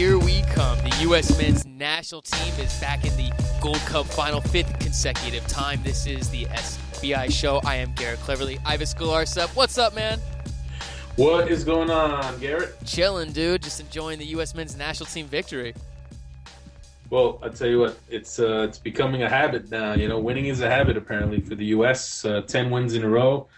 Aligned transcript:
Here 0.00 0.18
we 0.18 0.40
come. 0.44 0.78
The 0.78 0.96
U.S. 1.02 1.36
men's 1.36 1.66
national 1.66 2.22
team 2.22 2.54
is 2.58 2.72
back 2.80 3.04
in 3.04 3.14
the 3.18 3.30
Gold 3.60 3.80
Cup 3.80 4.06
final, 4.06 4.40
fifth 4.40 4.78
consecutive 4.78 5.46
time. 5.46 5.78
This 5.82 6.06
is 6.06 6.30
the 6.30 6.46
SBI 6.46 7.30
show. 7.30 7.60
I 7.66 7.74
am 7.74 7.92
Garrett 7.96 8.18
Cleverly. 8.20 8.58
Ives 8.64 8.94
Galarcep. 8.94 9.54
What's 9.54 9.76
up, 9.76 9.94
man? 9.94 10.18
What 11.16 11.50
is 11.50 11.64
going 11.64 11.90
on, 11.90 12.38
Garrett? 12.40 12.82
Chilling, 12.86 13.32
dude. 13.32 13.62
Just 13.62 13.78
enjoying 13.78 14.18
the 14.18 14.24
U.S. 14.28 14.54
men's 14.54 14.74
national 14.74 15.04
team 15.04 15.26
victory. 15.26 15.74
Well, 17.10 17.38
I 17.42 17.50
tell 17.50 17.68
you 17.68 17.80
what, 17.80 17.98
it's 18.08 18.38
uh, 18.38 18.64
it's 18.66 18.78
becoming 18.78 19.24
a 19.24 19.28
habit 19.28 19.70
now. 19.70 19.92
You 19.92 20.08
know, 20.08 20.18
winning 20.18 20.46
is 20.46 20.62
a 20.62 20.70
habit 20.70 20.96
apparently 20.96 21.42
for 21.42 21.56
the 21.56 21.66
U.S. 21.76 22.24
Uh, 22.24 22.40
Ten 22.40 22.70
wins 22.70 22.94
in 22.94 23.04
a 23.04 23.08
row. 23.10 23.48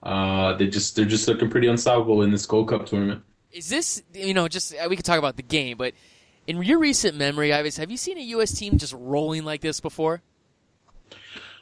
Uh, 0.00 0.52
they 0.52 0.68
just 0.68 0.94
they're 0.94 1.04
just 1.04 1.26
looking 1.26 1.50
pretty 1.50 1.66
unstoppable 1.66 2.22
in 2.22 2.30
this 2.30 2.46
Gold 2.46 2.68
Cup 2.68 2.86
tournament. 2.86 3.24
Is 3.52 3.68
this 3.68 4.02
you 4.14 4.34
know 4.34 4.48
just 4.48 4.74
we 4.88 4.96
could 4.96 5.04
talk 5.04 5.18
about 5.18 5.36
the 5.36 5.42
game, 5.42 5.76
but 5.76 5.94
in 6.46 6.62
your 6.62 6.78
recent 6.78 7.16
memory, 7.16 7.52
Ives, 7.52 7.76
have 7.76 7.90
you 7.90 7.96
seen 7.96 8.18
a 8.18 8.22
U.S. 8.22 8.52
team 8.52 8.78
just 8.78 8.94
rolling 8.96 9.44
like 9.44 9.60
this 9.60 9.80
before? 9.80 10.22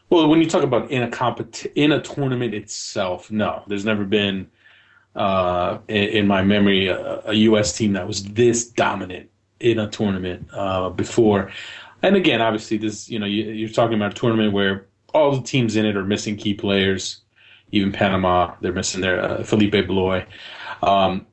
Well, 0.08 0.28
when 0.28 0.40
you 0.40 0.48
talk 0.48 0.62
about 0.62 0.90
in 0.92 1.02
a 1.02 1.08
compet- 1.08 1.72
in 1.74 1.90
a 1.90 2.00
tournament 2.00 2.54
itself, 2.54 3.30
no, 3.30 3.64
there's 3.66 3.84
never 3.84 4.04
been 4.04 4.48
uh, 5.16 5.78
in, 5.88 6.04
in, 6.04 6.26
my 6.28 6.42
memory 6.42 6.86
a, 6.86 7.22
a, 7.24 7.34
U.S. 7.34 7.76
team 7.76 7.94
that 7.94 8.06
was 8.06 8.22
this 8.22 8.68
dominant 8.68 9.30
in 9.58 9.80
a 9.80 9.88
tournament 9.88 10.46
uh, 10.52 10.90
before. 10.90 11.50
And 12.02 12.14
again, 12.14 12.40
obviously, 12.40 12.76
this 12.76 13.08
you 13.08 13.18
know 13.18 13.26
you, 13.26 13.66
are 13.66 13.70
talking 13.70 13.96
about 13.96 14.12
a 14.12 14.14
tournament 14.14 14.52
where 14.52 14.86
all 15.12 15.34
the 15.34 15.42
teams 15.42 15.74
in 15.74 15.84
it 15.84 15.96
are 15.96 16.04
missing 16.04 16.36
key 16.36 16.54
players. 16.54 17.22
Even 17.72 17.90
Panama, 17.90 18.54
they're 18.60 18.72
missing 18.72 19.00
their 19.00 19.20
uh, 19.20 19.42
Felipe 19.42 19.72
Baloy. 19.72 20.24
Um, 20.82 21.26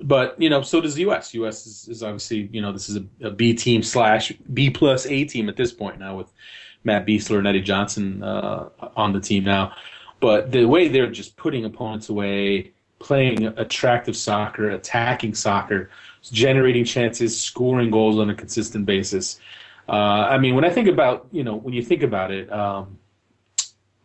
but 0.00 0.40
you 0.40 0.50
know, 0.50 0.62
so 0.62 0.80
does 0.80 0.94
the 0.94 1.02
U.S. 1.02 1.34
U.S. 1.34 1.66
is, 1.66 1.88
is 1.88 2.02
obviously 2.02 2.48
you 2.52 2.60
know 2.60 2.72
this 2.72 2.88
is 2.88 2.96
a, 2.96 3.26
a 3.26 3.30
B 3.30 3.54
team 3.54 3.82
slash 3.82 4.32
B 4.52 4.70
plus 4.70 5.06
A 5.06 5.24
team 5.24 5.48
at 5.48 5.56
this 5.56 5.72
point 5.72 5.98
now 5.98 6.16
with 6.16 6.32
Matt 6.84 7.06
Besler 7.06 7.38
and 7.38 7.46
Eddie 7.46 7.62
Johnson 7.62 8.22
uh, 8.22 8.68
on 8.96 9.12
the 9.12 9.20
team 9.20 9.44
now. 9.44 9.72
But 10.20 10.52
the 10.52 10.64
way 10.64 10.88
they're 10.88 11.10
just 11.10 11.36
putting 11.36 11.64
opponents 11.64 12.08
away, 12.08 12.72
playing 12.98 13.46
attractive 13.46 14.16
soccer, 14.16 14.70
attacking 14.70 15.34
soccer, 15.34 15.90
generating 16.22 16.84
chances, 16.84 17.38
scoring 17.38 17.90
goals 17.90 18.18
on 18.18 18.30
a 18.30 18.34
consistent 18.34 18.86
basis. 18.86 19.38
Uh, 19.88 19.92
I 19.92 20.38
mean, 20.38 20.54
when 20.54 20.64
I 20.64 20.70
think 20.70 20.88
about 20.88 21.26
you 21.32 21.44
know 21.44 21.56
when 21.56 21.74
you 21.74 21.82
think 21.82 22.02
about 22.02 22.30
it, 22.30 22.52
um, 22.52 22.98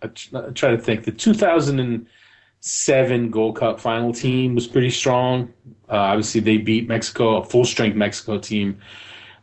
I, 0.02 0.08
try 0.08 0.72
to 0.72 0.78
think 0.78 1.06
the 1.06 1.12
2000 1.12 1.80
and 1.80 2.08
seven 2.62 3.32
Gold 3.32 3.58
Cup 3.58 3.80
final 3.80 4.14
team 4.14 4.56
was 4.56 4.68
pretty 4.68 4.92
strong. 4.92 5.52
Uh, 5.92 5.96
obviously, 5.96 6.42
they 6.42 6.58
beat 6.58 6.88
Mexico, 6.88 7.42
a 7.42 7.46
full 7.46 7.66
strength 7.66 7.96
Mexico 7.96 8.40
team, 8.40 8.80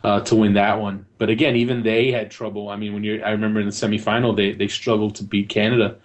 uh, 0.05 0.21
to 0.21 0.37
win 0.37 0.55
that 0.55 0.81
one. 0.81 1.07
But 1.19 1.29
again, 1.29 1.57
even 1.57 1.83
they 1.83 2.11
had 2.11 2.31
trouble. 2.31 2.69
I 2.69 2.77
mean, 2.77 2.95
when 2.95 3.05
you 3.05 3.23
I 3.23 3.31
remember 3.31 3.61
in 3.61 3.67
the 3.67 3.73
semifinal, 3.73 4.37
they 4.37 4.53
they 4.53 4.69
struggled 4.69 5.15
to 5.17 5.25
beat 5.25 5.49
Canada, 5.49 5.97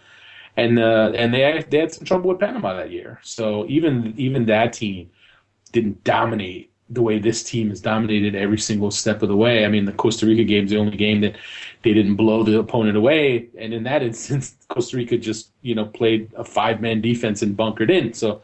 and 0.58 0.80
uh, 0.80 1.12
and 1.16 1.34
they 1.34 1.64
they 1.70 1.78
had 1.80 1.94
some 1.94 2.06
trouble 2.06 2.30
with 2.30 2.40
Panama 2.40 2.74
that 2.76 2.92
year. 2.92 3.20
So 3.24 3.66
even 3.68 4.14
even 4.18 4.46
that 4.48 4.74
team 4.74 5.12
didn't 5.72 6.04
dominate 6.04 6.72
the 6.90 7.02
way 7.02 7.18
this 7.18 7.44
team 7.44 7.70
has 7.70 7.82
dominated 7.82 8.36
every 8.36 8.58
single 8.58 8.92
step 8.92 9.22
of 9.24 9.30
the 9.30 9.36
way. 9.36 9.66
I 9.66 9.70
mean, 9.70 9.86
the 9.86 9.94
Costa 9.94 10.26
Rica 10.26 10.44
game 10.44 10.66
is 10.66 10.72
the 10.72 10.78
only 10.78 10.98
game 10.98 11.22
that 11.22 11.38
they 11.82 11.94
didn't 11.94 12.16
blow 12.16 12.44
the 12.44 12.60
opponent 12.60 12.98
away, 12.98 13.48
and 13.58 13.74
in 13.74 13.84
that 13.84 14.04
instance, 14.04 14.56
Costa 14.68 14.98
Rica 14.98 15.18
just 15.18 15.52
you 15.62 15.76
know 15.76 15.86
played 15.86 16.32
a 16.36 16.44
five 16.44 16.82
man 16.82 17.02
defense 17.02 17.42
and 17.42 17.56
bunkered 17.56 17.92
in. 17.92 18.14
So 18.14 18.42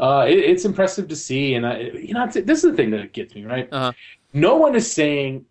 uh, 0.00 0.26
it, 0.28 0.38
it's 0.38 0.64
impressive 0.64 1.08
to 1.08 1.16
see, 1.16 1.54
and 1.54 1.66
I, 1.66 1.80
you 1.80 2.14
know 2.14 2.26
this 2.26 2.64
is 2.64 2.70
the 2.70 2.74
thing 2.74 2.90
that 2.90 3.12
gets 3.12 3.34
me 3.34 3.44
right. 3.44 3.68
Uh-huh. 3.70 3.92
No 4.32 4.56
one 4.56 4.74
is 4.74 4.90
saying, 4.90 5.44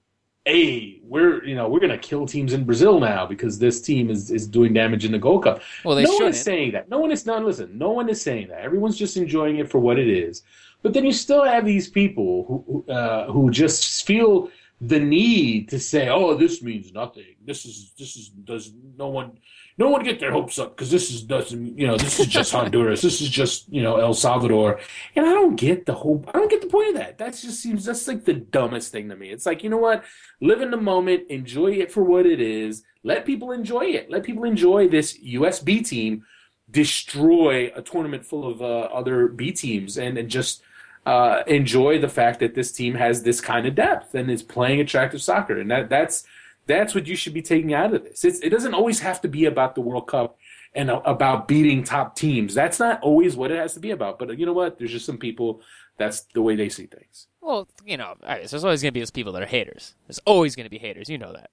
"Hey, 0.46 1.00
we're 1.03 1.44
you 1.44 1.56
know 1.56 1.69
we're 1.69 1.79
going 1.79 1.91
to 1.91 1.97
kill 1.97 2.25
teams 2.25 2.53
in 2.53 2.63
Brazil 2.63 3.00
now 3.00 3.25
because 3.25 3.59
this 3.59 3.81
team 3.81 4.09
is 4.09 4.31
is 4.31 4.47
doing 4.47 4.74
damage 4.74 5.06
in 5.06 5.12
the 5.12 5.19
Gold 5.19 5.44
Cup." 5.44 5.62
Well, 5.85 5.96
they 5.96 6.03
no 6.03 6.07
shouldn't. 6.07 6.24
one 6.24 6.31
is 6.31 6.41
saying 6.41 6.72
that. 6.74 6.90
No 6.90 7.00
one 7.00 7.12
is 7.12 7.25
not 7.25 7.44
listen. 7.44 7.78
No 7.78 7.91
one 7.91 8.09
is 8.09 8.22
saying 8.22 8.47
that. 8.50 8.62
Everyone's 8.62 8.97
just 8.97 9.18
enjoying 9.18 9.57
it 9.57 9.69
for 9.69 9.79
what 9.79 10.00
it 10.00 10.07
is. 10.09 10.44
But 10.81 10.94
then 10.94 11.06
you 11.06 11.13
still 11.13 11.44
have 11.44 11.66
these 11.66 11.90
people 11.90 12.46
who 12.47 12.91
uh, 12.91 13.31
who 13.31 13.52
just 13.52 14.06
feel 14.06 14.50
the 14.81 15.00
need 15.00 15.69
to 15.69 15.79
say, 15.79 16.09
"Oh, 16.09 16.34
this 16.35 16.63
means 16.63 16.91
nothing. 16.91 17.35
This 17.46 17.66
is 17.66 17.94
this 17.97 18.16
is 18.16 18.29
does 18.29 18.73
no 18.97 19.09
one 19.09 19.38
no 19.81 19.90
one 19.90 20.03
get 20.03 20.19
their 20.19 20.31
hopes 20.31 20.59
up 20.59 20.75
because 20.75 20.92
this 20.92 21.09
is 21.09 21.24
doesn't 21.24 21.75
you 21.78 21.88
know 21.88 21.97
this 21.97 22.19
is 22.19 22.28
just 22.28 22.52
Honduras. 22.56 23.02
This 23.02 23.19
is 23.19 23.30
just 23.30 23.68
you 23.68 23.81
know 23.81 23.96
El 23.97 24.14
Salvador." 24.14 24.80
And 25.16 25.25
I 25.25 25.30
don't 25.30 25.56
get 25.56 25.88
the 25.88 25.96
whole. 25.96 26.24
I 26.28 26.34
don't 26.34 26.52
get 26.52 26.62
the 26.62 26.68
point 26.68 26.90
of 26.90 26.96
that. 26.96 27.18
That 27.18 27.31
just 27.31 27.59
seems 27.59 27.86
that's 27.86 28.08
like 28.08 28.24
the 28.24 28.36
dumbest 28.36 28.91
thing 28.91 29.09
to 29.09 29.16
me. 29.16 29.30
It's 29.31 29.47
like 29.47 29.64
you 29.64 29.72
know 29.72 29.78
what, 29.78 30.03
live 30.40 30.62
in 30.62 30.70
the 30.70 30.78
moment, 30.78 31.30
enjoy 31.30 31.72
it 31.72 31.91
for 31.91 32.03
what 32.03 32.28
it 32.28 32.40
is. 32.40 32.84
Let 33.03 33.25
people 33.25 33.52
enjoy 33.52 33.86
it. 33.97 34.12
Let 34.12 34.24
people 34.24 34.44
enjoy 34.44 34.88
this 34.88 35.18
USB 35.18 35.84
team 35.86 36.25
destroy 36.70 37.72
a 37.75 37.81
tournament 37.81 38.24
full 38.24 38.47
of 38.47 38.62
uh, 38.62 38.88
other 39.00 39.28
B 39.28 39.52
teams 39.52 39.97
and 39.97 40.16
and 40.16 40.30
just 40.30 40.62
uh, 41.08 41.41
enjoy 41.47 41.97
the 42.00 42.08
fact 42.20 42.40
that 42.40 42.53
this 42.53 42.72
team 42.72 42.94
has 42.94 43.24
this 43.24 43.41
kind 43.41 43.66
of 43.66 43.74
depth 43.74 44.14
and 44.14 44.30
is 44.30 44.44
playing 44.44 44.80
attractive 44.80 45.24
soccer, 45.24 45.59
and 45.59 45.72
that 45.72 45.90
that's 45.90 46.24
that's 46.67 46.95
what 46.95 47.07
you 47.07 47.16
should 47.16 47.33
be 47.33 47.41
taking 47.41 47.73
out 47.73 47.94
of 47.94 48.03
this. 48.03 48.23
It's, 48.23 48.39
it 48.39 48.49
doesn't 48.49 48.73
always 48.73 48.99
have 48.99 49.22
to 49.22 49.27
be 49.27 49.45
about 49.45 49.75
the 49.75 49.81
World 49.81 50.07
Cup 50.07 50.38
and 50.73 50.89
about 50.89 51.47
beating 51.47 51.83
top 51.83 52.16
teams. 52.16 52.53
That's 52.53 52.79
not 52.79 53.01
always 53.01 53.35
what 53.35 53.51
it 53.51 53.57
has 53.57 53.73
to 53.73 53.79
be 53.79 53.91
about. 53.91 54.19
But 54.19 54.38
you 54.39 54.45
know 54.45 54.53
what? 54.53 54.77
There's 54.77 54.91
just 54.91 55.05
some 55.05 55.17
people 55.17 55.61
that's 55.97 56.22
the 56.33 56.41
way 56.41 56.55
they 56.55 56.69
see 56.69 56.85
things. 56.85 57.27
Well, 57.41 57.67
you 57.85 57.97
know, 57.97 58.16
there's 58.22 58.53
always 58.63 58.81
going 58.81 58.91
to 58.91 58.94
be 58.94 59.01
those 59.01 59.11
people 59.11 59.33
that 59.33 59.41
are 59.41 59.47
haters. 59.47 59.95
There's 60.07 60.19
always 60.25 60.55
going 60.55 60.66
to 60.66 60.69
be 60.69 60.77
haters. 60.77 61.09
You 61.09 61.17
know 61.17 61.33
that. 61.33 61.49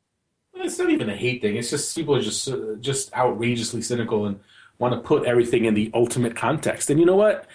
Well, 0.55 0.65
it's 0.65 0.79
not 0.79 0.91
even 0.91 1.09
a 1.09 1.17
hate 1.17 1.43
thing. 1.43 1.57
It's 1.57 1.71
just 1.71 1.97
people 1.97 2.15
are 2.15 2.23
just 2.23 2.49
uh, 2.49 2.77
just 2.81 3.13
outrageously 3.15 3.83
cynical 3.83 4.27
and 4.27 4.39
want 4.79 4.95
to 4.95 5.01
put 5.01 5.27
everything 5.27 5.65
in 5.65 5.75
the 5.75 5.91
ultimate 5.95 6.37
context. 6.37 6.91
And 6.91 7.01
you 7.01 7.07
know 7.07 7.17
what? 7.17 7.47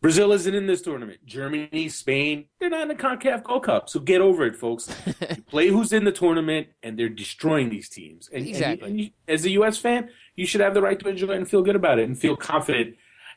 Brazil 0.00 0.32
isn't 0.32 0.54
in 0.54 0.66
this 0.66 0.82
tournament. 0.82 1.24
Germany, 1.24 1.88
Spain, 1.88 2.46
they're 2.60 2.70
not 2.70 2.82
in 2.82 2.88
the 2.88 2.94
CONCACAF 2.94 3.42
Gold 3.42 3.64
Cup. 3.64 3.88
So 3.88 3.98
get 3.98 4.20
over 4.20 4.44
it, 4.44 4.54
folks. 4.54 4.94
play 5.48 5.68
who's 5.68 5.92
in 5.92 6.04
the 6.04 6.12
tournament, 6.12 6.68
and 6.82 6.98
they're 6.98 7.08
destroying 7.08 7.70
these 7.70 7.88
teams. 7.88 8.28
And, 8.32 8.46
exactly. 8.46 8.88
And 8.88 9.00
you, 9.00 9.06
and 9.06 9.14
you, 9.28 9.34
as 9.34 9.44
a 9.44 9.50
U.S. 9.50 9.78
fan, 9.78 10.10
you 10.34 10.46
should 10.46 10.60
have 10.60 10.74
the 10.74 10.82
right 10.82 10.98
to 10.98 11.08
enjoy 11.08 11.32
it 11.32 11.38
and 11.38 11.48
feel 11.48 11.62
good 11.62 11.76
about 11.76 11.98
it 11.98 12.04
and 12.04 12.18
feel 12.18 12.36
confident 12.36 12.96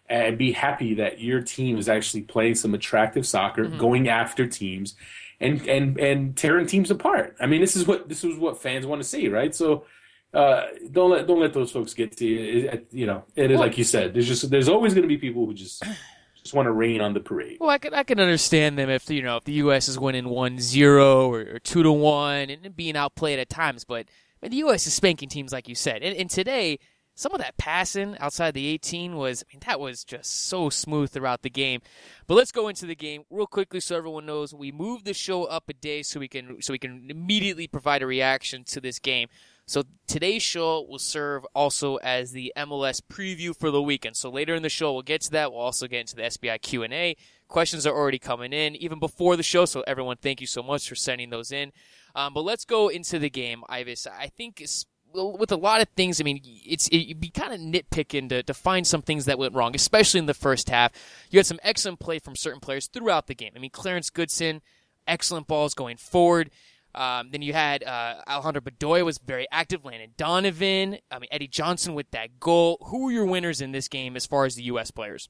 and 0.10 0.38
be 0.38 0.52
happy 0.52 0.96
that 0.96 1.22
your 1.22 1.42
team 1.42 1.78
is 1.78 1.88
actually 1.88 2.24
playing 2.24 2.56
some 2.56 2.74
attractive 2.74 3.26
soccer, 3.26 3.66
mm-hmm. 3.66 3.78
going 3.78 4.10
after 4.10 4.46
teams, 4.46 4.96
and 5.40 5.66
and 5.68 5.98
and 5.98 6.36
tearing 6.36 6.68
teams 6.68 6.92
apart. 6.92 7.36
I 7.40 7.46
mean, 7.46 7.62
this 7.62 7.76
is 7.76 7.88
what 7.88 8.10
this 8.10 8.24
is 8.24 8.38
what 8.38 8.62
fans 8.62 8.86
want 8.86 9.02
to 9.02 9.08
see, 9.08 9.28
right? 9.28 9.54
So. 9.54 9.86
Uh, 10.32 10.68
don't 10.92 11.10
let 11.10 11.26
don't 11.26 11.40
let 11.40 11.54
those 11.54 11.72
folks 11.72 11.96
get 11.96 12.16
to 12.16 12.24
you. 12.24 12.86
You 12.92 13.08
know, 13.08 13.24
it 13.36 13.50
is 13.50 13.58
well, 13.58 13.68
like 13.68 13.80
you 13.80 13.84
said. 13.84 14.14
There's 14.14 14.28
just 14.28 14.48
there's 14.52 14.70
always 14.70 14.94
going 14.94 15.02
to 15.02 15.08
be 15.08 15.18
people 15.18 15.44
who 15.44 15.56
just 15.56 15.84
just 16.50 16.56
want 16.56 16.66
to 16.66 16.72
rain 16.72 17.00
on 17.00 17.14
the 17.14 17.20
parade. 17.20 17.58
Well, 17.60 17.70
I 17.70 17.78
can 17.78 17.94
I 17.94 18.02
can 18.02 18.20
understand 18.20 18.78
them 18.78 18.90
if 18.90 19.08
you 19.10 19.22
know 19.22 19.38
if 19.38 19.44
the 19.44 19.54
U.S. 19.54 19.88
is 19.88 20.00
winning 20.00 20.26
1-0 20.26 21.30
or, 21.30 21.56
or 21.56 21.60
two 21.60 21.84
to 21.84 21.92
one 21.92 22.50
and 22.50 22.76
being 22.76 22.96
outplayed 22.96 23.38
at 23.38 23.50
times, 23.50 23.86
but 23.86 24.08
I 24.42 24.46
mean, 24.46 24.52
the 24.52 24.58
U.S. 24.58 24.88
is 24.88 24.94
spanking 24.94 25.30
teams 25.30 25.54
like 25.54 25.70
you 25.70 25.76
said, 25.76 26.02
and, 26.02 26.18
and 26.18 26.30
today 26.30 26.80
some 27.14 27.34
of 27.34 27.40
that 27.40 27.58
passing 27.58 28.18
outside 28.20 28.54
the 28.54 28.66
18 28.68 29.18
was, 29.18 29.44
I 29.44 29.54
mean, 29.54 29.62
that 29.68 29.80
was 29.80 30.06
just 30.06 30.48
so 30.48 30.70
smooth 30.70 31.12
throughout 31.12 31.42
the 31.42 31.50
game. 31.50 31.82
But 32.28 32.36
let's 32.36 32.54
go 32.54 32.70
into 32.70 32.86
the 32.86 32.96
game 32.96 33.24
real 33.30 33.46
quickly 33.46 33.82
so 33.82 33.98
everyone 33.98 34.26
knows 34.26 34.54
we 34.54 34.72
moved 34.72 35.04
the 35.04 35.14
show 35.14 35.44
up 35.44 35.66
a 35.68 35.74
day 35.74 36.02
so 36.02 36.22
we 36.22 36.30
can 36.30 36.62
so 36.62 36.72
we 36.72 36.80
can 36.80 37.08
immediately 37.10 37.68
provide 37.68 38.02
a 38.02 38.08
reaction 38.08 38.64
to 38.66 38.82
this 38.82 39.00
game. 39.00 39.28
So 39.70 39.84
today's 40.08 40.42
show 40.42 40.84
will 40.90 40.98
serve 40.98 41.46
also 41.54 41.98
as 41.98 42.32
the 42.32 42.52
MLS 42.58 43.04
preview 43.08 43.56
for 43.56 43.70
the 43.70 43.84
weekend. 43.84 44.18
So 44.18 44.32
later 44.32 44.56
in 44.56 44.64
the 44.64 44.70
show, 44.70 44.92
we'll 44.92 45.04
get 45.04 45.22
to 45.22 45.32
that. 45.34 45.52
We'll 45.52 45.62
also 45.62 45.86
get 45.86 46.00
into 46.00 46.16
the 46.16 46.24
SBI 46.24 46.60
Q&A. 46.60 47.16
Questions 47.48 47.86
are 47.86 47.96
already 47.96 48.18
coming 48.18 48.52
in 48.52 48.76
even 48.78 48.98
before 48.98 49.36
the 49.36 49.44
show. 49.44 49.66
So 49.66 49.84
everyone, 49.86 50.18
thank 50.18 50.42
you 50.42 50.48
so 50.48 50.64
much 50.64 50.90
for 50.90 50.96
sending 50.96 51.30
those 51.30 51.52
in. 51.52 51.72
Um, 52.16 52.34
but 52.34 52.46
let's 52.46 52.66
go 52.66 52.88
into 52.88 53.20
the 53.20 53.30
game, 53.30 53.64
Ives. 53.70 54.08
I 54.08 54.32
think 54.36 54.66
with 55.14 55.52
a 55.52 55.56
lot 55.56 55.82
of 55.82 55.90
things, 55.90 56.20
I 56.20 56.24
mean, 56.24 56.42
it's 56.44 56.90
it'd 56.92 57.20
be 57.20 57.30
kind 57.30 57.54
of 57.54 57.60
nitpicking 57.60 58.30
to, 58.30 58.42
to 58.42 58.54
find 58.56 58.88
some 58.88 59.04
things 59.04 59.26
that 59.26 59.38
went 59.38 59.54
wrong, 59.54 59.76
especially 59.76 60.20
in 60.20 60.26
the 60.26 60.34
first 60.34 60.70
half. 60.70 60.94
You 61.30 61.38
had 61.38 61.46
some 61.46 61.60
excellent 61.62 62.00
play 62.00 62.18
from 62.18 62.36
certain 62.36 62.60
players 62.60 62.88
throughout 62.88 63.28
the 63.28 63.36
game. 63.36 63.52
I 63.56 63.60
mean, 63.60 63.70
Clarence 63.70 64.10
Goodson, 64.10 64.64
excellent 65.06 65.46
balls 65.46 65.76
going 65.76 65.98
forward. 65.98 66.50
Um, 66.96 67.30
then 67.32 67.42
you 67.42 67.54
had 67.54 67.84
uh, 67.84 68.16
Alejandro 68.28 68.62
Bedoya 68.62 69.06
was 69.06 69.18
very 69.20 69.48
active. 69.52 69.86
Landon 69.86 70.12
Donovan. 70.18 70.98
I 71.12 71.20
mean 71.20 71.30
Eddie 71.32 71.48
Johnson 71.48 71.94
with 71.94 72.10
that 72.12 72.40
goal. 72.40 72.78
Who 72.88 73.06
were 73.06 73.12
your 73.12 73.26
winners 73.26 73.62
in 73.62 73.72
this 73.72 73.88
game 73.88 74.16
as 74.16 74.26
far 74.26 74.46
as 74.46 74.56
the 74.56 74.64
U.S. 74.64 74.92
players? 74.92 75.30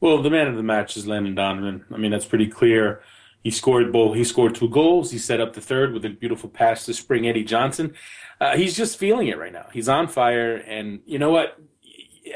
Well, 0.00 0.20
the 0.20 0.30
man 0.30 0.48
of 0.48 0.56
the 0.56 0.62
match 0.62 0.96
is 0.96 1.06
Landon 1.06 1.34
Donovan. 1.34 1.84
I 1.92 1.96
mean 1.96 2.10
that's 2.10 2.26
pretty 2.26 2.48
clear. 2.48 3.02
He 3.42 3.50
scored 3.50 3.92
both. 3.92 4.16
He 4.16 4.24
scored 4.24 4.54
two 4.54 4.68
goals. 4.68 5.10
He 5.10 5.18
set 5.18 5.40
up 5.40 5.54
the 5.54 5.60
third 5.60 5.92
with 5.92 6.04
a 6.04 6.10
beautiful 6.10 6.48
pass 6.48 6.84
to 6.86 6.94
spring 6.94 7.26
Eddie 7.26 7.42
Johnson. 7.44 7.94
Uh, 8.40 8.56
he's 8.56 8.76
just 8.76 8.98
feeling 8.98 9.28
it 9.28 9.38
right 9.38 9.52
now. 9.52 9.66
He's 9.72 9.88
on 9.88 10.06
fire, 10.06 10.56
and 10.56 11.00
you 11.06 11.18
know 11.18 11.30
what? 11.30 11.58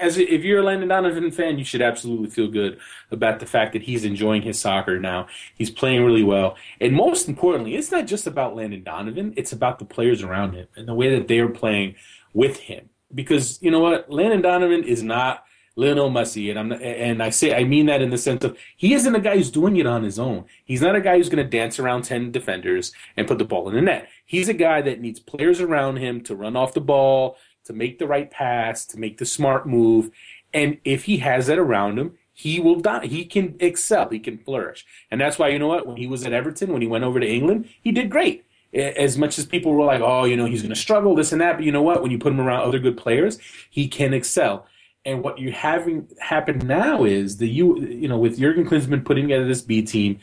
As 0.00 0.18
if 0.18 0.44
you're 0.44 0.60
a 0.60 0.64
Landon 0.64 0.88
Donovan 0.88 1.30
fan, 1.30 1.58
you 1.58 1.64
should 1.64 1.82
absolutely 1.82 2.28
feel 2.28 2.48
good 2.48 2.78
about 3.10 3.40
the 3.40 3.46
fact 3.46 3.72
that 3.72 3.82
he's 3.82 4.04
enjoying 4.04 4.42
his 4.42 4.58
soccer 4.58 4.98
now. 4.98 5.26
He's 5.54 5.70
playing 5.70 6.04
really 6.04 6.24
well, 6.24 6.56
and 6.80 6.92
most 6.92 7.28
importantly, 7.28 7.76
it's 7.76 7.90
not 7.90 8.06
just 8.06 8.26
about 8.26 8.56
Landon 8.56 8.82
Donovan; 8.82 9.32
it's 9.36 9.52
about 9.52 9.78
the 9.78 9.84
players 9.84 10.22
around 10.22 10.54
him 10.54 10.66
and 10.76 10.88
the 10.88 10.94
way 10.94 11.16
that 11.16 11.28
they 11.28 11.38
are 11.38 11.48
playing 11.48 11.94
with 12.32 12.60
him. 12.60 12.90
Because 13.14 13.62
you 13.62 13.70
know 13.70 13.80
what, 13.80 14.10
Landon 14.10 14.42
Donovan 14.42 14.82
is 14.82 15.02
not 15.02 15.44
Lionel 15.76 16.10
Messi, 16.10 16.48
and 16.48 16.58
I'm 16.58 16.72
and 16.72 17.22
I 17.22 17.28
say 17.28 17.54
I 17.54 17.64
mean 17.64 17.86
that 17.86 18.00
in 18.00 18.08
the 18.08 18.18
sense 18.18 18.42
of 18.44 18.56
he 18.76 18.94
isn't 18.94 19.14
a 19.14 19.20
guy 19.20 19.36
who's 19.36 19.50
doing 19.50 19.76
it 19.76 19.86
on 19.86 20.02
his 20.02 20.18
own. 20.18 20.46
He's 20.64 20.80
not 20.80 20.96
a 20.96 21.02
guy 21.02 21.18
who's 21.18 21.28
going 21.28 21.44
to 21.44 21.50
dance 21.50 21.78
around 21.78 22.02
ten 22.02 22.32
defenders 22.32 22.92
and 23.16 23.28
put 23.28 23.38
the 23.38 23.44
ball 23.44 23.68
in 23.68 23.74
the 23.74 23.82
net. 23.82 24.08
He's 24.24 24.48
a 24.48 24.54
guy 24.54 24.80
that 24.82 25.00
needs 25.00 25.20
players 25.20 25.60
around 25.60 25.98
him 25.98 26.22
to 26.22 26.34
run 26.34 26.56
off 26.56 26.72
the 26.72 26.80
ball, 26.80 27.36
to 27.66 27.72
make 27.72 27.98
the 27.98 28.06
right 28.06 28.30
pass, 28.30 28.84
to 28.86 28.98
make 28.98 29.18
the 29.18 29.26
smart 29.26 29.66
move, 29.66 30.10
and 30.52 30.78
if 30.84 31.04
he 31.04 31.18
has 31.18 31.46
that 31.46 31.58
around 31.58 31.98
him, 31.98 32.16
he 32.32 32.60
will 32.60 32.80
die. 32.80 33.06
He 33.06 33.24
can 33.24 33.56
excel. 33.60 34.08
He 34.08 34.18
can 34.18 34.38
flourish, 34.38 34.84
and 35.10 35.20
that's 35.20 35.38
why 35.38 35.48
you 35.48 35.58
know 35.58 35.68
what? 35.68 35.86
When 35.86 35.96
he 35.96 36.06
was 36.06 36.24
at 36.24 36.32
Everton, 36.32 36.72
when 36.72 36.82
he 36.82 36.88
went 36.88 37.04
over 37.04 37.20
to 37.20 37.26
England, 37.26 37.68
he 37.82 37.92
did 37.92 38.10
great. 38.10 38.44
As 38.74 39.16
much 39.16 39.38
as 39.38 39.46
people 39.46 39.72
were 39.72 39.84
like, 39.84 40.02
"Oh, 40.02 40.24
you 40.24 40.36
know, 40.36 40.44
he's 40.44 40.62
going 40.62 40.74
to 40.74 40.80
struggle, 40.80 41.14
this 41.14 41.32
and 41.32 41.40
that," 41.40 41.56
but 41.56 41.64
you 41.64 41.72
know 41.72 41.82
what? 41.82 42.02
When 42.02 42.10
you 42.10 42.18
put 42.18 42.32
him 42.32 42.40
around 42.40 42.62
other 42.62 42.78
good 42.78 42.96
players, 42.96 43.38
he 43.70 43.88
can 43.88 44.12
excel. 44.12 44.66
And 45.04 45.22
what 45.22 45.38
you're 45.38 45.52
having 45.52 46.08
happen 46.18 46.58
now 46.58 47.04
is 47.04 47.38
the 47.38 47.48
you 47.48 47.80
you 47.80 48.08
know 48.08 48.18
with 48.18 48.38
Jurgen 48.38 48.66
Klinsmann 48.66 49.04
putting 49.04 49.24
together 49.24 49.46
this 49.46 49.62
B 49.62 49.82
team 49.82 50.18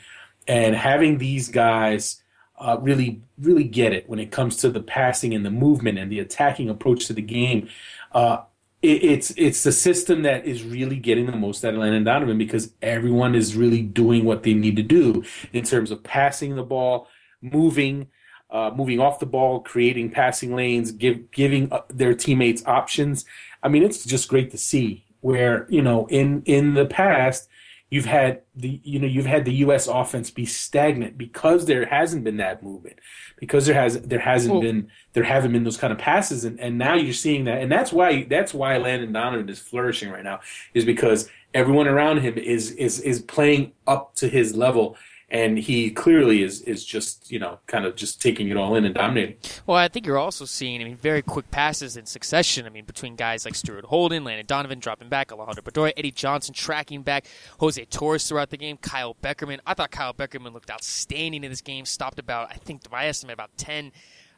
and 0.47 0.75
having 0.75 1.17
these 1.17 1.49
guys 1.49 2.22
uh, 2.63 2.77
really 2.81 3.21
really 3.37 3.63
get 3.63 3.93
it 3.93 4.09
when 4.09 4.19
it 4.19 4.31
comes 4.31 4.55
to 4.57 4.69
the 4.69 4.81
passing 4.81 5.33
and 5.33 5.45
the 5.45 5.51
movement 5.51 5.99
and 5.99 6.11
the 6.11 6.19
attacking 6.19 6.69
approach 6.69 7.05
to 7.07 7.13
the 7.13 7.21
game. 7.21 7.67
Uh, 8.13 8.37
it, 8.81 9.03
it's 9.03 9.31
it's 9.37 9.63
the 9.63 9.71
system 9.71 10.23
that 10.23 10.45
is 10.45 10.63
really 10.63 10.95
getting 10.95 11.25
the 11.25 11.35
most 11.35 11.63
out 11.65 11.73
of 11.73 11.79
Landon 11.79 12.03
Donovan 12.03 12.37
because 12.37 12.73
everyone 12.81 13.35
is 13.35 13.55
really 13.55 13.81
doing 13.81 14.25
what 14.25 14.43
they 14.43 14.53
need 14.53 14.77
to 14.77 14.83
do 14.83 15.23
in 15.51 15.63
terms 15.63 15.91
of 15.91 16.03
passing 16.03 16.55
the 16.55 16.63
ball, 16.63 17.07
moving. 17.41 18.07
Uh, 18.49 18.69
moving 18.75 18.99
off 18.99 19.17
the 19.17 19.25
ball, 19.25 19.61
creating 19.61 20.11
passing 20.11 20.55
lanes, 20.55 20.91
give, 20.91 21.31
giving 21.31 21.73
uh, 21.73 21.81
their 21.89 22.13
teammates 22.13 22.63
options, 22.67 23.25
I 23.63 23.69
mean, 23.69 23.81
it's 23.81 24.05
just 24.05 24.27
great 24.27 24.51
to 24.51 24.59
see 24.59 25.05
where 25.21 25.65
you 25.69 25.81
know 25.81 26.05
in 26.07 26.43
in 26.45 26.73
the 26.73 26.85
past 26.85 27.47
you've 27.93 28.05
had 28.05 28.41
the 28.55 28.81
you 28.83 28.97
know 28.97 29.05
you've 29.05 29.27
had 29.27 29.45
the 29.45 29.53
U.S. 29.65 29.85
offense 29.85 30.31
be 30.31 30.47
stagnant 30.47 31.15
because 31.15 31.67
there 31.67 31.85
hasn't 31.85 32.23
been 32.23 32.37
that 32.37 32.63
movement 32.63 32.97
because 33.37 33.67
there 33.67 33.75
has 33.75 34.01
there 34.01 34.17
hasn't 34.17 34.51
well, 34.51 34.63
been 34.63 34.89
there 35.13 35.23
haven't 35.23 35.51
been 35.51 35.63
those 35.63 35.77
kind 35.77 35.93
of 35.93 35.99
passes 35.99 36.43
and, 36.43 36.59
and 36.59 36.79
now 36.79 36.95
you're 36.95 37.13
seeing 37.13 37.43
that 37.43 37.61
and 37.61 37.71
that's 37.71 37.93
why 37.93 38.23
that's 38.23 38.51
why 38.51 38.77
Landon 38.77 39.13
Donovan 39.13 39.47
is 39.47 39.59
flourishing 39.59 40.09
right 40.09 40.23
now 40.23 40.39
is 40.73 40.85
because 40.85 41.29
everyone 41.53 41.87
around 41.87 42.21
him 42.21 42.35
is 42.35 42.71
is 42.71 42.99
is 42.99 43.21
playing 43.21 43.73
up 43.85 44.15
to 44.15 44.27
his 44.27 44.55
level 44.55 44.97
and 45.33 45.57
he 45.57 45.89
clearly 45.89 46.43
is 46.43 46.61
is 46.61 46.85
just 46.85 47.29
you 47.31 47.39
know 47.39 47.59
kind 47.65 47.85
of 47.85 47.95
just 47.95 48.21
taking 48.21 48.49
it 48.49 48.55
all 48.55 48.75
in 48.75 48.85
and 48.85 48.93
dominating. 48.93 49.35
Well, 49.65 49.77
I 49.77 49.87
think 49.87 50.05
you're 50.05 50.19
also 50.19 50.45
seeing 50.45 50.79
I 50.79 50.85
mean 50.85 50.95
very 50.95 51.23
quick 51.23 51.49
passes 51.51 51.97
in 51.97 52.05
succession. 52.05 52.65
I 52.65 52.69
mean 52.69 52.85
between 52.85 53.15
guys 53.15 53.43
like 53.43 53.55
Stuart 53.55 53.85
Holden, 53.85 54.23
Landon 54.23 54.45
Donovan 54.45 54.79
dropping 54.79 55.09
back, 55.09 55.31
Alejandro 55.31 55.63
Bedoya, 55.63 55.91
Eddie 55.97 56.11
Johnson 56.11 56.53
tracking 56.53 57.01
back, 57.01 57.25
Jose 57.59 57.83
Torres 57.85 58.27
throughout 58.27 58.51
the 58.51 58.57
game, 58.57 58.77
Kyle 58.77 59.15
Beckerman. 59.21 59.59
I 59.65 59.73
thought 59.73 59.91
Kyle 59.91 60.13
Beckerman 60.13 60.53
looked 60.53 60.69
outstanding 60.69 61.43
in 61.43 61.49
this 61.49 61.61
game. 61.61 61.85
Stopped 61.85 62.19
about 62.19 62.51
I 62.51 62.55
think 62.55 62.89
my 62.91 63.07
estimate 63.07 63.33
about 63.33 63.57
ten 63.57 63.91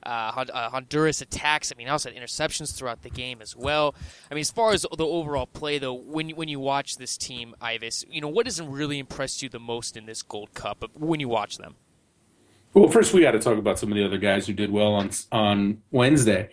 uh, 0.06 0.46
uh, 0.54 0.70
Honduras 0.70 1.22
attacks. 1.22 1.72
I 1.72 1.76
mean, 1.78 1.90
also 1.90 2.12
had 2.12 2.22
interceptions 2.22 2.76
throughout 2.76 3.02
the 3.02 3.10
game 3.10 3.42
as 3.42 3.56
well. 3.56 3.96
I 4.30 4.34
mean, 4.34 4.42
as 4.42 4.52
far 4.52 4.72
as 4.72 4.82
the 4.84 5.06
overall 5.06 5.48
play, 5.48 5.78
though, 5.78 5.94
when 5.94 6.30
you, 6.30 6.36
when 6.36 6.48
you 6.48 6.60
watch 6.60 6.98
this 6.98 7.18
team, 7.18 7.56
Ives, 7.62 8.06
you 8.10 8.22
know 8.22 8.28
what 8.28 8.46
has 8.46 8.62
really 8.62 9.00
impressed 9.00 9.42
you 9.42 9.50
the 9.50 9.60
most 9.60 9.98
in 9.98 10.06
this 10.06 10.22
Gold 10.22 10.54
Cup 10.54 10.84
when 10.94 11.20
you 11.20 11.30
watch 11.30 11.58
them? 11.58 11.76
Well, 12.74 12.90
first 12.90 13.14
we 13.14 13.22
got 13.22 13.32
to 13.32 13.40
talk 13.40 13.58
about 13.58 13.80
some 13.80 13.92
of 13.92 13.96
the 13.96 14.06
other 14.06 14.18
guys 14.18 14.46
who 14.46 14.54
did 14.54 14.70
well 14.70 14.94
on 14.94 15.10
on 15.32 15.82
Wednesday. 15.92 16.50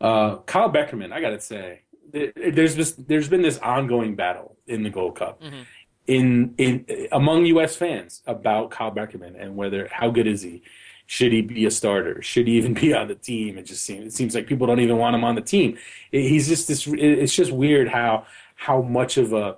Uh, 0.00 0.36
Kyle 0.38 0.70
Beckerman, 0.70 1.12
I 1.12 1.20
got 1.20 1.30
to 1.30 1.40
say, 1.40 1.82
there's 2.12 2.76
this, 2.76 2.92
there's 2.92 3.28
been 3.28 3.42
this 3.42 3.58
ongoing 3.58 4.14
battle 4.14 4.56
in 4.66 4.82
the 4.82 4.90
Gold 4.90 5.16
Cup. 5.16 5.40
Mm-hmm. 5.40 5.62
In 6.08 6.54
in 6.58 7.08
among 7.12 7.46
U.S. 7.46 7.76
fans 7.76 8.22
about 8.26 8.70
Kyle 8.70 8.90
Beckerman 8.90 9.40
and 9.40 9.54
whether 9.54 9.88
how 9.90 10.10
good 10.10 10.26
is 10.26 10.42
he, 10.42 10.62
should 11.06 11.32
he 11.32 11.42
be 11.42 11.66
a 11.66 11.70
starter? 11.70 12.22
Should 12.22 12.46
he 12.46 12.56
even 12.56 12.74
be 12.74 12.94
on 12.94 13.08
the 13.08 13.14
team? 13.14 13.58
It 13.58 13.66
just 13.66 13.84
seems 13.84 14.06
it 14.06 14.16
seems 14.16 14.34
like 14.34 14.46
people 14.46 14.66
don't 14.66 14.80
even 14.80 14.98
want 14.98 15.14
him 15.14 15.24
on 15.24 15.34
the 15.34 15.40
team. 15.40 15.78
He's 16.10 16.48
just 16.48 16.68
this. 16.68 16.86
It's 16.86 17.34
just 17.34 17.52
weird 17.52 17.88
how 17.88 18.26
how 18.54 18.82
much 18.82 19.16
of 19.16 19.32
a 19.32 19.56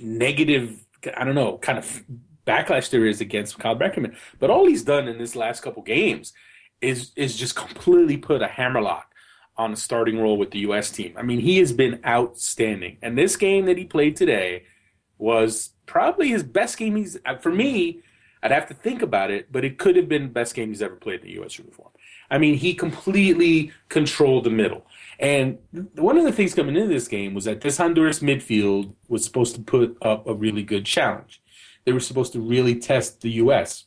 negative 0.00 0.84
I 1.16 1.24
don't 1.24 1.34
know 1.34 1.58
kind 1.58 1.78
of 1.78 2.04
backlash 2.46 2.90
there 2.90 3.06
is 3.06 3.20
against 3.20 3.58
Kyle 3.58 3.76
Beckerman. 3.76 4.16
But 4.38 4.50
all 4.50 4.66
he's 4.66 4.82
done 4.82 5.08
in 5.08 5.18
this 5.18 5.36
last 5.36 5.62
couple 5.62 5.82
games 5.82 6.32
is 6.80 7.12
is 7.16 7.36
just 7.36 7.56
completely 7.56 8.16
put 8.16 8.42
a 8.42 8.48
hammerlock 8.48 9.08
on 9.56 9.72
a 9.72 9.76
starting 9.76 10.18
role 10.18 10.38
with 10.38 10.50
the 10.50 10.60
U.S. 10.60 10.90
team. 10.90 11.14
I 11.16 11.22
mean, 11.22 11.38
he 11.38 11.58
has 11.58 11.72
been 11.72 12.00
outstanding, 12.06 12.98
and 13.02 13.16
this 13.16 13.36
game 13.36 13.66
that 13.66 13.78
he 13.78 13.84
played 13.84 14.16
today 14.16 14.64
was 15.18 15.70
probably 15.86 16.28
his 16.28 16.42
best 16.42 16.78
game. 16.78 16.96
He's 16.96 17.18
uh, 17.24 17.36
for 17.36 17.52
me 17.52 18.02
I'd 18.42 18.50
have 18.50 18.66
to 18.68 18.74
think 18.74 19.02
about 19.02 19.30
it, 19.30 19.52
but 19.52 19.64
it 19.64 19.78
could 19.78 19.94
have 19.96 20.08
been 20.08 20.24
the 20.24 20.28
best 20.28 20.54
game 20.54 20.68
he's 20.68 20.82
ever 20.82 20.96
played 20.96 21.20
in 21.20 21.26
the 21.26 21.32
U.S. 21.34 21.58
uniform. 21.58 21.90
I 22.30 22.38
mean, 22.38 22.54
he 22.54 22.74
completely 22.74 23.72
controlled 23.88 24.44
the 24.44 24.50
middle. 24.50 24.86
And 25.20 25.58
one 25.94 26.18
of 26.18 26.24
the 26.24 26.32
things 26.32 26.54
coming 26.54 26.74
into 26.74 26.88
this 26.88 27.06
game 27.06 27.34
was 27.34 27.44
that 27.44 27.60
this 27.60 27.76
Honduras 27.76 28.20
midfield 28.20 28.94
was 29.08 29.24
supposed 29.24 29.54
to 29.54 29.60
put 29.60 29.96
up 30.02 30.26
a 30.26 30.34
really 30.34 30.62
good 30.62 30.86
challenge. 30.86 31.40
They 31.84 31.92
were 31.92 32.00
supposed 32.00 32.32
to 32.32 32.40
really 32.40 32.74
test 32.76 33.20
the 33.20 33.30
U.S. 33.32 33.84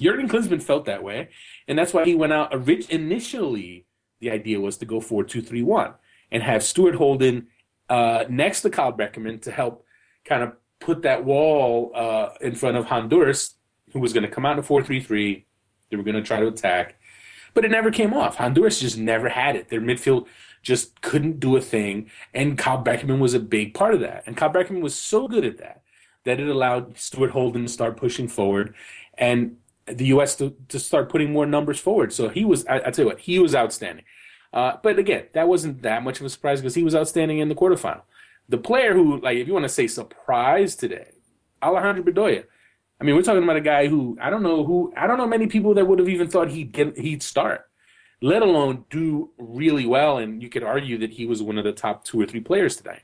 Jurgen 0.00 0.28
Klinsmann 0.28 0.62
felt 0.62 0.84
that 0.84 1.02
way, 1.02 1.30
and 1.66 1.78
that's 1.78 1.92
why 1.92 2.04
he 2.04 2.14
went 2.14 2.32
out. 2.32 2.52
Initially, 2.52 3.86
the 4.20 4.30
idea 4.30 4.60
was 4.60 4.76
to 4.78 4.84
go 4.84 5.00
4 5.00 5.24
2 5.24 5.42
3 5.42 5.62
1 5.62 5.94
and 6.30 6.42
have 6.42 6.62
Stuart 6.62 6.94
Holden 6.94 7.48
uh, 7.88 8.24
next 8.28 8.62
to 8.62 8.70
Kyle 8.70 8.92
Beckerman 8.92 9.42
to 9.42 9.50
help 9.50 9.84
kind 10.24 10.42
of 10.42 10.52
put 10.80 11.02
that 11.02 11.24
wall 11.24 11.90
uh, 11.94 12.30
in 12.40 12.54
front 12.54 12.76
of 12.76 12.86
Honduras 12.86 13.54
who 13.92 14.00
was 14.00 14.12
going 14.12 14.24
to 14.24 14.30
come 14.30 14.46
out 14.46 14.52
in 14.52 14.58
a 14.58 14.62
4 14.62 14.82
3 14.82 15.00
3. 15.00 15.46
They 15.90 15.96
were 15.96 16.02
going 16.02 16.16
to 16.16 16.22
try 16.22 16.40
to 16.40 16.46
attack, 16.46 16.96
but 17.54 17.64
it 17.64 17.70
never 17.70 17.90
came 17.90 18.12
off. 18.12 18.36
Honduras 18.36 18.80
just 18.80 18.98
never 18.98 19.28
had 19.28 19.56
it. 19.56 19.68
Their 19.68 19.80
midfield 19.80 20.26
just 20.62 21.00
couldn't 21.00 21.40
do 21.40 21.56
a 21.56 21.60
thing, 21.60 22.10
and 22.34 22.58
Kyle 22.58 22.82
Beckerman 22.82 23.20
was 23.20 23.34
a 23.34 23.40
big 23.40 23.74
part 23.74 23.94
of 23.94 24.00
that. 24.00 24.24
And 24.26 24.36
Kyle 24.36 24.52
Beckerman 24.52 24.82
was 24.82 24.94
so 24.94 25.28
good 25.28 25.44
at 25.44 25.58
that 25.58 25.82
that 26.24 26.40
it 26.40 26.48
allowed 26.48 26.98
Stuart 26.98 27.30
Holden 27.30 27.62
to 27.62 27.68
start 27.68 27.96
pushing 27.96 28.28
forward 28.28 28.74
and 29.16 29.56
the 29.86 30.06
U.S. 30.06 30.36
to, 30.36 30.54
to 30.68 30.78
start 30.78 31.08
putting 31.08 31.32
more 31.32 31.46
numbers 31.46 31.80
forward. 31.80 32.12
So 32.12 32.28
he 32.28 32.44
was, 32.44 32.66
I, 32.66 32.76
I 32.76 32.90
tell 32.90 33.04
you 33.04 33.06
what, 33.06 33.20
he 33.20 33.38
was 33.38 33.54
outstanding. 33.54 34.04
Uh, 34.52 34.76
but 34.82 34.98
again, 34.98 35.24
that 35.32 35.48
wasn't 35.48 35.82
that 35.82 36.02
much 36.02 36.20
of 36.20 36.26
a 36.26 36.30
surprise 36.30 36.60
because 36.60 36.74
he 36.74 36.82
was 36.82 36.94
outstanding 36.94 37.38
in 37.38 37.48
the 37.48 37.54
quarterfinal. 37.54 38.02
The 38.48 38.58
player 38.58 38.94
who, 38.94 39.20
like, 39.20 39.36
if 39.36 39.46
you 39.46 39.52
want 39.52 39.64
to 39.64 39.70
say 39.70 39.86
surprise 39.86 40.74
today, 40.76 41.12
Alejandro 41.62 42.02
Bedoya. 42.02 42.44
I 43.00 43.04
mean, 43.04 43.14
we're 43.14 43.22
talking 43.22 43.42
about 43.42 43.56
a 43.56 43.60
guy 43.60 43.86
who 43.86 44.18
I 44.20 44.30
don't 44.30 44.42
know 44.42 44.64
who 44.64 44.92
I 44.96 45.06
don't 45.06 45.18
know 45.18 45.26
many 45.26 45.46
people 45.46 45.74
that 45.74 45.86
would 45.86 45.98
have 45.98 46.08
even 46.08 46.28
thought 46.28 46.48
he'd 46.48 46.72
get 46.72 46.98
he'd 46.98 47.22
start, 47.22 47.68
let 48.20 48.42
alone 48.42 48.84
do 48.90 49.30
really 49.38 49.86
well. 49.86 50.18
And 50.18 50.42
you 50.42 50.48
could 50.48 50.64
argue 50.64 50.98
that 50.98 51.10
he 51.10 51.26
was 51.26 51.42
one 51.42 51.58
of 51.58 51.64
the 51.64 51.72
top 51.72 52.04
two 52.04 52.20
or 52.20 52.26
three 52.26 52.40
players 52.40 52.76
today. 52.76 53.02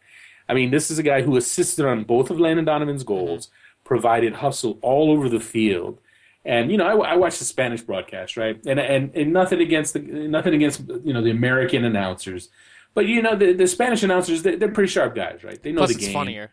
I 0.48 0.54
mean, 0.54 0.70
this 0.70 0.90
is 0.90 0.98
a 0.98 1.02
guy 1.02 1.22
who 1.22 1.36
assisted 1.36 1.86
on 1.86 2.04
both 2.04 2.30
of 2.30 2.40
Landon 2.40 2.64
Donovan's 2.64 3.04
mm-hmm. 3.04 3.14
goals, 3.14 3.50
provided 3.84 4.34
hustle 4.34 4.78
all 4.82 5.10
over 5.10 5.28
the 5.28 5.40
field. 5.40 6.00
And 6.44 6.70
you 6.70 6.76
know, 6.76 7.02
I, 7.02 7.12
I 7.12 7.16
watched 7.16 7.38
the 7.38 7.44
Spanish 7.44 7.80
broadcast, 7.80 8.36
right? 8.36 8.60
And 8.66 8.78
and 8.80 9.14
and 9.14 9.32
nothing 9.32 9.60
against 9.60 9.94
the 9.94 10.00
nothing 10.00 10.54
against 10.54 10.82
you 11.04 11.12
know 11.12 11.22
the 11.22 11.30
American 11.30 11.84
announcers, 11.84 12.50
but 12.94 13.06
you 13.06 13.22
know 13.22 13.36
the, 13.36 13.52
the 13.52 13.66
Spanish 13.66 14.02
announcers 14.02 14.42
they're, 14.42 14.56
they're 14.56 14.72
pretty 14.72 14.90
sharp 14.90 15.14
guys, 15.14 15.42
right? 15.42 15.62
They 15.62 15.72
know 15.72 15.78
Plus 15.78 15.90
the 15.90 15.96
it's 15.96 16.06
game. 16.06 16.12
funnier. 16.12 16.50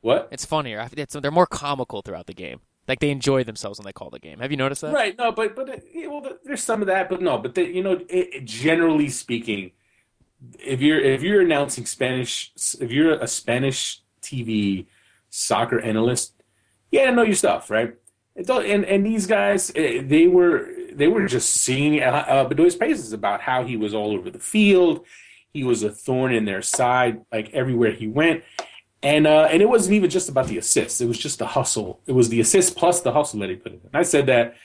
What? 0.00 0.28
It's 0.30 0.44
funnier. 0.44 0.88
It's, 0.96 1.14
they're 1.14 1.30
more 1.30 1.46
comical 1.46 2.02
throughout 2.02 2.26
the 2.26 2.34
game. 2.34 2.60
Like 2.86 3.00
they 3.00 3.10
enjoy 3.10 3.44
themselves 3.44 3.78
when 3.78 3.84
they 3.84 3.92
call 3.92 4.08
the 4.08 4.18
game. 4.18 4.38
Have 4.38 4.50
you 4.50 4.56
noticed 4.56 4.80
that? 4.80 4.94
Right. 4.94 5.16
No, 5.18 5.30
but 5.30 5.54
but 5.54 5.68
uh, 5.68 5.76
well, 6.08 6.26
there's 6.44 6.64
some 6.64 6.80
of 6.80 6.86
that, 6.86 7.10
but 7.10 7.20
no. 7.20 7.36
But 7.36 7.54
the, 7.54 7.66
you 7.66 7.82
know, 7.82 8.00
it, 8.08 8.44
generally 8.46 9.10
speaking, 9.10 9.72
if 10.58 10.80
you're 10.80 10.98
if 10.98 11.22
you're 11.22 11.42
announcing 11.42 11.84
Spanish, 11.84 12.50
if 12.80 12.90
you're 12.90 13.12
a 13.12 13.26
Spanish 13.26 14.00
TV 14.22 14.86
soccer 15.28 15.78
analyst, 15.80 16.32
yeah, 16.90 17.10
know 17.10 17.22
your 17.22 17.34
stuff, 17.34 17.70
right? 17.70 17.94
And 18.34 18.84
and 18.84 19.04
these 19.04 19.26
guys, 19.26 19.70
eh, 19.74 20.00
they 20.02 20.26
were 20.26 20.70
they 20.92 21.08
were 21.08 21.26
just 21.26 21.50
singing 21.50 22.02
uh, 22.02 22.24
uh, 22.26 22.48
Bedoya's 22.48 22.76
praises 22.76 23.12
about 23.12 23.42
how 23.42 23.64
he 23.64 23.76
was 23.76 23.92
all 23.94 24.12
over 24.12 24.30
the 24.30 24.38
field. 24.38 25.04
He 25.52 25.64
was 25.64 25.82
a 25.82 25.90
thorn 25.90 26.32
in 26.32 26.44
their 26.44 26.62
side, 26.62 27.20
like 27.32 27.50
everywhere 27.52 27.92
he 27.92 28.06
went. 28.06 28.44
And 29.02 29.26
uh, 29.26 29.48
and 29.50 29.62
it 29.62 29.68
wasn't 29.68 29.94
even 29.94 30.10
just 30.10 30.28
about 30.28 30.48
the 30.48 30.58
assists. 30.58 31.00
It 31.00 31.06
was 31.06 31.18
just 31.18 31.38
the 31.38 31.46
hustle. 31.46 32.00
It 32.06 32.12
was 32.12 32.30
the 32.30 32.40
assist 32.40 32.76
plus 32.76 33.00
the 33.02 33.12
hustle 33.12 33.40
that 33.40 33.50
he 33.50 33.56
put 33.56 33.72
in. 33.72 33.80
And 33.84 33.94
I 33.94 34.02
said 34.02 34.26
that, 34.26 34.56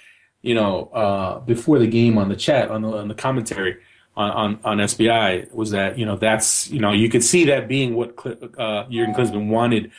you 0.42 0.56
know, 0.56 0.86
uh, 0.88 1.40
before 1.40 1.78
the 1.78 1.88
game 1.88 2.18
on 2.18 2.30
the 2.30 2.36
chat 2.36 2.72
on 2.72 2.82
the 2.82 2.90
on 2.90 3.08
the 3.08 3.16
commentary. 3.16 3.78
on, 4.16 4.32
on, 4.32 4.60
on 4.63 4.78
SBI 4.78 5.52
was 5.54 5.72
that 5.72 5.98
you 5.98 6.06
know 6.06 6.16
that's 6.16 6.70
you 6.70 6.80
know 6.80 6.92
you 6.92 7.10
could 7.10 7.24
see 7.24 7.46
that 7.46 7.68
being 7.68 7.96
what 7.96 8.16
uh, 8.25 8.86
Jurgen 8.90 9.13
Klinsmann 9.16 9.48
wanted 9.50 9.92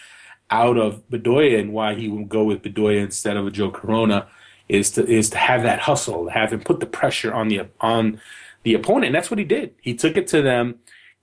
out 0.51 0.77
of 0.77 1.09
Bedoya 1.11 1.59
and 1.59 1.73
why 1.73 1.95
he 1.95 2.09
would 2.09 2.29
go 2.29 2.45
with 2.45 2.63
Bedoya 2.63 3.03
instead 3.03 3.37
of 3.37 3.47
a 3.47 3.51
Joe 3.51 3.71
Corona 3.71 4.29
is 4.69 4.91
to 4.93 5.07
is 5.07 5.31
to 5.31 5.39
have 5.39 5.63
that 5.63 5.81
hustle, 5.81 6.29
have 6.29 6.53
him 6.53 6.61
put 6.61 6.81
the 6.81 6.87
pressure 6.87 7.33
on 7.33 7.49
the 7.49 7.67
on 7.81 8.21
the 8.63 8.75
opponent. 8.75 9.07
And 9.07 9.15
that's 9.15 9.31
what 9.31 9.39
he 9.39 9.45
did. 9.45 9.75
He 9.81 9.95
took 9.95 10.17
it 10.17 10.27
to 10.29 10.43
them, 10.43 10.77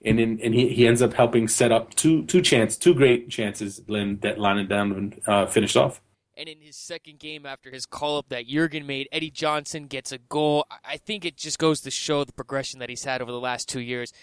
and 0.04 0.20
in, 0.20 0.40
and 0.42 0.54
he, 0.54 0.70
he 0.70 0.88
ends 0.88 1.02
up 1.02 1.14
helping 1.14 1.48
set 1.48 1.72
up 1.72 1.94
two 1.96 2.24
two 2.26 2.42
chance 2.42 2.78
two 2.78 2.94
great 2.94 3.30
chances 3.30 3.78
that 3.88 4.36
Landon 4.38 4.68
Donovan 4.68 5.22
uh, 5.28 5.46
finished 5.46 5.78
off. 5.78 6.02
And 6.36 6.48
in 6.48 6.62
his 6.62 6.76
second 6.76 7.20
game 7.20 7.46
after 7.46 7.70
his 7.70 7.86
call 7.86 8.18
up 8.18 8.30
that 8.30 8.48
Jurgen 8.48 8.88
made, 8.88 9.08
Eddie 9.12 9.30
Johnson 9.30 9.86
gets 9.86 10.12
a 10.12 10.18
goal. 10.18 10.66
I 10.84 10.98
think 10.98 11.26
it 11.26 11.38
just 11.38 11.60
goes 11.60 11.82
to 11.82 11.92
show 11.92 12.24
the 12.24 12.34
progression 12.34 12.80
that 12.80 12.90
he's 12.90 13.04
had 13.04 13.22
over 13.22 13.32
the 13.32 13.40
last 13.40 13.70
two 13.70 13.82
years. 13.82 14.14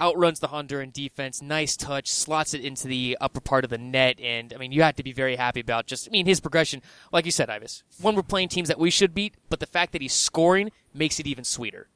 Outruns 0.00 0.40
the 0.40 0.48
Honduran 0.48 0.92
defense, 0.92 1.42
nice 1.42 1.76
touch, 1.76 2.10
slots 2.10 2.54
it 2.54 2.64
into 2.64 2.88
the 2.88 3.16
upper 3.20 3.40
part 3.40 3.62
of 3.64 3.70
the 3.70 3.76
net, 3.78 4.18
and 4.20 4.52
I 4.52 4.56
mean 4.56 4.72
you 4.72 4.82
have 4.82 4.96
to 4.96 5.02
be 5.02 5.12
very 5.12 5.36
happy 5.36 5.60
about 5.60 5.86
just 5.86 6.08
I 6.08 6.10
mean 6.10 6.26
his 6.26 6.40
progression. 6.40 6.82
Like 7.12 7.26
you 7.26 7.30
said, 7.30 7.50
Ives, 7.50 7.84
one 8.00 8.16
we're 8.16 8.22
playing 8.22 8.48
teams 8.48 8.68
that 8.68 8.78
we 8.78 8.90
should 8.90 9.14
beat, 9.14 9.34
but 9.50 9.60
the 9.60 9.66
fact 9.66 9.92
that 9.92 10.02
he's 10.02 10.14
scoring 10.14 10.72
makes 10.94 11.20
it 11.20 11.26
even 11.26 11.44
sweeter. 11.44 11.88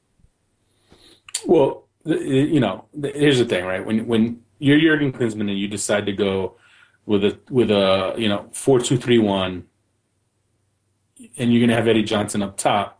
Well, 1.45 1.86
you 2.05 2.59
know, 2.59 2.85
here's 3.01 3.39
the 3.39 3.45
thing, 3.45 3.65
right? 3.65 3.85
When 3.85 4.07
when 4.07 4.41
you're 4.59 4.79
Jurgen 4.79 5.11
Klinsmann 5.11 5.41
and 5.41 5.59
you 5.59 5.67
decide 5.67 6.05
to 6.05 6.13
go 6.13 6.55
with 7.05 7.23
a 7.23 7.39
with 7.49 7.71
a 7.71 8.15
you 8.17 8.29
know 8.29 8.47
four 8.51 8.79
two 8.79 8.97
three 8.97 9.19
one, 9.19 9.65
and 11.37 11.51
you're 11.51 11.59
going 11.59 11.69
to 11.69 11.75
have 11.75 11.87
Eddie 11.87 12.03
Johnson 12.03 12.43
up 12.43 12.57
top. 12.57 12.93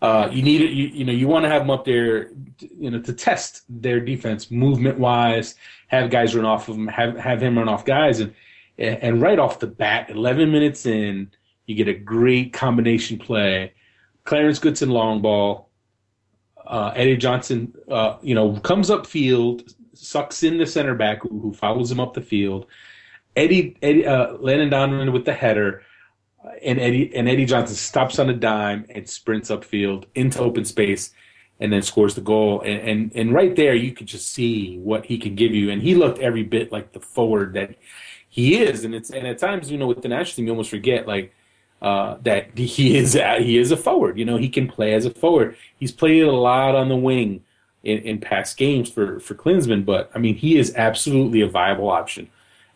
Uh, 0.00 0.28
you 0.30 0.42
need 0.42 0.60
it. 0.60 0.70
You, 0.70 0.86
you 0.88 1.04
know 1.04 1.12
you 1.12 1.26
want 1.26 1.44
to 1.44 1.48
have 1.48 1.62
them 1.62 1.70
up 1.70 1.84
there, 1.84 2.30
you 2.60 2.90
know, 2.90 3.00
to 3.00 3.12
test 3.12 3.62
their 3.68 4.00
defense 4.00 4.50
movement 4.50 4.98
wise. 4.98 5.54
Have 5.88 6.10
guys 6.10 6.34
run 6.34 6.44
off 6.44 6.68
of 6.68 6.76
him. 6.76 6.86
Have 6.88 7.16
have 7.16 7.42
him 7.42 7.58
run 7.58 7.68
off 7.68 7.84
guys, 7.84 8.20
and 8.20 8.34
and 8.78 9.20
right 9.20 9.38
off 9.38 9.58
the 9.58 9.66
bat, 9.66 10.08
11 10.08 10.52
minutes 10.52 10.86
in, 10.86 11.30
you 11.66 11.74
get 11.74 11.88
a 11.88 11.94
great 11.94 12.52
combination 12.52 13.18
play. 13.18 13.72
Clarence 14.24 14.58
Goodson 14.58 14.90
long 14.90 15.20
ball. 15.20 15.67
Uh, 16.68 16.92
Eddie 16.94 17.16
Johnson, 17.16 17.74
uh, 17.90 18.18
you 18.22 18.34
know, 18.34 18.60
comes 18.60 18.90
up 18.90 19.06
field, 19.06 19.74
sucks 19.94 20.42
in 20.42 20.58
the 20.58 20.66
center 20.66 20.94
back 20.94 21.22
who, 21.22 21.40
who 21.40 21.52
follows 21.52 21.90
him 21.90 21.98
up 21.98 22.12
the 22.12 22.20
field, 22.20 22.66
Eddie, 23.34 23.76
Eddie 23.82 24.06
uh, 24.06 24.32
Landon 24.34 24.68
Donovan 24.68 25.12
with 25.12 25.24
the 25.24 25.32
header, 25.32 25.82
and 26.62 26.78
Eddie 26.78 27.14
and 27.14 27.28
Eddie 27.28 27.46
Johnson 27.46 27.76
stops 27.76 28.18
on 28.18 28.28
a 28.28 28.34
dime 28.34 28.84
and 28.90 29.08
sprints 29.08 29.50
upfield 29.50 30.04
into 30.14 30.40
open 30.40 30.64
space, 30.64 31.12
and 31.60 31.72
then 31.72 31.82
scores 31.82 32.14
the 32.14 32.20
goal. 32.20 32.60
And, 32.60 32.80
and 32.80 33.12
and 33.14 33.32
right 33.32 33.54
there, 33.54 33.74
you 33.74 33.92
could 33.92 34.06
just 34.06 34.32
see 34.32 34.78
what 34.78 35.06
he 35.06 35.18
can 35.18 35.34
give 35.34 35.54
you. 35.54 35.70
And 35.70 35.82
he 35.82 35.94
looked 35.94 36.18
every 36.18 36.42
bit 36.42 36.72
like 36.72 36.92
the 36.92 37.00
forward 37.00 37.54
that 37.54 37.76
he 38.28 38.60
is. 38.60 38.84
And 38.84 38.94
it's 38.94 39.10
and 39.10 39.26
at 39.26 39.38
times, 39.38 39.70
you 39.70 39.78
know, 39.78 39.86
with 39.86 40.02
the 40.02 40.08
national 40.08 40.36
team, 40.36 40.46
you 40.46 40.52
almost 40.52 40.70
forget 40.70 41.06
like 41.06 41.32
uh, 41.82 42.16
that 42.22 42.56
he 42.58 42.96
is 42.96 43.14
he 43.14 43.58
is 43.58 43.70
a 43.70 43.76
forward. 43.76 44.18
You 44.18 44.24
know, 44.24 44.36
he 44.36 44.48
can 44.48 44.68
play 44.68 44.94
as 44.94 45.04
a 45.06 45.10
forward. 45.10 45.56
He's 45.78 45.92
played 45.92 46.22
a 46.22 46.32
lot 46.32 46.74
on 46.74 46.88
the 46.88 46.96
wing 46.96 47.44
in, 47.82 47.98
in 47.98 48.20
past 48.20 48.56
games 48.56 48.90
for 48.90 49.20
for 49.20 49.34
Klinsmann, 49.34 49.84
but 49.84 50.10
I 50.14 50.18
mean, 50.18 50.34
he 50.34 50.58
is 50.58 50.74
absolutely 50.74 51.40
a 51.40 51.48
viable 51.48 51.90
option 51.90 52.28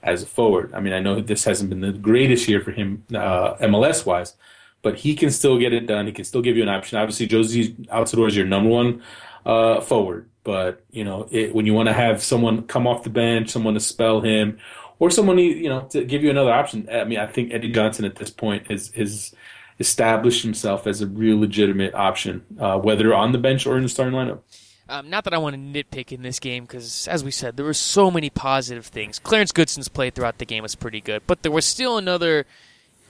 as 0.02 0.22
a 0.22 0.26
forward. 0.26 0.72
I 0.74 0.80
mean, 0.80 0.92
I 0.92 1.00
know 1.00 1.20
this 1.20 1.44
hasn't 1.44 1.70
been 1.70 1.80
the 1.80 1.92
greatest 1.92 2.48
year 2.48 2.60
for 2.60 2.72
him 2.72 3.04
uh, 3.14 3.54
MLS 3.56 4.04
wise, 4.04 4.34
but 4.82 4.96
he 4.96 5.14
can 5.14 5.30
still 5.30 5.58
get 5.58 5.72
it 5.72 5.86
done. 5.86 6.06
He 6.06 6.12
can 6.12 6.24
still 6.24 6.42
give 6.42 6.56
you 6.56 6.62
an 6.62 6.68
option. 6.68 6.98
Obviously, 6.98 7.28
Jozy 7.28 7.74
Altidore 7.86 8.28
is 8.28 8.36
your 8.36 8.46
number 8.46 8.68
one 8.68 9.02
uh, 9.46 9.80
forward, 9.80 10.28
but 10.44 10.82
you 10.90 11.04
know 11.04 11.28
it, 11.30 11.54
when 11.54 11.66
you 11.66 11.74
want 11.74 11.88
to 11.88 11.92
have 11.92 12.22
someone 12.22 12.62
come 12.62 12.86
off 12.86 13.04
the 13.04 13.10
bench, 13.10 13.50
someone 13.50 13.74
to 13.74 13.80
spell 13.80 14.20
him, 14.20 14.58
or 15.02 15.10
someone 15.10 15.36
you 15.36 15.68
know 15.68 15.80
to 15.90 16.04
give 16.04 16.22
you 16.22 16.30
another 16.30 16.52
option. 16.52 16.88
I 16.88 17.02
mean, 17.02 17.18
I 17.18 17.26
think 17.26 17.52
Eddie 17.52 17.72
Johnson 17.72 18.04
at 18.04 18.14
this 18.14 18.30
point 18.30 18.68
has 18.68 19.34
established 19.80 20.44
himself 20.44 20.86
as 20.86 21.00
a 21.00 21.08
real 21.08 21.40
legitimate 21.40 21.92
option, 21.92 22.44
uh, 22.60 22.78
whether 22.78 23.12
on 23.12 23.32
the 23.32 23.38
bench 23.38 23.66
or 23.66 23.76
in 23.76 23.82
the 23.82 23.88
starting 23.88 24.14
lineup. 24.14 24.42
Um, 24.88 25.10
not 25.10 25.24
that 25.24 25.34
I 25.34 25.38
want 25.38 25.56
to 25.56 25.60
nitpick 25.60 26.12
in 26.12 26.22
this 26.22 26.38
game 26.38 26.64
because, 26.64 27.08
as 27.08 27.24
we 27.24 27.32
said, 27.32 27.56
there 27.56 27.66
were 27.66 27.74
so 27.74 28.12
many 28.12 28.30
positive 28.30 28.86
things. 28.86 29.18
Clarence 29.18 29.50
Goodson's 29.50 29.88
play 29.88 30.10
throughout 30.10 30.38
the 30.38 30.44
game 30.44 30.62
was 30.62 30.76
pretty 30.76 31.00
good, 31.00 31.22
but 31.26 31.42
there 31.42 31.50
was 31.50 31.64
still 31.64 31.98
another 31.98 32.46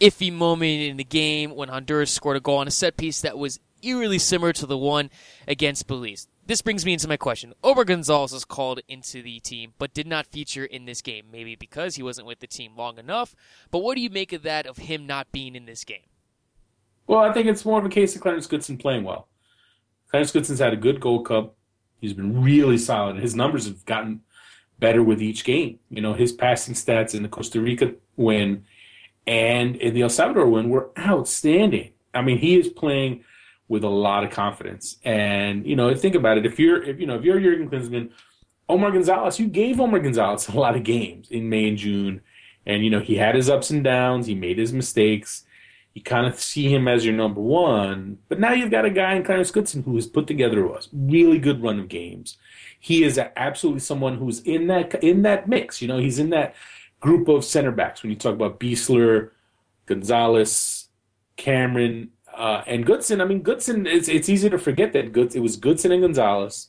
iffy 0.00 0.32
moment 0.32 0.80
in 0.80 0.96
the 0.96 1.04
game 1.04 1.54
when 1.54 1.68
Honduras 1.68 2.10
scored 2.10 2.38
a 2.38 2.40
goal 2.40 2.56
on 2.56 2.68
a 2.68 2.70
set 2.70 2.96
piece 2.96 3.20
that 3.20 3.36
was 3.36 3.60
eerily 3.82 4.18
similar 4.18 4.54
to 4.54 4.64
the 4.64 4.78
one 4.78 5.10
against 5.46 5.86
Belize. 5.86 6.26
This 6.44 6.60
brings 6.60 6.84
me 6.84 6.92
into 6.92 7.06
my 7.06 7.16
question. 7.16 7.54
Omar 7.62 7.84
Gonzalez 7.84 8.32
was 8.32 8.44
called 8.44 8.80
into 8.88 9.22
the 9.22 9.38
team, 9.40 9.74
but 9.78 9.94
did 9.94 10.06
not 10.06 10.26
feature 10.26 10.64
in 10.64 10.86
this 10.86 11.00
game. 11.00 11.26
Maybe 11.30 11.54
because 11.54 11.94
he 11.94 12.02
wasn't 12.02 12.26
with 12.26 12.40
the 12.40 12.46
team 12.46 12.76
long 12.76 12.98
enough. 12.98 13.34
But 13.70 13.78
what 13.78 13.94
do 13.94 14.00
you 14.00 14.10
make 14.10 14.32
of 14.32 14.42
that, 14.42 14.66
of 14.66 14.78
him 14.78 15.06
not 15.06 15.30
being 15.30 15.54
in 15.54 15.66
this 15.66 15.84
game? 15.84 16.06
Well, 17.06 17.20
I 17.20 17.32
think 17.32 17.46
it's 17.46 17.64
more 17.64 17.78
of 17.78 17.84
a 17.84 17.90
case 17.90 18.14
of 18.16 18.22
Clarence 18.22 18.46
Goodson 18.46 18.76
playing 18.76 19.04
well. 19.04 19.28
Clarence 20.10 20.32
Goodson's 20.32 20.58
had 20.58 20.72
a 20.72 20.76
good 20.76 21.00
Gold 21.00 21.26
Cup. 21.26 21.54
He's 22.00 22.12
been 22.12 22.42
really 22.42 22.78
solid. 22.78 23.16
His 23.16 23.34
numbers 23.34 23.66
have 23.66 23.84
gotten 23.84 24.22
better 24.78 25.02
with 25.02 25.22
each 25.22 25.44
game. 25.44 25.78
You 25.90 26.02
know, 26.02 26.12
his 26.12 26.32
passing 26.32 26.74
stats 26.74 27.14
in 27.14 27.22
the 27.22 27.28
Costa 27.28 27.60
Rica 27.60 27.94
win 28.16 28.64
and 29.26 29.76
in 29.76 29.94
the 29.94 30.02
El 30.02 30.10
Salvador 30.10 30.48
win 30.48 30.68
were 30.68 30.90
outstanding. 30.98 31.92
I 32.12 32.22
mean, 32.22 32.38
he 32.38 32.58
is 32.58 32.68
playing 32.68 33.24
with 33.68 33.84
a 33.84 33.88
lot 33.88 34.24
of 34.24 34.30
confidence. 34.30 34.98
And 35.04 35.66
you 35.66 35.76
know, 35.76 35.94
think 35.94 36.14
about 36.14 36.38
it. 36.38 36.46
If 36.46 36.58
you're, 36.58 36.82
if 36.82 37.00
you 37.00 37.06
know, 37.06 37.16
if 37.16 37.24
you're 37.24 37.40
Jurgen 37.40 37.68
Klinsmann, 37.68 38.10
Omar 38.68 38.90
Gonzalez, 38.90 39.38
you 39.38 39.48
gave 39.48 39.80
Omar 39.80 40.00
Gonzalez 40.00 40.48
a 40.48 40.52
lot 40.52 40.76
of 40.76 40.84
games 40.84 41.30
in 41.30 41.48
May 41.48 41.68
and 41.68 41.78
June, 41.78 42.20
and 42.66 42.84
you 42.84 42.90
know 42.90 43.00
he 43.00 43.16
had 43.16 43.34
his 43.34 43.48
ups 43.48 43.70
and 43.70 43.82
downs. 43.82 44.26
He 44.26 44.34
made 44.34 44.58
his 44.58 44.72
mistakes 44.72 45.44
you 45.94 46.02
kind 46.02 46.26
of 46.26 46.40
see 46.40 46.72
him 46.72 46.88
as 46.88 47.04
your 47.04 47.14
number 47.14 47.40
one. 47.40 48.18
But 48.28 48.40
now 48.40 48.52
you've 48.52 48.70
got 48.70 48.84
a 48.84 48.90
guy 48.90 49.14
in 49.14 49.24
Clarence 49.24 49.50
Goodson 49.50 49.82
who 49.82 49.94
has 49.96 50.06
put 50.06 50.26
together 50.26 50.64
a 50.66 50.80
really 50.92 51.38
good 51.38 51.62
run 51.62 51.78
of 51.78 51.88
games. 51.88 52.38
He 52.80 53.04
is 53.04 53.18
absolutely 53.36 53.80
someone 53.80 54.16
who's 54.16 54.40
in 54.40 54.68
that 54.68 55.02
in 55.02 55.22
that 55.22 55.48
mix. 55.48 55.82
You 55.82 55.88
know, 55.88 55.98
he's 55.98 56.18
in 56.18 56.30
that 56.30 56.54
group 57.00 57.28
of 57.28 57.44
center 57.44 57.72
backs 57.72 58.02
when 58.02 58.10
you 58.10 58.16
talk 58.16 58.34
about 58.34 58.58
Besler, 58.58 59.30
Gonzalez, 59.86 60.88
Cameron, 61.36 62.10
uh, 62.36 62.62
and 62.66 62.84
Goodson. 62.86 63.20
I 63.20 63.24
mean, 63.24 63.42
Goodson. 63.42 63.86
It's 63.86 64.08
it's 64.08 64.28
easy 64.28 64.50
to 64.50 64.58
forget 64.58 64.92
that 64.92 65.12
Goods. 65.12 65.34
It 65.34 65.40
was 65.40 65.56
Goodson 65.56 65.92
and 65.92 66.02
Gonzalez 66.02 66.68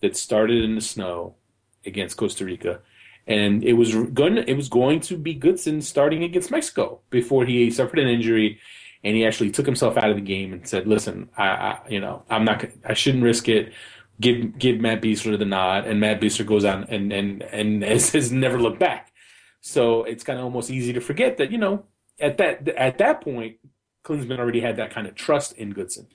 that 0.00 0.16
started 0.16 0.64
in 0.64 0.74
the 0.74 0.80
snow 0.80 1.36
against 1.84 2.16
Costa 2.16 2.44
Rica 2.44 2.80
and 3.26 3.62
it 3.62 3.74
was 3.74 3.94
going 3.94 4.38
it 4.38 4.56
was 4.56 4.68
going 4.68 5.00
to 5.00 5.16
be 5.16 5.34
Goodson 5.34 5.80
starting 5.80 6.24
against 6.24 6.50
Mexico 6.50 7.00
before 7.10 7.44
he 7.44 7.70
suffered 7.70 7.98
an 7.98 8.08
injury, 8.08 8.58
and 9.04 9.14
he 9.14 9.24
actually 9.24 9.50
took 9.50 9.66
himself 9.66 9.96
out 9.96 10.10
of 10.10 10.16
the 10.16 10.22
game 10.22 10.52
and 10.52 10.66
said, 10.66 10.86
"Listen, 10.86 11.28
I, 11.36 11.46
I 11.46 11.78
you 11.88 12.00
know 12.00 12.24
I'm 12.28 12.44
not 12.44 12.64
I 12.84 12.94
shouldn't 12.94 13.24
risk 13.24 13.48
it." 13.48 13.72
Give 14.20 14.56
give 14.58 14.80
Matt 14.80 15.00
Besler 15.00 15.38
the 15.38 15.44
nod, 15.44 15.86
and 15.86 15.98
Matt 15.98 16.20
Besler 16.20 16.46
goes 16.46 16.64
on 16.64 16.84
and 16.84 17.12
and 17.12 17.42
and 17.42 17.82
has, 17.84 18.10
has 18.12 18.32
never 18.32 18.58
looked 18.58 18.78
back. 18.78 19.12
So 19.60 20.04
it's 20.04 20.24
kind 20.24 20.38
of 20.38 20.44
almost 20.44 20.70
easy 20.70 20.92
to 20.92 21.00
forget 21.00 21.36
that 21.38 21.50
you 21.52 21.58
know 21.58 21.84
at 22.20 22.38
that 22.38 22.68
at 22.68 22.98
that 22.98 23.20
point, 23.20 23.56
Klinsmann 24.04 24.38
already 24.38 24.60
had 24.60 24.76
that 24.76 24.90
kind 24.90 25.06
of 25.06 25.14
trust 25.14 25.52
in 25.52 25.70
Goodson. 25.72 26.06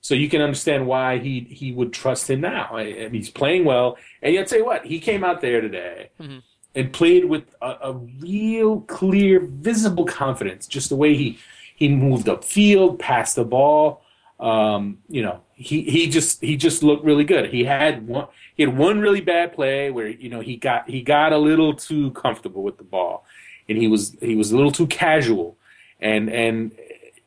So 0.00 0.14
you 0.14 0.28
can 0.28 0.42
understand 0.42 0.86
why 0.86 1.18
he 1.18 1.40
he 1.40 1.72
would 1.72 1.92
trust 1.92 2.28
him 2.28 2.42
now. 2.42 2.70
I, 2.72 2.82
I 2.82 2.94
mean, 3.04 3.14
he's 3.14 3.30
playing 3.30 3.64
well, 3.64 3.96
and 4.22 4.34
yet 4.34 4.50
say 4.50 4.60
what 4.60 4.84
he 4.84 5.00
came 5.00 5.24
out 5.24 5.40
there 5.40 5.60
today. 5.60 6.10
Mm-hmm 6.20 6.38
and 6.74 6.92
played 6.92 7.24
with 7.24 7.44
a, 7.62 7.76
a, 7.82 7.92
real 8.20 8.80
clear, 8.82 9.40
visible 9.40 10.04
confidence. 10.04 10.66
Just 10.66 10.88
the 10.88 10.96
way 10.96 11.14
he 11.14 11.38
he 11.76 11.88
moved 11.88 12.26
upfield, 12.26 12.98
passed 12.98 13.36
the 13.36 13.44
ball. 13.44 14.02
Um, 14.40 14.98
you 15.08 15.22
know, 15.22 15.40
he, 15.54 15.82
he 15.82 16.08
just 16.08 16.40
he 16.40 16.56
just 16.56 16.82
looked 16.82 17.04
really 17.04 17.24
good. 17.24 17.50
He 17.50 17.64
had 17.64 18.06
one 18.06 18.26
he 18.54 18.62
had 18.64 18.76
one 18.76 19.00
really 19.00 19.20
bad 19.20 19.52
play 19.54 19.90
where 19.90 20.08
you 20.08 20.28
know 20.28 20.40
he 20.40 20.56
got 20.56 20.88
he 20.88 21.02
got 21.02 21.32
a 21.32 21.38
little 21.38 21.74
too 21.74 22.10
comfortable 22.12 22.62
with 22.62 22.78
the 22.78 22.84
ball, 22.84 23.24
and 23.68 23.78
he 23.78 23.86
was 23.86 24.16
he 24.20 24.34
was 24.34 24.50
a 24.52 24.56
little 24.56 24.72
too 24.72 24.86
casual, 24.88 25.56
and 26.00 26.28
and 26.28 26.72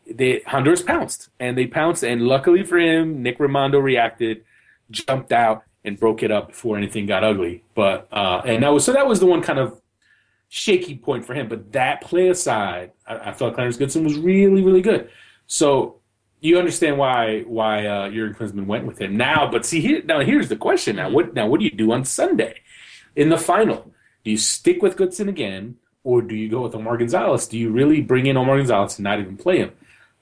the 0.09 0.43
Honduras 0.47 0.81
pounced 0.81 1.29
and 1.39 1.57
they 1.57 1.67
pounced, 1.67 2.03
and 2.03 2.21
luckily 2.21 2.63
for 2.63 2.77
him, 2.77 3.21
Nick 3.21 3.39
Rimando 3.39 3.81
reacted, 3.81 4.43
jumped 4.91 5.31
out, 5.31 5.63
and 5.83 5.99
broke 5.99 6.21
it 6.21 6.31
up 6.31 6.49
before 6.49 6.77
anything 6.77 7.05
got 7.05 7.23
ugly. 7.23 7.63
But 7.73 8.07
uh, 8.11 8.41
and 8.45 8.63
that 8.63 8.73
was 8.73 8.83
so 8.83 8.93
that 8.93 9.07
was 9.07 9.19
the 9.19 9.25
one 9.25 9.41
kind 9.41 9.59
of 9.59 9.81
shaky 10.49 10.97
point 10.97 11.25
for 11.25 11.33
him. 11.33 11.47
But 11.47 11.71
that 11.73 12.01
play 12.01 12.29
aside, 12.29 12.91
I, 13.07 13.29
I 13.29 13.31
thought 13.31 13.55
Clarence 13.55 13.77
Goodson 13.77 14.03
was 14.03 14.17
really 14.17 14.61
really 14.61 14.81
good. 14.81 15.09
So 15.47 16.01
you 16.39 16.59
understand 16.59 16.97
why 16.97 17.41
why 17.41 17.85
uh, 17.85 18.09
Jurgen 18.09 18.35
Klinsmann 18.35 18.65
went 18.65 18.85
with 18.85 18.99
him 18.99 19.17
now. 19.17 19.49
But 19.49 19.65
see 19.65 19.79
here 19.79 20.01
now 20.03 20.19
here's 20.19 20.49
the 20.49 20.55
question 20.55 20.97
now 20.97 21.09
what 21.09 21.33
now 21.33 21.47
what 21.47 21.59
do 21.59 21.65
you 21.65 21.71
do 21.71 21.91
on 21.91 22.03
Sunday 22.03 22.61
in 23.15 23.29
the 23.29 23.37
final? 23.37 23.93
Do 24.23 24.31
you 24.31 24.37
stick 24.37 24.81
with 24.81 24.97
Goodson 24.97 25.29
again, 25.29 25.77
or 26.03 26.21
do 26.21 26.35
you 26.35 26.49
go 26.49 26.63
with 26.63 26.75
Omar 26.75 26.97
Gonzalez? 26.97 27.47
Do 27.47 27.57
you 27.57 27.71
really 27.71 28.01
bring 28.01 28.25
in 28.25 28.35
Omar 28.35 28.57
Gonzalez 28.57 28.97
and 28.97 29.05
not 29.05 29.19
even 29.19 29.37
play 29.37 29.59
him? 29.59 29.71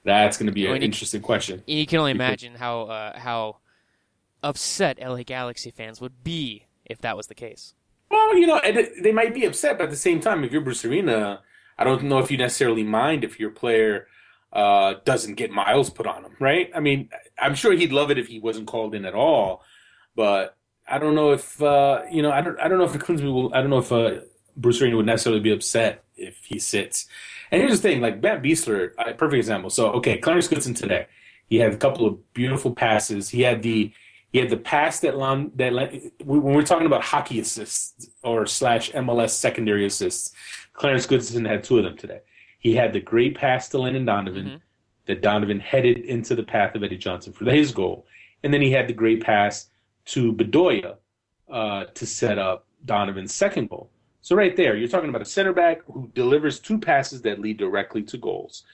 That's 0.06 0.36
going 0.36 0.46
to 0.46 0.52
be 0.52 0.66
an 0.66 0.82
interesting 0.84 1.20
question. 1.20 1.64
You 1.66 1.84
can 1.84 1.98
only 1.98 2.12
imagine 2.12 2.54
how 2.54 2.82
uh, 2.82 3.18
how 3.18 3.56
upset 4.40 4.98
LA 5.00 5.24
Galaxy 5.24 5.72
fans 5.72 6.00
would 6.00 6.22
be 6.22 6.66
if 6.84 7.00
that 7.00 7.16
was 7.16 7.26
the 7.26 7.34
case. 7.34 7.74
Well, 8.08 8.38
you 8.38 8.46
know, 8.46 8.60
they 9.02 9.10
might 9.10 9.34
be 9.34 9.44
upset, 9.46 9.78
but 9.78 9.84
at 9.84 9.90
the 9.90 9.96
same 9.96 10.20
time, 10.20 10.44
if 10.44 10.52
you're 10.52 10.60
Bruce 10.60 10.84
Arena, 10.84 11.42
I 11.76 11.82
don't 11.82 12.04
know 12.04 12.18
if 12.18 12.30
you 12.30 12.38
necessarily 12.38 12.84
mind 12.84 13.24
if 13.24 13.40
your 13.40 13.50
player 13.50 14.06
uh, 14.52 14.94
doesn't 15.04 15.34
get 15.34 15.50
miles 15.50 15.90
put 15.90 16.06
on 16.06 16.24
him, 16.24 16.36
right? 16.38 16.70
I 16.72 16.78
mean, 16.78 17.10
I'm 17.36 17.56
sure 17.56 17.72
he'd 17.72 17.92
love 17.92 18.12
it 18.12 18.18
if 18.18 18.28
he 18.28 18.38
wasn't 18.38 18.68
called 18.68 18.94
in 18.94 19.04
at 19.04 19.14
all, 19.14 19.64
but 20.14 20.56
I 20.86 21.00
don't 21.00 21.16
know 21.16 21.32
if 21.32 21.60
uh, 21.60 22.02
you 22.12 22.22
know, 22.22 22.30
I 22.30 22.42
don't, 22.42 22.60
I 22.60 22.68
don't 22.68 22.78
know 22.78 22.84
if 22.84 22.92
the 22.92 23.00
Klinsmann 23.00 23.34
will, 23.34 23.52
I 23.52 23.60
don't 23.60 23.70
know 23.70 23.78
if 23.78 23.90
uh, 23.90 24.20
Bruce 24.56 24.80
Arena 24.80 24.96
would 24.98 25.06
necessarily 25.06 25.40
be 25.40 25.50
upset 25.50 26.04
if 26.16 26.44
he 26.44 26.60
sits. 26.60 27.08
And 27.50 27.62
here's 27.62 27.80
the 27.80 27.88
thing, 27.88 28.00
like 28.00 28.22
Matt 28.22 28.42
Besler, 28.42 28.92
a 28.98 29.14
perfect 29.14 29.38
example. 29.38 29.70
So, 29.70 29.92
okay, 29.92 30.18
Clarence 30.18 30.48
Goodson 30.48 30.74
today, 30.74 31.06
he 31.48 31.56
had 31.56 31.72
a 31.72 31.76
couple 31.76 32.06
of 32.06 32.32
beautiful 32.32 32.74
passes. 32.74 33.28
He 33.28 33.42
had 33.42 33.62
the 33.62 33.92
he 34.32 34.40
had 34.40 34.50
the 34.50 34.56
pass 34.56 35.00
that 35.00 35.16
Lon, 35.16 35.52
that 35.54 35.72
when 36.24 36.42
we're 36.42 36.62
talking 36.62 36.86
about 36.86 37.02
hockey 37.02 37.40
assists 37.40 38.10
or 38.22 38.44
slash 38.44 38.90
MLS 38.90 39.30
secondary 39.30 39.86
assists, 39.86 40.34
Clarence 40.74 41.06
Goodson 41.06 41.44
had 41.44 41.64
two 41.64 41.78
of 41.78 41.84
them 41.84 41.96
today. 41.96 42.20
He 42.58 42.74
had 42.74 42.92
the 42.92 43.00
great 43.00 43.36
pass 43.36 43.68
to 43.70 43.78
Landon 43.78 44.04
Donovan 44.04 44.46
mm-hmm. 44.46 44.56
that 45.06 45.22
Donovan 45.22 45.60
headed 45.60 45.98
into 45.98 46.34
the 46.34 46.42
path 46.42 46.74
of 46.74 46.82
Eddie 46.82 46.98
Johnson 46.98 47.32
for 47.32 47.44
his 47.46 47.72
goal, 47.72 48.06
and 48.42 48.52
then 48.52 48.60
he 48.60 48.70
had 48.70 48.88
the 48.88 48.92
great 48.92 49.22
pass 49.22 49.70
to 50.06 50.32
Bedoya 50.32 50.96
uh, 51.50 51.84
to 51.94 52.06
set 52.06 52.38
up 52.38 52.66
Donovan's 52.84 53.32
second 53.32 53.70
goal. 53.70 53.90
So 54.26 54.34
right 54.34 54.56
there, 54.56 54.74
you're 54.74 54.88
talking 54.88 55.08
about 55.08 55.22
a 55.22 55.24
center 55.24 55.52
back 55.52 55.82
who 55.84 56.10
delivers 56.12 56.58
two 56.58 56.78
passes 56.80 57.22
that 57.22 57.38
lead 57.38 57.58
directly 57.58 58.02
to 58.02 58.16
goals. 58.18 58.64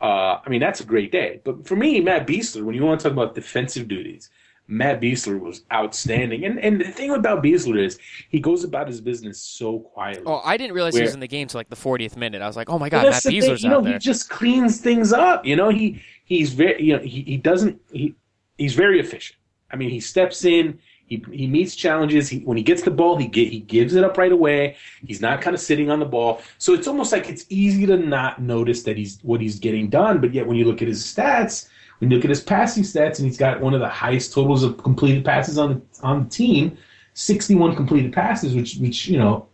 Uh, 0.00 0.38
I 0.42 0.48
mean, 0.48 0.58
that's 0.58 0.80
a 0.80 0.86
great 0.86 1.12
day. 1.12 1.42
But 1.44 1.66
for 1.66 1.76
me, 1.76 2.00
Matt 2.00 2.26
Besler, 2.26 2.62
when 2.62 2.74
you 2.74 2.82
want 2.82 2.98
to 3.02 3.04
talk 3.04 3.12
about 3.12 3.34
defensive 3.34 3.88
duties, 3.88 4.30
Matt 4.68 5.02
Besler 5.02 5.38
was 5.38 5.64
outstanding. 5.70 6.46
And 6.46 6.58
and 6.60 6.80
the 6.80 6.90
thing 6.90 7.10
about 7.10 7.44
Besler 7.44 7.78
is 7.78 7.98
he 8.30 8.40
goes 8.40 8.64
about 8.64 8.88
his 8.88 9.02
business 9.02 9.38
so 9.38 9.80
quietly. 9.80 10.22
Oh, 10.24 10.40
I 10.42 10.56
didn't 10.56 10.72
realize 10.72 10.94
where, 10.94 11.02
he 11.02 11.06
was 11.08 11.12
in 11.12 11.20
the 11.20 11.28
game 11.28 11.46
till 11.46 11.58
like 11.58 11.68
the 11.68 11.76
40th 11.76 12.16
minute. 12.16 12.40
I 12.40 12.46
was 12.46 12.56
like, 12.56 12.70
oh 12.70 12.78
my 12.78 12.88
god, 12.88 13.04
Matt 13.04 13.12
Besler's 13.22 13.44
thing, 13.44 13.56
you 13.58 13.68
know, 13.68 13.78
out 13.78 13.84
there. 13.84 13.92
He 13.92 13.98
just 13.98 14.30
cleans 14.30 14.80
things 14.80 15.12
up. 15.12 15.44
You 15.44 15.56
know, 15.56 15.68
he 15.68 16.00
he's 16.24 16.54
very 16.54 16.82
you 16.82 16.96
know 16.96 17.02
he, 17.02 17.20
he 17.20 17.36
doesn't 17.36 17.78
he 17.92 18.14
he's 18.56 18.74
very 18.74 18.98
efficient. 18.98 19.38
I 19.70 19.76
mean, 19.76 19.90
he 19.90 20.00
steps 20.00 20.46
in. 20.46 20.78
He, 21.12 21.22
he 21.30 21.46
meets 21.46 21.76
challenges. 21.76 22.30
He, 22.30 22.38
when 22.38 22.56
he 22.56 22.62
gets 22.62 22.80
the 22.80 22.90
ball, 22.90 23.18
he 23.18 23.26
get, 23.26 23.52
he 23.52 23.60
gives 23.60 23.94
it 23.94 24.02
up 24.02 24.16
right 24.16 24.32
away. 24.32 24.76
He's 25.06 25.20
not 25.20 25.42
kind 25.42 25.52
of 25.52 25.60
sitting 25.60 25.90
on 25.90 25.98
the 25.98 26.06
ball. 26.06 26.40
So 26.56 26.72
it's 26.72 26.88
almost 26.88 27.12
like 27.12 27.28
it's 27.28 27.44
easy 27.50 27.84
to 27.84 27.98
not 27.98 28.40
notice 28.40 28.82
that 28.84 28.96
he's 28.96 29.18
what 29.20 29.42
he's 29.42 29.58
getting 29.58 29.90
done. 29.90 30.22
But 30.22 30.32
yet, 30.32 30.46
when 30.46 30.56
you 30.56 30.64
look 30.64 30.80
at 30.80 30.88
his 30.88 31.04
stats, 31.04 31.68
when 31.98 32.10
you 32.10 32.16
look 32.16 32.24
at 32.24 32.30
his 32.30 32.40
passing 32.40 32.82
stats, 32.82 33.18
and 33.18 33.26
he's 33.26 33.36
got 33.36 33.60
one 33.60 33.74
of 33.74 33.80
the 33.80 33.90
highest 33.90 34.32
totals 34.32 34.62
of 34.62 34.82
completed 34.82 35.22
passes 35.22 35.58
on 35.58 35.74
the 35.74 35.82
on 36.02 36.24
the 36.24 36.30
team, 36.30 36.78
61 37.12 37.76
completed 37.76 38.14
passes, 38.14 38.54
which 38.54 38.76
which 38.76 39.06
you 39.06 39.18
know, 39.18 39.46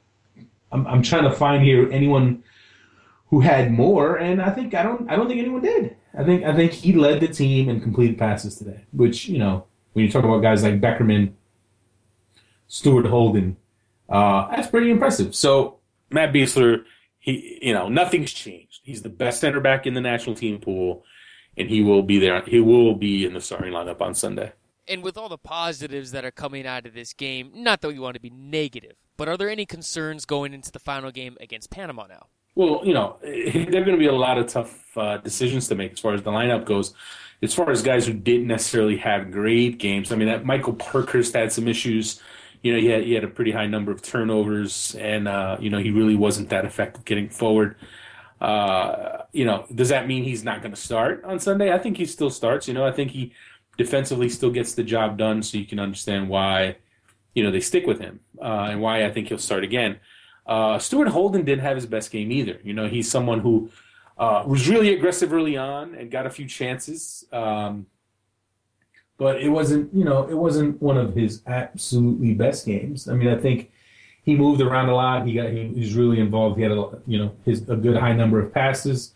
I'm 0.71 0.87
I'm 0.87 1.03
trying 1.03 1.25
to 1.25 1.33
find 1.33 1.65
here 1.65 1.91
anyone 1.91 2.45
who 3.31 3.41
had 3.41 3.73
more, 3.73 4.15
and 4.15 4.41
I 4.41 4.51
think 4.51 4.75
I 4.75 4.85
don't 4.85 5.11
I 5.11 5.17
don't 5.17 5.27
think 5.27 5.41
anyone 5.41 5.63
did. 5.63 5.97
I 6.17 6.23
think 6.23 6.45
I 6.45 6.55
think 6.55 6.71
he 6.71 6.93
led 6.93 7.19
the 7.19 7.27
team 7.27 7.69
in 7.69 7.81
completed 7.81 8.17
passes 8.17 8.55
today, 8.55 8.85
which 8.93 9.27
you 9.27 9.39
know 9.39 9.65
when 9.95 10.05
you 10.05 10.13
talk 10.13 10.23
about 10.23 10.39
guys 10.39 10.63
like 10.63 10.81
Beckerman, 10.81 11.33
Stuart 12.69 13.07
Holden, 13.07 13.57
uh, 14.09 14.49
that's 14.55 14.69
pretty 14.69 14.91
impressive. 14.91 15.35
So 15.35 15.79
Matt 16.11 16.33
Besler, 16.33 16.85
he 17.19 17.59
you 17.61 17.75
know 17.75 17.89
nothing's 17.89 18.33
changed. 18.33 18.81
He's 18.85 19.03
the 19.03 19.09
best 19.09 19.41
center 19.41 19.61
back 19.61 19.87
in 19.87 19.95
the 19.95 20.01
national 20.01 20.37
team 20.37 20.61
pool 20.61 21.05
and 21.59 21.69
he 21.69 21.83
will 21.83 22.03
be 22.03 22.19
there. 22.19 22.41
He 22.43 22.61
will 22.61 22.95
be 22.95 23.25
in 23.25 23.35
the 23.35 23.41
starting 23.41 23.73
lineup 23.73 24.01
on 24.01 24.15
Sunday. 24.15 24.53
And 24.87 25.03
with 25.03 25.19
all 25.19 25.29
the 25.29 25.37
positives 25.37 26.13
that 26.13 26.25
are 26.25 26.31
coming 26.31 26.67
out 26.67 26.87
of 26.87 26.95
this 26.95 27.13
game, 27.13 27.51
not 27.55 27.83
that 27.83 27.89
we 27.89 27.99
want 27.99 28.15
to 28.15 28.21
be 28.21 28.31
negative, 28.31 28.97
but 29.17 29.29
are 29.29 29.37
there 29.37 29.51
any 29.51 29.67
concerns 29.67 30.25
going 30.25 30.55
into 30.55 30.71
the 30.73 30.79
final 30.79 31.11
game 31.11 31.37
against 31.41 31.71
Panama 31.71 32.07
now? 32.07 32.27
Well, 32.55 32.81
you 32.85 32.95
know, 32.95 33.19
there 33.23 33.83
are 33.83 33.85
going 33.85 33.93
to 33.93 33.99
be 33.99 34.07
a 34.07 34.13
lot 34.13 34.39
of 34.39 34.47
tough 34.47 34.97
uh, 34.97 35.19
decisions 35.19 35.69
to 35.69 35.75
make 35.75 35.93
as 35.93 36.01
far 36.01 36.15
as 36.15 36.23
the 36.23 36.31
lineup 36.31 36.65
goes. 36.65 36.95
As 37.43 37.55
far 37.55 37.71
as 37.71 37.83
guys 37.83 38.07
who 38.07 38.15
didn't 38.15 38.47
necessarily 38.47 38.97
have 38.97 39.31
great 39.31 39.79
games, 39.79 40.11
I 40.11 40.17
mean, 40.17 40.29
that 40.29 40.47
Michael 40.47 40.73
Parkhurst 40.73 41.35
had 41.35 41.53
some 41.53 41.69
issues. 41.69 42.21
You 42.63 42.73
know, 42.73 42.81
he 42.81 42.87
had, 42.87 43.03
he 43.05 43.13
had 43.13 43.25
a 43.25 43.29
pretty 43.29 43.53
high 43.53 43.67
number 43.67 43.93
of 43.93 44.03
turnovers, 44.03 44.95
and 44.97 45.29
uh, 45.29 45.57
you 45.61 45.71
know, 45.71 45.79
he 45.79 45.91
really 45.91 46.17
wasn't 46.17 46.49
that 46.51 46.65
effective 46.65 47.05
getting 47.05 47.29
forward. 47.29 47.77
Uh, 48.41 49.23
you 49.33 49.45
know, 49.45 49.67
does 49.75 49.89
that 49.89 50.07
mean 50.07 50.25
he's 50.25 50.45
not 50.45 50.63
going 50.63 50.75
to 50.75 50.81
start 50.81 51.25
on 51.25 51.39
Sunday? 51.39 51.73
I 51.73 51.79
think 51.79 51.97
he 51.97 52.07
still 52.07 52.31
starts. 52.31 52.69
You 52.69 52.75
know, 52.75 52.87
I 52.87 52.93
think 52.93 53.11
he 53.11 53.33
defensively 53.77 54.29
still 54.29 54.51
gets 54.51 54.75
the 54.75 54.83
job 54.83 55.19
done, 55.19 55.43
so 55.43 55.59
you 55.59 55.67
can 55.67 55.79
understand 55.79 56.29
why, 56.29 56.77
you 57.35 57.43
know, 57.43 57.51
they 57.51 57.61
stick 57.61 57.87
with 57.87 58.01
him 58.01 58.21
uh, 58.41 58.69
and 58.71 58.81
why 58.81 59.05
I 59.05 59.11
think 59.11 59.29
he'll 59.29 59.39
start 59.39 59.65
again. 59.65 59.99
Uh, 60.47 60.79
Stuart 60.79 61.09
Holden 61.09 61.45
didn't 61.45 61.63
have 61.63 61.77
his 61.77 61.87
best 61.87 62.11
game 62.11 62.33
either. 62.33 62.59
You 62.65 62.75
know, 62.75 62.89
he's 62.89 63.11
someone 63.11 63.41
who 63.41 63.71
uh, 64.17 64.43
was 64.47 64.69
really 64.69 64.95
aggressive 64.95 65.33
early 65.33 65.57
on 65.57 65.95
and 65.95 66.11
got 66.11 66.27
a 66.27 66.31
few 66.31 66.47
chances. 66.47 67.25
Um, 67.33 67.87
but 69.19 69.43
it 69.43 69.49
wasn't, 69.49 69.93
you 69.93 70.05
know, 70.05 70.27
it 70.29 70.37
wasn't 70.37 70.81
one 70.81 70.97
of 70.97 71.15
his 71.15 71.43
absolutely 71.47 72.35
best 72.35 72.65
games. 72.65 73.09
I 73.09 73.15
mean, 73.15 73.29
I 73.29 73.37
think 73.37 73.73
he 74.23 74.37
moved 74.37 74.61
around 74.61 74.89
a 74.89 74.95
lot. 74.95 75.27
He 75.27 75.35
got 75.35 75.51
he, 75.51 75.73
was 75.75 75.95
really 75.95 76.21
involved. 76.21 76.57
He 76.57 76.63
had 76.63 76.73
a 76.73 77.01
you 77.07 77.19
know 77.19 77.33
his 77.45 77.69
a 77.69 77.77
good 77.77 77.97
high 77.97 78.13
number 78.13 78.39
of 78.41 78.53
passes, 78.53 79.13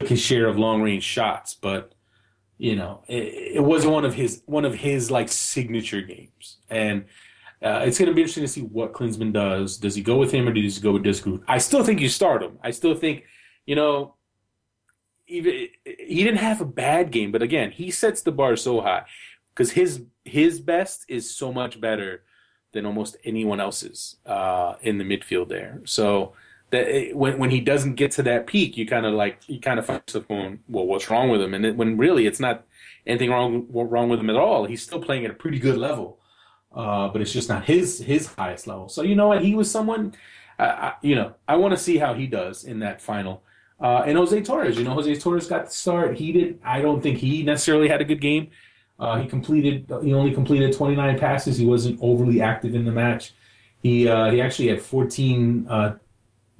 his 0.00 0.20
share 0.20 0.48
of 0.48 0.58
long 0.58 0.82
range 0.82 1.04
shots, 1.04 1.54
but 1.54 1.94
you 2.58 2.74
know 2.74 3.02
it, 3.08 3.56
it 3.56 3.62
wasn't 3.62 3.92
one 3.92 4.04
of 4.04 4.14
his 4.14 4.42
one 4.46 4.64
of 4.64 4.74
his 4.74 5.10
like 5.10 5.28
signature 5.28 6.00
games. 6.00 6.56
And 6.68 7.04
uh, 7.62 7.82
it's 7.84 7.98
going 7.98 8.08
to 8.08 8.14
be 8.14 8.22
interesting 8.22 8.44
to 8.44 8.48
see 8.48 8.62
what 8.62 8.92
Klinsmann 8.92 9.32
does. 9.32 9.76
Does 9.76 9.94
he 9.94 10.02
go 10.02 10.16
with 10.16 10.32
him 10.32 10.48
or 10.48 10.52
does 10.52 10.76
he 10.76 10.82
go 10.82 10.92
with 10.92 11.04
Disco? 11.04 11.40
I 11.46 11.58
still 11.58 11.84
think 11.84 12.00
you 12.00 12.08
start 12.08 12.42
him. 12.42 12.58
I 12.62 12.72
still 12.72 12.94
think 12.94 13.24
you 13.66 13.76
know 13.76 14.14
even 15.32 15.68
he 15.84 16.22
didn't 16.22 16.38
have 16.38 16.60
a 16.60 16.66
bad 16.66 17.10
game, 17.10 17.32
but 17.32 17.42
again, 17.42 17.70
he 17.70 17.90
sets 17.90 18.22
the 18.22 18.32
bar 18.32 18.56
so 18.56 18.80
high 18.80 19.04
because 19.54 19.72
his 19.72 20.02
his 20.24 20.60
best 20.60 21.04
is 21.08 21.34
so 21.34 21.52
much 21.52 21.80
better 21.80 22.22
than 22.72 22.86
almost 22.86 23.16
anyone 23.24 23.60
else's 23.60 24.16
uh, 24.26 24.74
in 24.82 24.98
the 24.98 25.04
midfield 25.04 25.48
there. 25.48 25.80
So 25.84 26.32
that 26.70 26.88
it, 26.88 27.16
when 27.16 27.38
when 27.38 27.50
he 27.50 27.60
doesn't 27.60 27.94
get 27.94 28.10
to 28.12 28.22
that 28.24 28.46
peak, 28.46 28.76
you 28.76 28.86
kind 28.86 29.06
of 29.06 29.14
like 29.14 29.40
you 29.46 29.60
kind 29.60 29.78
of 29.78 29.86
find 29.86 30.02
yourself 30.06 30.28
going, 30.28 30.60
well, 30.68 30.86
what's 30.86 31.10
wrong 31.10 31.28
with 31.28 31.40
him? 31.40 31.54
And 31.54 31.66
it, 31.66 31.76
when 31.76 31.96
really 31.96 32.26
it's 32.26 32.40
not 32.40 32.64
anything 33.06 33.30
wrong 33.30 33.66
wrong 33.70 34.08
with 34.08 34.20
him 34.20 34.30
at 34.30 34.36
all. 34.36 34.66
He's 34.66 34.82
still 34.82 35.00
playing 35.00 35.24
at 35.24 35.30
a 35.30 35.34
pretty 35.34 35.58
good 35.58 35.78
level, 35.78 36.18
uh, 36.74 37.08
but 37.08 37.20
it's 37.20 37.32
just 37.32 37.48
not 37.48 37.64
his 37.64 37.98
his 37.98 38.26
highest 38.26 38.66
level. 38.66 38.88
So 38.88 39.02
you 39.02 39.14
know 39.14 39.28
what? 39.28 39.44
He 39.44 39.54
was 39.54 39.70
someone. 39.70 40.14
Uh, 40.58 40.62
I, 40.62 40.92
you 41.02 41.14
know, 41.14 41.34
I 41.48 41.56
want 41.56 41.72
to 41.72 41.78
see 41.78 41.96
how 41.96 42.14
he 42.14 42.26
does 42.26 42.64
in 42.64 42.80
that 42.80 43.00
final. 43.00 43.42
Uh, 43.82 44.04
and 44.06 44.16
Jose 44.16 44.40
Torres, 44.42 44.78
you 44.78 44.84
know, 44.84 44.92
Jose 44.92 45.16
Torres 45.16 45.48
got 45.48 45.66
the 45.66 45.72
start. 45.72 46.16
He 46.16 46.30
did. 46.30 46.60
I 46.64 46.80
don't 46.80 47.02
think 47.02 47.18
he 47.18 47.42
necessarily 47.42 47.88
had 47.88 48.00
a 48.00 48.04
good 48.04 48.20
game. 48.20 48.50
Uh, 48.98 49.20
he 49.20 49.26
completed. 49.26 49.92
He 50.02 50.14
only 50.14 50.32
completed 50.32 50.72
29 50.72 51.18
passes. 51.18 51.58
He 51.58 51.66
wasn't 51.66 51.98
overly 52.00 52.40
active 52.40 52.76
in 52.76 52.84
the 52.84 52.92
match. 52.92 53.34
He 53.82 54.08
uh, 54.08 54.30
he 54.30 54.40
actually 54.40 54.68
had 54.68 54.80
14 54.80 55.66
uh, 55.68 55.94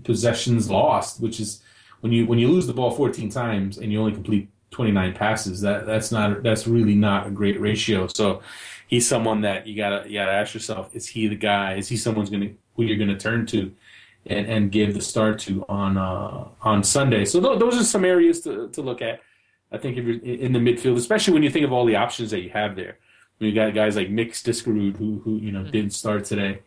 possessions 0.02 0.68
lost, 0.68 1.20
which 1.20 1.38
is 1.38 1.62
when 2.00 2.12
you 2.12 2.26
when 2.26 2.40
you 2.40 2.48
lose 2.48 2.66
the 2.66 2.74
ball 2.74 2.90
14 2.90 3.30
times 3.30 3.78
and 3.78 3.92
you 3.92 4.00
only 4.00 4.12
complete 4.12 4.48
29 4.72 5.14
passes. 5.14 5.60
That 5.60 5.86
that's 5.86 6.10
not 6.10 6.42
that's 6.42 6.66
really 6.66 6.96
not 6.96 7.28
a 7.28 7.30
great 7.30 7.60
ratio. 7.60 8.08
So 8.08 8.42
he's 8.88 9.06
someone 9.06 9.42
that 9.42 9.68
you 9.68 9.76
gotta 9.76 10.08
you 10.08 10.18
gotta 10.18 10.32
ask 10.32 10.54
yourself: 10.54 10.92
Is 10.92 11.06
he 11.06 11.28
the 11.28 11.36
guy? 11.36 11.74
Is 11.74 11.88
he 11.88 11.96
someone's 11.96 12.30
gonna 12.30 12.50
who 12.74 12.82
you're 12.82 12.98
gonna 12.98 13.16
turn 13.16 13.46
to? 13.46 13.72
And, 14.24 14.46
and 14.46 14.70
give 14.70 14.94
the 14.94 15.00
start 15.00 15.40
to 15.40 15.64
on 15.68 15.98
uh, 15.98 16.46
on 16.62 16.84
Sunday. 16.84 17.24
So 17.24 17.40
th- 17.40 17.58
those 17.58 17.80
are 17.80 17.82
some 17.82 18.04
areas 18.04 18.40
to, 18.42 18.68
to 18.68 18.80
look 18.80 19.02
at. 19.02 19.20
I 19.72 19.78
think 19.78 19.96
if 19.96 20.04
you're 20.04 20.22
in 20.22 20.52
the 20.52 20.60
midfield, 20.60 20.96
especially 20.96 21.34
when 21.34 21.42
you 21.42 21.50
think 21.50 21.64
of 21.64 21.72
all 21.72 21.84
the 21.84 21.96
options 21.96 22.30
that 22.30 22.40
you 22.40 22.50
have 22.50 22.76
there, 22.76 22.98
when 23.38 23.50
you 23.50 23.54
got 23.56 23.74
guys 23.74 23.96
like 23.96 24.10
Mix 24.10 24.40
Diskerud 24.40 24.96
who 24.96 25.20
who 25.24 25.38
you 25.38 25.50
know 25.50 25.62
mm-hmm. 25.62 25.72
didn't 25.72 25.92
start 25.92 26.24
today, 26.24 26.60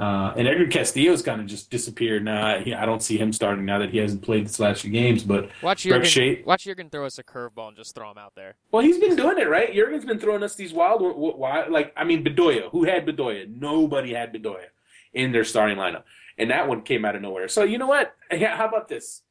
uh, 0.00 0.32
and 0.34 0.48
Edgar 0.48 0.66
Castillo's 0.66 1.20
kind 1.20 1.42
of 1.42 1.46
just 1.46 1.70
disappeared. 1.70 2.24
Now 2.24 2.46
I 2.56 2.86
don't 2.86 3.02
see 3.02 3.18
him 3.18 3.32
starting 3.32 3.66
now 3.66 3.78
that 3.78 3.90
he 3.90 3.98
hasn't 3.98 4.22
played 4.22 4.46
the 4.46 4.62
last 4.62 4.80
few 4.80 4.90
games. 4.90 5.22
But 5.22 5.50
watch 5.62 5.82
Jurgen, 5.82 6.04
Shea, 6.04 6.42
watch 6.42 6.64
Jurgen 6.64 6.88
throw 6.88 7.04
us 7.04 7.18
a 7.18 7.22
curveball 7.22 7.68
and 7.68 7.76
just 7.76 7.94
throw 7.94 8.10
him 8.10 8.16
out 8.16 8.34
there. 8.34 8.54
Well, 8.72 8.82
he's 8.82 8.98
been 8.98 9.14
doing 9.14 9.38
it 9.38 9.48
right. 9.48 9.74
Jurgen's 9.74 10.06
been 10.06 10.18
throwing 10.18 10.42
us 10.42 10.54
these 10.54 10.72
wild, 10.72 11.00
wild 11.02 11.70
like 11.70 11.92
I 11.96 12.04
mean 12.04 12.24
Bedoya. 12.24 12.70
Who 12.70 12.84
had 12.84 13.06
Bedoya? 13.06 13.46
Nobody 13.48 14.14
had 14.14 14.32
Bedoya 14.32 14.68
in 15.12 15.32
their 15.32 15.44
starting 15.44 15.76
lineup, 15.76 16.04
and 16.40 16.50
that 16.50 16.66
one 16.66 16.80
came 16.82 17.04
out 17.04 17.14
of 17.16 17.22
nowhere. 17.22 17.48
So 17.48 17.62
you 17.62 17.78
know 17.78 17.86
what? 17.86 18.06
Yeah, 18.32 18.56
How 18.56 18.66
about 18.66 18.88
this? 18.88 19.22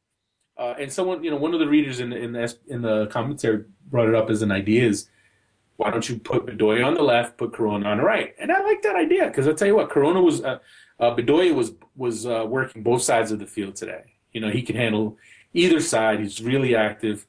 Uh, 0.58 0.76
and 0.82 0.92
someone, 0.92 1.24
you 1.24 1.32
know, 1.32 1.38
one 1.46 1.54
of 1.54 1.60
the 1.60 1.68
readers 1.76 2.00
in 2.00 2.14
in 2.26 2.32
the 2.34 2.56
in 2.68 2.82
the 2.82 3.08
commentary 3.08 3.66
brought 3.92 4.10
it 4.12 4.16
up 4.16 4.30
as 4.30 4.42
an 4.42 4.52
idea 4.52 4.84
is, 4.92 5.10
why 5.78 5.90
don't 5.90 6.08
you 6.10 6.16
put 6.20 6.46
Bedoya 6.46 6.86
on 6.86 6.94
the 6.94 7.02
left, 7.02 7.38
put 7.38 7.54
Corona 7.54 7.86
on 7.92 7.98
the 7.98 8.04
right? 8.04 8.36
And 8.42 8.52
I 8.52 8.60
like 8.70 8.82
that 8.84 8.96
idea 9.06 9.26
because 9.28 9.48
I'll 9.48 9.56
tell 9.56 9.70
you 9.72 9.78
what, 9.80 9.90
Corona 9.90 10.22
was, 10.22 10.44
uh, 10.44 10.60
uh, 11.00 11.16
Bedoya 11.16 11.56
was 11.56 11.70
was 11.96 12.26
uh, 12.26 12.46
working 12.48 12.84
both 12.84 13.02
sides 13.02 13.32
of 13.32 13.40
the 13.40 13.48
field 13.56 13.76
today. 13.76 14.04
You 14.34 14.42
know, 14.42 14.52
he 14.58 14.62
can 14.62 14.76
handle 14.76 15.18
either 15.54 15.80
side. 15.80 16.20
He's 16.20 16.42
really 16.52 16.76
active. 16.76 17.26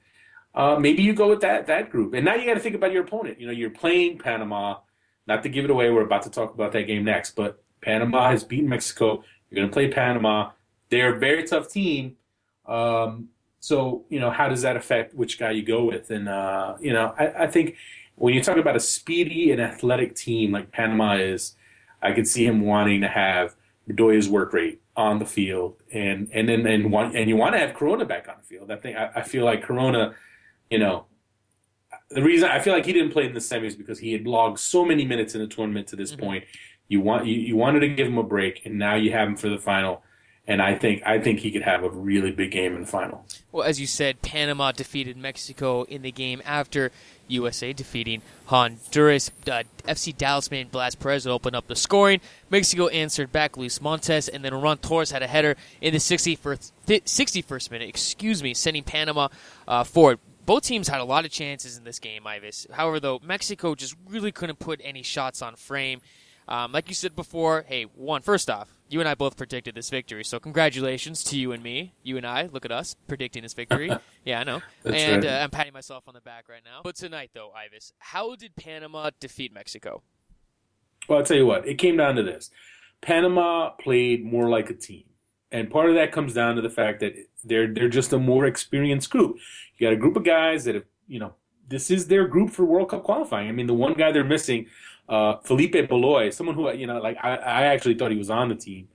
Uh, 0.61 0.77
maybe 0.87 1.03
you 1.03 1.15
go 1.15 1.29
with 1.29 1.43
that 1.43 1.67
that 1.73 1.91
group, 1.93 2.13
and 2.15 2.25
now 2.25 2.35
you 2.35 2.45
got 2.45 2.55
to 2.55 2.65
think 2.67 2.75
about 2.75 2.93
your 2.93 3.05
opponent. 3.05 3.41
You 3.41 3.47
know, 3.47 3.53
you're 3.61 3.71
playing 3.71 4.19
Panama. 4.19 4.79
not 5.31 5.43
to 5.45 5.49
give 5.49 5.65
it 5.65 5.71
away, 5.71 5.89
we're 5.91 6.03
about 6.11 6.25
to 6.25 6.31
talk 6.31 6.53
about 6.53 6.73
that 6.73 6.87
game 6.91 7.05
next, 7.05 7.37
but 7.37 7.63
Panama 7.81 8.31
has 8.31 8.43
beaten 8.43 8.69
Mexico. 8.69 9.23
You're 9.51 9.63
going 9.63 9.69
to 9.69 9.73
play 9.73 9.89
Panama. 9.89 10.51
They're 10.89 11.17
a 11.17 11.19
very 11.19 11.45
tough 11.45 11.69
team. 11.69 12.17
Um, 12.67 13.29
so, 13.59 14.05
you 14.09 14.21
know, 14.21 14.31
how 14.31 14.49
does 14.49 14.63
that 14.63 14.77
affect 14.77 15.15
which 15.15 15.39
guy 15.39 15.51
you 15.51 15.63
go 15.63 15.85
with? 15.85 16.11
And, 16.11 16.29
uh, 16.29 16.77
you 16.81 16.93
know, 16.93 17.15
I, 17.19 17.45
I 17.45 17.47
think 17.47 17.77
when 18.15 18.35
you 18.35 18.43
talk 18.43 18.57
about 18.57 18.77
a 18.77 18.81
speedy 18.81 19.51
and 19.51 19.61
athletic 19.61 20.15
team 20.15 20.53
like 20.53 20.71
Panama 20.71 21.15
is, 21.15 21.57
I 22.03 22.13
could 22.13 22.27
see 22.27 22.45
him 22.47 22.63
wanting 22.63 23.01
to 23.03 23.09
have 23.09 23.55
Bedoya's 23.89 24.29
work 24.29 24.53
rate 24.53 24.81
on 24.97 25.19
the 25.19 25.27
field, 25.27 25.77
and 25.93 26.29
and 26.33 26.49
then 26.49 26.67
and 26.67 26.93
want 26.93 27.17
and 27.17 27.29
you 27.29 27.37
want 27.37 27.55
to 27.55 27.59
have 27.59 27.75
Corona 27.75 28.05
back 28.05 28.29
on 28.29 28.37
the 28.39 28.47
field. 28.47 28.71
I 28.71 28.77
think 28.77 28.97
I, 28.97 29.11
I 29.17 29.23
feel 29.23 29.45
like 29.45 29.63
Corona, 29.63 30.15
you 30.71 30.79
know, 30.79 31.07
the 32.11 32.23
reason 32.23 32.49
I 32.49 32.59
feel 32.59 32.75
like 32.75 32.87
he 32.87 32.93
didn't 32.93 33.13
play 33.13 33.27
in 33.27 33.33
the 33.33 33.41
semis 33.41 33.77
because 33.77 33.99
he 33.99 34.13
had 34.13 34.27
logged 34.27 34.59
so 34.59 34.85
many 34.85 35.05
minutes 35.05 35.35
in 35.35 35.41
the 35.41 35.47
tournament 35.47 35.87
to 35.89 35.97
this 35.97 36.13
mm-hmm. 36.13 36.21
point. 36.21 36.45
You 36.91 37.01
want 37.01 37.25
you, 37.27 37.37
you 37.37 37.57
wanted 37.57 37.81
to 37.81 37.89
give 37.89 38.07
him 38.07 38.19
a 38.19 38.23
break, 38.23 38.67
and 38.67 38.79
now 38.79 38.97
you 38.97 39.13
have 39.13 39.27
him 39.27 39.37
for 39.37 39.49
the 39.49 39.59
final 39.59 40.03
and 40.51 40.61
I 40.61 40.75
think 40.75 41.03
I 41.07 41.21
think 41.21 41.39
he 41.41 41.53
could 41.53 41.63
have 41.63 41.85
a 41.85 41.89
really 41.89 42.33
big 42.33 42.51
game 42.51 42.75
in 42.75 42.81
the 42.81 42.87
final. 42.87 43.25
Well, 43.53 43.63
as 43.63 43.81
you 43.81 43.87
said, 43.87 44.21
Panama 44.21 44.73
defeated 44.73 45.17
Mexico 45.17 45.85
in 45.85 46.03
the 46.03 46.11
game 46.11 46.43
after 46.45 46.91
USA 47.29 47.73
defeating 47.73 48.23
Honduras. 48.47 49.31
Uh, 49.47 49.63
FC 49.85 50.17
Dallas 50.17 50.51
man 50.51 50.67
Blas 50.67 50.97
Perez 50.97 51.25
opened 51.25 51.55
up 51.55 51.69
the 51.69 51.77
scoring. 51.77 52.21
Mexico 52.51 52.89
answered 52.89 53.31
back 53.31 53.57
Luis 53.57 53.81
Montes, 53.81 54.27
and 54.27 54.45
then 54.45 54.53
Roman 54.53 54.79
Torres 54.79 55.13
had 55.13 55.23
a 55.23 55.29
header 55.29 55.57
in 55.81 55.93
the 55.93 56.01
61st, 56.01 56.73
61st 56.87 57.71
minute, 57.71 57.89
excuse 57.89 58.43
me, 58.43 58.53
sending 58.53 58.83
Panama 58.83 59.29
uh, 59.69 59.85
forward. 59.85 60.19
Both 60.47 60.65
teams 60.65 60.89
had 60.89 61.01
a 61.01 61.05
lot 61.05 61.25
of 61.25 61.31
chances 61.31 61.79
in 61.79 61.85
this 61.85 62.01
game, 62.01 62.27
Ives. 62.27 62.67
However, 62.73 62.99
though, 62.99 63.21
Mexico 63.23 63.77
just 63.77 63.95
really 64.09 64.33
couldn't 64.33 64.59
put 64.59 64.81
any 64.83 65.05
shots 65.05 65.43
on 65.43 65.55
frame. 65.55 66.01
Um, 66.49 66.73
like 66.73 66.89
you 66.89 66.95
said 66.95 67.15
before, 67.15 67.65
hey, 67.69 67.85
one, 67.85 68.23
first 68.23 68.51
off, 68.51 68.73
you 68.89 68.99
and 68.99 69.09
I 69.09 69.15
both 69.15 69.37
predicted 69.37 69.75
this 69.75 69.89
victory, 69.89 70.25
so 70.25 70.41
congratulations 70.41 71.23
to 71.25 71.39
you 71.39 71.53
and 71.53 71.63
me. 71.63 71.95
You 72.03 72.17
and 72.17 72.27
I, 72.27 72.49
look 72.53 72.65
at 72.65 72.73
us 72.73 72.97
predicting 73.07 73.43
this 73.43 73.55
victory. 73.55 73.91
yeah, 74.25 74.41
I 74.41 74.45
know. 74.45 74.61
and 74.85 75.25
right. 75.25 75.33
uh, 75.33 75.45
I'm 75.45 75.51
patting 75.51 75.73
myself 75.73 76.05
on 76.09 76.15
the 76.15 76.21
back 76.21 76.49
right 76.49 76.63
now. 76.65 76.81
But 76.83 76.97
tonight, 76.97 77.31
though, 77.33 77.53
Ives, 77.53 77.93
how 77.99 78.35
did 78.35 78.57
Panama 78.57 79.11
defeat 79.21 79.53
Mexico? 79.55 80.03
Well, 81.09 81.19
I'll 81.19 81.25
tell 81.25 81.37
you 81.37 81.47
what. 81.47 81.67
It 81.69 81.75
came 81.75 81.97
down 81.97 82.17
to 82.17 82.23
this: 82.23 82.51
Panama 83.01 83.71
played 83.71 84.25
more 84.25 84.49
like 84.49 84.71
a 84.71 84.75
team, 84.75 85.05
and 85.53 85.71
part 85.71 85.89
of 85.89 85.95
that 85.95 86.13
comes 86.13 86.35
down 86.35 86.57
to 86.57 86.63
the 86.63 86.71
fact 86.71 87.01
that 87.01 87.15
they're 87.45 87.73
they're 87.73 87.89
just 87.89 88.13
a 88.13 88.19
more 88.19 88.45
experienced 88.45 89.11
group. 89.11 89.37
You 89.79 89.87
got 89.87 89.93
a 89.93 89.97
group 89.97 90.17
of 90.17 90.25
guys 90.25 90.65
that 90.65 90.75
have, 90.75 90.85
you 91.07 91.21
know, 91.21 91.35
this 91.69 91.91
is 91.91 92.09
their 92.09 92.27
group 92.27 92.51
for 92.51 92.65
World 92.65 92.91
Cup 92.91 93.05
qualifying. 93.05 93.49
I 93.49 93.53
mean, 93.53 93.67
the 93.67 93.75
one 93.75 93.95
guy 93.95 94.13
they're 94.13 94.25
missing 94.25 94.67
uh, 95.11 95.39
Felipe 95.43 95.89
Baloy, 95.89 96.31
someone 96.31 96.55
who 96.55 96.73
you 96.73 96.87
know, 96.87 97.01
like 97.01 97.19
I, 97.21 97.35
I 97.35 97.63
actually 97.65 97.95
thought 97.95 98.13
he 98.13 98.17
was 98.17 98.31
on 98.31 98.49
the 98.49 98.55
team, 98.55 98.89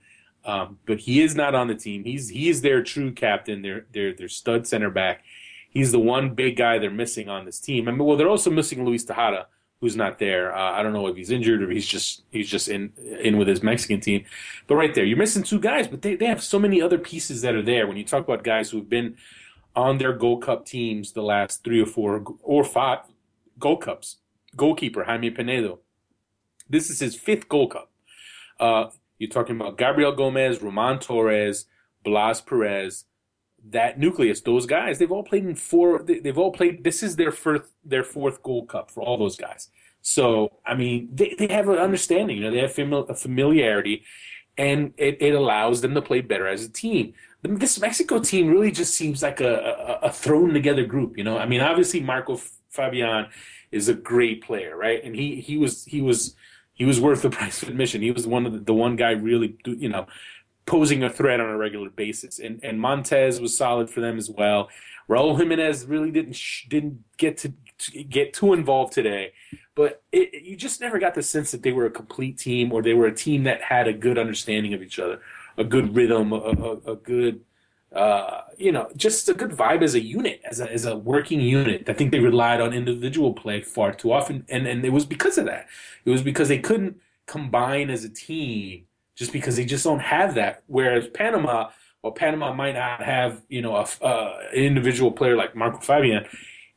um, 0.46 0.78
but 0.86 0.98
he 1.00 1.20
is 1.20 1.36
not 1.36 1.54
on 1.54 1.68
the 1.68 1.74
team. 1.74 2.04
He's 2.04 2.30
he 2.30 2.48
is 2.48 2.62
their 2.62 2.82
true 2.82 3.12
captain, 3.12 3.60
their 3.60 3.86
their 3.92 4.14
their 4.14 4.28
stud 4.28 4.66
center 4.66 4.90
back. 4.90 5.22
He's 5.68 5.92
the 5.92 5.98
one 6.00 6.34
big 6.34 6.56
guy 6.56 6.78
they're 6.78 6.90
missing 6.90 7.28
on 7.28 7.44
this 7.44 7.60
team. 7.60 7.86
I 7.86 7.90
mean, 7.90 8.02
well, 8.02 8.16
they're 8.16 8.30
also 8.30 8.50
missing 8.50 8.82
Luis 8.82 9.04
Tejada, 9.04 9.48
who's 9.82 9.94
not 9.94 10.18
there. 10.18 10.56
Uh, 10.56 10.72
I 10.72 10.82
don't 10.82 10.94
know 10.94 11.06
if 11.06 11.16
he's 11.16 11.30
injured 11.30 11.62
or 11.62 11.70
he's 11.70 11.86
just 11.86 12.22
he's 12.30 12.48
just 12.48 12.70
in 12.70 12.94
in 13.20 13.36
with 13.36 13.46
his 13.46 13.62
Mexican 13.62 14.00
team. 14.00 14.24
But 14.66 14.76
right 14.76 14.94
there, 14.94 15.04
you're 15.04 15.18
missing 15.18 15.42
two 15.42 15.60
guys, 15.60 15.86
but 15.86 16.00
they, 16.00 16.16
they 16.16 16.26
have 16.26 16.42
so 16.42 16.58
many 16.58 16.80
other 16.80 16.96
pieces 16.96 17.42
that 17.42 17.54
are 17.54 17.62
there. 17.62 17.86
When 17.86 17.98
you 17.98 18.04
talk 18.04 18.24
about 18.24 18.42
guys 18.42 18.70
who've 18.70 18.88
been 18.88 19.18
on 19.74 19.98
their 19.98 20.14
Gold 20.14 20.42
Cup 20.42 20.64
teams 20.64 21.12
the 21.12 21.22
last 21.22 21.62
three 21.62 21.82
or 21.82 21.86
four 21.86 22.24
or 22.42 22.64
five 22.64 23.00
Gold 23.58 23.82
Cups, 23.82 24.16
goalkeeper 24.56 25.04
Jaime 25.04 25.30
Penedo, 25.30 25.80
this 26.68 26.90
is 26.90 27.00
his 27.00 27.14
fifth 27.14 27.48
Gold 27.48 27.72
Cup. 27.72 27.90
Uh, 28.58 28.86
you're 29.18 29.30
talking 29.30 29.56
about 29.56 29.78
Gabriel 29.78 30.12
Gomez, 30.12 30.62
Roman 30.62 30.98
Torres, 30.98 31.66
Blas 32.04 32.40
Perez, 32.40 33.04
that 33.70 33.98
nucleus, 33.98 34.40
those 34.40 34.66
guys, 34.66 34.98
they've 34.98 35.10
all 35.10 35.22
played 35.22 35.44
in 35.44 35.54
four. 35.54 36.02
They've 36.02 36.38
all 36.38 36.52
played. 36.52 36.84
This 36.84 37.02
is 37.02 37.16
their 37.16 37.32
first, 37.32 37.64
their 37.84 38.04
fourth 38.04 38.42
Gold 38.42 38.68
Cup 38.68 38.90
for 38.90 39.02
all 39.02 39.16
those 39.16 39.36
guys. 39.36 39.70
So 40.02 40.52
I 40.64 40.74
mean, 40.74 41.08
they, 41.12 41.34
they 41.38 41.48
have 41.48 41.68
an 41.68 41.78
understanding. 41.78 42.36
You 42.36 42.44
know, 42.44 42.50
they 42.50 42.60
have 42.60 42.78
a 43.10 43.14
familiarity, 43.14 44.04
and 44.56 44.92
it, 44.96 45.18
it 45.20 45.34
allows 45.34 45.80
them 45.80 45.94
to 45.94 46.02
play 46.02 46.20
better 46.20 46.46
as 46.46 46.64
a 46.64 46.68
team. 46.68 47.14
This 47.42 47.80
Mexico 47.80 48.20
team 48.20 48.48
really 48.48 48.70
just 48.70 48.94
seems 48.94 49.22
like 49.22 49.40
a, 49.40 49.98
a, 50.02 50.06
a 50.06 50.12
thrown 50.12 50.52
together 50.52 50.84
group. 50.84 51.16
You 51.16 51.24
know, 51.24 51.38
I 51.38 51.46
mean, 51.46 51.60
obviously 51.60 52.00
Marco 52.00 52.40
Fabian 52.70 53.26
is 53.72 53.88
a 53.88 53.94
great 53.94 54.42
player, 54.42 54.76
right? 54.76 55.02
And 55.02 55.14
he 55.14 55.40
he 55.40 55.56
was 55.56 55.84
he 55.84 56.00
was 56.00 56.36
he 56.76 56.84
was 56.84 57.00
worth 57.00 57.22
the 57.22 57.30
price 57.38 57.62
of 57.62 57.68
admission. 57.68 58.02
He 58.02 58.12
was 58.12 58.26
one 58.26 58.46
of 58.46 58.52
the, 58.52 58.60
the 58.60 58.74
one 58.74 58.94
guy 58.94 59.10
really, 59.10 59.56
you 59.64 59.88
know, 59.88 60.06
posing 60.66 61.02
a 61.02 61.10
threat 61.10 61.40
on 61.40 61.48
a 61.48 61.56
regular 61.56 61.90
basis. 61.90 62.38
And 62.38 62.60
and 62.62 62.80
Montes 62.80 63.40
was 63.40 63.56
solid 63.56 63.90
for 63.90 64.00
them 64.00 64.16
as 64.16 64.30
well. 64.30 64.68
Raul 65.08 65.36
Jimenez 65.36 65.86
really 65.86 66.10
didn't 66.10 66.38
didn't 66.68 67.04
get 67.16 67.38
to, 67.38 67.52
to 67.78 68.04
get 68.04 68.32
too 68.32 68.52
involved 68.52 68.92
today, 68.92 69.32
but 69.74 70.02
it, 70.12 70.42
you 70.42 70.56
just 70.56 70.80
never 70.80 70.98
got 70.98 71.14
the 71.14 71.22
sense 71.22 71.50
that 71.52 71.62
they 71.62 71.72
were 71.72 71.86
a 71.86 71.90
complete 71.90 72.38
team 72.38 72.72
or 72.72 72.82
they 72.82 72.94
were 72.94 73.06
a 73.06 73.14
team 73.14 73.44
that 73.44 73.62
had 73.62 73.88
a 73.88 73.92
good 73.92 74.18
understanding 74.18 74.74
of 74.74 74.82
each 74.82 74.98
other, 74.98 75.20
a 75.56 75.64
good 75.64 75.94
rhythm, 75.94 76.32
a, 76.32 76.36
a, 76.36 76.92
a 76.92 76.96
good 76.96 77.40
uh, 77.96 78.42
you 78.58 78.72
know, 78.72 78.90
just 78.96 79.28
a 79.28 79.34
good 79.34 79.50
vibe 79.50 79.82
as 79.82 79.94
a 79.94 80.00
unit, 80.00 80.40
as 80.44 80.60
a, 80.60 80.70
as 80.70 80.84
a 80.84 80.96
working 80.96 81.40
unit. 81.40 81.88
I 81.88 81.94
think 81.94 82.10
they 82.10 82.20
relied 82.20 82.60
on 82.60 82.72
individual 82.72 83.32
play 83.32 83.62
far 83.62 83.92
too 83.92 84.12
often, 84.12 84.44
and, 84.48 84.66
and 84.66 84.84
it 84.84 84.90
was 84.90 85.06
because 85.06 85.38
of 85.38 85.46
that. 85.46 85.66
It 86.04 86.10
was 86.10 86.22
because 86.22 86.48
they 86.48 86.58
couldn't 86.58 86.98
combine 87.26 87.90
as 87.90 88.04
a 88.04 88.10
team 88.10 88.84
just 89.16 89.32
because 89.32 89.56
they 89.56 89.64
just 89.64 89.82
don't 89.82 90.00
have 90.00 90.34
that. 90.34 90.62
Whereas 90.66 91.08
Panama, 91.08 91.70
well, 92.02 92.12
Panama 92.12 92.52
might 92.52 92.74
not 92.74 93.02
have, 93.02 93.42
you 93.48 93.62
know, 93.62 93.76
a, 93.76 93.86
uh, 94.04 94.38
an 94.52 94.58
individual 94.58 95.10
player 95.10 95.34
like 95.34 95.56
Marco 95.56 95.78
Fabian. 95.78 96.26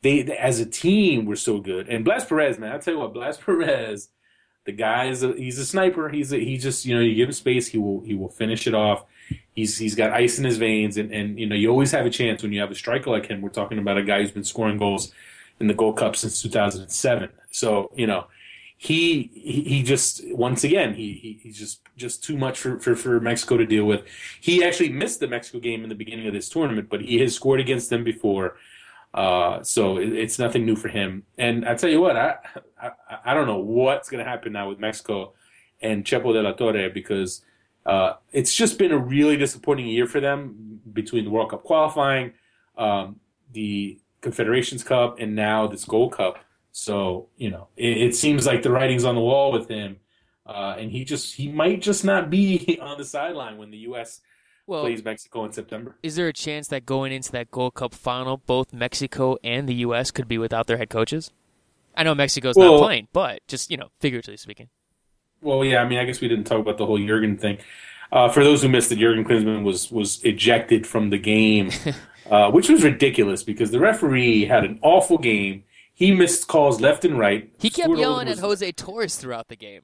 They, 0.02 0.22
as 0.22 0.58
a 0.58 0.66
team, 0.66 1.26
were 1.26 1.36
so 1.36 1.60
good. 1.60 1.88
And 1.88 2.02
Blas 2.02 2.24
Perez, 2.24 2.58
man, 2.58 2.72
I 2.72 2.78
tell 2.78 2.94
you 2.94 3.00
what, 3.00 3.12
Blas 3.12 3.36
Perez, 3.36 4.08
the 4.64 4.72
guy 4.72 5.06
is 5.06 5.22
a, 5.22 5.34
he's 5.34 5.58
a 5.58 5.66
sniper. 5.66 6.08
He's 6.08 6.32
a, 6.32 6.38
he 6.38 6.56
just, 6.56 6.86
you 6.86 6.94
know, 6.96 7.02
you 7.02 7.14
give 7.14 7.28
him 7.28 7.32
space, 7.34 7.68
he 7.68 7.76
will 7.76 8.00
he 8.00 8.14
will 8.14 8.30
finish 8.30 8.66
it 8.66 8.74
off 8.74 9.04
he's 9.54 9.78
he's 9.78 9.94
got 9.94 10.12
ice 10.12 10.38
in 10.38 10.44
his 10.44 10.58
veins, 10.58 10.96
and, 10.96 11.12
and 11.12 11.38
you 11.38 11.46
know 11.46 11.54
you 11.54 11.70
always 11.70 11.92
have 11.92 12.06
a 12.06 12.10
chance 12.10 12.42
when 12.42 12.52
you 12.52 12.60
have 12.60 12.70
a 12.70 12.74
striker 12.74 13.10
like 13.10 13.26
him. 13.26 13.40
We're 13.40 13.50
talking 13.50 13.78
about 13.78 13.98
a 13.98 14.02
guy 14.02 14.20
who's 14.20 14.30
been 14.30 14.44
scoring 14.44 14.78
goals 14.78 15.12
in 15.58 15.66
the 15.66 15.74
Gold 15.74 15.98
Cup 15.98 16.16
since 16.16 16.40
2007. 16.42 17.28
So 17.50 17.90
you 17.94 18.06
know 18.06 18.26
he 18.76 19.30
he, 19.34 19.82
just 19.82 20.22
once 20.28 20.64
again 20.64 20.94
he, 20.94 21.12
he 21.12 21.38
he's 21.42 21.58
just 21.58 21.82
just 21.96 22.24
too 22.24 22.38
much 22.38 22.58
for, 22.58 22.78
for 22.80 22.96
for 22.96 23.20
Mexico 23.20 23.58
to 23.58 23.66
deal 23.66 23.84
with. 23.84 24.04
He 24.40 24.64
actually 24.64 24.88
missed 24.88 25.20
the 25.20 25.28
Mexico 25.28 25.58
game 25.58 25.82
in 25.82 25.90
the 25.90 25.94
beginning 25.94 26.26
of 26.26 26.32
this 26.32 26.48
tournament, 26.48 26.88
but 26.88 27.02
he 27.02 27.18
has 27.18 27.34
scored 27.34 27.60
against 27.60 27.90
them 27.90 28.04
before. 28.04 28.56
Uh, 29.12 29.62
so 29.62 29.98
it, 29.98 30.12
it's 30.12 30.38
nothing 30.38 30.64
new 30.64 30.76
for 30.76 30.88
him. 30.88 31.24
And 31.36 31.68
I 31.68 31.74
tell 31.74 31.90
you 31.90 32.00
what, 32.00 32.16
I, 32.16 32.36
I, 32.80 32.90
I 33.26 33.34
don't 33.34 33.46
know 33.46 33.58
what's 33.58 34.08
going 34.08 34.24
to 34.24 34.30
happen 34.30 34.52
now 34.52 34.70
with 34.70 34.78
Mexico 34.78 35.34
and 35.82 36.02
Chepo 36.02 36.32
de 36.32 36.40
la 36.40 36.52
Torre 36.52 36.88
because 36.88 37.42
uh, 37.90 38.14
it's 38.30 38.54
just 38.54 38.78
been 38.78 38.92
a 38.92 38.98
really 38.98 39.36
disappointing 39.36 39.88
year 39.88 40.06
for 40.06 40.20
them 40.20 40.80
between 40.92 41.24
the 41.24 41.30
World 41.30 41.50
Cup 41.50 41.64
qualifying, 41.64 42.32
um, 42.78 43.18
the 43.52 43.98
Confederations 44.20 44.84
Cup, 44.84 45.18
and 45.18 45.34
now 45.34 45.66
this 45.66 45.84
Gold 45.84 46.12
Cup. 46.12 46.38
So 46.70 47.30
you 47.36 47.50
know, 47.50 47.66
it, 47.76 47.96
it 47.96 48.14
seems 48.14 48.46
like 48.46 48.62
the 48.62 48.70
writing's 48.70 49.04
on 49.04 49.16
the 49.16 49.20
wall 49.20 49.50
with 49.50 49.68
him, 49.68 49.96
uh, 50.46 50.76
and 50.78 50.92
he 50.92 51.04
just 51.04 51.34
he 51.34 51.48
might 51.48 51.82
just 51.82 52.04
not 52.04 52.30
be 52.30 52.78
on 52.82 52.96
the 52.96 53.04
sideline 53.04 53.58
when 53.58 53.72
the 53.72 53.78
U.S. 53.78 54.20
Well, 54.68 54.82
plays 54.82 55.02
Mexico 55.02 55.44
in 55.44 55.50
September. 55.50 55.96
Is 56.00 56.14
there 56.14 56.28
a 56.28 56.32
chance 56.32 56.68
that 56.68 56.86
going 56.86 57.10
into 57.10 57.32
that 57.32 57.50
Gold 57.50 57.74
Cup 57.74 57.92
final, 57.92 58.36
both 58.36 58.72
Mexico 58.72 59.36
and 59.42 59.68
the 59.68 59.74
U.S. 59.86 60.12
could 60.12 60.28
be 60.28 60.38
without 60.38 60.68
their 60.68 60.76
head 60.76 60.90
coaches? 60.90 61.32
I 61.96 62.04
know 62.04 62.14
Mexico's 62.14 62.54
well, 62.54 62.74
not 62.74 62.82
playing, 62.84 63.08
but 63.12 63.40
just 63.48 63.68
you 63.68 63.76
know, 63.76 63.88
figuratively 63.98 64.36
speaking. 64.36 64.68
Well, 65.42 65.64
yeah, 65.64 65.82
I 65.82 65.88
mean, 65.88 65.98
I 65.98 66.04
guess 66.04 66.20
we 66.20 66.28
didn't 66.28 66.44
talk 66.44 66.58
about 66.58 66.78
the 66.78 66.86
whole 66.86 66.98
Jurgen 66.98 67.36
thing. 67.36 67.58
Uh, 68.12 68.28
for 68.28 68.42
those 68.42 68.62
who 68.62 68.68
missed 68.68 68.90
it, 68.92 68.98
Jurgen 68.98 69.24
Klinsmann 69.24 69.62
was 69.62 69.90
was 69.90 70.22
ejected 70.24 70.86
from 70.86 71.10
the 71.10 71.18
game, 71.18 71.70
uh, 72.30 72.50
which 72.50 72.68
was 72.68 72.82
ridiculous 72.82 73.42
because 73.42 73.70
the 73.70 73.78
referee 73.78 74.44
had 74.44 74.64
an 74.64 74.78
awful 74.82 75.18
game. 75.18 75.64
He 75.94 76.12
missed 76.12 76.48
calls 76.48 76.80
left 76.80 77.04
and 77.04 77.18
right. 77.18 77.52
He 77.58 77.68
kept 77.70 77.86
Stuart 77.86 77.98
yelling 77.98 78.28
was, 78.28 78.38
at 78.38 78.44
Jose 78.44 78.72
Torres 78.72 79.16
throughout 79.16 79.48
the 79.48 79.56
game. 79.56 79.82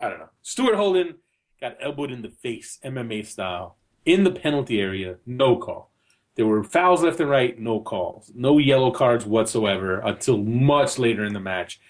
I 0.00 0.08
don't 0.08 0.18
know. 0.18 0.30
Stuart 0.42 0.74
Holden 0.74 1.16
got 1.60 1.76
elbowed 1.80 2.10
in 2.10 2.22
the 2.22 2.30
face, 2.30 2.78
MMA 2.84 3.26
style, 3.26 3.76
in 4.04 4.24
the 4.24 4.30
penalty 4.30 4.80
area. 4.80 5.16
No 5.26 5.56
call. 5.56 5.90
There 6.34 6.46
were 6.46 6.64
fouls 6.64 7.02
left 7.02 7.20
and 7.20 7.30
right. 7.30 7.58
No 7.58 7.80
calls. 7.80 8.32
No 8.34 8.58
yellow 8.58 8.90
cards 8.90 9.26
whatsoever 9.26 10.00
until 10.00 10.38
much 10.38 10.98
later 10.98 11.24
in 11.24 11.34
the 11.34 11.40
match. 11.40 11.80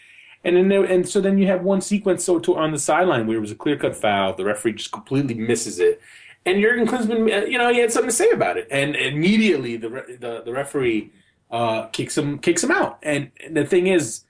And 0.42 0.56
then 0.56 0.68
there, 0.68 0.84
and 0.84 1.06
so 1.06 1.20
then 1.20 1.36
you 1.36 1.46
have 1.48 1.62
one 1.62 1.80
sequence 1.82 2.24
so 2.24 2.38
to, 2.38 2.56
on 2.56 2.72
the 2.72 2.78
sideline 2.78 3.26
where 3.26 3.36
it 3.36 3.40
was 3.40 3.50
a 3.50 3.56
clear 3.56 3.76
cut 3.76 3.94
foul. 3.94 4.34
The 4.34 4.44
referee 4.44 4.74
just 4.74 4.90
completely 4.90 5.34
misses 5.34 5.78
it, 5.78 6.00
and 6.46 6.62
Jurgen 6.62 6.86
Klinsmann, 6.86 7.30
uh, 7.30 7.44
you 7.44 7.58
know, 7.58 7.70
he 7.70 7.78
had 7.78 7.92
something 7.92 8.08
to 8.08 8.16
say 8.16 8.30
about 8.30 8.56
it, 8.56 8.66
and 8.70 8.96
immediately 8.96 9.76
the 9.76 9.88
the, 10.18 10.42
the 10.44 10.52
referee 10.52 11.12
uh, 11.50 11.86
kicks 11.88 12.16
him 12.16 12.38
kicks 12.38 12.64
him 12.64 12.70
out. 12.70 12.98
And 13.02 13.30
the 13.50 13.66
thing 13.66 13.86
is, 13.86 14.24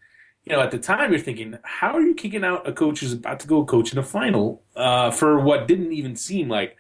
you 0.44 0.52
know, 0.52 0.62
at 0.62 0.70
the 0.70 0.78
time 0.78 1.12
you're 1.12 1.20
thinking, 1.20 1.58
how 1.62 1.96
are 1.96 2.00
you 2.00 2.14
kicking 2.14 2.44
out 2.44 2.66
a 2.66 2.72
coach 2.72 3.00
who's 3.00 3.12
about 3.12 3.40
to 3.40 3.46
go 3.46 3.64
coach 3.64 3.92
in 3.92 3.98
a 3.98 4.02
final 4.02 4.62
uh, 4.74 5.10
for 5.10 5.38
what 5.38 5.68
didn't 5.68 5.92
even 5.92 6.16
seem 6.16 6.48
like 6.48 6.76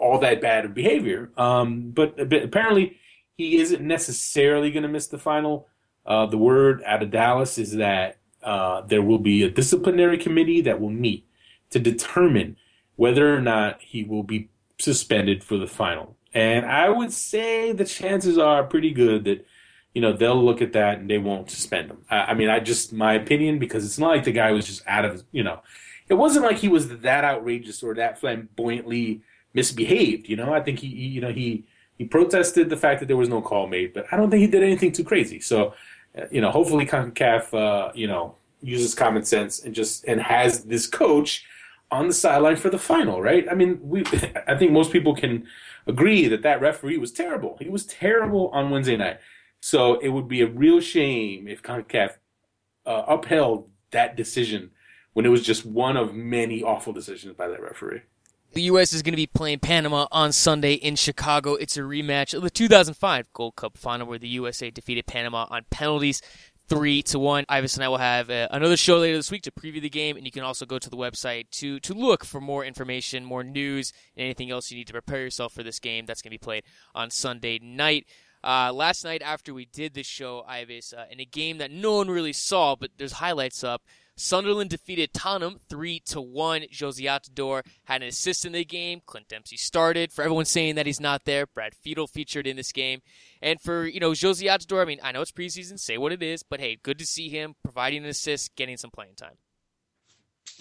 all 0.00 0.18
that 0.20 0.40
bad 0.40 0.64
of 0.64 0.72
behavior? 0.74 1.30
Um, 1.36 1.90
but, 1.90 2.16
but 2.16 2.42
apparently 2.42 2.98
he 3.36 3.58
isn't 3.58 3.82
necessarily 3.82 4.70
going 4.70 4.84
to 4.84 4.88
miss 4.88 5.08
the 5.08 5.18
final. 5.18 5.68
Uh, 6.06 6.26
the 6.26 6.38
word 6.38 6.82
out 6.86 7.02
of 7.02 7.10
Dallas 7.10 7.58
is 7.58 7.72
that 7.72 8.18
uh, 8.42 8.82
there 8.82 9.02
will 9.02 9.18
be 9.18 9.42
a 9.42 9.50
disciplinary 9.50 10.18
committee 10.18 10.60
that 10.62 10.80
will 10.80 10.90
meet 10.90 11.26
to 11.70 11.78
determine 11.78 12.56
whether 12.96 13.34
or 13.34 13.40
not 13.40 13.80
he 13.82 14.02
will 14.04 14.22
be 14.22 14.48
suspended 14.78 15.42
for 15.42 15.56
the 15.56 15.66
final. 15.66 16.16
And 16.34 16.66
I 16.66 16.88
would 16.88 17.12
say 17.12 17.72
the 17.72 17.84
chances 17.84 18.38
are 18.38 18.62
pretty 18.64 18.90
good 18.90 19.24
that 19.24 19.46
you 19.94 20.02
know 20.02 20.12
they'll 20.12 20.44
look 20.44 20.60
at 20.60 20.74
that 20.74 20.98
and 20.98 21.08
they 21.08 21.18
won't 21.18 21.50
suspend 21.50 21.90
him. 21.90 21.98
I, 22.10 22.16
I 22.18 22.34
mean, 22.34 22.50
I 22.50 22.60
just 22.60 22.92
my 22.92 23.14
opinion 23.14 23.58
because 23.58 23.84
it's 23.86 23.98
not 23.98 24.08
like 24.08 24.24
the 24.24 24.32
guy 24.32 24.52
was 24.52 24.66
just 24.66 24.82
out 24.86 25.04
of 25.04 25.24
you 25.32 25.42
know, 25.42 25.60
it 26.08 26.14
wasn't 26.14 26.44
like 26.44 26.58
he 26.58 26.68
was 26.68 26.88
that 26.88 27.24
outrageous 27.24 27.82
or 27.82 27.94
that 27.94 28.18
flamboyantly 28.18 29.22
misbehaved. 29.54 30.28
You 30.28 30.36
know, 30.36 30.52
I 30.52 30.60
think 30.60 30.80
he, 30.80 30.88
he 30.88 31.06
you 31.06 31.20
know 31.22 31.32
he 31.32 31.64
he 31.96 32.04
protested 32.04 32.68
the 32.68 32.76
fact 32.76 33.00
that 33.00 33.06
there 33.06 33.16
was 33.16 33.28
no 33.28 33.40
call 33.40 33.66
made, 33.66 33.94
but 33.94 34.06
I 34.12 34.16
don't 34.16 34.30
think 34.30 34.42
he 34.42 34.46
did 34.46 34.62
anything 34.62 34.92
too 34.92 35.04
crazy. 35.04 35.40
So, 35.40 35.74
you 36.30 36.40
know, 36.40 36.50
hopefully 36.50 36.86
CONCACAF, 36.86 37.54
uh, 37.54 37.92
you 37.94 38.06
know, 38.06 38.34
uses 38.62 38.94
common 38.94 39.24
sense 39.24 39.62
and 39.62 39.74
just 39.74 40.04
and 40.04 40.20
has 40.20 40.64
this 40.64 40.86
coach 40.86 41.44
on 41.90 42.08
the 42.08 42.14
sideline 42.14 42.56
for 42.56 42.70
the 42.70 42.78
final, 42.78 43.22
right? 43.22 43.46
I 43.50 43.54
mean, 43.54 43.78
we 43.82 44.00
I 44.46 44.56
think 44.56 44.72
most 44.72 44.92
people 44.92 45.14
can 45.14 45.46
agree 45.86 46.26
that 46.28 46.42
that 46.42 46.60
referee 46.60 46.98
was 46.98 47.12
terrible. 47.12 47.56
He 47.60 47.68
was 47.68 47.86
terrible 47.86 48.48
on 48.48 48.70
Wednesday 48.70 48.96
night. 48.96 49.18
So 49.60 49.98
it 50.00 50.08
would 50.08 50.28
be 50.28 50.42
a 50.42 50.46
real 50.46 50.80
shame 50.80 51.48
if 51.48 51.62
CONCACAF 51.62 52.16
uh, 52.84 53.02
upheld 53.08 53.68
that 53.90 54.16
decision 54.16 54.70
when 55.12 55.24
it 55.24 55.30
was 55.30 55.42
just 55.42 55.64
one 55.64 55.96
of 55.96 56.14
many 56.14 56.62
awful 56.62 56.92
decisions 56.92 57.34
by 57.34 57.48
that 57.48 57.62
referee. 57.62 58.02
The 58.56 58.62
U.S. 58.62 58.94
is 58.94 59.02
going 59.02 59.12
to 59.12 59.16
be 59.16 59.26
playing 59.26 59.58
Panama 59.58 60.06
on 60.10 60.32
Sunday 60.32 60.72
in 60.72 60.96
Chicago. 60.96 61.56
It's 61.56 61.76
a 61.76 61.80
rematch 61.80 62.32
of 62.32 62.42
the 62.42 62.48
2005 62.48 63.30
Gold 63.34 63.54
Cup 63.54 63.76
final 63.76 64.06
where 64.06 64.18
the 64.18 64.28
USA 64.28 64.70
defeated 64.70 65.04
Panama 65.04 65.46
on 65.50 65.66
penalties 65.68 66.22
three 66.66 67.02
to 67.02 67.18
one. 67.18 67.44
Ives 67.50 67.76
and 67.76 67.84
I 67.84 67.88
will 67.88 67.98
have 67.98 68.30
uh, 68.30 68.48
another 68.50 68.78
show 68.78 68.96
later 68.96 69.18
this 69.18 69.30
week 69.30 69.42
to 69.42 69.50
preview 69.50 69.82
the 69.82 69.90
game, 69.90 70.16
and 70.16 70.24
you 70.24 70.32
can 70.32 70.42
also 70.42 70.64
go 70.64 70.78
to 70.78 70.88
the 70.88 70.96
website 70.96 71.50
to 71.50 71.78
to 71.80 71.92
look 71.92 72.24
for 72.24 72.40
more 72.40 72.64
information, 72.64 73.26
more 73.26 73.44
news, 73.44 73.92
and 74.16 74.24
anything 74.24 74.50
else 74.50 74.70
you 74.70 74.78
need 74.78 74.86
to 74.86 74.94
prepare 74.94 75.20
yourself 75.20 75.52
for 75.52 75.62
this 75.62 75.78
game 75.78 76.06
that's 76.06 76.22
going 76.22 76.30
to 76.30 76.38
be 76.38 76.42
played 76.42 76.64
on 76.94 77.10
Sunday 77.10 77.58
night. 77.62 78.06
Uh, 78.42 78.72
last 78.72 79.04
night 79.04 79.20
after 79.20 79.52
we 79.52 79.66
did 79.66 79.92
this 79.92 80.06
show, 80.06 80.46
Ives, 80.48 80.94
uh, 80.94 81.04
in 81.10 81.20
a 81.20 81.26
game 81.26 81.58
that 81.58 81.70
no 81.70 81.96
one 81.96 82.08
really 82.08 82.32
saw, 82.32 82.74
but 82.74 82.92
there's 82.96 83.12
highlights 83.12 83.62
up. 83.62 83.82
Sunderland 84.16 84.70
defeated 84.70 85.12
Tottenham 85.12 85.58
three 85.68 86.00
to 86.06 86.20
one. 86.20 86.62
Jozy 86.72 87.04
Altidore 87.04 87.62
had 87.84 88.02
an 88.02 88.08
assist 88.08 88.46
in 88.46 88.52
the 88.52 88.64
game. 88.64 89.02
Clint 89.04 89.28
Dempsey 89.28 89.56
started. 89.56 90.10
For 90.10 90.22
everyone 90.22 90.46
saying 90.46 90.74
that 90.76 90.86
he's 90.86 91.00
not 91.00 91.24
there, 91.24 91.46
Brad 91.46 91.74
Friedel 91.74 92.06
featured 92.06 92.46
in 92.46 92.56
this 92.56 92.72
game. 92.72 93.02
And 93.42 93.60
for 93.60 93.86
you 93.86 94.00
know 94.00 94.12
Jozy 94.12 94.48
Altidore, 94.48 94.82
I 94.82 94.86
mean 94.86 95.00
I 95.02 95.12
know 95.12 95.20
it's 95.20 95.32
preseason, 95.32 95.78
say 95.78 95.98
what 95.98 96.12
it 96.12 96.22
is, 96.22 96.42
but 96.42 96.60
hey, 96.60 96.78
good 96.82 96.98
to 96.98 97.06
see 97.06 97.28
him 97.28 97.54
providing 97.62 98.04
an 98.04 98.08
assist, 98.08 98.56
getting 98.56 98.76
some 98.76 98.90
playing 98.90 99.14
time. 99.16 99.36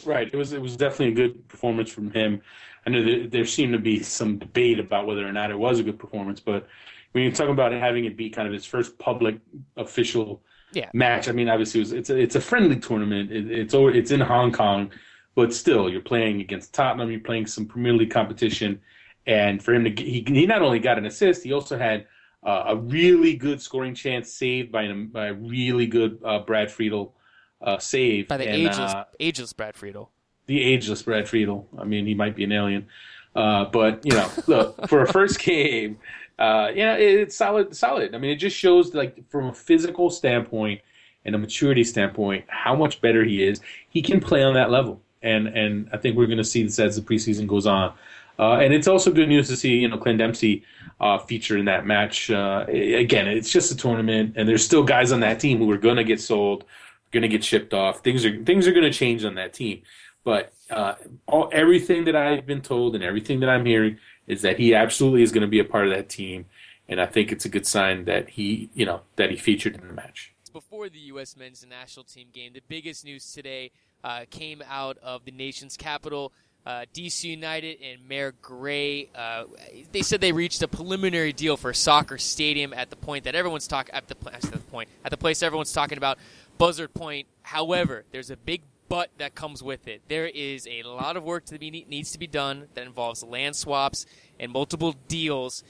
Right. 0.03 0.27
It 0.31 0.35
was 0.35 0.51
it 0.51 0.61
was 0.61 0.75
definitely 0.75 1.09
a 1.09 1.27
good 1.27 1.47
performance 1.47 1.89
from 1.89 2.11
him. 2.11 2.41
I 2.85 2.89
know 2.89 3.03
there, 3.03 3.27
there 3.27 3.45
seemed 3.45 3.73
to 3.73 3.79
be 3.79 4.03
some 4.03 4.37
debate 4.37 4.79
about 4.79 5.07
whether 5.07 5.27
or 5.27 5.31
not 5.31 5.49
it 5.49 5.57
was 5.57 5.79
a 5.79 5.83
good 5.83 5.97
performance, 5.97 6.39
but 6.39 6.67
when 7.13 7.23
you 7.23 7.31
talk 7.31 7.47
about 7.47 7.71
having 7.71 8.03
it 8.03 8.17
be 8.17 8.29
kind 8.29 8.47
of 8.47 8.53
his 8.53 8.65
first 8.65 8.97
public 8.99 9.39
official 9.77 10.43
yeah. 10.75 10.89
match, 10.93 11.27
I 11.27 11.31
mean, 11.31 11.49
obviously 11.49 11.79
it 11.79 11.83
was, 11.83 11.91
it's 11.93 12.09
a, 12.09 12.17
it's 12.17 12.35
a 12.35 12.41
friendly 12.41 12.77
tournament. 12.77 13.31
It, 13.31 13.51
it's 13.51 13.73
over, 13.73 13.91
it's 13.91 14.11
in 14.11 14.19
Hong 14.19 14.51
Kong, 14.51 14.91
but 15.35 15.53
still, 15.53 15.89
you're 15.89 16.01
playing 16.01 16.41
against 16.41 16.73
Tottenham. 16.73 17.11
You're 17.11 17.19
playing 17.19 17.47
some 17.47 17.65
Premier 17.65 17.93
League 17.93 18.11
competition, 18.11 18.81
and 19.25 19.61
for 19.61 19.73
him 19.73 19.83
to 19.83 20.03
he 20.03 20.23
he 20.27 20.45
not 20.45 20.61
only 20.61 20.79
got 20.79 20.97
an 20.97 21.05
assist, 21.05 21.43
he 21.43 21.51
also 21.51 21.77
had 21.77 22.07
uh, 22.45 22.65
a 22.67 22.75
really 22.75 23.35
good 23.35 23.61
scoring 23.61 23.95
chance 23.95 24.31
saved 24.31 24.71
by, 24.71 24.83
an, 24.83 25.07
by 25.07 25.27
a 25.27 25.33
really 25.33 25.87
good 25.87 26.19
uh, 26.23 26.39
Brad 26.39 26.71
Friedel 26.71 27.15
uh, 27.61 27.79
save 27.79 28.27
by 28.27 28.37
the 28.37 28.47
and, 28.47 28.61
ageless 28.61 28.93
uh, 28.93 29.03
ageless 29.19 29.53
Brad 29.53 29.75
Friedel. 29.75 30.11
The 30.45 30.61
ageless 30.61 31.01
Brad 31.01 31.27
Friedel. 31.27 31.67
I 31.77 31.85
mean, 31.85 32.05
he 32.05 32.13
might 32.13 32.35
be 32.35 32.43
an 32.43 32.51
alien, 32.51 32.87
uh, 33.35 33.65
but 33.65 34.05
you 34.05 34.13
know, 34.13 34.29
look 34.47 34.87
for 34.87 35.01
a 35.01 35.11
first 35.11 35.39
game 35.43 35.97
uh, 36.37 36.69
you 36.73 36.85
know, 36.85 36.95
it's 36.97 37.35
solid, 37.35 37.75
solid. 37.75 38.13
I 38.13 38.17
mean, 38.17 38.31
it 38.31 38.35
just 38.37 38.57
shows 38.57 38.93
like 38.93 39.27
from 39.29 39.47
a 39.47 39.53
physical 39.53 40.09
standpoint 40.09 40.81
and 41.23 41.33
a 41.33 41.37
maturity 41.37 41.83
standpoint 41.83 42.45
how 42.47 42.75
much 42.75 43.01
better 43.01 43.23
he 43.23 43.43
is. 43.43 43.61
He 43.89 44.01
can 44.01 44.19
play 44.19 44.43
on 44.43 44.53
that 44.55 44.69
level, 44.69 45.01
and 45.21 45.47
and 45.47 45.89
I 45.93 45.97
think 45.97 46.17
we're 46.17 46.27
going 46.27 46.37
to 46.37 46.43
see 46.43 46.63
this 46.63 46.79
as 46.79 46.95
the 46.95 47.01
preseason 47.01 47.47
goes 47.47 47.65
on. 47.65 47.93
Uh, 48.37 48.55
and 48.55 48.73
it's 48.73 48.87
also 48.87 49.11
good 49.11 49.29
news 49.29 49.47
to 49.47 49.55
see 49.55 49.75
you 49.75 49.87
know 49.87 49.97
Clint 49.97 50.19
Dempsey 50.19 50.63
uh, 50.99 51.17
feature 51.19 51.57
in 51.57 51.65
that 51.65 51.85
match. 51.85 52.29
Uh, 52.29 52.65
again, 52.67 53.27
it's 53.27 53.49
just 53.49 53.71
a 53.71 53.77
tournament, 53.77 54.33
and 54.35 54.47
there's 54.47 54.63
still 54.63 54.83
guys 54.83 55.11
on 55.11 55.21
that 55.21 55.39
team 55.39 55.59
who 55.59 55.71
are 55.71 55.77
going 55.77 55.95
to 55.97 56.03
get 56.03 56.19
sold, 56.19 56.65
going 57.11 57.23
to 57.23 57.29
get 57.29 57.43
shipped 57.43 57.73
off. 57.73 58.03
Things 58.03 58.25
are 58.25 58.43
things 58.43 58.67
are 58.67 58.73
going 58.73 58.83
to 58.83 58.97
change 58.97 59.23
on 59.23 59.35
that 59.35 59.53
team. 59.53 59.83
But 60.25 60.53
uh, 60.69 60.95
all, 61.27 61.49
everything 61.53 62.05
that 62.05 62.15
I've 62.15 62.45
been 62.45 62.61
told 62.61 62.95
and 62.95 63.03
everything 63.03 63.39
that 63.41 63.49
I'm 63.49 63.65
hearing 63.65 63.99
is 64.27 64.41
that 64.41 64.57
he 64.59 64.73
absolutely 64.73 65.23
is 65.23 65.31
going 65.31 65.41
to 65.41 65.47
be 65.47 65.59
a 65.59 65.65
part 65.65 65.87
of 65.87 65.93
that 65.93 66.09
team, 66.09 66.45
and 66.87 66.99
I 66.99 67.05
think 67.05 67.31
it's 67.31 67.45
a 67.45 67.49
good 67.49 67.65
sign 67.65 68.05
that 68.05 68.29
he, 68.29 68.69
you 68.73 68.85
know, 68.85 69.01
that 69.15 69.29
he 69.29 69.37
featured 69.37 69.75
in 69.75 69.87
the 69.87 69.93
match. 69.93 70.33
Before 70.51 70.87
the 70.87 70.99
U.S. 70.99 71.35
men's 71.35 71.65
national 71.67 72.05
team 72.05 72.27
game, 72.31 72.53
the 72.53 72.61
biggest 72.67 73.03
news 73.03 73.33
today 73.33 73.71
uh, 74.03 74.25
came 74.29 74.63
out 74.69 74.97
of 74.99 75.25
the 75.25 75.31
nation's 75.31 75.75
capital. 75.75 76.31
Uh, 76.65 76.85
DC 76.95 77.25
United 77.25 77.77
and 77.83 78.07
Mayor 78.07 78.33
Gray, 78.41 79.09
uh, 79.13 79.43
they 79.91 80.01
said 80.01 80.19
they 80.19 80.31
reached 80.31 80.63
a 80.63 80.67
preliminary 80.67 81.31
deal 81.31 81.57
for 81.57 81.69
a 81.69 81.75
soccer 81.75 82.17
stadium 82.17 82.73
at 82.73 82.89
the 82.89 82.95
point 82.95 83.25
that 83.25 83.35
everyone's 83.35 83.67
talking 83.67 83.93
at 83.93 84.07
the, 84.07 84.15
at 84.33 84.41
the 84.41 84.57
point 84.57 84.89
at 85.03 85.11
the 85.11 85.17
place 85.17 85.43
everyone's 85.43 85.71
talking 85.71 85.99
about, 85.99 86.17
Buzzard 86.57 86.91
Point. 86.95 87.27
However, 87.43 88.03
there's 88.11 88.31
a 88.31 88.37
big 88.37 88.61
but 88.87 89.09
that 89.17 89.35
comes 89.35 89.63
with 89.63 89.87
it. 89.87 90.01
There 90.07 90.27
is 90.27 90.67
a 90.67 90.83
lot 90.83 91.17
of 91.17 91.23
work 91.23 91.45
that 91.47 91.61
needs 91.61 92.11
to 92.11 92.19
be 92.19 92.27
done 92.27 92.67
that 92.73 92.85
involves 92.85 93.23
land 93.23 93.55
swaps 93.55 94.05
and 94.39 94.51
multiple 94.51 94.95
deals. 95.07 95.63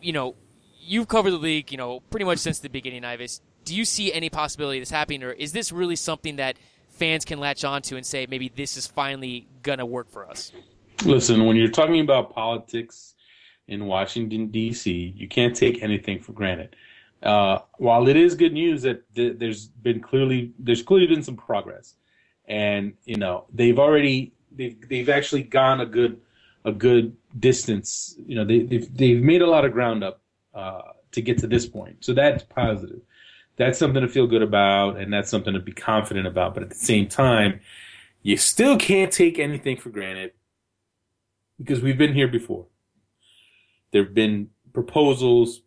You 0.00 0.12
know, 0.12 0.34
you've 0.80 1.08
covered 1.08 1.32
the 1.32 1.38
league, 1.38 1.70
you 1.70 1.78
know, 1.78 2.00
pretty 2.00 2.24
much 2.24 2.38
since 2.38 2.58
the 2.58 2.68
beginning, 2.68 3.04
Ives. 3.04 3.40
Do 3.64 3.76
you 3.76 3.84
see 3.84 4.12
any 4.12 4.30
possibility 4.30 4.78
of 4.78 4.82
this 4.82 4.90
happening, 4.90 5.22
or 5.22 5.32
is 5.32 5.52
this 5.52 5.72
really 5.72 5.96
something 5.96 6.36
that 6.36 6.56
fans 6.88 7.24
can 7.24 7.38
latch 7.38 7.64
onto 7.64 7.96
and 7.96 8.06
say 8.06 8.26
maybe 8.28 8.48
this 8.48 8.76
is 8.76 8.86
finally 8.86 9.46
gonna 9.62 9.84
work 9.84 10.10
for 10.10 10.28
us? 10.28 10.52
Listen, 11.04 11.44
when 11.44 11.56
you're 11.56 11.70
talking 11.70 12.00
about 12.00 12.34
politics 12.34 13.14
in 13.68 13.86
Washington 13.86 14.48
D.C., 14.48 15.14
you 15.14 15.28
can't 15.28 15.54
take 15.54 15.82
anything 15.82 16.20
for 16.20 16.32
granted. 16.32 16.74
Uh, 17.22 17.58
while 17.78 18.08
it 18.08 18.16
is 18.16 18.34
good 18.34 18.52
news 18.52 18.82
that 18.82 19.02
th- 19.14 19.38
there's 19.38 19.66
been 19.68 20.00
clearly 20.00 20.52
there's 20.58 20.82
clearly 20.82 21.06
been 21.06 21.22
some 21.22 21.36
progress 21.36 21.94
and 22.48 22.94
you 23.04 23.16
know 23.16 23.44
they've 23.52 23.78
already 23.78 24.32
they've 24.50 24.76
they've 24.88 25.08
actually 25.08 25.42
gone 25.42 25.80
a 25.80 25.86
good 25.86 26.20
a 26.64 26.72
good 26.72 27.16
distance. 27.38 28.16
You 28.26 28.36
know 28.36 28.44
they 28.44 28.60
they've 28.60 28.96
they've 28.96 29.22
made 29.22 29.42
a 29.42 29.46
lot 29.46 29.64
of 29.64 29.72
ground 29.72 30.02
up 30.02 30.20
uh, 30.54 30.82
to 31.12 31.22
get 31.22 31.38
to 31.38 31.46
this 31.46 31.66
point, 31.66 32.04
so 32.04 32.12
that's 32.12 32.42
positive. 32.42 33.00
That's 33.56 33.78
something 33.78 34.02
to 34.02 34.08
feel 34.08 34.26
good 34.26 34.42
about, 34.42 34.96
and 34.96 35.12
that's 35.12 35.30
something 35.30 35.52
to 35.52 35.60
be 35.60 35.72
confident 35.72 36.26
about. 36.26 36.54
But 36.54 36.62
at 36.62 36.70
the 36.70 36.76
same 36.76 37.08
time, 37.08 37.60
you 38.22 38.36
still 38.36 38.76
can't 38.76 39.12
take 39.12 39.38
anything 39.38 39.76
for 39.76 39.90
granted 39.90 40.32
because 41.58 41.82
we've 41.82 41.98
been 41.98 42.14
here 42.14 42.28
before. 42.28 42.66
There 43.92 44.04
have 44.04 44.14
been 44.14 44.50
proposals, 44.72 45.62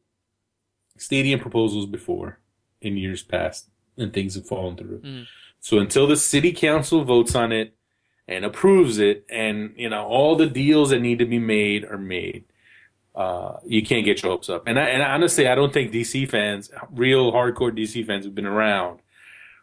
stadium 0.98 1.39
proposals 1.39 1.86
before 1.86 2.39
in 2.82 2.98
years 2.98 3.24
past, 3.24 3.70
and 3.98 4.13
things 4.13 4.36
have 4.36 4.48
fallen 4.48 4.78
through. 4.78 5.02
Mm. 5.02 5.26
So 5.62 5.78
until 5.78 6.08
the 6.08 6.17
city 6.17 6.52
council 6.52 7.04
votes 7.04 7.36
on 7.36 7.52
it 7.52 7.76
and 8.28 8.43
approves 8.43 8.97
it, 8.97 9.26
and 9.30 9.74
you 9.78 9.89
know 9.89 10.06
all 10.06 10.36
the 10.36 10.47
deals 10.47 10.89
that 10.89 11.00
need 11.00 11.19
to 11.19 11.26
be 11.26 11.39
made 11.39 11.86
are 11.86 12.00
made, 12.00 12.45
uh, 13.15 13.58
you 13.65 13.86
can't 13.86 14.04
get 14.04 14.24
your 14.24 14.32
hopes 14.32 14.50
up. 14.50 14.63
And 14.65 14.80
I, 14.80 14.86
and 14.86 15.04
honestly, 15.04 15.47
I 15.47 15.54
don't 15.56 15.71
think 15.71 15.91
DC 15.91 16.30
fans, 16.30 16.71
real 16.91 17.32
hardcore 17.32 17.71
DC 17.71 18.06
fans 18.06 18.26
who've 18.26 18.36
been 18.36 18.47
around, 18.47 19.00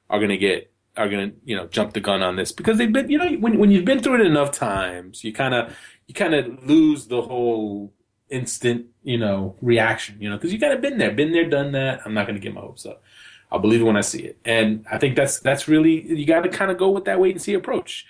are 0.08 0.20
gonna 0.20 0.37
get 0.37 0.72
are 0.96 1.08
gonna 1.08 1.32
you 1.44 1.56
know 1.56 1.66
jump 1.66 1.94
the 1.94 2.00
gun 2.00 2.22
on 2.22 2.37
this 2.37 2.52
because 2.52 2.78
they've 2.78 2.92
been 2.92 3.11
you 3.11 3.18
know 3.18 3.30
when 3.38 3.58
when 3.58 3.72
you've 3.72 3.84
been 3.84 4.00
through 4.00 4.20
it 4.20 4.26
enough 4.26 4.52
times, 4.52 5.24
you 5.24 5.32
kind 5.32 5.52
of 5.52 5.76
you 6.06 6.14
kind 6.14 6.34
of 6.34 6.64
lose 6.64 7.08
the 7.08 7.22
whole 7.22 7.92
instant 8.30 8.87
you 9.02 9.16
know 9.16 9.56
reaction 9.62 10.14
you 10.20 10.28
know 10.28 10.37
because 10.37 10.52
you 10.52 10.61
kind 10.61 10.72
of 10.72 10.80
been 10.80 10.98
there, 10.98 11.11
been 11.11 11.32
there, 11.32 11.48
done 11.48 11.72
that. 11.72 12.00
I'm 12.04 12.14
not 12.14 12.28
gonna 12.28 12.38
get 12.38 12.54
my 12.54 12.61
hopes 12.61 12.87
up. 12.87 13.02
I'll 13.50 13.58
believe 13.58 13.80
it 13.80 13.84
when 13.84 13.96
I 13.96 14.02
see 14.02 14.20
it. 14.20 14.38
And 14.44 14.84
I 14.90 14.98
think 14.98 15.16
that's 15.16 15.40
that's 15.40 15.68
really 15.68 16.02
you 16.02 16.26
got 16.26 16.42
to 16.42 16.48
kind 16.48 16.70
of 16.70 16.78
go 16.78 16.90
with 16.90 17.04
that 17.06 17.18
wait 17.18 17.32
and 17.32 17.42
see 17.42 17.54
approach, 17.54 18.06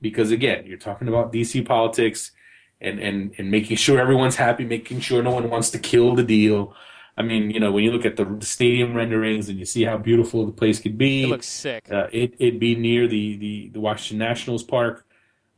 because 0.00 0.30
again, 0.30 0.66
you're 0.66 0.78
talking 0.78 1.08
about 1.08 1.32
DC 1.32 1.64
politics, 1.66 2.32
and 2.80 2.98
and 2.98 3.34
and 3.38 3.50
making 3.50 3.76
sure 3.76 3.98
everyone's 3.98 4.36
happy, 4.36 4.64
making 4.64 5.00
sure 5.00 5.22
no 5.22 5.30
one 5.30 5.48
wants 5.50 5.70
to 5.70 5.78
kill 5.78 6.14
the 6.14 6.24
deal. 6.24 6.74
I 7.16 7.22
mean, 7.22 7.50
you 7.50 7.60
know, 7.60 7.70
when 7.70 7.84
you 7.84 7.92
look 7.92 8.04
at 8.04 8.16
the 8.16 8.38
stadium 8.40 8.94
renderings 8.94 9.48
and 9.48 9.58
you 9.58 9.64
see 9.64 9.84
how 9.84 9.96
beautiful 9.96 10.46
the 10.46 10.52
place 10.52 10.80
could 10.80 10.98
be, 10.98 11.24
it 11.24 11.28
looks 11.28 11.46
sick. 11.46 11.86
Uh, 11.90 12.08
it, 12.12 12.34
it'd 12.40 12.58
be 12.58 12.74
near 12.74 13.06
the, 13.06 13.36
the, 13.36 13.68
the 13.68 13.80
Washington 13.80 14.18
Nationals 14.18 14.64
Park, 14.64 15.06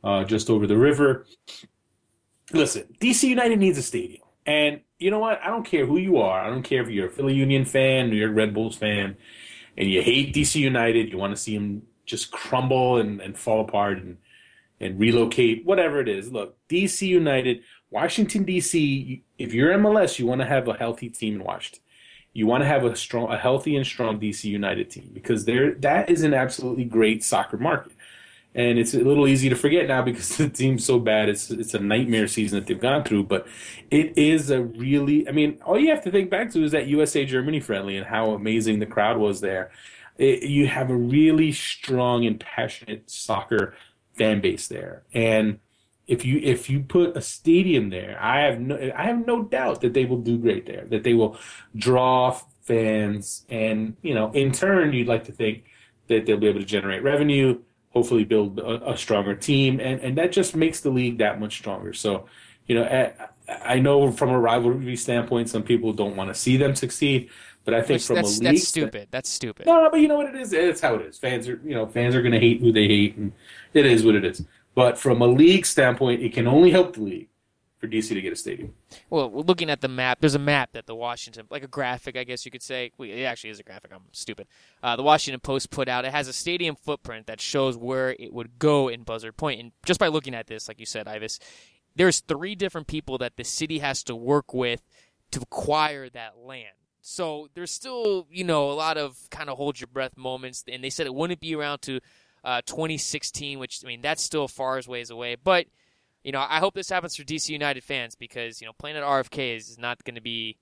uh, 0.03 0.23
just 0.23 0.51
over 0.51 0.67
the 0.67 0.77
river. 0.77 1.25
Listen, 2.53 2.83
DC 2.99 3.23
United 3.23 3.57
needs 3.57 3.77
a 3.79 3.81
stadium. 3.81 4.26
And 4.47 4.79
you 4.97 5.11
know 5.11 5.19
what? 5.19 5.41
I 5.43 5.47
don't 5.47 5.65
care 5.65 5.85
who 5.85 5.97
you 5.97 6.17
are. 6.17 6.41
I 6.41 6.49
don't 6.49 6.63
care 6.63 6.81
if 6.81 6.89
you're 6.89 7.07
a 7.07 7.11
Philly 7.11 7.35
Union 7.35 7.65
fan, 7.65 8.09
New 8.09 8.15
York 8.15 8.31
Red 8.33 8.53
Bulls 8.53 8.77
fan, 8.77 9.17
and 9.77 9.91
you 9.91 10.01
hate 10.01 10.33
DC 10.33 10.55
United. 10.55 11.11
You 11.11 11.17
want 11.17 11.35
to 11.35 11.41
see 11.41 11.55
them 11.55 11.83
just 12.05 12.31
crumble 12.31 12.97
and, 12.97 13.19
and 13.21 13.37
fall 13.37 13.61
apart 13.61 13.97
and 13.97 14.17
and 14.79 14.99
relocate, 14.99 15.65
whatever 15.65 15.99
it 15.99 16.07
is. 16.07 16.31
Look, 16.31 16.55
DC 16.69 17.07
United, 17.07 17.61
Washington 17.89 18.45
DC. 18.45 19.21
If 19.37 19.53
you're 19.53 19.73
MLS, 19.73 20.17
you 20.17 20.25
want 20.25 20.41
to 20.41 20.47
have 20.47 20.67
a 20.67 20.73
healthy 20.73 21.09
team 21.09 21.35
in 21.35 21.43
Washington. 21.43 21.81
You 22.33 22.45
want 22.45 22.61
to 22.61 22.67
have 22.67 22.85
a 22.85 22.95
strong, 22.95 23.31
a 23.31 23.37
healthy 23.37 23.75
and 23.75 23.85
strong 23.85 24.19
DC 24.19 24.45
United 24.45 24.89
team 24.89 25.09
because 25.13 25.45
there 25.45 25.73
that 25.75 26.09
is 26.09 26.23
an 26.23 26.33
absolutely 26.33 26.85
great 26.85 27.23
soccer 27.23 27.57
market 27.57 27.96
and 28.57 28.79
it's 28.79 28.95
a 28.95 28.99
little 28.99 29.27
easy 29.27 29.49
to 29.49 29.55
forget 29.55 29.87
now 29.87 30.01
because 30.01 30.35
the 30.37 30.49
team's 30.49 30.83
so 30.83 30.99
bad. 30.99 31.29
It's 31.29 31.49
it's 31.51 31.75
a 31.75 31.79
nightmare 31.79 32.27
season 32.27 32.59
that 32.59 32.67
they've 32.67 32.79
gone 32.79 33.03
through, 33.03 33.25
but 33.25 33.47
it 33.91 34.17
is 34.17 34.49
a 34.49 34.63
really. 34.63 35.29
I 35.29 35.31
mean, 35.31 35.59
all 35.63 35.79
you 35.79 35.91
have 35.91 36.03
to 36.03 36.11
think 36.11 36.29
back 36.29 36.51
to 36.51 36.63
is 36.63 36.71
that 36.71 36.87
USA 36.87 37.23
Germany 37.23 37.59
friendly 37.59 37.95
and 37.95 38.05
how 38.05 38.31
amazing 38.31 38.79
the 38.79 38.85
crowd 38.87 39.17
was 39.17 39.39
there. 39.39 39.71
It, 40.17 40.43
you 40.43 40.65
have 40.67 40.89
a 40.89 40.95
really 40.95 41.51
strong 41.51 42.25
and 42.25 42.39
passionate 42.39 43.09
soccer 43.09 43.75
fan 44.17 44.41
base 44.41 44.67
there, 44.67 45.03
and 45.13 45.59
if 46.07 46.25
you 46.25 46.39
if 46.39 46.67
you 46.67 46.79
put 46.79 47.15
a 47.15 47.21
stadium 47.21 47.91
there, 47.91 48.17
I 48.19 48.41
have 48.41 48.59
no 48.59 48.91
I 48.95 49.03
have 49.03 49.27
no 49.27 49.43
doubt 49.43 49.81
that 49.81 49.93
they 49.93 50.05
will 50.05 50.21
do 50.21 50.39
great 50.39 50.65
there. 50.65 50.85
That 50.85 51.03
they 51.03 51.13
will 51.13 51.37
draw 51.75 52.39
fans, 52.63 53.45
and 53.49 53.95
you 54.01 54.15
know, 54.15 54.31
in 54.31 54.51
turn, 54.51 54.93
you'd 54.93 55.07
like 55.07 55.25
to 55.25 55.31
think 55.31 55.65
that 56.07 56.25
they'll 56.25 56.37
be 56.37 56.47
able 56.47 56.61
to 56.61 56.65
generate 56.65 57.03
revenue 57.03 57.59
hopefully 57.97 58.23
build 58.23 58.59
a, 58.59 58.91
a, 58.91 58.97
stronger 58.97 59.35
team, 59.35 59.79
and 59.79 59.99
and 60.01 60.17
that 60.17 60.31
just 60.31 60.55
makes 60.55 60.81
the 60.81 60.89
league 60.89 61.17
that 61.17 61.39
much 61.39 61.57
stronger. 61.57 61.93
So, 61.93 62.27
you 62.67 62.75
know, 62.75 62.83
I, 62.83 63.73
I 63.75 63.79
know 63.79 64.11
from 64.11 64.29
a 64.29 64.39
rivalry 64.39 64.95
standpoint, 64.95 65.49
some 65.49 65.63
people 65.63 65.93
don't 65.93 66.15
want 66.15 66.29
to 66.29 66.35
see 66.35 66.57
them 66.57 66.75
succeed, 66.75 67.29
but 67.65 67.73
I 67.73 67.81
think 67.81 67.97
Which, 67.97 68.05
from 68.05 68.15
that's, 68.17 68.37
a 68.37 68.43
league, 68.43 68.53
that's 68.53 68.67
stupid. 68.67 69.07
That's 69.09 69.29
stupid. 69.29 69.65
No, 69.65 69.89
but 69.89 69.99
you 69.99 70.07
know 70.07 70.17
what 70.17 70.27
it 70.27 70.35
is? 70.35 70.53
It's 70.53 70.81
how 70.81 70.95
it 70.95 71.01
is. 71.01 71.17
Fans 71.17 71.49
are, 71.49 71.59
you 71.65 71.73
know, 71.73 71.87
fans 71.87 72.15
are 72.15 72.21
going 72.21 72.33
to 72.33 72.39
hate 72.39 72.61
who 72.61 72.71
they 72.71 72.87
hate, 72.87 73.17
and 73.17 73.31
it 73.73 73.85
is 73.85 74.05
what 74.05 74.15
it 74.15 74.23
is. 74.23 74.45
But 74.75 74.97
from 74.97 75.21
a 75.21 75.27
league 75.27 75.65
standpoint, 75.65 76.21
it 76.21 76.33
can 76.33 76.47
only 76.47 76.69
help 76.69 76.93
the 76.93 77.01
league 77.01 77.29
for 77.79 77.87
DC 77.87 78.09
to 78.09 78.21
get 78.21 78.33
a 78.33 78.35
stadium. 78.35 78.73
Well, 79.09 79.31
looking 79.31 79.69
at 79.69 79.81
the 79.81 79.87
map, 79.87 80.19
there's 80.19 80.35
a 80.35 80.39
map 80.39 80.71
that 80.73 80.87
the 80.87 80.95
Washington, 80.95 81.45
like 81.49 81.63
a 81.63 81.67
graphic, 81.67 82.17
I 82.17 82.23
guess 82.23 82.43
you 82.45 82.51
could 82.51 82.63
say. 82.63 82.91
It 82.99 83.23
actually 83.23 83.51
is 83.51 83.59
a 83.59 83.63
graphic. 83.63 83.91
I'm 83.93 84.01
stupid. 84.11 84.47
Uh, 84.81 84.95
the 84.95 85.03
Washington 85.03 85.39
Post 85.39 85.69
put 85.69 85.87
out. 85.87 86.05
It 86.05 86.11
has 86.11 86.27
a 86.27 86.33
stadium 86.33 86.75
footprint 86.75 87.27
that 87.27 87.39
shows 87.39 87.77
where 87.77 88.15
it 88.19 88.33
would 88.33 88.57
go 88.57 88.87
in 88.87 89.03
Buzzard 89.03 89.37
Point. 89.37 89.59
And 89.59 89.71
just 89.85 89.99
by 89.99 90.07
looking 90.07 90.33
at 90.33 90.47
this, 90.47 90.67
like 90.67 90.79
you 90.79 90.85
said, 90.85 91.07
Ives, 91.07 91.39
there's 91.95 92.19
three 92.19 92.55
different 92.55 92.87
people 92.87 93.17
that 93.19 93.37
the 93.37 93.43
city 93.43 93.79
has 93.79 94.03
to 94.03 94.15
work 94.15 94.53
with 94.53 94.81
to 95.31 95.41
acquire 95.41 96.09
that 96.09 96.37
land. 96.37 96.69
So 97.01 97.47
there's 97.53 97.71
still, 97.71 98.27
you 98.31 98.43
know, 98.43 98.71
a 98.71 98.73
lot 98.73 98.97
of 98.97 99.29
kind 99.29 99.49
of 99.49 99.57
hold 99.57 99.79
your 99.79 99.87
breath 99.87 100.17
moments. 100.17 100.63
And 100.67 100.83
they 100.83 100.89
said 100.89 101.05
it 101.05 101.13
wouldn't 101.13 101.39
be 101.39 101.55
around 101.55 101.81
to 101.83 101.99
uh, 102.43 102.61
2016, 102.65 103.59
which 103.59 103.81
I 103.83 103.87
mean 103.87 104.01
that's 104.01 104.23
still 104.23 104.47
far 104.47 104.77
as 104.77 104.87
ways 104.87 105.09
away, 105.09 105.35
but 105.35 105.67
you 106.27 106.33
know, 106.33 106.45
I 106.45 106.59
hope 106.59 106.73
this 106.73 106.89
happens 106.89 107.15
for 107.15 107.23
DC 107.23 107.47
United 107.47 107.85
fans 107.85 108.13
because 108.13 108.59
you 108.59 108.67
know 108.67 108.73
playing 108.77 108.97
at 108.97 109.03
RFK 109.03 109.55
is 109.55 109.77
not 109.79 110.03
going 110.03 110.15
to 110.15 110.21
be 110.21 110.57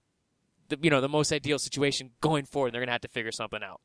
the 0.69 0.77
you 0.79 0.91
know 0.91 1.01
the 1.01 1.09
most 1.09 1.31
ideal 1.31 1.57
situation 1.57 2.11
going 2.21 2.45
forward. 2.45 2.71
They're 2.71 2.81
going 2.81 2.87
to 2.87 2.91
have 2.91 3.01
to 3.01 3.07
figure 3.07 3.31
something 3.31 3.63
out. 3.63 3.81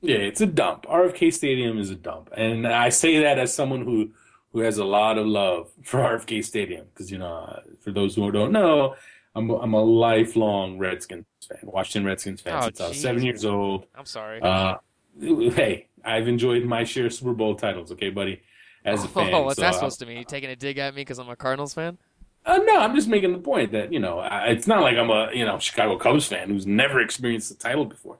Yeah, 0.00 0.18
it's 0.18 0.40
a 0.40 0.46
dump. 0.46 0.84
RFK 0.84 1.32
Stadium 1.32 1.76
is 1.80 1.90
a 1.90 1.96
dump, 1.96 2.30
and 2.36 2.68
I 2.68 2.90
say 2.90 3.18
that 3.24 3.36
as 3.36 3.52
someone 3.52 3.82
who 3.82 4.12
who 4.52 4.60
has 4.60 4.78
a 4.78 4.84
lot 4.84 5.18
of 5.18 5.26
love 5.26 5.72
for 5.82 5.98
RFK 5.98 6.44
Stadium 6.44 6.86
because 6.94 7.10
you 7.10 7.18
know, 7.18 7.62
for 7.80 7.90
those 7.90 8.14
who 8.14 8.30
don't 8.30 8.52
know, 8.52 8.94
I'm 9.34 9.50
a, 9.50 9.58
I'm 9.58 9.74
a 9.74 9.82
lifelong 9.82 10.78
Redskins 10.78 11.26
fan, 11.48 11.58
Washington 11.64 12.04
Redskins 12.04 12.42
fan 12.42 12.58
oh, 12.58 12.60
since 12.66 12.78
geez. 12.78 12.84
I 12.84 12.88
was 12.90 13.00
seven 13.00 13.24
years 13.24 13.44
old. 13.44 13.86
I'm 13.96 14.06
sorry. 14.06 14.40
Uh, 14.40 14.76
hey, 15.20 15.88
I've 16.04 16.28
enjoyed 16.28 16.64
my 16.64 16.84
share 16.84 17.06
of 17.06 17.12
Super 17.12 17.32
Bowl 17.32 17.56
titles. 17.56 17.90
Okay, 17.90 18.10
buddy 18.10 18.40
as 18.88 19.04
a 19.04 19.08
fan. 19.08 19.32
Oh, 19.32 19.42
what's 19.42 19.56
so, 19.56 19.62
that 19.62 19.74
supposed 19.74 19.98
to 20.00 20.06
mean? 20.06 20.18
You 20.18 20.24
taking 20.24 20.50
a 20.50 20.56
dig 20.56 20.78
at 20.78 20.94
me 20.94 21.02
because 21.02 21.18
I'm 21.18 21.28
a 21.28 21.36
Cardinals 21.36 21.74
fan? 21.74 21.98
Uh, 22.44 22.58
no, 22.58 22.78
I'm 22.78 22.94
just 22.94 23.08
making 23.08 23.32
the 23.32 23.38
point 23.38 23.72
that 23.72 23.92
you 23.92 23.98
know 23.98 24.26
it's 24.46 24.66
not 24.66 24.80
like 24.80 24.96
I'm 24.96 25.10
a 25.10 25.30
you 25.34 25.44
know 25.44 25.58
Chicago 25.58 25.96
Cubs 25.96 26.26
fan 26.26 26.48
who's 26.48 26.66
never 26.66 27.00
experienced 27.00 27.50
the 27.50 27.56
title 27.56 27.84
before. 27.84 28.18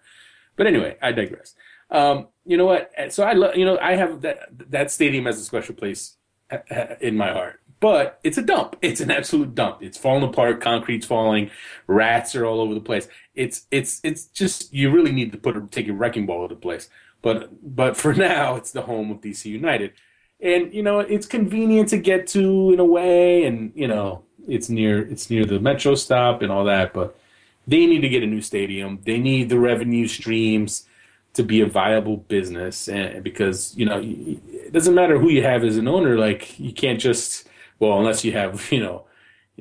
But 0.57 0.67
anyway, 0.67 0.97
I 1.01 1.13
digress. 1.13 1.55
Um, 1.91 2.29
you 2.45 2.57
know 2.57 2.67
what? 2.67 2.91
So 3.11 3.25
I 3.25 3.33
love 3.33 3.57
you 3.57 3.65
know 3.65 3.79
I 3.81 3.95
have 3.95 4.21
that 4.23 4.71
that 4.71 4.91
stadium 4.91 5.27
as 5.27 5.41
a 5.41 5.45
special 5.45 5.75
place 5.75 6.17
in 7.01 7.17
my 7.17 7.33
heart. 7.33 7.61
But 7.81 8.19
it's 8.25 8.37
a 8.37 8.43
dump. 8.43 8.77
It's 8.83 9.01
an 9.01 9.11
absolute 9.11 9.55
dump. 9.55 9.83
It's 9.83 9.97
falling 9.97 10.25
apart. 10.25 10.61
Concrete's 10.61 11.07
falling. 11.07 11.51
Rats 11.87 12.35
are 12.35 12.45
all 12.45 12.61
over 12.61 12.75
the 12.75 12.81
place. 12.81 13.09
It's 13.35 13.67
it's 13.71 14.01
it's 14.03 14.27
just 14.27 14.73
you 14.75 14.91
really 14.91 15.13
need 15.13 15.31
to 15.33 15.39
put 15.39 15.57
a, 15.57 15.61
take 15.71 15.89
a 15.89 15.93
wrecking 15.93 16.27
ball 16.27 16.49
to 16.49 16.55
the 16.55 16.61
place. 16.61 16.91
But 17.23 17.51
but 17.63 17.97
for 17.97 18.13
now, 18.31 18.57
it's 18.57 18.73
the 18.73 18.83
home 18.83 19.11
of 19.11 19.21
DC 19.21 19.45
United 19.47 19.93
and 20.41 20.73
you 20.73 20.83
know 20.83 21.01
it's 21.01 21.27
convenient 21.27 21.89
to 21.91 21.99
get 21.99 22.27
to 22.29 22.73
in 22.73 22.81
a 22.81 22.85
way, 22.85 23.45
and 23.45 23.73
you 23.75 23.89
know 23.89 24.23
it's 24.47 24.69
near 24.69 25.01
it's 25.03 25.31
near 25.31 25.45
the 25.45 25.61
metro 25.61 25.95
stop 25.95 26.43
and 26.43 26.53
all 26.53 26.65
that. 26.65 26.93
But 26.93 27.19
they 27.67 27.87
need 27.87 28.01
to 28.01 28.09
get 28.09 28.23
a 28.23 28.27
new 28.27 28.41
stadium. 28.41 29.01
They 29.05 29.19
need 29.19 29.49
the 29.49 29.59
revenue 29.59 30.07
streams 30.07 30.87
to 31.35 31.43
be 31.43 31.61
a 31.61 31.67
viable 31.67 32.17
business, 32.17 32.89
and 32.89 33.23
because 33.23 33.77
you 33.77 33.87
know 33.87 34.01
it 34.03 34.73
doesn't 34.73 34.95
matter 34.95 35.19
who 35.19 35.29
you 35.29 35.43
have 35.43 35.65
as 35.65 35.77
an 35.77 35.89
owner. 35.89 36.19
Like 36.19 36.59
you 36.59 36.73
can't 36.73 37.01
just 37.01 37.49
well 37.79 37.99
unless 37.99 38.25
you 38.25 38.33
have 38.33 38.71
you 38.73 38.81
know. 38.81 39.05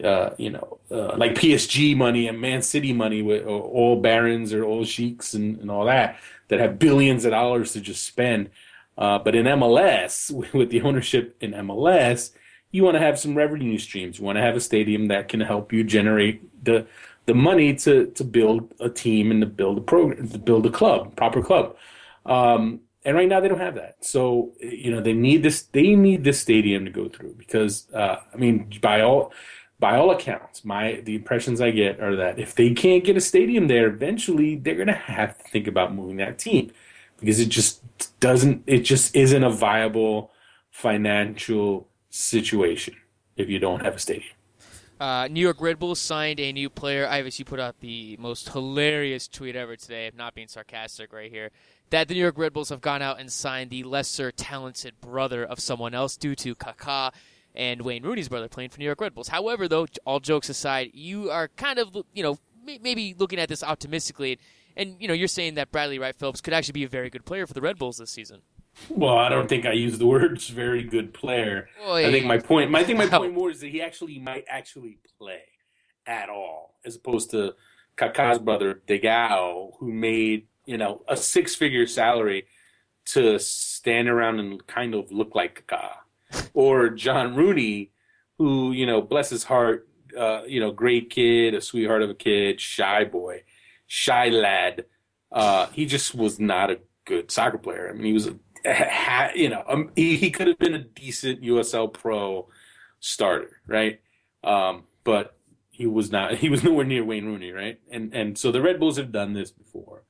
Uh, 0.04 0.36
you 0.38 0.52
know, 0.52 0.78
uh, 0.92 1.18
like 1.18 1.34
PSG 1.34 1.98
money 1.98 2.28
and 2.28 2.40
Man 2.40 2.62
City 2.62 2.94
money 2.94 3.24
with 3.24 3.48
all 3.48 4.00
barons 4.00 4.54
or 4.54 4.64
all 4.64 4.86
sheiks 4.86 5.34
and, 5.34 5.58
and 5.58 5.72
all 5.72 5.86
that 5.86 6.20
that 6.50 6.60
have 6.60 6.78
billions 6.78 7.26
of 7.26 7.32
dollars 7.32 7.74
to 7.74 7.82
just 7.82 8.06
spend 8.06 8.52
uh, 8.98 9.20
but 9.20 9.36
in 9.36 9.46
MLS, 9.46 10.32
with 10.54 10.70
the 10.70 10.82
ownership 10.82 11.38
in 11.42 11.52
MLS, 11.52 12.32
you 12.72 12.84
want 12.84 12.96
to 12.96 13.00
have 13.00 13.20
some 13.20 13.36
revenue 13.36 13.78
streams. 13.78 14.20
You 14.20 14.26
want 14.26 14.38
to 14.38 14.42
have 14.42 14.56
a 14.56 14.62
stadium 14.62 15.08
that 15.08 15.30
can 15.30 15.40
help 15.40 15.72
you 15.72 15.84
generate 15.84 16.64
the 16.64 16.88
the 17.26 17.34
money 17.34 17.76
to 17.76 18.08
to 18.08 18.24
build 18.24 18.74
a 18.80 18.90
team 18.90 19.32
and 19.32 19.42
to 19.42 19.48
build 19.48 19.78
a 19.78 19.82
program, 19.82 20.28
to 20.30 20.38
build 20.38 20.66
a 20.66 20.72
club, 20.72 21.16
proper 21.16 21.42
club. 21.42 21.76
Um, 22.26 22.82
and 23.06 23.16
right 23.16 23.30
now 23.30 23.40
they 23.40 23.48
don't 23.48 23.60
have 23.60 23.76
that. 23.76 24.04
So 24.04 24.54
you 24.60 24.92
know 24.92 25.02
they 25.02 25.14
need 25.14 25.44
this. 25.44 25.64
They 25.64 25.96
need 25.96 26.24
this 26.24 26.42
stadium 26.42 26.86
to 26.86 26.92
go 26.92 27.08
through 27.08 27.36
because 27.36 27.88
uh, 27.94 28.18
I 28.34 28.38
mean 28.38 28.70
by 28.82 29.02
all 29.02 29.32
by 29.80 29.96
all 29.96 30.12
accounts, 30.12 30.66
my 30.66 31.02
the 31.06 31.16
impressions 31.16 31.62
I 31.62 31.72
get 31.72 32.02
are 32.02 32.16
that 32.16 32.40
if 32.40 32.56
they 32.56 32.74
can't 32.74 33.04
get 33.04 33.16
a 33.16 33.22
stadium 33.22 33.68
there, 33.68 33.88
eventually 33.88 34.56
they're 34.56 34.76
going 34.76 34.88
to 34.88 34.94
have 34.94 35.38
to 35.38 35.44
think 35.46 35.68
about 35.68 35.94
moving 35.94 36.18
that 36.18 36.38
team 36.40 36.72
because 37.20 37.40
it 37.40 37.50
just 37.50 37.82
doesn't 38.20 38.64
it 38.68 38.80
just 38.80 39.16
isn't 39.16 39.44
a 39.44 39.50
viable 39.50 40.32
financial 40.72 41.88
situation 42.10 42.96
if 43.36 43.50
you 43.50 43.60
don't 43.60 43.84
have 43.84 43.96
a 43.96 44.00
stadium. 44.00 44.34
Uh, 45.00 45.28
New 45.30 45.42
York 45.42 45.58
Red 45.60 45.78
Bulls 45.78 46.00
signed 46.00 46.40
a 46.40 46.52
new 46.52 46.70
player. 46.72 47.08
Ives, 47.08 47.38
you 47.38 47.46
put 47.46 47.60
out 47.60 47.80
the 47.82 48.18
most 48.18 48.50
hilarious 48.50 49.28
tweet 49.28 49.56
ever 49.56 49.76
today. 49.76 50.08
I'm 50.08 50.18
not 50.18 50.34
being 50.34 50.48
sarcastic 50.48 51.14
right 51.14 51.30
here. 51.30 51.52
That 51.92 52.08
the 52.08 52.16
New 52.16 52.20
York 52.20 52.38
Red 52.38 52.52
Bulls 52.52 52.70
have 52.70 52.82
gone 52.82 53.04
out 53.04 53.20
and 53.20 53.32
signed 53.32 53.70
the 53.70 53.84
lesser 53.84 54.32
talented 54.32 55.00
brother 55.00 55.46
of 55.46 55.60
someone 55.60 55.94
else 55.94 56.18
due 56.18 56.36
to 56.36 56.56
Kaká 56.56 57.14
and 57.56 57.84
Wayne 57.84 58.04
Rooney's 58.04 58.28
brother 58.28 58.48
playing 58.48 58.72
for 58.72 58.80
New 58.80 58.86
York 58.86 59.00
Red 59.00 59.14
Bulls. 59.14 59.28
However, 59.28 59.68
though, 59.68 59.86
all 60.04 60.20
jokes 60.20 60.50
aside, 60.50 60.92
you 60.94 61.30
are 61.30 61.48
kind 61.50 61.78
of, 61.78 61.96
you 62.14 62.24
know, 62.24 62.40
maybe 62.66 63.16
looking 63.18 63.40
at 63.40 63.50
this 63.50 63.64
optimistically 63.64 64.40
and 64.78 64.96
you 65.00 65.08
know, 65.08 65.14
you're 65.14 65.28
saying 65.28 65.56
that 65.56 65.72
Bradley 65.72 66.00
Wright 66.00 66.16
Phillips 66.16 66.40
could 66.40 66.54
actually 66.54 66.74
be 66.74 66.84
a 66.84 66.88
very 66.88 67.10
good 67.10 67.26
player 67.26 67.46
for 67.46 67.54
the 67.54 67.62
Red 67.62 67.78
Bulls 67.78 67.98
this 67.98 68.12
season. 68.12 68.42
Well, 68.90 69.18
I 69.18 69.28
don't 69.28 69.50
think 69.50 69.66
I 69.66 69.72
use 69.72 69.98
the 69.98 70.06
words 70.06 70.50
"very 70.50 70.84
good 70.84 71.14
player." 71.14 71.68
I 71.84 72.12
think 72.12 72.26
my 72.26 72.38
point, 72.38 72.74
I 72.74 72.84
think 72.84 73.00
my 73.00 73.08
point 73.20 73.34
more 73.34 73.50
is 73.50 73.60
that 73.62 73.70
he 73.70 73.82
actually 73.82 74.20
might 74.20 74.46
actually 74.48 75.00
play 75.18 75.42
at 76.06 76.30
all, 76.30 76.76
as 76.86 76.96
opposed 76.96 77.32
to 77.32 77.56
Kaká's 77.98 78.40
brother 78.40 78.82
Digão, 78.88 79.72
who 79.80 79.92
made 79.92 80.48
you 80.66 80.78
know 80.78 81.02
a 81.08 81.18
six-figure 81.18 81.88
salary 81.88 82.46
to 83.06 83.40
stand 83.40 84.10
around 84.10 84.40
and 84.40 84.66
kind 84.68 84.94
of 84.94 85.12
look 85.12 85.34
like 85.34 85.66
Kaká, 85.68 86.50
or 86.54 86.90
John 86.92 87.36
Rooney, 87.36 87.92
who 88.38 88.74
you 88.74 88.86
know, 88.86 89.02
bless 89.02 89.32
his 89.32 89.46
heart, 89.46 89.88
uh, 90.16 90.44
you 90.46 90.60
know, 90.60 90.72
great 90.72 91.10
kid, 91.10 91.56
a 91.56 91.62
sweetheart 91.62 92.04
of 92.04 92.12
a 92.12 92.16
kid, 92.16 92.62
shy 92.62 93.06
boy 93.06 93.42
shy 93.88 94.30
lad. 94.30 94.86
Uh, 95.32 95.68
he 95.68 95.86
just 95.86 96.14
was 96.14 96.40
not 96.40 96.70
a 96.70 96.80
good 97.06 97.32
soccer 97.32 97.58
player. 97.58 97.90
I 97.90 97.94
mean, 97.94 98.06
he 98.06 98.14
was 98.14 98.28
a, 98.28 99.32
you 99.36 99.50
know, 99.50 99.64
um, 99.68 99.92
he, 99.96 100.18
he 100.18 100.30
could 100.30 100.48
have 100.48 100.60
been 100.60 100.74
a 100.74 100.84
decent 100.84 101.42
USL 101.42 101.92
pro 101.92 102.48
starter, 103.00 103.62
right? 103.66 104.00
Um, 104.44 104.84
but 105.04 105.38
he 105.72 105.88
was 105.88 106.12
not. 106.12 106.36
He 106.38 106.50
was 106.50 106.64
nowhere 106.64 106.86
near 106.86 107.04
Wayne 107.04 107.26
Rooney, 107.26 107.52
right? 107.52 107.80
And 107.90 108.14
and 108.14 108.38
so 108.38 108.52
the 108.52 108.62
Red 108.62 108.80
Bulls 108.80 108.98
have 108.98 109.12
done 109.12 109.34
this 109.34 109.52
before. 109.52 110.04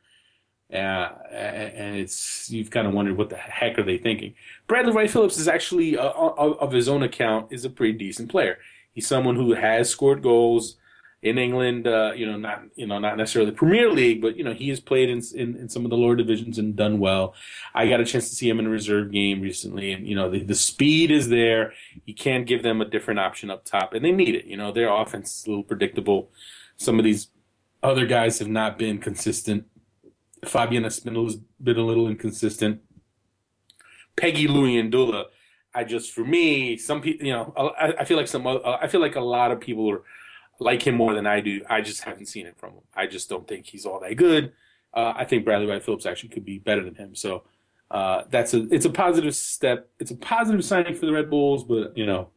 Uh, 0.72 1.10
and 1.32 1.96
it's 1.96 2.50
you've 2.50 2.72
kind 2.72 2.88
of 2.88 2.94
wondered 2.94 3.18
what 3.18 3.30
the 3.30 3.38
heck 3.38 3.80
are 3.80 3.84
they 3.84 3.98
thinking. 3.98 4.34
Bradley 4.68 4.92
Wright 4.92 5.10
Phillips 5.10 5.38
is 5.38 5.48
actually, 5.48 5.98
uh, 5.98 6.10
of 6.10 6.74
his 6.74 6.90
own 6.90 7.04
account, 7.04 7.54
is 7.54 7.64
a 7.64 7.70
pretty 7.70 7.98
decent 7.98 8.30
player. 8.30 8.58
He's 8.92 9.08
someone 9.08 9.38
who 9.38 9.54
has 9.54 9.90
scored 9.90 10.22
goals 10.22 10.76
in 11.22 11.38
England. 11.38 11.88
Uh, 11.88 12.12
you 12.16 12.26
know, 12.26 12.38
not 12.38 12.64
you 12.76 12.88
know 12.88 13.00
not 13.00 13.18
necessarily 13.18 13.52
Premier 13.52 13.92
League, 13.92 14.22
but 14.22 14.38
you 14.38 14.44
know 14.44 14.54
he 14.54 14.70
has 14.70 14.80
played 14.80 15.10
in, 15.10 15.22
in, 15.36 15.56
in 15.56 15.70
some 15.70 15.86
of 15.86 15.92
the 15.92 15.98
lower 15.98 16.16
divisions 16.16 16.58
and 16.58 16.76
done 16.76 17.00
well. 17.00 17.34
I 17.74 17.88
got 17.88 18.00
a 18.00 18.06
chance 18.06 18.30
to 18.30 18.36
see 18.36 18.50
him 18.50 18.60
in 18.60 18.68
a 18.68 18.70
reserve 18.70 19.12
game 19.12 19.42
recently, 19.42 19.92
and 19.92 20.08
you 20.08 20.16
know 20.16 20.30
the, 20.30 20.44
the 20.44 20.56
speed 20.56 21.12
is 21.12 21.30
there. 21.30 21.74
He 22.06 22.14
can 22.14 22.46
give 22.46 22.64
them 22.64 22.82
a 22.82 22.86
different 22.86 23.20
option 23.20 23.50
up 23.50 23.66
top, 23.66 23.94
and 23.94 24.04
they 24.04 24.12
need 24.12 24.36
it. 24.36 24.46
You 24.46 24.58
know 24.58 24.72
their 24.72 24.90
offense 24.90 25.40
is 25.40 25.46
a 25.46 25.50
little 25.50 25.64
predictable. 25.64 26.32
Some 26.78 27.00
of 27.00 27.06
these 27.06 27.30
other 27.84 28.06
guys 28.06 28.40
have 28.40 28.48
not 28.48 28.78
been 28.78 28.98
consistent 28.98 29.66
Fabian 30.46 30.84
Espindola 30.84 31.26
has 31.26 31.36
been 31.62 31.78
a 31.78 31.86
little 31.86 32.08
inconsistent. 32.08 32.82
Péguy 34.16 34.48
Luyindula, 34.48 35.26
I 35.74 35.84
just 35.84 36.12
for 36.12 36.24
me, 36.24 36.78
some 36.78 37.02
people, 37.02 37.26
you 37.26 37.34
know, 37.34 37.54
I, 37.56 37.94
I 38.00 38.06
feel 38.06 38.18
like 38.18 38.28
some, 38.28 38.48
I 38.48 38.88
feel 38.88 39.02
like 39.02 39.16
a 39.16 39.22
lot 39.22 39.52
of 39.52 39.60
people 39.60 39.90
are 39.92 40.04
like 40.60 40.86
him 40.86 40.96
more 40.96 41.14
than 41.14 41.28
I 41.28 41.42
do. 41.42 41.62
I 41.70 41.82
just 41.82 42.04
haven't 42.04 42.28
seen 42.28 42.46
it 42.48 42.58
from 42.58 42.74
him. 42.74 42.82
I 42.96 43.08
just 43.08 43.30
don't 43.30 43.48
think 43.48 43.68
he's 43.68 43.86
all 43.86 44.00
that 44.00 44.16
good. 44.16 44.54
Uh, 44.94 45.14
I 45.16 45.26
think 45.26 45.46
Bradley 45.46 45.68
Wright 45.68 45.84
Phillips 45.84 46.06
actually 46.06 46.30
could 46.30 46.46
be 46.46 46.60
better 46.60 46.84
than 46.84 46.96
him. 46.96 47.16
So 47.16 47.44
uh, 47.92 48.24
that's 48.30 48.54
a 48.54 48.68
it's 48.74 48.86
a 48.86 48.90
positive 48.90 49.36
step. 49.36 49.90
It's 50.00 50.12
a 50.12 50.16
positive 50.16 50.64
signing 50.66 50.96
for 50.96 51.06
the 51.06 51.14
Red 51.14 51.30
Bulls, 51.30 51.64
but 51.64 51.98
you 51.98 52.06
know, 52.06 52.30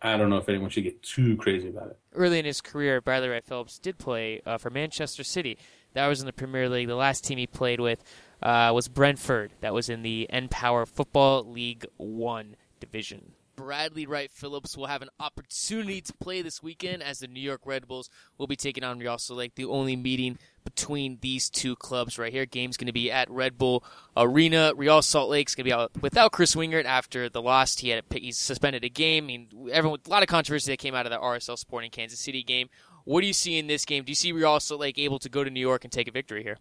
I 0.00 0.16
don't 0.16 0.30
know 0.30 0.38
if 0.38 0.48
anyone 0.48 0.70
should 0.70 0.84
get 0.84 1.02
too 1.02 1.36
crazy 1.36 1.68
about 1.68 1.88
it. 1.88 1.98
Early 2.14 2.38
in 2.38 2.44
his 2.44 2.60
career, 2.60 3.00
Bradley 3.00 3.28
Wright 3.28 3.44
Phillips 3.44 3.78
did 3.78 3.98
play 3.98 4.40
uh, 4.46 4.58
for 4.58 4.70
Manchester 4.70 5.24
City. 5.24 5.58
That 5.94 6.06
was 6.08 6.20
in 6.20 6.26
the 6.26 6.32
Premier 6.32 6.68
League. 6.68 6.88
The 6.88 6.96
last 6.96 7.24
team 7.24 7.38
he 7.38 7.46
played 7.46 7.80
with 7.80 8.02
uh, 8.42 8.70
was 8.74 8.88
Brentford. 8.88 9.52
That 9.60 9.72
was 9.72 9.88
in 9.88 10.02
the 10.02 10.28
npower 10.32 10.86
Football 10.86 11.50
League 11.50 11.86
One 11.96 12.56
division. 12.80 13.32
Bradley 13.56 14.06
Wright 14.06 14.30
Phillips 14.30 14.76
will 14.76 14.86
have 14.86 15.02
an 15.02 15.08
opportunity 15.18 16.00
to 16.02 16.12
play 16.12 16.42
this 16.42 16.62
weekend 16.62 17.02
as 17.02 17.18
the 17.18 17.26
New 17.26 17.40
York 17.40 17.62
Red 17.64 17.88
Bulls 17.88 18.10
will 18.38 18.46
be 18.46 18.54
taking 18.54 18.84
on 18.84 18.98
Real 18.98 19.18
Salt 19.18 19.38
Lake. 19.38 19.54
The 19.54 19.64
only 19.64 19.96
meeting 19.96 20.38
between 20.62 21.18
these 21.22 21.48
two 21.48 21.74
clubs 21.74 22.18
right 22.18 22.32
here. 22.32 22.44
Game's 22.44 22.76
going 22.76 22.86
to 22.86 22.92
be 22.92 23.10
at 23.10 23.30
Red 23.30 23.56
Bull 23.56 23.82
Arena. 24.16 24.72
Real 24.76 25.00
Salt 25.00 25.30
Lake's 25.30 25.54
going 25.54 25.64
to 25.64 25.68
be 25.68 25.72
out 25.72 25.90
without 26.02 26.32
Chris 26.32 26.54
Wingert 26.54 26.84
after 26.84 27.28
the 27.28 27.40
loss. 27.40 27.78
He 27.78 27.88
had 27.88 28.04
a, 28.08 28.18
he 28.18 28.30
suspended 28.30 28.84
a 28.84 28.88
game. 28.88 29.24
I 29.24 29.26
mean, 29.26 29.48
everyone 29.72 30.00
a 30.06 30.10
lot 30.10 30.22
of 30.22 30.28
controversy 30.28 30.70
that 30.70 30.78
came 30.78 30.94
out 30.94 31.06
of 31.06 31.10
the 31.10 31.18
RSL 31.18 31.58
Sporting 31.58 31.90
Kansas 31.90 32.20
City 32.20 32.42
game. 32.42 32.68
What 33.04 33.22
do 33.22 33.26
you 33.26 33.32
see 33.32 33.58
in 33.58 33.68
this 33.68 33.84
game? 33.84 34.04
Do 34.04 34.10
you 34.10 34.16
see 34.16 34.32
Real 34.32 34.60
Salt 34.60 34.80
Lake 34.80 34.98
able 34.98 35.18
to 35.20 35.28
go 35.28 35.42
to 35.42 35.50
New 35.50 35.60
York 35.60 35.84
and 35.84 35.92
take 35.92 36.08
a 36.08 36.12
victory 36.12 36.42
here? 36.42 36.58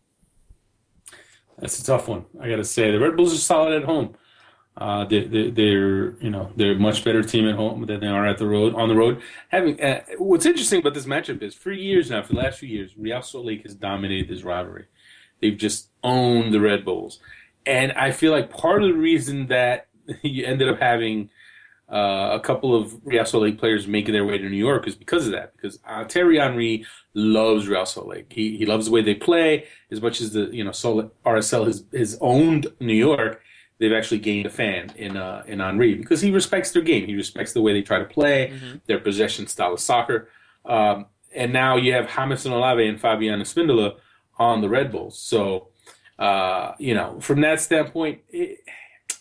That's 1.57 1.79
a 1.79 1.83
tough 1.83 2.07
one. 2.07 2.25
I 2.39 2.49
got 2.49 2.57
to 2.57 2.65
say 2.65 2.91
the 2.91 2.99
Red 2.99 3.15
Bulls 3.15 3.33
are 3.33 3.37
solid 3.37 3.73
at 3.73 3.83
home. 3.83 4.15
Uh, 4.77 5.05
they, 5.05 5.23
they, 5.23 5.49
they're 5.51 6.15
you 6.17 6.29
know 6.29 6.51
they're 6.57 6.75
much 6.75 7.03
better 7.03 7.23
team 7.23 7.47
at 7.47 7.55
home 7.55 7.85
than 7.85 8.01
they 8.01 8.07
are 8.07 8.27
at 8.27 8.37
the 8.37 8.45
road 8.45 8.75
on 8.75 8.89
the 8.89 8.95
road. 8.95 9.21
Having 9.49 9.81
uh, 9.81 10.01
what's 10.17 10.45
interesting 10.45 10.79
about 10.79 10.93
this 10.93 11.05
matchup 11.05 11.41
is 11.41 11.55
for 11.55 11.71
years 11.71 12.09
now, 12.09 12.21
for 12.21 12.33
the 12.33 12.39
last 12.39 12.59
few 12.59 12.67
years, 12.67 12.91
Real 12.97 13.21
Salt 13.21 13.45
Lake 13.45 13.63
has 13.63 13.73
dominated 13.73 14.27
this 14.27 14.43
rivalry. 14.43 14.85
They've 15.41 15.57
just 15.57 15.89
owned 16.03 16.53
the 16.53 16.59
Red 16.59 16.83
Bulls, 16.83 17.19
and 17.65 17.93
I 17.93 18.11
feel 18.11 18.33
like 18.33 18.49
part 18.49 18.83
of 18.83 18.89
the 18.89 18.97
reason 18.97 19.47
that 19.47 19.87
you 20.21 20.45
ended 20.45 20.67
up 20.67 20.79
having 20.79 21.29
uh, 21.91 22.31
a 22.33 22.39
couple 22.39 22.75
of 22.75 22.95
Real 23.05 23.25
Salt 23.25 23.43
Lake 23.43 23.59
players 23.59 23.87
making 23.87 24.13
their 24.13 24.25
way 24.25 24.37
to 24.37 24.49
New 24.49 24.57
York 24.57 24.87
is 24.87 24.95
because 24.95 25.27
of 25.27 25.33
that. 25.33 25.55
Because 25.55 25.79
uh, 25.87 26.03
Thierry 26.05 26.39
Henry 26.39 26.85
loves 27.13 27.67
Real 27.67 27.85
Salt 27.85 28.07
Lake. 28.07 28.31
He 28.33 28.57
he 28.57 28.65
loves 28.65 28.87
the 28.87 28.91
way 28.91 29.01
they 29.01 29.15
play 29.15 29.65
as 29.91 30.01
much 30.01 30.19
as 30.19 30.33
the 30.33 30.49
you 30.53 30.63
know 30.63 30.71
Sol- 30.71 31.11
RSL 31.25 31.65
has 31.67 31.85
has 31.93 32.17
owned 32.21 32.67
New 32.79 32.93
York. 32.93 33.41
They've 33.77 33.93
actually 33.93 34.19
gained 34.19 34.45
a 34.45 34.49
fan 34.49 34.93
in 34.95 35.17
uh, 35.17 35.43
in 35.47 35.59
Henry 35.59 35.95
because 35.95 36.21
he 36.21 36.31
respects 36.31 36.71
their 36.71 36.81
game. 36.81 37.05
He 37.05 37.15
respects 37.15 37.53
the 37.53 37.61
way 37.61 37.73
they 37.73 37.81
try 37.81 37.99
to 37.99 38.05
play, 38.05 38.51
mm-hmm. 38.53 38.77
their 38.87 38.99
possession 38.99 39.47
style 39.47 39.73
of 39.73 39.79
soccer. 39.79 40.29
Um, 40.65 41.07
and 41.35 41.51
now 41.51 41.75
you 41.75 41.91
have 41.93 42.13
Jamison 42.13 42.53
Olave 42.53 42.87
and 42.87 42.99
Fabian 42.99 43.41
Espindola 43.41 43.97
on 44.37 44.61
the 44.61 44.69
Red 44.69 44.91
Bulls. 44.91 45.19
So, 45.19 45.67
uh, 46.17 46.71
you 46.79 46.93
know, 46.93 47.19
from 47.19 47.41
that 47.41 47.59
standpoint, 47.59 48.21
it, 48.29 48.59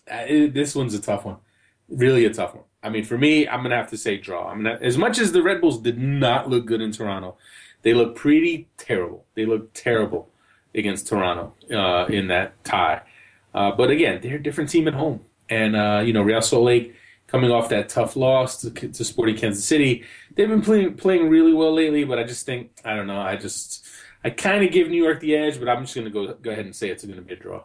it, 0.07 0.55
this 0.55 0.77
one's 0.77 0.95
a 0.95 1.01
tough 1.01 1.25
one 1.25 1.39
really 1.89 2.25
a 2.25 2.33
tough 2.33 2.55
one. 2.55 2.65
I 2.83 2.91
mean, 2.91 3.05
for 3.05 3.17
me, 3.17 3.49
I'm 3.49 3.63
gonna 3.63 3.77
have 3.77 3.91
to 3.91 3.97
say 3.97 4.19
draw. 4.19 4.49
I'm 4.49 4.63
gonna, 4.63 4.79
as 4.81 4.99
much 4.99 5.19
as 5.19 5.33
the 5.33 5.43
Red 5.43 5.61
Bulls 5.61 5.81
did 5.81 5.99
not 5.99 6.49
look 6.49 6.67
good 6.67 6.81
in 6.81 6.93
Toronto, 6.93 7.37
they 7.83 7.95
look 7.95 8.15
pretty 8.15 8.69
terrible. 8.77 9.25
They 9.35 9.47
look 9.47 9.73
terrible 9.73 10.29
against 10.75 11.07
Toronto 11.07 11.55
uh, 11.73 12.07
in 12.07 12.29
that 12.29 12.63
tie. 12.65 13.03
Uh, 13.55 13.71
but 13.71 13.91
again, 13.91 14.21
they're 14.23 14.37
a 14.37 14.43
different 14.43 14.71
team 14.71 14.89
at 14.89 14.95
home, 14.95 15.21
and 15.49 15.77
uh, 15.77 16.03
you 16.05 16.13
know, 16.13 16.23
Real 16.23 16.43
Salt 16.43 16.65
Lake 16.65 16.95
coming 17.27 17.51
off 17.51 17.69
that 17.69 17.89
tough 17.89 18.17
loss 18.17 18.61
to, 18.61 18.71
to 18.71 19.05
Sporting 19.05 19.37
Kansas 19.37 19.65
City, 19.65 20.05
they've 20.35 20.49
been 20.49 20.63
playing 20.63 20.95
playing 20.95 21.29
really 21.29 21.53
well 21.53 21.73
lately. 21.73 22.05
But 22.05 22.19
I 22.19 22.25
just 22.25 22.47
think 22.47 22.71
I 22.85 22.95
don't 22.95 23.07
know. 23.07 23.21
I 23.21 23.37
just 23.37 23.87
I 24.25 24.31
kind 24.31 24.65
of 24.65 24.73
give 24.73 24.89
New 24.89 25.03
York 25.03 25.21
the 25.21 25.37
edge, 25.37 25.59
but 25.59 25.69
I'm 25.69 25.83
just 25.85 25.95
gonna 25.95 26.11
go 26.11 26.35
go 26.35 26.51
ahead 26.51 26.65
and 26.65 26.75
say 26.75 26.91
it's 26.91 27.05
going 27.05 27.17
to 27.17 27.23
be 27.23 27.35
a 27.35 27.37
draw. 27.37 27.65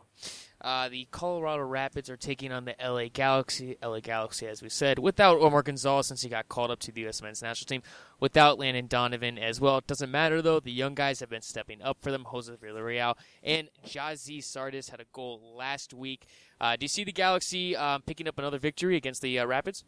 Uh, 0.62 0.90
the 0.90 1.08
Colorado 1.10 1.64
Rapids 1.64 2.10
are 2.10 2.18
taking 2.18 2.52
on 2.52 2.66
the 2.66 2.76
LA 2.84 3.06
Galaxy. 3.12 3.78
LA 3.82 4.02
Galaxy, 4.02 4.46
as 4.46 4.62
we 4.62 4.68
said, 4.68 5.00
without 5.00 5.40
Omar 5.40 5.64
Gonzalez 5.64 6.08
since 6.08 6.22
he 6.22 6.30
got 6.30 6.50
called 6.50 6.70
up 6.70 6.80
to 6.80 6.92
the 6.92 7.02
U.S. 7.02 7.22
men's 7.22 7.42
national 7.42 7.68
team, 7.68 7.82
without 8.20 8.60
Landon 8.60 8.88
Donovan 8.88 9.38
as 9.38 9.62
well. 9.62 9.78
It 9.78 9.88
doesn't 9.88 10.12
matter 10.12 10.42
though; 10.42 10.60
the 10.60 10.72
young 10.72 10.96
guys 10.96 11.22
have 11.22 11.30
been 11.30 11.42
stepping 11.42 11.82
up 11.82 11.98
for 12.02 12.12
them. 12.12 12.26
Jose 12.26 12.52
Villarreal 12.52 13.16
and 13.42 13.70
Gyasi 13.86 14.40
Zardes 14.40 14.90
had 14.90 15.00
a 15.00 15.06
goal 15.14 15.54
last 15.56 15.94
week. 15.94 16.26
Uh, 16.60 16.76
do 16.76 16.84
you 16.84 16.90
see 16.90 17.06
the 17.06 17.14
Galaxy 17.14 17.76
um, 17.76 18.02
picking 18.02 18.28
up 18.28 18.38
another 18.38 18.60
victory 18.60 18.98
against 18.98 19.22
the 19.22 19.40
uh, 19.40 19.46
Rapids? 19.46 19.86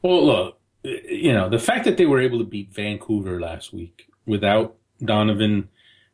Well, 0.00 0.24
look, 0.24 0.58
you 0.82 1.34
know 1.34 1.50
the 1.50 1.58
fact 1.58 1.84
that 1.84 1.98
they 1.98 2.06
were 2.06 2.20
able 2.20 2.38
to 2.38 2.44
beat 2.44 2.72
Vancouver 2.72 3.38
last 3.38 3.74
week 3.74 4.08
without 4.24 4.76
Donovan 5.04 5.68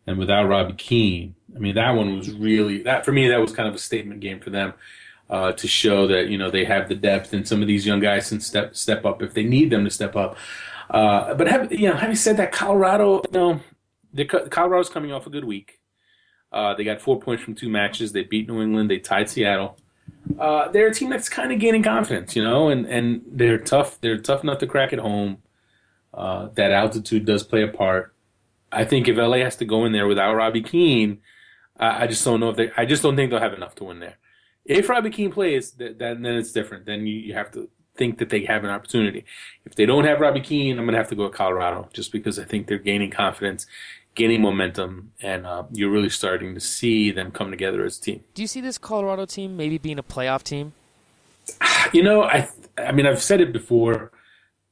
and 0.07 0.19
without 0.19 0.49
Robbie 0.49 0.75
Keane 0.75 1.35
I 1.55 1.59
mean, 1.59 1.75
that 1.75 1.91
one 1.91 2.17
was 2.17 2.31
really 2.33 2.83
that 2.83 3.05
for 3.05 3.13
me. 3.13 3.29
That 3.29 3.41
was 3.41 3.53
kind 3.53 3.69
of 3.69 3.75
a 3.75 3.79
statement 3.79 4.21
game 4.21 4.41
for 4.41 4.51
them 4.51 4.75
uh, 5.29 5.53
to 5.53 5.69
show 5.69 6.07
that 6.07 6.29
you 6.29 6.39
know 6.39 6.51
they 6.51 6.65
have 6.65 6.89
the 6.89 6.95
depth, 6.95 7.33
and 7.33 7.47
some 7.47 7.63
of 7.63 7.69
these 7.69 7.87
young 7.87 8.01
guys 8.01 8.29
can 8.29 8.41
step 8.41 8.77
step 8.77 9.05
up 9.05 9.23
if 9.23 9.35
they 9.35 9.43
need 9.43 9.71
them 9.71 9.85
to 9.85 9.91
step 9.91 10.17
up. 10.17 10.37
Uh, 10.89 11.35
but 11.35 11.47
have, 11.47 11.73
you 11.73 11.89
know, 11.89 11.95
having 11.95 12.17
said 12.17 12.37
that, 12.37 12.51
Colorado, 12.51 13.23
you 13.33 13.61
know, 14.17 14.25
Colorado's 14.51 14.89
coming 14.89 15.13
off 15.13 15.27
a 15.27 15.31
good 15.31 15.45
week. 15.45 15.79
Uh, 16.53 16.75
they 16.75 16.83
got 16.83 17.01
four 17.01 17.21
points 17.21 17.45
from 17.45 17.55
two 17.55 17.69
matches. 17.69 18.11
They 18.11 18.25
beat 18.25 18.49
New 18.49 18.61
England. 18.61 18.91
They 18.91 18.99
tied 18.99 19.31
Seattle. 19.31 19.79
Uh, 20.37 20.69
they're 20.69 20.89
a 20.89 20.95
team 20.95 21.09
that's 21.09 21.29
kind 21.29 21.53
of 21.53 21.61
gaining 21.61 21.85
confidence, 21.85 22.35
you 22.35 22.43
know, 22.43 22.69
and, 22.71 22.87
and 22.87 23.23
they're 23.25 23.59
tough. 23.59 24.01
They're 24.01 24.19
tough 24.19 24.43
enough 24.43 24.59
to 24.59 24.67
crack 24.67 24.93
at 24.93 24.99
home. 24.99 25.39
Uh, 26.13 26.49
that 26.55 26.73
altitude 26.73 27.25
does 27.25 27.45
play 27.45 27.63
a 27.63 27.69
part. 27.69 28.13
I 28.73 28.85
think 28.85 29.09
if 29.09 29.17
LA 29.17 29.39
has 29.39 29.57
to 29.57 29.65
go 29.65 29.85
in 29.85 29.93
there 29.93 30.07
without 30.07 30.35
Robbie 30.35 30.63
Keane, 30.63 31.21
I, 31.79 32.05
I 32.05 32.07
just 32.07 32.25
don't 32.25 32.41
know 32.41 32.51
if 32.51 32.57
they. 32.57 32.71
I 32.77 32.85
just 32.85 33.03
don't 33.03 33.17
think 33.17 33.31
they'll 33.31 33.41
have 33.41 33.55
enough 33.55 33.75
to 33.77 33.85
win 33.85 34.01
there. 34.01 34.19
If 34.65 34.89
Robbie 34.89 35.11
Keane 35.11 35.33
plays, 35.33 35.73
then 35.73 35.97
then 35.99 36.25
it's 36.27 36.53
different. 36.53 36.87
Then 36.87 37.07
you, 37.07 37.17
you 37.17 37.35
have 37.35 37.51
to 37.53 37.69
think 37.97 38.19
that 38.19 38.31
they 38.31 38.45
have 38.45 38.65
an 38.65 38.71
opportunity. 38.71 39.25
If 39.65 39.75
they 39.75 39.87
don't 39.87 40.05
have 40.05 40.21
Robbie 40.21 40.41
Keane, 40.41 40.79
I'm 40.79 40.85
gonna 40.85 40.99
have 40.99 41.09
to 41.09 41.17
go 41.17 41.25
with 41.25 41.35
Colorado 41.35 41.89
just 41.93 42.13
because 42.13 42.39
I 42.39 42.45
think 42.45 42.67
they're 42.67 42.79
gaining 42.79 43.11
confidence, 43.11 43.67
gaining 44.15 44.41
momentum, 44.41 45.13
and 45.21 45.47
uh, 45.47 45.65
you're 45.73 45.91
really 45.91 46.11
starting 46.11 46.55
to 46.55 46.61
see 46.61 47.11
them 47.11 47.31
come 47.33 47.51
together 47.51 47.85
as 47.85 47.99
a 47.99 48.01
team. 48.01 48.25
Do 48.35 48.43
you 48.43 48.49
see 48.49 48.61
this 48.61 48.79
Colorado 48.79 49.27
team 49.27 49.57
maybe 49.57 49.79
being 49.79 49.99
a 49.99 50.03
playoff 50.03 50.43
team? 50.43 50.73
You 51.93 52.05
know, 52.05 52.23
I 52.23 52.49
I 52.79 52.93
mean 52.93 53.07
I've 53.07 53.23
said 53.23 53.41
it 53.41 53.53
before 53.53 54.13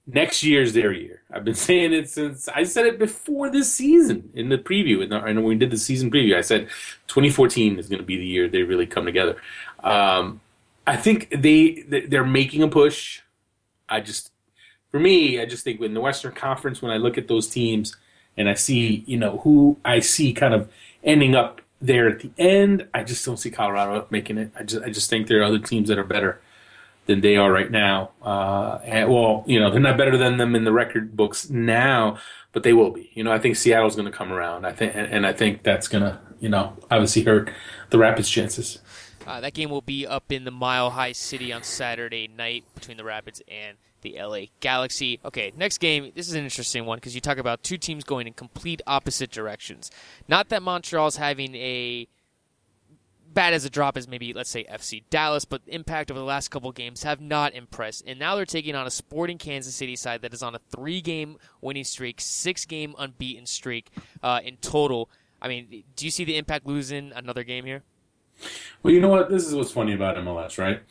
next 0.09 0.43
year's 0.43 0.73
their 0.73 0.93
year. 0.93 1.23
I've 1.31 1.45
been 1.45 1.55
saying 1.69 1.93
it 1.93 2.11
since 2.11 2.49
I 2.49 2.65
said 2.65 2.87
it 2.87 2.99
before 2.99 3.51
this 3.51 3.73
season 3.73 4.31
in 4.35 4.49
the 4.49 4.59
preview. 4.59 5.03
And 5.03 5.15
I 5.15 5.33
know 5.33 5.43
we 5.43 5.55
did 5.55 5.71
the 5.71 5.79
season 5.79 6.11
preview, 6.11 6.37
I 6.37 6.41
said 6.41 6.69
2014 7.09 7.79
is 7.79 7.89
going 7.89 8.01
to 8.01 8.07
be 8.07 8.17
the 8.17 8.27
year 8.27 8.49
they 8.49 8.63
really 8.63 8.87
come 8.87 9.05
together. 9.05 9.37
Um, 9.85 10.41
I 10.87 10.97
think 10.97 11.29
they 11.31 11.85
they're 12.09 12.25
making 12.25 12.63
a 12.63 12.69
push. 12.69 13.21
I 13.91 14.01
just, 14.01 14.33
for 14.91 14.99
me, 14.99 15.41
I 15.41 15.45
just 15.45 15.65
think 15.65 15.81
in 15.81 15.95
the 15.95 16.01
Western 16.01 16.33
Conference, 16.33 16.81
when 16.81 16.91
I 16.91 16.97
look 16.97 17.19
at 17.19 17.29
those 17.29 17.47
teams 17.47 17.97
and 18.37 18.49
I 18.49 18.55
see, 18.55 19.05
you 19.07 19.19
know, 19.19 19.39
who 19.39 19.77
I 19.85 20.01
see 20.01 20.33
kind 20.33 20.55
of 20.55 20.71
ending 21.05 21.35
up 21.35 21.61
there 21.81 22.09
at 22.09 22.21
the 22.21 22.31
end, 22.39 22.89
I 22.95 23.03
just 23.05 23.25
don't 23.25 23.37
see 23.37 23.51
Colorado 23.51 24.07
making 24.11 24.39
it. 24.39 24.51
I 24.59 24.63
just 24.63 24.83
I 24.83 24.91
just 24.91 25.11
think 25.11 25.27
there 25.27 25.41
are 25.41 25.45
other 25.45 25.59
teams 25.59 25.89
that 25.89 25.99
are 25.99 26.05
better 26.05 26.41
than 27.09 27.23
they 27.23 27.37
are 27.37 27.51
right 27.51 27.71
now. 27.71 28.11
Uh, 28.23 28.79
and, 28.85 29.11
well, 29.11 29.43
you 29.47 29.59
know, 29.59 29.71
they're 29.71 29.81
not 29.81 29.97
better 29.97 30.17
than 30.17 30.37
them 30.37 30.55
in 30.55 30.65
the 30.65 30.73
record 30.73 31.17
books 31.17 31.49
now, 31.49 32.19
but 32.53 32.63
they 32.63 32.75
will 32.75 32.91
be. 32.91 33.11
You 33.15 33.25
know, 33.25 33.33
I 33.33 33.39
think 33.39 33.57
Seattle's 33.57 33.97
going 33.97 34.11
to 34.11 34.17
come 34.17 34.31
around. 34.31 34.67
I 34.67 34.73
think, 34.73 34.95
and, 34.95 35.11
and 35.11 35.27
I 35.27 35.33
think 35.33 35.63
that's 35.63 35.89
going 35.89 36.05
to, 36.05 36.21
you 36.39 36.51
know, 36.51 36.77
obviously 36.91 37.23
hurt 37.23 37.51
the 37.89 37.99
Rapids' 37.99 38.29
chances. 38.29 38.79
Uh, 39.27 39.41
that 39.41 39.55
game 39.55 39.71
will 39.71 39.81
be 39.81 40.07
up 40.07 40.31
in 40.31 40.45
the 40.45 40.51
Mile 40.51 40.91
High 40.91 41.13
City 41.13 41.51
on 41.51 41.63
Saturday 41.63 42.29
night 42.29 42.65
between 42.75 42.99
the 42.99 43.05
Rapids 43.05 43.43
and 43.49 43.79
the 44.03 44.19
LA 44.21 44.41
Galaxy. 44.61 45.19
Okay, 45.25 45.53
next 45.57 45.79
game. 45.79 46.13
This 46.15 46.29
is 46.29 46.35
an 46.35 46.45
interesting 46.45 46.85
one 46.85 46.99
because 46.99 47.15
you 47.15 47.23
talk 47.23 47.39
about 47.39 47.63
two 47.63 47.79
teams 47.79 48.05
going 48.05 48.27
in 48.27 48.35
complete 48.35 48.83
opposite 48.87 49.31
directions. 49.31 49.91
Not 50.29 50.51
that 50.51 50.63
Montreal's 50.63 51.17
having 51.17 51.55
a 51.57 52.07
bad 53.39 53.55
as 53.55 53.65
a 53.65 53.71
drop 53.71 53.97
as 53.97 54.09
maybe 54.09 54.33
let's 54.33 54.51
say 54.51 54.65
FC 54.65 55.05
Dallas, 55.11 55.45
but 55.45 55.63
impact 55.69 56.11
over 56.11 56.19
the 56.19 56.27
last 56.27 56.49
couple 56.49 56.73
games 56.73 57.05
have 57.05 57.21
not 57.21 57.55
impressed. 57.55 58.03
And 58.05 58.19
now 58.19 58.35
they're 58.35 58.45
taking 58.45 58.75
on 58.75 58.85
a 58.85 58.91
Sporting 58.91 59.39
Kansas 59.39 59.77
City 59.77 59.95
side 59.95 60.23
that 60.23 60.35
is 60.35 60.43
on 60.43 60.57
a 60.57 60.59
three-game 60.59 61.39
winning 61.61 61.85
streak, 61.85 62.21
six-game 62.21 62.97
unbeaten 62.99 63.47
streak 63.47 63.91
uh, 64.25 64.41
in 64.43 64.57
total. 64.57 65.09
I 65.41 65.47
mean, 65.47 65.85
do 65.95 66.05
you 66.05 66.11
see 66.11 66.25
the 66.25 66.37
impact 66.37 66.67
losing 66.67 67.13
another 67.15 67.45
game 67.45 67.65
here? 67.65 67.85
Well, 68.83 68.93
you 68.93 69.01
know 69.01 69.09
what? 69.09 69.31
This 69.31 69.47
is 69.47 69.55
what's 69.55 69.71
funny 69.71 69.93
about 69.93 70.17
MLS, 70.17 70.59
right? 70.59 70.83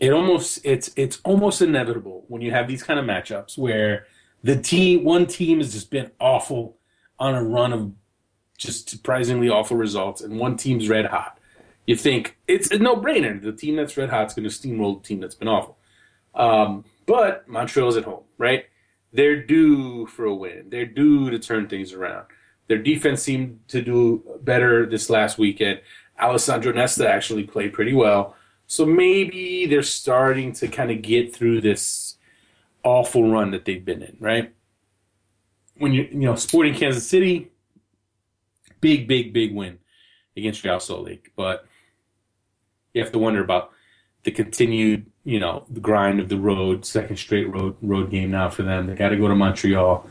It 0.00 0.14
almost 0.14 0.60
it's 0.64 0.90
it's 0.96 1.20
almost 1.24 1.60
inevitable 1.60 2.24
when 2.28 2.40
you 2.40 2.52
have 2.52 2.68
these 2.68 2.82
kind 2.82 2.98
of 2.98 3.04
matchups 3.04 3.58
where 3.58 4.06
the 4.42 4.56
team 4.56 5.04
one 5.04 5.26
team 5.26 5.58
has 5.58 5.74
just 5.74 5.90
been 5.90 6.10
awful 6.20 6.78
on 7.18 7.34
a 7.34 7.44
run 7.44 7.74
of 7.74 7.92
just 8.56 8.88
surprisingly 8.88 9.50
awful 9.50 9.76
results, 9.76 10.22
and 10.22 10.38
one 10.38 10.56
team's 10.56 10.88
red 10.88 11.04
hot. 11.04 11.38
You 11.86 11.96
think 11.96 12.36
it's 12.48 12.70
a 12.70 12.78
no 12.78 12.96
brainer. 12.96 13.40
The 13.40 13.52
team 13.52 13.76
that's 13.76 13.96
red 13.96 14.10
hot 14.10 14.26
is 14.26 14.34
going 14.34 14.48
to 14.48 14.54
steamroll 14.54 15.00
the 15.00 15.06
team 15.06 15.20
that's 15.20 15.34
been 15.34 15.48
awful. 15.48 15.78
Um, 16.34 16.84
but 17.06 17.48
Montreal's 17.48 17.96
at 17.96 18.04
home, 18.04 18.24
right? 18.38 18.66
They're 19.12 19.42
due 19.42 20.06
for 20.06 20.24
a 20.24 20.34
win. 20.34 20.66
They're 20.68 20.84
due 20.84 21.30
to 21.30 21.38
turn 21.38 21.68
things 21.68 21.92
around. 21.92 22.26
Their 22.68 22.78
defense 22.78 23.22
seemed 23.22 23.60
to 23.68 23.80
do 23.80 24.22
better 24.42 24.86
this 24.86 25.08
last 25.08 25.38
weekend. 25.38 25.80
Alessandro 26.20 26.72
Nesta 26.72 27.08
actually 27.08 27.44
played 27.44 27.72
pretty 27.72 27.94
well. 27.94 28.34
So 28.66 28.84
maybe 28.84 29.66
they're 29.66 29.82
starting 29.82 30.52
to 30.54 30.66
kind 30.66 30.90
of 30.90 31.02
get 31.02 31.34
through 31.34 31.60
this 31.60 32.16
awful 32.82 33.30
run 33.30 33.52
that 33.52 33.64
they've 33.64 33.84
been 33.84 34.02
in, 34.02 34.16
right? 34.18 34.52
When 35.78 35.92
you 35.92 36.08
you 36.10 36.20
know, 36.20 36.34
Sporting 36.34 36.74
Kansas 36.74 37.08
City, 37.08 37.52
big, 38.80 39.06
big, 39.06 39.32
big 39.32 39.54
win 39.54 39.78
against 40.36 40.64
Real 40.64 40.80
Salt 40.80 41.04
Lake. 41.04 41.32
But 41.36 41.66
you 42.96 43.02
have 43.02 43.12
to 43.12 43.18
wonder 43.18 43.42
about 43.44 43.72
the 44.24 44.30
continued, 44.30 45.06
you 45.24 45.38
know, 45.38 45.66
the 45.68 45.80
grind 45.80 46.18
of 46.18 46.28
the 46.28 46.38
road, 46.38 46.86
second 46.86 47.16
straight 47.18 47.48
road 47.52 47.76
road 47.82 48.10
game 48.10 48.30
now 48.30 48.48
for 48.48 48.62
them. 48.62 48.86
They 48.86 48.94
got 48.94 49.10
to 49.10 49.16
go 49.16 49.28
to 49.28 49.34
Montreal. 49.34 50.08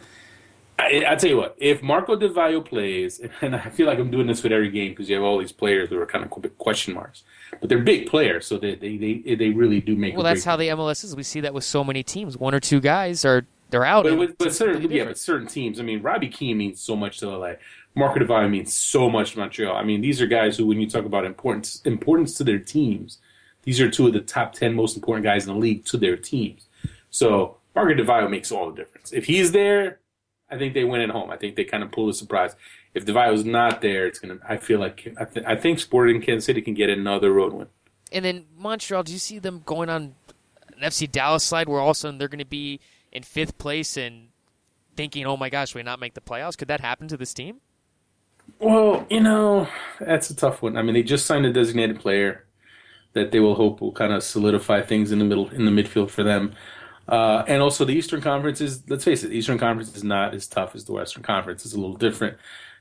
I, 0.77 1.03
I 1.07 1.15
tell 1.15 1.29
you 1.29 1.37
what, 1.37 1.55
if 1.57 1.81
Marco 1.81 2.15
Vaio 2.15 2.63
plays, 2.63 3.21
and 3.41 3.55
I 3.55 3.69
feel 3.69 3.87
like 3.87 3.97
I'm 3.97 4.11
doing 4.11 4.27
this 4.27 4.43
with 4.43 4.51
every 4.51 4.69
game 4.69 4.91
because 4.91 5.09
you 5.09 5.15
have 5.15 5.23
all 5.23 5.39
these 5.39 5.51
players 5.51 5.89
who 5.89 5.99
are 5.99 6.05
kind 6.05 6.23
of 6.23 6.57
question 6.57 6.93
marks, 6.93 7.23
but 7.59 7.69
they're 7.69 7.79
big 7.79 8.07
players, 8.07 8.45
so 8.45 8.59
they 8.59 8.75
they 8.75 8.97
they, 8.97 9.35
they 9.35 9.49
really 9.49 9.81
do 9.81 9.95
make. 9.95 10.13
Well, 10.13 10.23
that's 10.23 10.43
how 10.43 10.55
the 10.55 10.67
MLS 10.69 11.03
is. 11.03 11.15
We 11.15 11.23
see 11.23 11.41
that 11.41 11.53
with 11.53 11.63
so 11.63 11.83
many 11.83 12.03
teams. 12.03 12.37
One 12.37 12.53
or 12.53 12.59
two 12.59 12.79
guys 12.79 13.25
are 13.25 13.47
they're 13.71 13.85
out. 13.85 14.03
But, 14.03 14.17
with, 14.17 14.37
but 14.37 14.53
certain 14.53 14.91
yeah, 14.91 15.05
but 15.05 15.17
certain 15.17 15.47
teams. 15.47 15.79
I 15.79 15.83
mean, 15.83 16.03
Robbie 16.03 16.29
Keane 16.29 16.59
means 16.59 16.79
so 16.81 16.95
much 16.95 17.17
to 17.19 17.35
LA. 17.35 17.53
Di 17.95 18.25
Vaio 18.25 18.49
means 18.49 18.75
so 18.75 19.09
much 19.09 19.31
to 19.31 19.39
Montreal. 19.39 19.75
I 19.75 19.83
mean, 19.83 20.01
these 20.01 20.21
are 20.21 20.27
guys 20.27 20.57
who, 20.57 20.65
when 20.67 20.81
you 20.81 20.89
talk 20.89 21.05
about 21.05 21.25
importance 21.25 21.81
importance 21.85 22.33
to 22.35 22.43
their 22.43 22.59
teams, 22.59 23.19
these 23.63 23.79
are 23.79 23.89
two 23.89 24.07
of 24.07 24.13
the 24.13 24.21
top 24.21 24.53
ten 24.53 24.73
most 24.75 24.95
important 24.95 25.23
guys 25.23 25.47
in 25.47 25.53
the 25.53 25.59
league 25.59 25.85
to 25.85 25.97
their 25.97 26.17
teams. 26.17 26.67
So 27.09 27.57
Marco 27.73 27.93
Di 27.93 28.03
Vaio 28.03 28.29
makes 28.29 28.51
all 28.51 28.69
the 28.69 28.75
difference. 28.75 29.13
If 29.13 29.25
he's 29.25 29.51
there, 29.51 29.99
I 30.49 30.57
think 30.57 30.73
they 30.73 30.83
win 30.83 31.01
at 31.01 31.09
home. 31.09 31.31
I 31.31 31.37
think 31.37 31.55
they 31.55 31.63
kind 31.63 31.83
of 31.83 31.91
pull 31.91 32.09
a 32.09 32.13
surprise. 32.13 32.55
If 32.93 33.05
Di 33.05 33.13
Vaio's 33.13 33.45
not 33.45 33.81
there, 33.81 34.07
it's 34.07 34.19
gonna. 34.19 34.39
I 34.47 34.57
feel 34.57 34.79
like 34.79 35.13
I, 35.19 35.25
th- 35.25 35.45
I 35.45 35.55
think 35.55 35.79
Sporting 35.79 36.21
Kansas 36.21 36.45
City 36.45 36.61
can 36.61 36.73
get 36.73 36.89
another 36.89 37.31
road 37.31 37.53
win. 37.53 37.67
And 38.11 38.23
then 38.23 38.45
Montreal, 38.57 39.03
do 39.03 39.11
you 39.11 39.19
see 39.19 39.39
them 39.39 39.61
going 39.65 39.89
on 39.89 40.15
an 40.77 40.81
FC 40.81 41.09
Dallas 41.09 41.43
slide 41.43 41.67
where 41.67 41.79
all 41.79 41.91
of 41.91 41.95
a 41.97 41.99
sudden 41.99 42.17
they're 42.17 42.27
going 42.27 42.39
to 42.39 42.45
be 42.45 42.79
in 43.11 43.23
fifth 43.23 43.57
place 43.57 43.97
and 43.97 44.27
thinking, 44.95 45.25
"Oh 45.25 45.37
my 45.37 45.49
gosh, 45.49 45.73
we 45.73 45.81
not 45.83 45.99
make 45.99 46.13
the 46.13 46.21
playoffs"? 46.21 46.57
Could 46.57 46.67
that 46.67 46.81
happen 46.81 47.07
to 47.07 47.17
this 47.17 47.33
team? 47.33 47.61
Well, 48.59 49.05
you 49.09 49.19
know, 49.19 49.67
that's 49.99 50.29
a 50.29 50.35
tough 50.35 50.61
one. 50.61 50.77
I 50.77 50.81
mean, 50.81 50.93
they 50.93 51.03
just 51.03 51.25
signed 51.25 51.45
a 51.45 51.53
designated 51.53 51.99
player 51.99 52.45
that 53.13 53.31
they 53.31 53.39
will 53.39 53.55
hope 53.55 53.81
will 53.81 53.91
kind 53.91 54.13
of 54.13 54.23
solidify 54.23 54.81
things 54.81 55.11
in 55.11 55.19
the 55.19 55.25
middle 55.25 55.49
in 55.49 55.65
the 55.65 55.71
midfield 55.71 56.09
for 56.09 56.23
them. 56.23 56.53
Uh, 57.07 57.43
and 57.47 57.61
also, 57.61 57.85
the 57.85 57.93
Eastern 57.93 58.21
Conference 58.21 58.61
is, 58.61 58.83
let's 58.89 59.03
face 59.03 59.23
it, 59.23 59.29
the 59.29 59.37
Eastern 59.37 59.57
Conference 59.57 59.95
is 59.95 60.03
not 60.03 60.33
as 60.33 60.47
tough 60.47 60.75
as 60.75 60.85
the 60.85 60.93
Western 60.93 61.23
Conference. 61.23 61.65
It's 61.65 61.73
a 61.73 61.79
little 61.79 61.97
different. 61.97 62.37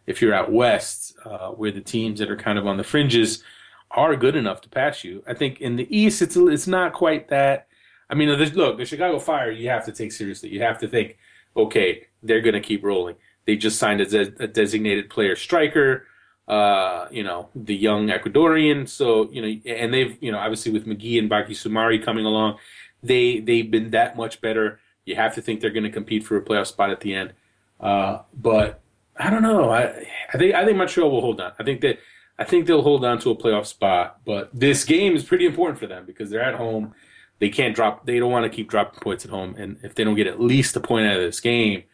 If 0.06 0.22
you're 0.22 0.34
out 0.34 0.52
West, 0.52 1.14
uh, 1.24 1.48
where 1.50 1.70
the 1.70 1.80
teams 1.80 2.20
that 2.20 2.30
are 2.30 2.36
kind 2.36 2.58
of 2.58 2.66
on 2.66 2.76
the 2.76 2.84
fringes 2.84 3.42
are 3.90 4.16
good 4.16 4.36
enough 4.36 4.60
to 4.62 4.68
pass 4.68 5.04
you, 5.04 5.22
I 5.26 5.34
think 5.34 5.60
in 5.60 5.76
the 5.76 5.94
East, 5.94 6.22
it's 6.22 6.36
it's 6.36 6.66
not 6.66 6.92
quite 6.92 7.28
that. 7.28 7.68
I 8.08 8.14
mean, 8.14 8.28
look, 8.28 8.78
the 8.78 8.84
Chicago 8.84 9.18
Fire, 9.18 9.50
you 9.50 9.68
have 9.70 9.84
to 9.86 9.92
take 9.92 10.12
seriously. 10.12 10.50
You 10.50 10.62
have 10.62 10.78
to 10.78 10.88
think, 10.88 11.16
okay, 11.56 12.06
they're 12.22 12.42
going 12.42 12.54
to 12.54 12.60
keep 12.60 12.84
rolling. 12.84 13.16
They 13.46 13.56
just 13.56 13.78
signed 13.78 14.00
a, 14.00 14.20
a 14.42 14.46
designated 14.46 15.10
player 15.10 15.36
striker, 15.36 16.06
uh, 16.48 17.06
you 17.10 17.22
know, 17.22 17.48
the 17.54 17.74
young 17.74 18.08
Ecuadorian. 18.08 18.88
So, 18.88 19.30
you 19.30 19.42
know, 19.42 19.60
and 19.66 19.92
they've, 19.92 20.16
you 20.20 20.32
know, 20.32 20.38
obviously 20.38 20.72
with 20.72 20.86
Magee 20.86 21.18
and 21.18 21.30
Baki 21.30 21.50
Soumare 21.50 22.02
coming 22.02 22.24
along, 22.24 22.58
they 23.02 23.40
they've 23.40 23.70
been 23.70 23.90
that 23.90 24.16
much 24.16 24.40
better. 24.40 24.80
You 25.04 25.16
have 25.16 25.34
to 25.34 25.42
think 25.42 25.60
they're 25.60 25.70
going 25.70 25.84
to 25.84 25.90
compete 25.90 26.24
for 26.24 26.36
a 26.36 26.42
playoff 26.42 26.66
spot 26.66 26.90
at 26.90 27.00
the 27.00 27.14
end. 27.14 27.34
Uh, 27.78 28.20
but 28.32 28.80
I 29.16 29.30
don't 29.30 29.42
know. 29.42 29.70
I 29.70 30.06
I 30.32 30.38
think 30.38 30.54
I 30.54 30.64
think 30.64 30.78
Montreal 30.78 31.10
will 31.10 31.20
hold 31.20 31.40
on. 31.40 31.52
I 31.58 31.64
think 31.64 31.82
that 31.82 31.98
I 32.38 32.44
think 32.44 32.66
they'll 32.66 32.82
hold 32.82 33.04
on 33.04 33.18
to 33.20 33.30
a 33.30 33.36
playoff 33.36 33.66
spot. 33.66 34.20
But 34.24 34.50
this 34.52 34.84
game 34.84 35.14
is 35.14 35.24
pretty 35.24 35.46
important 35.46 35.78
for 35.78 35.86
them 35.86 36.04
because 36.06 36.30
they're 36.30 36.42
at 36.42 36.54
home. 36.54 36.94
They 37.38 37.50
can't 37.50 37.74
drop. 37.74 38.06
They 38.06 38.18
don't 38.18 38.32
want 38.32 38.50
to 38.50 38.54
keep 38.54 38.70
dropping 38.70 39.00
points 39.00 39.24
at 39.24 39.30
home. 39.30 39.54
And 39.58 39.78
if 39.82 39.94
they 39.94 40.04
don't 40.04 40.14
get 40.14 40.26
at 40.26 40.40
least 40.40 40.76
a 40.76 40.80
point 40.80 41.06
out 41.06 41.16
of 41.16 41.22
this 41.22 41.40
game, 41.40 41.84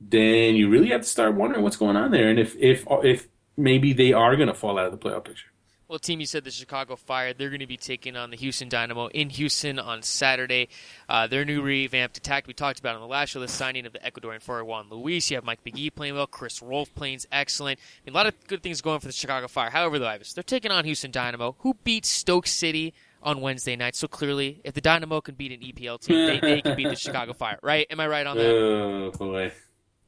then 0.00 0.56
you 0.56 0.68
really 0.68 0.88
have 0.88 1.02
to 1.02 1.08
start 1.08 1.34
wondering 1.34 1.62
what's 1.62 1.76
going 1.76 1.96
on 1.96 2.10
there. 2.10 2.28
And 2.28 2.38
if 2.38 2.56
if 2.56 2.84
if 3.04 3.28
maybe 3.56 3.92
they 3.92 4.12
are 4.12 4.36
going 4.36 4.48
to 4.48 4.54
fall 4.54 4.78
out 4.78 4.86
of 4.86 4.92
the 4.92 4.98
playoff 4.98 5.24
picture. 5.24 5.46
Well, 5.90 5.98
team, 5.98 6.20
you 6.20 6.26
said 6.26 6.44
the 6.44 6.52
Chicago 6.52 6.94
Fire. 6.94 7.34
They're 7.34 7.48
going 7.48 7.58
to 7.58 7.66
be 7.66 7.76
taking 7.76 8.14
on 8.14 8.30
the 8.30 8.36
Houston 8.36 8.68
Dynamo 8.68 9.08
in 9.08 9.28
Houston 9.28 9.80
on 9.80 10.02
Saturday. 10.02 10.68
Uh, 11.08 11.26
their 11.26 11.44
new 11.44 11.62
revamped 11.62 12.16
attack 12.16 12.46
we 12.46 12.54
talked 12.54 12.78
about 12.78 12.94
on 12.94 13.00
the 13.00 13.08
last 13.08 13.30
show, 13.30 13.40
the 13.40 13.48
signing 13.48 13.86
of 13.86 13.92
the 13.92 13.98
Ecuadorian 13.98 14.40
forward 14.40 14.66
Juan 14.66 14.86
Luis. 14.88 15.28
You 15.32 15.36
have 15.36 15.42
Mike 15.42 15.58
Magee 15.64 15.90
playing 15.90 16.14
well, 16.14 16.28
Chris 16.28 16.62
Rolfe 16.62 16.94
playing 16.94 17.18
excellent. 17.32 17.80
I 17.80 18.06
mean, 18.06 18.14
a 18.14 18.16
lot 18.16 18.28
of 18.28 18.34
good 18.46 18.62
things 18.62 18.80
going 18.80 19.00
for 19.00 19.08
the 19.08 19.12
Chicago 19.12 19.48
Fire. 19.48 19.68
However, 19.70 19.98
though, 19.98 20.06
Ives, 20.06 20.32
they're 20.32 20.44
taking 20.44 20.70
on 20.70 20.84
Houston 20.84 21.10
Dynamo, 21.10 21.56
who 21.58 21.74
beat 21.82 22.06
Stoke 22.06 22.46
City 22.46 22.94
on 23.20 23.40
Wednesday 23.40 23.74
night. 23.74 23.96
So 23.96 24.06
clearly, 24.06 24.60
if 24.62 24.74
the 24.74 24.80
Dynamo 24.80 25.20
can 25.20 25.34
beat 25.34 25.50
an 25.50 25.58
EPL 25.58 26.00
team, 26.00 26.24
they, 26.24 26.38
they 26.38 26.62
can 26.62 26.76
beat 26.76 26.88
the 26.88 26.94
Chicago 27.08 27.32
Fire, 27.32 27.58
right? 27.64 27.88
Am 27.90 27.98
I 27.98 28.06
right 28.06 28.28
on 28.28 28.36
that? 28.36 28.48
Oh 28.48 29.10
boy! 29.10 29.50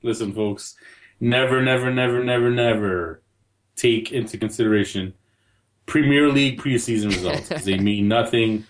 Listen, 0.03 0.32
folks, 0.32 0.74
never, 1.20 1.62
never, 1.62 1.92
never, 1.92 2.22
never, 2.22 2.50
never 2.50 3.22
take 3.76 4.12
into 4.12 4.38
consideration 4.38 5.14
Premier 5.86 6.28
League 6.28 6.61
preseason 6.61 7.07
results 7.07 7.48
because 7.48 7.64
they 7.64 7.78
mean 7.78 8.09
nothing. 8.09 8.64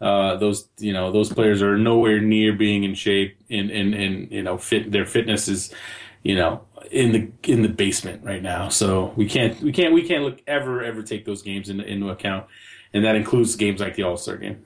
Uh, 0.00 0.36
those 0.36 0.68
you 0.78 0.92
know 0.92 1.12
those 1.12 1.32
players 1.32 1.62
are 1.62 1.78
nowhere 1.78 2.20
near 2.20 2.52
being 2.52 2.84
in 2.84 2.94
shape 2.94 3.36
and 3.50 3.70
and, 3.70 3.94
and 3.94 4.30
you 4.32 4.42
know 4.42 4.58
fit 4.58 4.90
their 4.90 5.06
fitness 5.06 5.46
is 5.48 5.72
you 6.22 6.34
know 6.34 6.62
in 6.90 7.12
the 7.12 7.50
in 7.50 7.62
the 7.62 7.68
basement 7.68 8.24
right 8.24 8.42
now. 8.42 8.68
So 8.68 9.12
we 9.16 9.28
can't 9.28 9.60
we 9.60 9.72
can't 9.72 9.94
we 9.94 10.06
can't 10.06 10.24
look 10.24 10.42
ever 10.46 10.82
ever 10.82 11.02
take 11.02 11.24
those 11.24 11.42
games 11.42 11.68
into, 11.68 11.84
into 11.84 12.10
account. 12.10 12.46
And 12.92 13.04
that 13.04 13.16
includes 13.16 13.56
games 13.56 13.80
like 13.80 13.96
the 13.96 14.04
all-star 14.04 14.36
game. 14.36 14.64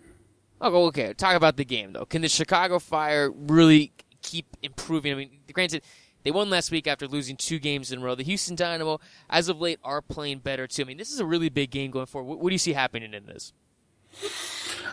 Oh 0.60 0.86
okay. 0.86 1.12
Talk 1.14 1.36
about 1.36 1.56
the 1.56 1.64
game 1.64 1.92
though. 1.92 2.04
Can 2.04 2.22
the 2.22 2.28
chicago 2.28 2.78
fire 2.78 3.30
really 3.30 3.92
keep 4.22 4.46
improving? 4.62 5.12
I 5.12 5.16
mean 5.16 5.38
granted 5.52 5.82
they 6.28 6.32
won 6.32 6.50
last 6.50 6.70
week 6.70 6.86
after 6.86 7.08
losing 7.08 7.38
two 7.38 7.58
games 7.58 7.90
in 7.90 8.00
a 8.00 8.02
row. 8.02 8.14
The 8.14 8.22
Houston 8.22 8.54
Dynamo, 8.54 9.00
as 9.30 9.48
of 9.48 9.62
late, 9.62 9.78
are 9.82 10.02
playing 10.02 10.40
better 10.40 10.66
too. 10.66 10.82
I 10.82 10.84
mean, 10.84 10.98
this 10.98 11.10
is 11.10 11.20
a 11.20 11.24
really 11.24 11.48
big 11.48 11.70
game 11.70 11.90
going 11.90 12.04
forward. 12.04 12.28
What, 12.28 12.40
what 12.40 12.50
do 12.50 12.54
you 12.54 12.58
see 12.58 12.74
happening 12.74 13.14
in 13.14 13.24
this? 13.24 13.54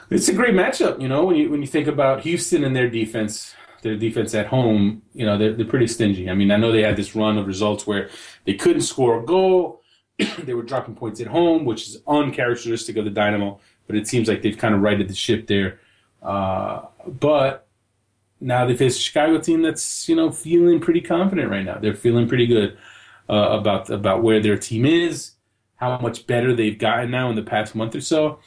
It's 0.09 0.29
a 0.29 0.33
great 0.33 0.53
matchup, 0.53 1.01
you 1.01 1.09
know. 1.09 1.25
When 1.25 1.35
you 1.35 1.49
when 1.49 1.59
you 1.59 1.67
think 1.67 1.87
about 1.87 2.21
Houston 2.21 2.63
and 2.63 2.73
their 2.73 2.89
defense, 2.89 3.53
their 3.81 3.97
defense 3.97 4.33
at 4.33 4.47
home, 4.47 5.01
you 5.13 5.25
know, 5.25 5.37
they're, 5.37 5.51
they're 5.51 5.65
pretty 5.65 5.87
stingy. 5.87 6.29
I 6.29 6.35
mean, 6.35 6.51
I 6.51 6.55
know 6.55 6.71
they 6.71 6.83
had 6.83 6.95
this 6.95 7.17
run 7.17 7.37
of 7.37 7.47
results 7.47 7.85
where 7.85 8.09
they 8.45 8.53
couldn't 8.53 8.83
score 8.83 9.19
a 9.21 9.25
goal. 9.25 9.81
they 10.39 10.53
were 10.53 10.63
dropping 10.63 10.95
points 10.95 11.19
at 11.19 11.27
home, 11.27 11.65
which 11.65 11.89
is 11.89 11.97
uncharacteristic 12.07 12.95
of 12.95 13.03
the 13.03 13.11
Dynamo. 13.11 13.59
But 13.87 13.97
it 13.97 14.07
seems 14.07 14.29
like 14.29 14.41
they've 14.41 14.57
kind 14.57 14.73
of 14.73 14.79
righted 14.79 15.09
the 15.09 15.15
ship 15.15 15.47
there. 15.47 15.81
Uh, 16.23 16.83
but 17.05 17.64
now 18.45 18.63
they 18.63 18.77
face 18.77 18.95
a 18.95 18.99
Chicago 18.99 19.39
team 19.39 19.63
that's 19.63 20.07
you 20.07 20.15
know 20.15 20.31
feeling 20.31 20.79
pretty 20.79 21.01
confident 21.01 21.49
right 21.49 21.65
now. 21.65 21.79
They're 21.79 21.95
feeling 21.95 22.27
pretty 22.27 22.45
good 22.45 22.77
uh, 23.27 23.57
about 23.59 23.89
about 23.89 24.21
where 24.21 24.39
their 24.39 24.57
team 24.57 24.85
is, 24.85 25.31
how 25.77 25.97
much 25.97 26.27
better 26.27 26.55
they've 26.55 26.77
gotten 26.77 27.09
now 27.09 27.29
in 27.29 27.35
the 27.35 27.41
past 27.41 27.73
month 27.73 27.95
or 27.95 28.01
so. 28.01 28.39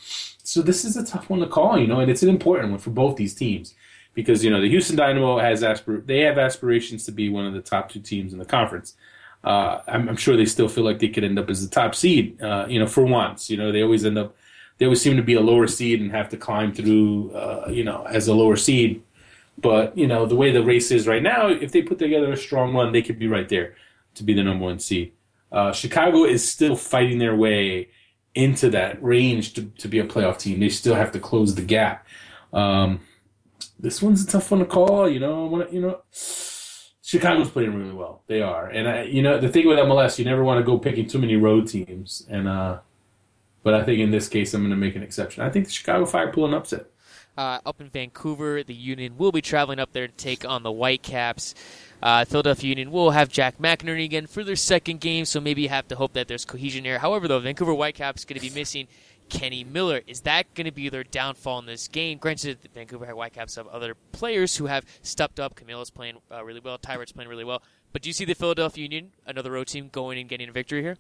So 0.45 0.63
this 0.63 0.85
is 0.85 0.97
a 0.97 1.05
tough 1.05 1.29
one 1.29 1.41
to 1.41 1.47
call, 1.47 1.79
you 1.79 1.87
know, 1.87 2.01
and 2.01 2.11
it's 2.11 2.23
an 2.23 2.29
important 2.29 2.71
one 2.71 2.79
for 2.79 2.91
both 2.91 3.17
these 3.17 3.35
teams 3.35 3.75
because 4.15 4.45
you 4.45 4.51
know 4.51 4.61
the 4.61 4.71
Houston 4.71 4.97
Dynamo 4.97 5.39
has 5.39 5.63
aspir- 5.63 6.07
they 6.07 6.21
have 6.21 6.39
aspirations 6.39 7.05
to 7.07 7.13
be 7.13 7.29
one 7.29 7.45
of 7.45 7.53
the 7.53 7.61
top 7.61 7.91
two 7.91 8.01
teams 8.01 8.33
in 8.33 8.39
the 8.39 8.47
conference. 8.47 8.95
Uh, 9.43 9.81
I'm, 9.87 10.09
I'm, 10.09 10.17
sure 10.17 10.37
they 10.37 10.47
still 10.47 10.69
feel 10.69 10.83
like 10.83 10.99
they 10.99 11.09
could 11.09 11.23
end 11.23 11.39
up 11.39 11.49
as 11.49 11.63
the 11.63 11.73
top 11.73 11.95
seed, 11.95 12.43
uh, 12.43 12.67
you 12.69 12.81
know, 12.81 12.89
for 12.89 13.05
once. 13.05 13.49
You 13.49 13.57
know, 13.57 13.71
they 13.71 13.83
always 13.83 14.05
end 14.05 14.19
up 14.19 14.37
they 14.79 14.87
always 14.87 15.03
seem 15.03 15.17
to 15.17 15.23
be 15.23 15.35
a 15.35 15.41
lower 15.41 15.67
seed 15.67 16.01
and 16.01 16.11
have 16.13 16.29
to 16.29 16.37
climb 16.37 16.73
through, 16.73 17.33
uh, 17.33 17.69
you 17.69 17.83
know, 17.83 18.05
as 18.05 18.29
a 18.29 18.35
lower 18.35 18.57
seed 18.57 19.03
But 19.61 19.99
you 19.99 20.07
know 20.07 20.27
the 20.27 20.37
way 20.37 20.53
the 20.53 20.63
race 20.63 20.91
is 20.91 21.07
right 21.07 21.23
now, 21.23 21.49
if 21.49 21.73
they 21.73 21.83
put 21.83 21.99
together 21.99 22.33
a 22.33 22.37
strong 22.37 22.75
run, 22.75 22.93
they 22.93 23.03
could 23.03 23.19
be 23.19 23.27
right 23.27 23.49
there 23.49 23.75
to 24.15 24.23
be 24.23 24.33
the 24.33 24.43
number 24.43 24.65
one 24.65 24.79
seed. 24.79 25.13
Uh, 25.51 25.73
Chicago 25.73 26.25
is 26.25 26.49
still 26.49 26.77
fighting 26.77 27.19
their 27.19 27.35
way 27.35 27.89
into 28.35 28.71
that 28.71 29.03
range 29.03 29.55
to, 29.55 29.65
to 29.79 29.89
be 29.89 29.99
a 29.99 30.05
playoff 30.05 30.39
team. 30.39 30.61
They 30.61 30.69
still 30.69 30.95
have 30.95 31.11
to 31.13 31.21
close 31.21 31.55
the 31.55 31.63
gap. 31.63 32.07
Um, 32.53 33.01
this 33.81 34.03
one's 34.03 34.23
a 34.25 34.27
tough 34.27 34.51
one 34.51 34.61
to 34.61 34.67
call. 34.67 35.09
You 35.09 35.21
know, 35.21 35.67
you 35.71 35.81
know, 35.81 36.03
Chicago's 37.03 37.51
playing 37.51 37.75
really 37.75 37.95
well. 37.95 38.23
They 38.27 38.43
are, 38.43 38.69
and 38.69 38.89
I, 38.89 39.03
you 39.05 39.23
know, 39.23 39.39
the 39.39 39.49
thing 39.49 39.67
with 39.67 39.79
MLS, 39.79 40.19
you 40.19 40.25
never 40.25 40.45
want 40.45 40.59
to 40.59 40.65
go 40.65 40.79
picking 40.79 41.09
too 41.09 41.19
many 41.19 41.37
road 41.37 41.67
teams. 41.67 42.27
And 42.29 42.47
uh, 42.47 42.79
but 43.63 43.75
I 43.75 43.83
think 43.83 43.99
in 44.01 44.11
this 44.11 44.29
case, 44.29 44.55
I'm 44.55 44.63
going 44.63 44.71
to 44.71 44.77
make 44.77 44.95
an 44.97 45.03
exception. 45.03 45.43
I 45.43 45.51
think 45.51 45.67
the 45.67 45.73
Chicago 45.73 46.07
Fire 46.07 46.33
pull 46.33 46.47
an 46.47 46.55
upset. 46.55 46.87
Uh, 47.39 47.61
up 47.65 47.81
in 47.81 47.89
Vancouver, 47.89 48.65
the 48.65 48.75
Union 48.75 49.17
will 49.17 49.31
be 49.31 49.41
traveling 49.41 49.79
up 49.79 49.93
there 49.93 50.09
to 50.09 50.13
take 50.15 50.45
on 50.45 50.65
the 50.65 50.73
Whitecaps. 50.73 51.55
Uh, 52.03 52.25
Philadelphia 52.25 52.71
Union 52.71 52.91
will 52.91 53.13
have 53.13 53.29
Jack 53.29 53.59
McInerney 53.59 54.05
again 54.05 54.27
for 54.27 54.43
their 54.43 54.57
second 54.57 55.01
game, 55.01 55.25
so 55.25 55.41
maybe 55.41 55.63
you 55.63 55.69
have 55.69 55.87
to 55.87 55.95
hope 55.95 56.15
that 56.15 56.27
there's 56.27 56.45
cohesion 56.45 56.85
here. 56.85 56.99
However, 56.99 57.29
though, 57.29 57.39
Vancouver 57.39 57.75
Whitecaps 57.75 58.25
going 58.25 58.41
to 58.41 58.49
be 58.49 58.53
missing 58.53 58.89
Kenny 59.29 59.63
Miller. 59.63 60.01
Is 60.09 60.23
that 60.23 60.53
going 60.55 60.65
to 60.65 60.73
be 60.73 60.89
their 60.89 61.05
downfall 61.05 61.61
in 61.61 61.67
this 61.67 61.87
game? 61.87 62.19
Granted, 62.19 62.59
the 62.63 62.69
Vancouver 62.71 63.07
Whitecaps 63.07 63.55
have 63.55 63.69
other 63.69 63.95
players 64.11 64.57
who 64.57 64.67
have 64.67 64.85
stepped 65.03 65.39
up. 65.39 65.55
Camilo's 65.55 65.91
playing 65.91 66.17
uh, 66.33 66.45
really 66.45 66.59
well. 66.59 66.77
Tyrod's 66.77 67.13
playing 67.13 67.31
really 67.31 67.45
well. 67.45 67.63
But 67.93 68.03
do 68.03 68.09
you 68.09 68.15
see 68.15 68.25
the 68.25 68.35
Philadelphia 68.35 68.83
Union, 68.83 69.13
another 69.25 69.53
road 69.53 69.69
team, 69.69 69.91
going 69.93 70.19
and 70.19 70.29
getting 70.29 70.49
a 70.49 70.53
victory 70.53 70.83
here? 70.83 70.97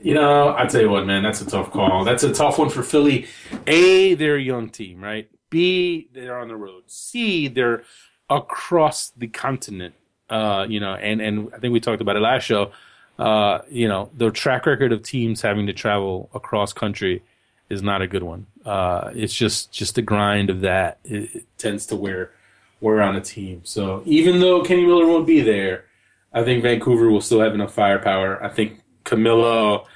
You 0.00 0.14
know, 0.14 0.54
I 0.56 0.66
tell 0.66 0.80
you 0.80 0.90
what, 0.90 1.06
man, 1.06 1.22
that's 1.22 1.40
a 1.40 1.46
tough 1.46 1.72
call. 1.72 2.04
That's 2.04 2.22
a 2.22 2.32
tough 2.32 2.58
one 2.58 2.70
for 2.70 2.82
Philly. 2.82 3.26
A, 3.66 4.14
they're 4.14 4.36
a 4.36 4.40
young 4.40 4.68
team, 4.68 5.02
right? 5.02 5.28
B, 5.50 6.08
they're 6.12 6.38
on 6.38 6.48
the 6.48 6.56
road. 6.56 6.84
C, 6.86 7.48
they're 7.48 7.82
across 8.30 9.10
the 9.16 9.26
continent. 9.26 9.94
Uh, 10.30 10.66
you 10.68 10.78
know, 10.78 10.94
and 10.94 11.20
and 11.20 11.50
I 11.54 11.58
think 11.58 11.72
we 11.72 11.80
talked 11.80 12.02
about 12.02 12.16
it 12.16 12.20
last 12.20 12.44
show. 12.44 12.72
Uh, 13.18 13.60
you 13.68 13.88
know, 13.88 14.10
the 14.16 14.30
track 14.30 14.66
record 14.66 14.92
of 14.92 15.02
teams 15.02 15.42
having 15.42 15.66
to 15.66 15.72
travel 15.72 16.30
across 16.34 16.72
country 16.72 17.22
is 17.68 17.82
not 17.82 18.02
a 18.02 18.06
good 18.06 18.22
one. 18.22 18.46
Uh, 18.64 19.10
it's 19.14 19.34
just 19.34 19.72
just 19.72 19.94
the 19.94 20.02
grind 20.02 20.50
of 20.50 20.60
that. 20.60 20.98
It, 21.04 21.34
it, 21.34 21.44
tends 21.58 21.86
to 21.86 21.96
wear 21.96 22.30
wear 22.80 23.02
on 23.02 23.16
a 23.16 23.20
team. 23.20 23.62
So 23.64 24.02
even 24.04 24.40
though 24.40 24.62
Kenny 24.62 24.86
Miller 24.86 25.06
won't 25.06 25.26
be 25.26 25.40
there, 25.40 25.86
I 26.32 26.44
think 26.44 26.62
Vancouver 26.62 27.10
will 27.10 27.20
still 27.20 27.40
have 27.40 27.54
enough 27.54 27.74
firepower. 27.74 28.42
I 28.44 28.48
think 28.48 28.80
Camilo, 29.08 29.86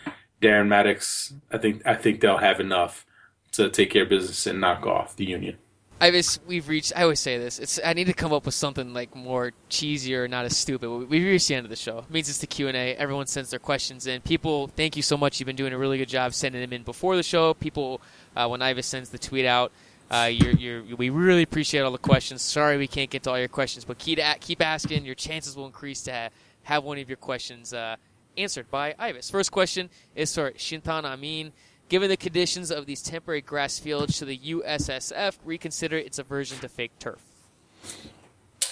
Darren 0.40 0.68
Mattocks, 0.68 1.34
I 1.50 1.58
think 1.58 1.86
I 1.86 1.94
think 1.94 2.20
they'll 2.20 2.38
have 2.38 2.60
enough 2.60 3.04
to 3.52 3.68
take 3.68 3.90
care 3.90 4.04
of 4.04 4.08
business 4.08 4.46
and 4.46 4.60
knock 4.60 4.86
off 4.86 5.16
the 5.16 5.26
Union. 5.26 5.58
I 6.00 6.10
just 6.10 6.40
we've 6.46 6.66
reached. 6.66 6.92
I 6.96 7.02
always 7.02 7.20
say 7.20 7.38
this. 7.38 7.60
It's 7.60 7.78
I 7.84 7.92
need 7.92 8.06
to 8.06 8.12
come 8.12 8.32
up 8.32 8.46
with 8.46 8.54
something 8.54 8.92
like 8.92 9.14
more 9.14 9.52
cheesy 9.68 10.16
or 10.16 10.26
not 10.26 10.46
as 10.46 10.56
stupid. 10.56 10.90
We've 10.90 11.24
reached 11.24 11.46
the 11.46 11.54
end 11.54 11.66
of 11.66 11.70
the 11.70 11.76
show. 11.76 11.98
It 11.98 12.10
means 12.10 12.28
it's 12.28 12.38
the 12.38 12.46
Q 12.46 12.68
and 12.68 12.76
A. 12.76 12.96
Everyone 12.96 13.26
sends 13.26 13.50
their 13.50 13.60
questions 13.60 14.06
in. 14.06 14.20
People, 14.22 14.66
thank 14.68 14.96
you 14.96 15.02
so 15.02 15.16
much. 15.16 15.38
You've 15.38 15.46
been 15.46 15.54
doing 15.54 15.72
a 15.72 15.78
really 15.78 15.98
good 15.98 16.08
job 16.08 16.34
sending 16.34 16.60
them 16.60 16.72
in 16.72 16.82
before 16.82 17.14
the 17.14 17.22
show. 17.22 17.54
People, 17.54 18.00
uh, 18.34 18.48
when 18.48 18.62
Ives 18.62 18.86
sends 18.86 19.10
the 19.10 19.18
tweet 19.18 19.46
out, 19.46 19.70
uh, 20.10 20.28
you're, 20.32 20.54
you're, 20.54 20.96
we 20.96 21.10
really 21.10 21.42
appreciate 21.42 21.82
all 21.82 21.92
the 21.92 21.98
questions. 21.98 22.42
Sorry 22.42 22.76
we 22.78 22.88
can't 22.88 23.10
get 23.10 23.22
to 23.24 23.30
all 23.30 23.38
your 23.38 23.46
questions, 23.46 23.84
but 23.84 23.98
keep 23.98 24.18
keep 24.40 24.60
asking. 24.60 25.04
Your 25.04 25.14
chances 25.14 25.54
will 25.56 25.66
increase 25.66 26.02
to 26.02 26.30
have 26.64 26.82
one 26.82 26.98
of 26.98 27.08
your 27.08 27.16
questions 27.16 27.72
uh, 27.72 27.96
answered 28.36 28.70
by 28.70 28.94
Ives. 28.98 29.30
First 29.30 29.52
question 29.52 29.90
is 30.14 30.34
for 30.34 30.52
Shintan 30.52 31.04
Amin. 31.04 31.52
Given 31.88 32.08
the 32.08 32.16
conditions 32.16 32.70
of 32.70 32.86
these 32.86 33.02
temporary 33.02 33.42
grass 33.42 33.78
fields, 33.78 34.16
should 34.16 34.28
the 34.28 34.38
USSF 34.38 35.38
reconsider 35.44 35.98
its 35.98 36.18
aversion 36.18 36.58
to 36.60 36.68
fake 36.68 36.98
turf? 36.98 37.22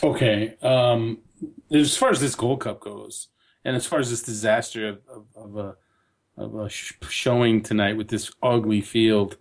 Okay. 0.03 0.57
Um, 0.63 1.19
as 1.71 1.97
far 1.97 2.11
as 2.11 2.21
this 2.21 2.35
Gold 2.35 2.61
Cup 2.61 2.81
goes, 2.81 3.29
and 3.65 3.77
as 3.77 3.87
far 3.87 3.99
as 3.99 4.11
this 4.11 4.23
disaster 4.23 4.89
of, 4.89 5.01
of, 5.09 5.27
of 5.37 5.57
a 5.57 5.77
of 6.37 6.55
a 6.55 6.71
sh- 6.71 6.95
showing 7.11 7.63
tonight 7.63 7.99
with 7.99 8.09
this 8.09 8.33
ugly 8.43 8.81
field 8.81 9.37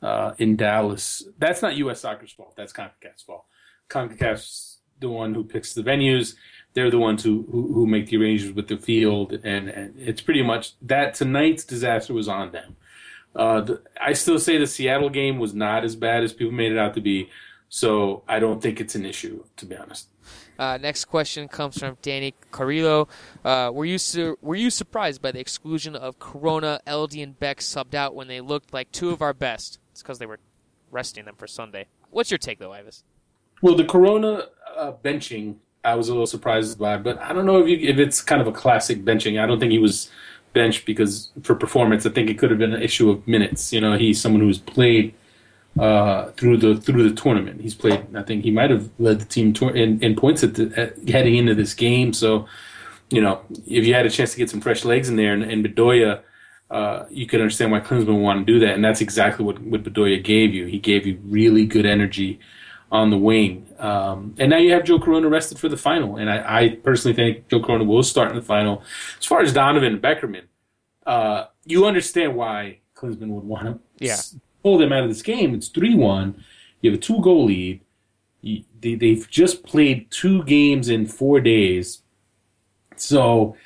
uh, 0.00 0.32
in 0.38 0.56
Dallas, 0.56 1.22
that's 1.38 1.60
not 1.60 1.76
U.S. 1.76 2.00
Soccer's 2.00 2.32
fault. 2.32 2.54
That's 2.56 2.72
CONCACAF's 2.72 3.22
fault. 3.22 3.44
CONCACAF's 3.90 4.78
the 5.00 5.10
one 5.10 5.34
who 5.34 5.44
picks 5.44 5.74
the 5.74 5.82
venues. 5.82 6.34
They're 6.74 6.90
the 6.90 6.98
ones 6.98 7.24
who, 7.24 7.46
who, 7.50 7.72
who 7.72 7.86
make 7.86 8.08
the 8.08 8.16
arrangements 8.16 8.56
with 8.56 8.68
the 8.68 8.76
field, 8.76 9.32
and, 9.32 9.68
and 9.68 9.98
it's 9.98 10.20
pretty 10.20 10.42
much 10.42 10.74
that 10.82 11.14
tonight's 11.14 11.64
disaster 11.64 12.14
was 12.14 12.28
on 12.28 12.52
them. 12.52 12.76
Uh, 13.34 13.60
the, 13.60 13.82
I 14.00 14.12
still 14.12 14.38
say 14.38 14.58
the 14.58 14.66
Seattle 14.66 15.10
game 15.10 15.38
was 15.38 15.54
not 15.54 15.84
as 15.84 15.96
bad 15.96 16.22
as 16.22 16.32
people 16.32 16.52
made 16.52 16.72
it 16.72 16.78
out 16.78 16.94
to 16.94 17.00
be, 17.00 17.28
so 17.68 18.22
I 18.28 18.38
don't 18.38 18.62
think 18.62 18.80
it's 18.80 18.94
an 18.94 19.04
issue, 19.04 19.44
to 19.56 19.66
be 19.66 19.76
honest. 19.76 20.08
Uh, 20.58 20.76
next 20.76 21.06
question 21.06 21.48
comes 21.48 21.78
from 21.78 21.96
Danny 22.02 22.34
Carrillo. 22.50 23.08
Uh, 23.42 23.70
were 23.72 23.86
you 23.86 23.96
su- 23.96 24.36
were 24.42 24.56
you 24.56 24.68
surprised 24.68 25.22
by 25.22 25.32
the 25.32 25.40
exclusion 25.40 25.96
of 25.96 26.18
Corona, 26.18 26.80
LD, 26.86 27.14
and 27.14 27.38
Beck 27.38 27.60
subbed 27.60 27.94
out 27.94 28.14
when 28.14 28.28
they 28.28 28.42
looked 28.42 28.74
like 28.74 28.92
two 28.92 29.08
of 29.08 29.22
our 29.22 29.32
best? 29.32 29.78
It's 29.92 30.02
because 30.02 30.18
they 30.18 30.26
were 30.26 30.38
resting 30.90 31.24
them 31.24 31.36
for 31.36 31.46
Sunday. 31.46 31.86
What's 32.10 32.30
your 32.30 32.38
take, 32.38 32.58
though, 32.58 32.72
Ives? 32.72 33.04
Well, 33.62 33.74
the 33.74 33.84
Corona 33.84 34.48
uh, 34.76 34.92
benching, 35.02 35.56
I 35.84 35.94
was 35.94 36.08
a 36.08 36.12
little 36.12 36.26
surprised 36.26 36.78
by, 36.78 36.98
but 36.98 37.18
I 37.20 37.32
don't 37.32 37.46
know 37.46 37.62
if 37.62 37.68
you, 37.68 37.88
if 37.88 37.98
it's 37.98 38.20
kind 38.20 38.40
of 38.40 38.46
a 38.46 38.52
classic 38.52 39.04
benching. 39.04 39.42
I 39.42 39.46
don't 39.46 39.58
think 39.58 39.72
he 39.72 39.78
was 39.78 40.10
bench 40.52 40.84
because 40.84 41.30
for 41.42 41.54
performance, 41.54 42.04
I 42.04 42.10
think 42.10 42.28
it 42.28 42.38
could 42.38 42.50
have 42.50 42.58
been 42.58 42.74
an 42.74 42.82
issue 42.82 43.10
of 43.10 43.26
minutes. 43.26 43.72
You 43.72 43.80
know, 43.80 43.96
he's 43.96 44.20
someone 44.20 44.42
who's 44.42 44.58
played 44.58 45.14
uh, 45.78 46.30
through 46.32 46.58
the 46.58 46.76
through 46.76 47.08
the 47.08 47.14
tournament. 47.14 47.60
He's 47.60 47.74
played. 47.74 48.14
I 48.14 48.22
think 48.22 48.44
he 48.44 48.50
might 48.50 48.70
have 48.70 48.90
led 48.98 49.20
the 49.20 49.24
team 49.24 49.54
in, 49.74 50.02
in 50.02 50.16
points 50.16 50.44
at, 50.44 50.54
the, 50.54 50.72
at 50.76 51.08
heading 51.08 51.36
into 51.36 51.54
this 51.54 51.72
game. 51.72 52.12
So, 52.12 52.46
you 53.08 53.22
know, 53.22 53.40
if 53.66 53.86
you 53.86 53.94
had 53.94 54.06
a 54.06 54.10
chance 54.10 54.32
to 54.32 54.38
get 54.38 54.50
some 54.50 54.60
fresh 54.60 54.84
legs 54.84 55.08
in 55.08 55.16
there, 55.16 55.32
and, 55.32 55.42
and 55.42 55.64
Bedoya, 55.64 56.20
uh, 56.70 57.04
you 57.10 57.26
could 57.26 57.40
understand 57.40 57.72
why 57.72 57.80
Klinsmann 57.80 58.20
wanted 58.20 58.46
to 58.46 58.52
do 58.52 58.60
that, 58.60 58.74
and 58.74 58.84
that's 58.84 59.00
exactly 59.00 59.46
what 59.46 59.58
what 59.60 59.82
Bedoya 59.82 60.22
gave 60.22 60.52
you. 60.52 60.66
He 60.66 60.78
gave 60.78 61.06
you 61.06 61.18
really 61.24 61.64
good 61.64 61.86
energy 61.86 62.38
on 62.92 63.10
the 63.10 63.16
wing. 63.16 63.68
Um, 63.78 64.34
and 64.38 64.50
now 64.50 64.56
you 64.56 64.72
have 64.72 64.84
Joe 64.84 64.98
Corona 64.98 65.28
rested 65.28 65.58
for 65.58 65.68
the 65.68 65.76
final. 65.76 66.16
And 66.16 66.28
I, 66.28 66.62
I, 66.62 66.68
personally 66.76 67.14
think 67.14 67.48
Joe 67.48 67.60
Corona 67.60 67.84
will 67.84 68.02
start 68.02 68.30
in 68.30 68.36
the 68.36 68.42
final. 68.42 68.82
As 69.18 69.26
far 69.26 69.40
as 69.40 69.52
Donovan 69.52 69.94
and 69.94 70.02
Beckerman, 70.02 70.44
uh, 71.06 71.46
you 71.64 71.86
understand 71.86 72.34
why 72.34 72.78
Klinsmann 72.94 73.28
would 73.28 73.44
want 73.44 73.64
to 73.66 73.78
yeah. 74.04 74.16
pull 74.62 74.76
them 74.76 74.92
out 74.92 75.04
of 75.04 75.08
this 75.08 75.22
game. 75.22 75.54
It's 75.54 75.68
3 75.68 75.94
1. 75.94 76.44
You 76.82 76.90
have 76.90 76.98
a 76.98 77.02
two 77.02 77.20
goal 77.20 77.44
lead. 77.44 77.80
You, 78.42 78.64
they, 78.80 78.94
they've 78.94 79.28
just 79.30 79.64
played 79.64 80.10
two 80.10 80.42
games 80.44 80.88
in 80.88 81.06
four 81.06 81.40
days. 81.40 82.02
So, 82.96 83.56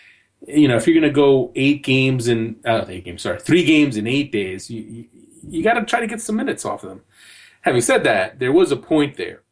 you 0.47 0.69
know, 0.69 0.77
if 0.77 0.87
you're 0.87 1.01
going 1.01 1.11
to 1.11 1.15
go 1.15 1.53
eight 1.55 1.83
games 1.83 2.29
in, 2.29 2.57
uh, 2.65 2.85
eight 2.89 3.05
games, 3.05 3.23
sorry, 3.23 3.41
three 3.41 3.65
games 3.65 3.97
in 3.97 4.07
eight 4.07 4.33
days, 4.33 4.71
you, 4.71 4.83
you, 4.83 5.05
you 5.49 5.63
got 5.63 5.75
to 5.75 5.85
try 5.85 6.01
to 6.01 6.07
get 6.07 6.21
some 6.21 6.37
minutes 6.37 6.65
off 6.65 6.83
of 6.83 6.91
them. 6.91 7.03
Having 7.65 7.81
said 7.81 8.05
that, 8.05 8.39
there 8.39 8.53
was 8.53 8.71
a 8.71 8.77
point 8.77 9.17
there 9.17 9.43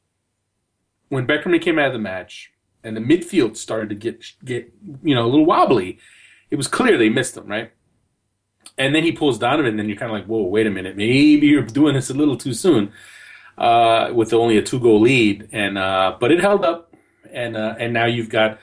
when 1.08 1.26
Beckerman 1.26 1.62
came 1.62 1.78
out 1.78 1.86
of 1.86 1.92
the 1.94 1.98
match 1.98 2.52
and 2.84 2.94
the 2.94 3.00
midfield 3.00 3.56
started 3.56 3.88
to 3.88 3.94
get 3.94 4.22
get 4.44 4.70
you 5.02 5.14
know 5.14 5.24
a 5.24 5.30
little 5.30 5.46
wobbly. 5.46 5.98
It 6.50 6.56
was 6.56 6.68
clear 6.68 6.98
they 6.98 7.08
missed 7.08 7.38
him, 7.38 7.46
right? 7.46 7.72
And 8.76 8.94
then 8.94 9.02
he 9.02 9.12
pulls 9.12 9.38
Donovan, 9.38 9.70
and 9.70 9.78
then 9.78 9.88
you're 9.88 9.96
kind 9.96 10.12
of 10.12 10.18
like, 10.18 10.26
whoa, 10.26 10.42
wait 10.42 10.66
a 10.66 10.70
minute, 10.70 10.94
maybe 10.94 11.46
you're 11.46 11.62
doing 11.62 11.94
this 11.94 12.10
a 12.10 12.14
little 12.14 12.36
too 12.36 12.52
soon 12.52 12.92
uh, 13.56 14.10
with 14.12 14.34
only 14.34 14.58
a 14.58 14.62
two 14.62 14.78
goal 14.78 15.00
lead. 15.00 15.48
And 15.50 15.78
uh, 15.78 16.16
but 16.20 16.30
it 16.30 16.40
held 16.40 16.66
up, 16.66 16.94
and 17.32 17.56
uh, 17.56 17.76
and 17.78 17.94
now 17.94 18.04
you've 18.04 18.28
got 18.28 18.58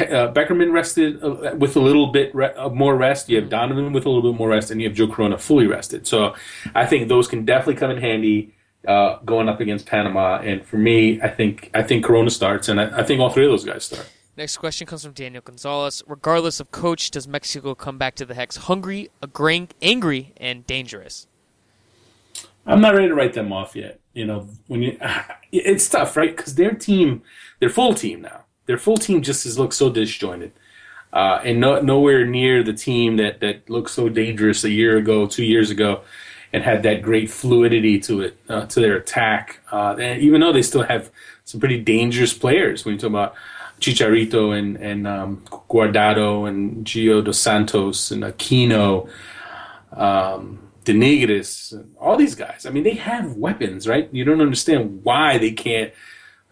uh, 0.00 0.32
Beckerman 0.32 0.72
rested 0.72 1.22
uh, 1.22 1.54
with 1.56 1.76
a 1.76 1.80
little 1.80 2.08
bit 2.08 2.34
re- 2.34 2.52
more 2.72 2.96
rest. 2.96 3.28
You 3.28 3.36
have 3.36 3.48
Donovan 3.48 3.92
with 3.92 4.06
a 4.06 4.10
little 4.10 4.32
bit 4.32 4.36
more 4.36 4.48
rest, 4.48 4.72
and 4.72 4.82
you 4.82 4.88
have 4.88 4.96
Joe 4.96 5.06
Corona 5.06 5.38
fully 5.38 5.68
rested. 5.68 6.08
So 6.08 6.34
I 6.74 6.84
think 6.84 7.08
those 7.08 7.28
can 7.28 7.44
definitely 7.44 7.76
come 7.76 7.92
in 7.92 7.98
handy 7.98 8.54
uh, 8.86 9.18
going 9.24 9.48
up 9.48 9.60
against 9.60 9.86
Panama. 9.86 10.38
And 10.38 10.64
for 10.64 10.76
me, 10.76 11.20
I 11.20 11.28
think 11.28 11.70
I 11.74 11.82
think 11.82 12.04
Corona 12.04 12.30
starts, 12.30 12.68
and 12.68 12.80
I, 12.80 13.00
I, 13.00 13.02
think 13.02 13.20
all 13.20 13.30
three 13.30 13.44
of 13.44 13.50
those 13.50 13.64
guys 13.64 13.84
start. 13.84 14.08
Next 14.36 14.56
question 14.56 14.86
comes 14.86 15.04
from 15.04 15.12
Daniel 15.12 15.42
Gonzalez. 15.42 16.02
Regardless 16.06 16.58
of 16.58 16.70
coach, 16.70 17.10
does 17.10 17.28
Mexico 17.28 17.74
come 17.74 17.98
back 17.98 18.14
to 18.16 18.24
the 18.24 18.34
Hex 18.34 18.56
hungry, 18.56 19.10
angry, 19.82 20.32
and 20.38 20.66
dangerous? 20.66 21.26
I'm 22.64 22.80
not 22.80 22.94
ready 22.94 23.08
to 23.08 23.14
write 23.14 23.34
them 23.34 23.52
off 23.52 23.76
yet. 23.76 24.00
You 24.14 24.24
know, 24.24 24.48
when 24.68 24.82
you, 24.82 24.98
it's 25.52 25.88
tough, 25.88 26.16
right? 26.16 26.34
Because 26.34 26.54
their 26.54 26.72
team, 26.72 27.22
their 27.60 27.68
full 27.68 27.94
team 27.94 28.22
now, 28.22 28.44
their 28.66 28.78
full 28.78 28.96
team 28.96 29.22
just 29.22 29.44
has 29.44 29.58
looked 29.58 29.74
so 29.74 29.90
disjointed. 29.90 30.52
Uh, 31.12 31.40
and 31.44 31.60
no, 31.60 31.78
nowhere 31.82 32.24
near 32.24 32.62
the 32.62 32.72
team 32.72 33.18
that, 33.18 33.40
that 33.40 33.68
looked 33.68 33.90
so 33.90 34.08
dangerous 34.08 34.64
a 34.64 34.70
year 34.70 34.96
ago, 34.96 35.26
two 35.26 35.44
years 35.44 35.68
ago 35.68 36.02
and 36.52 36.62
had 36.62 36.82
that 36.82 37.02
great 37.02 37.30
fluidity 37.30 37.98
to 38.00 38.20
it 38.20 38.38
uh, 38.48 38.66
to 38.66 38.80
their 38.80 38.96
attack. 38.96 39.60
Uh, 39.70 39.96
even 39.98 40.40
though 40.40 40.52
they 40.52 40.62
still 40.62 40.82
have 40.82 41.10
some 41.44 41.60
pretty 41.60 41.80
dangerous 41.80 42.34
players, 42.34 42.84
when 42.84 42.94
you 42.94 43.00
talk 43.00 43.10
about 43.10 43.34
Chicharito 43.80 44.56
and 44.56 44.76
and 44.76 45.06
um, 45.06 45.42
Guardado 45.68 46.48
and 46.48 46.84
Gio 46.84 47.24
dos 47.24 47.38
Santos 47.38 48.10
and 48.10 48.22
Aquino, 48.22 49.08
um, 49.92 50.58
De 50.84 50.92
Nigris, 50.92 51.84
all 51.98 52.16
these 52.16 52.34
guys. 52.34 52.66
I 52.66 52.70
mean, 52.70 52.84
they 52.84 52.94
have 52.94 53.36
weapons, 53.36 53.88
right? 53.88 54.08
You 54.12 54.24
don't 54.24 54.40
understand 54.40 55.02
why 55.04 55.38
they 55.38 55.52
can't 55.52 55.92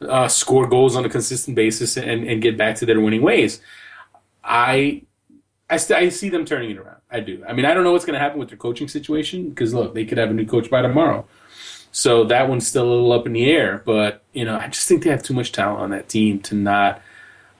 uh, 0.01 0.28
score 0.28 0.66
goals 0.66 0.96
on 0.96 1.05
a 1.05 1.09
consistent 1.09 1.55
basis 1.55 1.96
and, 1.96 2.24
and 2.24 2.40
get 2.40 2.57
back 2.57 2.76
to 2.76 2.86
their 2.86 3.01
winning 3.01 3.22
ways. 3.22 3.61
I 4.42 5.03
I, 5.68 5.76
st- 5.76 5.98
I 5.98 6.09
see 6.09 6.30
them 6.30 6.44
turning 6.44 6.70
it 6.70 6.78
around. 6.78 6.99
I 7.13 7.21
do. 7.21 7.45
I 7.49 7.53
mean, 7.53 7.65
I 7.65 7.75
don't 7.75 7.85
know 7.85 7.93
what's 7.93 8.05
going 8.05 8.15
to 8.15 8.21
happen 8.21 8.39
with 8.39 8.49
their 8.49 8.59
coaching 8.59 8.89
situation 8.89 9.51
because 9.51 9.75
look, 9.75 9.95
they 9.95 10.05
could 10.05 10.19
have 10.19 10.31
a 10.31 10.35
new 10.35 10.47
coach 10.47 10.71
by 10.71 10.83
tomorrow. 10.83 11.27
So 11.93 12.25
that 12.25 12.49
one's 12.49 12.67
still 12.67 12.85
a 12.85 12.91
little 12.91 13.13
up 13.13 13.27
in 13.27 13.33
the 13.33 13.51
air. 13.51 13.83
But 13.85 14.23
you 14.33 14.45
know, 14.45 14.57
I 14.57 14.69
just 14.69 14.87
think 14.87 15.03
they 15.03 15.11
have 15.11 15.23
too 15.23 15.35
much 15.35 15.53
talent 15.53 15.81
on 15.81 15.91
that 15.91 16.09
team 16.09 16.41
to 16.43 16.55
not 16.55 17.03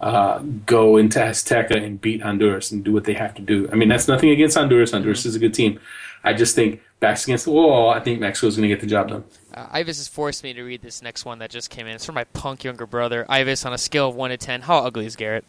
uh, 0.01 0.39
go 0.67 0.97
into 0.97 1.19
Azteca 1.19 1.77
and 1.77 2.01
beat 2.01 2.23
Honduras 2.23 2.71
and 2.71 2.85
do 2.85 2.93
what 2.93 3.05
they 3.05 3.15
have 3.15 3.35
to 3.35 3.43
do. 3.43 3.69
I 3.73 3.75
mean, 3.75 3.89
that's 3.89 4.09
nothing 4.09 4.31
against 4.31 4.57
Honduras. 4.57 4.93
Honduras 4.93 5.21
mm-hmm. 5.21 5.29
is 5.29 5.37
a 5.37 5.41
good 5.41 5.55
team. 5.55 5.81
I 6.23 6.33
just 6.33 6.55
think 6.55 6.81
backs 7.01 7.25
against 7.25 7.47
the 7.47 7.51
wall. 7.51 7.91
I 7.91 8.01
think 8.01 8.21
Mexico's 8.21 8.57
going 8.57 8.69
to 8.69 8.75
get 8.75 8.81
the 8.81 8.87
job 8.87 9.09
done. 9.09 9.25
Uh, 9.55 9.67
Ives 9.71 9.99
has 9.99 10.09
forced 10.09 10.45
me 10.45 10.53
to 10.53 10.63
read 10.63 10.83
this 10.83 11.03
next 11.03 11.25
one 11.25 11.39
that 11.39 11.51
just 11.51 11.71
came 11.71 11.87
in. 11.87 11.95
It's 11.95 12.05
from 12.05 12.15
my 12.15 12.25
punk 12.25 12.63
younger 12.63 12.87
brother. 12.87 13.27
Ives, 13.29 13.65
on 13.65 13.73
a 13.73 13.79
scale 13.79 14.09
of 14.09 14.15
one 14.15 14.31
to 14.31 14.37
ten, 14.37 14.63
how 14.63 14.79
ugly 14.79 15.07
is 15.07 15.17
Garrett? 15.17 15.45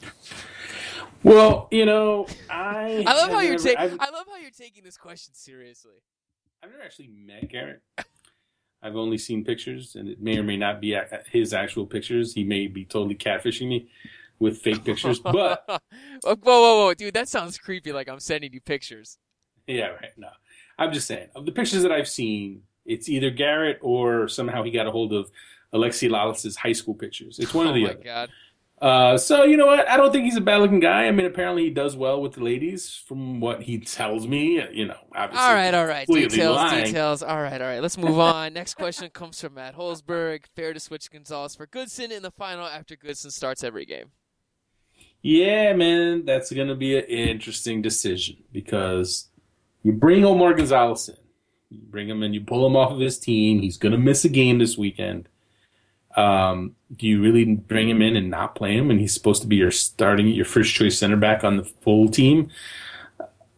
Well, 1.24 1.68
you 1.72 1.86
know, 1.86 2.28
I 2.50 3.04
I 3.08 3.14
love 3.16 3.32
how 3.32 3.42
you're 3.42 3.58
taking. 3.58 3.78
I 3.78 4.10
love 4.10 4.26
how 4.30 4.38
you're 4.38 4.52
taking 4.52 4.84
this 4.84 4.98
question 4.98 5.34
seriously. 5.34 6.02
I've 6.64 6.72
never 6.72 6.84
actually 6.84 7.10
met 7.10 7.50
Garrett. 7.50 7.82
I've 8.84 8.96
only 8.96 9.18
seen 9.18 9.46
pictures, 9.46 9.96
and 9.96 10.10
it 10.10 10.22
may 10.22 10.38
or 10.38 10.44
may 10.44 10.58
not 10.58 10.82
be 10.82 10.98
his 11.32 11.54
actual 11.54 11.86
pictures. 11.86 12.34
He 12.34 12.44
may 12.44 12.68
be 12.68 12.84
totally 12.86 13.16
catfishing 13.16 13.68
me 13.68 13.90
with 14.40 14.58
fake 14.58 14.84
pictures, 14.84 15.20
but 15.24 15.64
whoa, 15.68 15.80
whoa, 16.24 16.86
whoa, 16.86 16.94
dude, 16.96 17.14
that 17.14 17.30
sounds 17.30 17.58
creepy. 17.58 17.92
Like 17.92 18.10
I'm 18.10 18.20
sending 18.20 18.54
you 18.54 18.62
pictures. 18.62 19.18
Yeah, 19.68 19.90
right. 19.90 20.12
No, 20.18 20.30
I'm 20.80 20.92
just 20.92 21.08
saying 21.08 21.30
of 21.36 21.46
the 21.46 21.52
pictures 21.52 21.84
that 21.84 21.92
I've 21.92 22.10
seen, 22.10 22.64
it's 22.86 23.08
either 23.08 23.30
Garrett 23.30 23.78
or 23.82 24.28
somehow 24.28 24.64
he 24.64 24.72
got 24.72 24.88
a 24.88 24.92
hold 24.92 25.14
of 25.14 25.30
Alexi 25.74 26.10
Lalas's 26.10 26.56
high 26.56 26.74
school 26.74 26.96
pictures. 26.96 27.38
It's 27.38 27.54
one 27.54 27.68
oh 27.68 27.70
of 27.70 27.76
the 27.76 27.86
other. 27.86 27.94
Oh 27.94 27.98
my 28.00 28.04
god. 28.04 28.30
Uh, 28.82 29.16
so 29.16 29.44
you 29.44 29.58
know 29.58 29.68
what? 29.68 29.88
I 29.88 29.96
don't 29.96 30.12
think 30.12 30.26
he's 30.26 30.38
a 30.38 30.42
bad 30.42 30.58
looking 30.58 30.80
guy. 30.80 31.06
I 31.06 31.12
mean, 31.12 31.28
apparently 31.28 31.66
he 31.66 31.70
does 31.70 31.96
well 31.96 32.20
with 32.20 32.34
the 32.34 32.44
ladies, 32.44 32.96
from 33.08 33.40
what 33.40 33.62
he 33.62 33.78
tells 33.78 34.28
me. 34.28 34.60
You 34.74 34.88
know, 34.88 34.98
obviously. 35.14 35.46
All 35.46 35.54
right, 35.54 35.74
all 35.74 35.86
right. 35.86 36.08
Details, 36.08 36.56
lying. 36.56 36.86
details. 36.86 37.22
All 37.22 37.42
right, 37.42 37.62
all 37.62 37.68
right. 37.68 37.80
Let's 37.80 37.98
move 37.98 38.18
on. 38.18 38.54
Next 38.54 38.74
question 38.74 39.10
comes 39.12 39.40
from 39.40 39.54
Matt 39.54 39.78
Holzberg. 39.78 40.46
Fair 40.56 40.74
to 40.74 40.80
switch 40.80 41.12
Gonzalez 41.12 41.56
for 41.56 41.68
Goodson 41.68 42.12
in 42.12 42.24
the 42.24 42.32
final 42.32 42.66
after 42.66 42.96
Goodson 42.96 43.30
starts 43.30 43.64
every 43.64 43.86
game. 43.86 44.12
Yeah, 45.22 45.74
man, 45.74 46.26
that's 46.26 46.52
gonna 46.52 46.76
be 46.76 46.98
an 46.98 47.04
interesting 47.04 47.84
decision 47.84 48.38
because 48.52 49.30
you 49.84 49.92
bring 49.92 50.26
Omar 50.26 50.56
Gonzalez 50.56 51.10
in, 51.10 51.16
you 51.70 51.84
bring 51.84 52.10
him 52.10 52.24
in, 52.24 52.34
you 52.34 52.42
pull 52.42 52.66
him 52.66 52.76
off 52.76 52.92
of 52.92 53.00
his 53.00 53.20
team. 53.20 53.62
He's 53.62 53.78
gonna 53.78 54.00
miss 54.00 54.26
a 54.26 54.30
game 54.30 54.58
this 54.58 54.76
weekend. 54.76 55.28
Um, 56.16 56.76
do 56.96 57.08
you 57.08 57.22
really 57.22 57.56
bring 57.56 57.90
him 57.90 58.02
in 58.02 58.16
and 58.16 58.30
not 58.30 58.56
play 58.56 58.76
him? 58.76 58.92
And 58.92 59.00
he's 59.00 59.14
supposed 59.14 59.42
to 59.42 59.48
be 59.48 59.56
your 59.56 59.72
starting, 59.72 60.28
your 60.28 60.46
first 60.46 60.74
choice 60.74 60.98
center 60.98 61.18
back 61.18 61.44
on 61.44 61.58
the 61.58 61.64
full 61.64 62.10
team. 62.10 62.50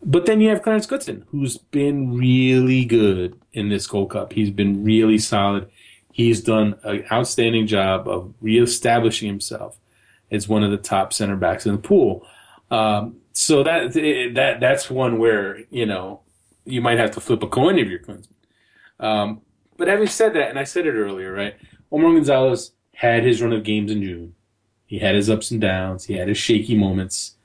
But 0.05 0.25
then 0.25 0.41
you 0.41 0.49
have 0.49 0.61
Clarence 0.61 0.85
Goodson, 0.85 1.25
who's 1.29 1.57
been 1.57 2.15
really 2.17 2.83
good 2.85 3.39
in 3.53 3.69
this 3.69 3.87
Gold 3.87 4.11
Cup. 4.11 4.33
He's 4.33 4.51
been 4.51 4.83
really 4.83 5.17
solid. 5.17 5.69
He's 6.11 6.41
done 6.41 6.75
an 6.83 7.05
outstanding 7.11 7.67
job 7.67 8.07
of 8.07 8.33
reestablishing 8.41 9.27
himself 9.27 9.79
as 10.29 10.47
one 10.47 10.63
of 10.63 10.71
the 10.71 10.77
top 10.77 11.13
center 11.13 11.35
backs 11.35 11.65
in 11.65 11.73
the 11.73 11.81
pool. 11.81 12.27
Um, 12.69 13.17
so 13.33 13.63
that 13.63 13.93
that 14.35 14.59
that's 14.59 14.89
one 14.89 15.17
where 15.17 15.59
you 15.71 15.85
know 15.85 16.21
you 16.65 16.81
might 16.81 16.99
have 16.99 17.11
to 17.11 17.21
flip 17.21 17.41
a 17.43 17.47
coin 17.47 17.77
if 17.77 17.87
you're 17.87 17.99
Klinsmann. 17.99 18.27
Um, 18.99 19.41
but 19.77 19.87
having 19.87 20.07
said 20.07 20.33
that, 20.35 20.49
and 20.49 20.59
I 20.59 20.63
said 20.63 20.85
it 20.85 20.93
earlier, 20.93 21.31
right? 21.31 21.55
Omar 21.93 22.13
Gonzalez 22.13 22.71
had 22.95 23.23
his 23.23 23.39
run 23.39 23.53
of 23.53 23.63
games 23.63 23.91
in 23.91 24.01
June. 24.01 24.33
He 24.87 24.97
had 24.97 25.13
his 25.13 25.29
ups 25.29 25.51
and 25.51 25.61
downs. 25.61 26.05
He 26.05 26.15
had 26.15 26.27
his 26.27 26.39
shaky 26.39 26.75
moments. 26.75 27.35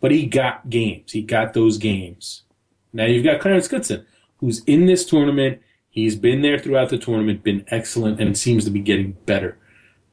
But 0.00 0.10
he 0.10 0.26
got 0.26 0.68
games. 0.68 1.12
He 1.12 1.22
got 1.22 1.54
those 1.54 1.78
games. 1.78 2.42
Now 2.92 3.06
you've 3.06 3.24
got 3.24 3.40
Clarence 3.40 3.66
Goodson, 3.66 4.06
who's 4.36 4.62
in 4.64 4.84
this 4.84 5.06
tournament. 5.06 5.62
He's 5.88 6.14
been 6.14 6.42
there 6.42 6.58
throughout 6.58 6.90
the 6.90 6.98
tournament, 6.98 7.42
been 7.42 7.64
excellent, 7.68 8.20
and 8.20 8.36
seems 8.36 8.64
to 8.66 8.70
be 8.70 8.80
getting 8.80 9.12
better. 9.24 9.56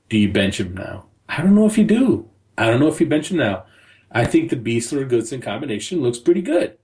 Do 0.08 0.18
you 0.18 0.32
bench 0.32 0.60
him 0.60 0.74
now? 0.74 1.08
I 1.28 1.42
don't 1.42 1.56
know 1.56 1.66
if 1.66 1.78
you 1.78 1.84
do. 1.84 2.30
I 2.58 2.68
don't 2.68 2.80
know 2.80 2.88
if 2.88 3.02
you 3.02 3.08
bench 3.08 3.32
him 3.32 3.38
now. 3.38 3.66
I 4.12 4.26
think 4.26 4.50
the 4.50 4.56
Besler 4.56 5.08
Goodson 5.08 5.42
combination 5.42 6.02
looks 6.02 6.20
pretty 6.20 6.42
good. 6.42 6.78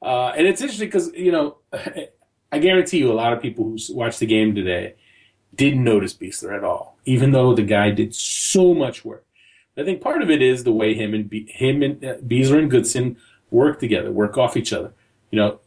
Uh, 0.00 0.28
and 0.36 0.46
it's 0.46 0.60
interesting 0.60 0.88
because, 0.88 1.12
you 1.14 1.32
know, 1.32 1.58
I 2.52 2.58
guarantee 2.60 2.98
you 2.98 3.10
a 3.10 3.14
lot 3.14 3.32
of 3.32 3.42
people 3.42 3.64
who 3.64 3.78
watched 3.94 4.20
the 4.20 4.26
game 4.26 4.54
today 4.54 4.94
didn't 5.56 5.84
notice 5.84 6.14
Besler 6.14 6.56
at 6.56 6.64
all, 6.64 6.96
even 7.04 7.32
though 7.32 7.54
the 7.54 7.62
guy 7.62 7.90
did 7.90 8.14
so 8.14 8.74
much 8.74 9.04
work. 9.04 9.24
I 9.76 9.84
think 9.84 10.00
part 10.00 10.22
of 10.22 10.30
it 10.30 10.40
is 10.40 10.64
the 10.64 10.72
way 10.72 10.94
him 10.94 11.14
and 11.14 11.28
Be- 11.28 11.50
him 11.50 11.82
and 11.82 12.04
uh, 12.04 12.14
Besler 12.18 12.58
and 12.58 12.70
Goodson 12.70 13.16
work 13.50 13.80
together, 13.80 14.10
work 14.12 14.38
off 14.38 14.56
each 14.56 14.72
other. 14.72 14.92
You 15.30 15.38
know, 15.38 15.60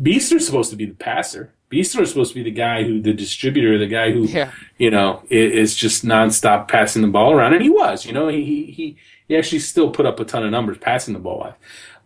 Besler's 0.00 0.46
supposed 0.46 0.70
to 0.70 0.76
be 0.76 0.86
the 0.86 0.94
passer. 0.94 1.52
Besler 1.70 2.02
is 2.02 2.08
supposed 2.08 2.32
to 2.32 2.42
be 2.42 2.42
the 2.42 2.50
guy 2.50 2.82
who, 2.84 3.00
the 3.00 3.12
distributor, 3.12 3.78
the 3.78 3.86
guy 3.86 4.10
who, 4.10 4.24
yeah. 4.24 4.52
you 4.78 4.90
know, 4.90 5.22
is, 5.28 5.74
just 5.74 6.04
nonstop 6.04 6.66
passing 6.66 7.02
the 7.02 7.08
ball 7.08 7.32
around, 7.32 7.52
and 7.52 7.62
he 7.62 7.68
was. 7.68 8.06
You 8.06 8.12
know, 8.12 8.28
he 8.28 8.64
he 8.64 8.96
he 9.26 9.36
actually 9.36 9.58
still 9.58 9.90
put 9.90 10.06
up 10.06 10.18
a 10.18 10.24
ton 10.24 10.44
of 10.44 10.50
numbers 10.50 10.78
passing 10.78 11.14
the 11.14 11.20
ball. 11.20 11.54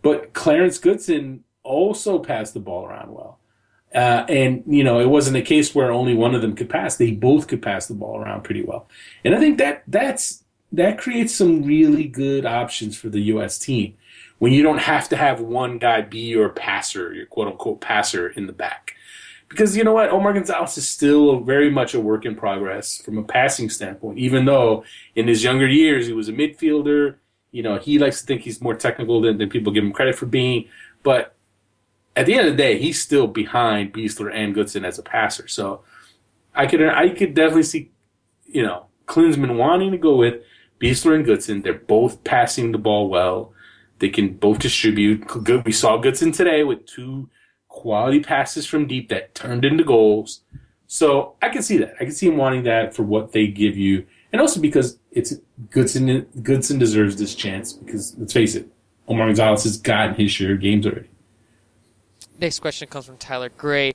But 0.03 0.33
Clarence 0.33 0.79
Goodson 0.79 1.45
also 1.63 2.19
passed 2.19 2.55
the 2.55 2.61
ball 2.61 2.85
around 2.85 3.15
well. 3.15 3.39
Uh, 3.95 4.25
and 4.29 4.63
you 4.67 4.85
know, 4.85 5.01
it 5.01 5.09
wasn't 5.09 5.37
a 5.37 5.43
case 5.43 5.75
where 5.75 5.91
only 5.91 6.15
one 6.15 6.35
of 6.35 6.43
them 6.43 6.55
could 6.55 6.71
pass; 6.71 6.97
they 6.97 7.11
both 7.11 7.49
could 7.49 7.63
pass 7.63 7.87
the 7.87 7.95
ball 7.95 8.19
around 8.19 8.43
pretty 8.43 8.63
well. 8.63 8.89
And 9.25 9.35
I 9.35 9.39
think 9.39 9.59
that 9.59 9.85
that's 9.87 10.45
that 10.73 10.99
creates 10.99 11.35
some 11.35 11.63
really 11.63 12.05
good 12.05 12.47
options 12.47 12.97
for 12.97 13.09
the 13.11 13.21
U.S. 13.21 13.59
team 13.59 13.95
when 14.43 14.53
you 14.53 14.65
don't 14.65 14.79
have 14.79 15.09
to 15.09 15.17
have 15.17 15.41
one 15.41 15.79
guy 15.79 16.01
be 16.01 16.19
your 16.19 16.49
passer, 16.49 17.15
your 17.15 17.27
quote 17.27 17.47
unquote 17.47 17.81
passer 17.81 18.29
in 18.31 18.49
the 18.49 18.53
back. 18.53 18.97
Because 19.49 19.77
you 19.77 19.85
know 19.85 19.93
what, 19.93 20.11
Omar 20.11 20.33
Gonzalez 20.33 20.77
is 20.77 20.89
still 20.89 21.39
very 21.39 21.71
much 21.71 21.95
a 21.95 22.01
work 22.01 22.25
in 22.25 22.35
progress 22.35 22.97
from 22.97 23.19
a 23.19 23.23
passing 23.23 23.71
standpoint. 23.71 24.19
Even 24.19 24.45
though 24.45 24.83
in 25.15 25.29
his 25.29 25.45
younger 25.45 25.69
years 25.69 26.09
he 26.09 26.13
was 26.13 26.29
a 26.29 26.33
midfielder, 26.33 27.19
you 27.53 27.63
know, 27.63 27.79
he 27.79 28.01
likes 28.01 28.21
to 28.21 28.27
think 28.27 28.41
he's 28.41 28.61
more 28.61 28.75
technical 28.75 29.21
than, 29.21 29.39
than 29.39 29.49
people 29.49 29.73
give 29.73 29.85
him 29.85 29.93
credit 29.93 30.17
for 30.17 30.27
being. 30.27 30.65
But 31.05 31.37
at 32.15 32.27
the 32.27 32.35
end 32.35 32.49
of 32.49 32.57
the 32.57 32.63
day, 32.63 32.79
he's 32.79 33.01
still 33.01 33.27
behind 33.27 33.93
Besler 33.93 34.33
and 34.33 34.55
Goodson 34.55 34.85
as 34.85 34.99
a 34.99 35.03
passer. 35.03 35.49
So 35.49 35.83
I 36.55 36.67
could 36.67 36.83
I 36.83 37.09
could 37.11 37.35
definitely 37.35 37.63
see, 37.63 37.91
you 38.47 38.63
know, 38.63 38.87
Klinsmann 39.07 39.57
wanting 39.57 39.93
to 39.93 39.99
go 39.99 40.17
with 40.17 40.43
Besler 40.81 41.15
and 41.15 41.25
Goodson. 41.25 41.63
They're 41.63 41.75
both 41.75 42.23
passing 42.25 42.73
the 42.73 42.79
ball 42.79 43.09
well. 43.09 43.53
They 43.99 44.09
can 44.09 44.35
both 44.35 44.59
distribute. 44.59 45.27
Good. 45.27 45.65
We 45.65 45.73
saw 45.73 45.97
Goodson 45.97 46.33
today 46.33 46.65
with 46.65 46.87
two 46.87 47.31
quality 47.69 48.21
passes 48.21 48.67
from 48.67 48.87
deep 48.87 49.09
that 49.09 49.35
turned 49.35 49.65
into 49.65 49.85
goals. 49.85 50.43
So 50.87 51.37
I 51.41 51.49
can 51.49 51.63
see 51.63 51.79
that. 51.79 51.95
I 52.01 52.05
can 52.05 52.13
see 52.13 52.27
him 52.27 52.37
wanting 52.37 52.65
that 52.65 52.95
for 52.95 53.03
what 53.03 53.33
they 53.33 53.47
give 53.47 53.79
you, 53.79 54.07
and 54.31 54.43
also 54.43 54.61
because 54.61 54.99
it's 55.11 55.35
Goodson. 55.71 56.27
Goodson 56.43 56.79
deserves 56.79 57.17
this 57.17 57.35
chance 57.35 57.73
because 57.73 58.15
let's 58.19 58.35
face 58.35 58.55
it, 58.55 58.69
Omar 59.09 59.29
Gonzalez 59.29 59.65
has 59.65 59.79
gotten 59.79 60.15
his 60.15 60.31
share 60.31 60.53
of 60.53 60.61
games 60.61 60.87
already. 60.87 61.09
Next 62.43 62.59
question 62.59 62.89
comes 62.89 63.07
from 63.07 63.19
Tyler 63.19 63.51
Gray. 63.57 63.95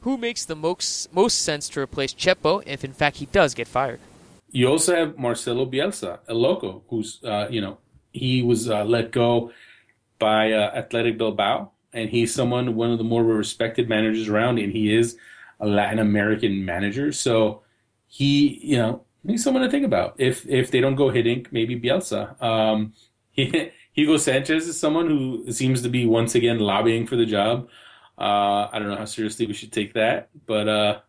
Who 0.00 0.18
makes 0.18 0.44
the 0.44 0.56
most 0.56 1.14
most 1.14 1.42
sense 1.42 1.68
to 1.68 1.80
replace 1.80 2.12
Chepo 2.12 2.60
if, 2.66 2.84
in 2.84 2.92
fact, 2.92 3.18
he 3.18 3.26
does 3.26 3.54
get 3.54 3.68
fired? 3.68 4.00
You 4.50 4.66
also 4.66 4.96
have 4.96 5.16
Marcelo 5.16 5.64
Bielsa, 5.64 6.18
a 6.26 6.34
loco, 6.34 6.82
who's 6.88 7.22
uh, 7.22 7.46
you 7.48 7.60
know 7.60 7.78
he 8.12 8.42
was 8.42 8.68
uh, 8.68 8.84
let 8.84 9.12
go 9.12 9.52
by 10.18 10.50
uh, 10.50 10.72
Athletic 10.74 11.16
Bilbao, 11.16 11.70
and 11.92 12.10
he's 12.10 12.34
someone 12.34 12.74
one 12.74 12.90
of 12.90 12.98
the 12.98 13.04
more 13.04 13.22
respected 13.22 13.88
managers 13.88 14.28
around, 14.28 14.58
and 14.58 14.72
he 14.72 14.92
is 14.92 15.16
a 15.60 15.66
Latin 15.68 16.00
American 16.00 16.64
manager, 16.64 17.12
so 17.12 17.62
he 18.08 18.58
you 18.64 18.78
know 18.78 19.04
he's 19.24 19.44
someone 19.44 19.62
to 19.62 19.70
think 19.70 19.86
about. 19.86 20.16
If 20.18 20.44
if 20.48 20.72
they 20.72 20.80
don't 20.80 20.96
go 20.96 21.10
Hiddink, 21.10 21.52
maybe 21.52 21.78
Bielsa. 21.78 22.42
Um, 22.42 22.94
he, 23.30 23.70
Hugo 23.96 24.18
Sanchez 24.18 24.68
is 24.68 24.78
someone 24.78 25.08
who 25.08 25.50
seems 25.50 25.80
to 25.82 25.88
be 25.88 26.04
once 26.04 26.34
again 26.34 26.58
lobbying 26.58 27.06
for 27.06 27.16
the 27.16 27.24
job. 27.24 27.68
Uh, 28.18 28.68
I 28.70 28.78
don't 28.78 28.88
know 28.88 28.96
how 28.96 29.06
seriously 29.06 29.46
we 29.46 29.54
should 29.54 29.72
take 29.72 29.94
that, 29.94 30.28
but 30.44 30.68
uh, 30.68 31.00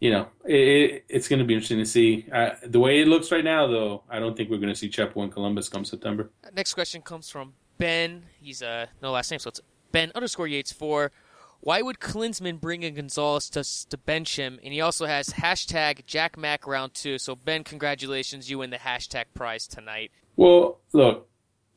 you 0.00 0.10
know, 0.10 0.26
it, 0.44 1.04
it's 1.08 1.28
going 1.28 1.38
to 1.38 1.44
be 1.44 1.54
interesting 1.54 1.78
to 1.78 1.86
see. 1.86 2.26
Uh, 2.32 2.50
the 2.66 2.80
way 2.80 3.00
it 3.00 3.06
looks 3.06 3.30
right 3.30 3.44
now, 3.44 3.68
though, 3.68 4.02
I 4.10 4.18
don't 4.18 4.36
think 4.36 4.50
we're 4.50 4.58
going 4.58 4.72
to 4.72 4.78
see 4.78 4.88
Chepo 4.88 5.22
in 5.22 5.30
Columbus 5.30 5.68
come 5.68 5.84
September. 5.84 6.30
Next 6.54 6.74
question 6.74 7.02
comes 7.02 7.30
from 7.30 7.54
Ben. 7.78 8.24
He's 8.40 8.62
uh 8.62 8.86
no 9.00 9.12
last 9.12 9.30
name, 9.30 9.38
so 9.38 9.48
it's 9.48 9.60
Ben 9.92 10.10
underscore 10.14 10.48
Yates 10.48 10.72
four. 10.72 11.12
Why 11.60 11.82
would 11.82 12.00
Klinsmann 12.00 12.60
bring 12.60 12.82
in 12.82 12.94
Gonzalez 12.94 13.48
to, 13.50 13.62
to 13.90 13.96
bench 13.98 14.36
him? 14.36 14.58
And 14.64 14.72
he 14.72 14.80
also 14.80 15.06
has 15.06 15.28
hashtag 15.28 16.06
Jack 16.06 16.36
Mac 16.36 16.66
round 16.66 16.94
two. 16.94 17.18
So 17.18 17.36
Ben, 17.36 17.64
congratulations, 17.64 18.50
you 18.50 18.58
win 18.58 18.70
the 18.70 18.78
hashtag 18.78 19.26
prize 19.34 19.66
tonight. 19.66 20.10
Well, 20.36 20.78
look, 20.92 21.28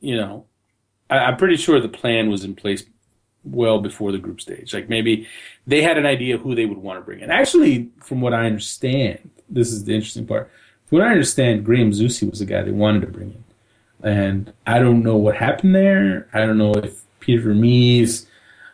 you 0.04 0.16
know, 0.16 0.44
I, 1.08 1.28
am 1.28 1.36
pretty 1.36 1.56
sure 1.56 1.80
the 1.80 1.88
plan 1.88 2.30
was 2.30 2.44
in 2.44 2.54
place 2.54 2.84
well 3.42 3.80
before 3.80 4.12
the 4.12 4.18
group 4.18 4.40
stage. 4.40 4.74
Like 4.74 4.88
maybe 4.88 5.26
they 5.66 5.82
had 5.82 5.98
an 5.98 6.06
idea 6.06 6.38
who 6.38 6.54
they 6.54 6.66
would 6.66 6.78
want 6.78 6.98
to 6.98 7.04
bring 7.04 7.20
in. 7.20 7.30
Actually, 7.30 7.90
from 8.00 8.20
what 8.20 8.34
I 8.34 8.46
understand, 8.46 9.30
this 9.48 9.72
is 9.72 9.84
the 9.84 9.94
interesting 9.94 10.26
part. 10.26 10.50
From 10.86 10.98
what 10.98 11.06
I 11.06 11.10
understand, 11.10 11.64
Graham 11.64 11.92
Zusi 11.92 12.28
was 12.28 12.40
the 12.40 12.46
guy 12.46 12.62
they 12.62 12.70
wanted 12.70 13.00
to 13.02 13.06
bring 13.08 13.30
in. 13.32 13.44
And 14.02 14.52
I 14.66 14.78
don't 14.78 15.02
know 15.02 15.16
what 15.16 15.36
happened 15.36 15.74
there. 15.74 16.28
I 16.34 16.40
don't 16.40 16.58
know 16.58 16.74
if 16.74 17.00
Peter 17.20 17.42
Vermes 17.42 18.26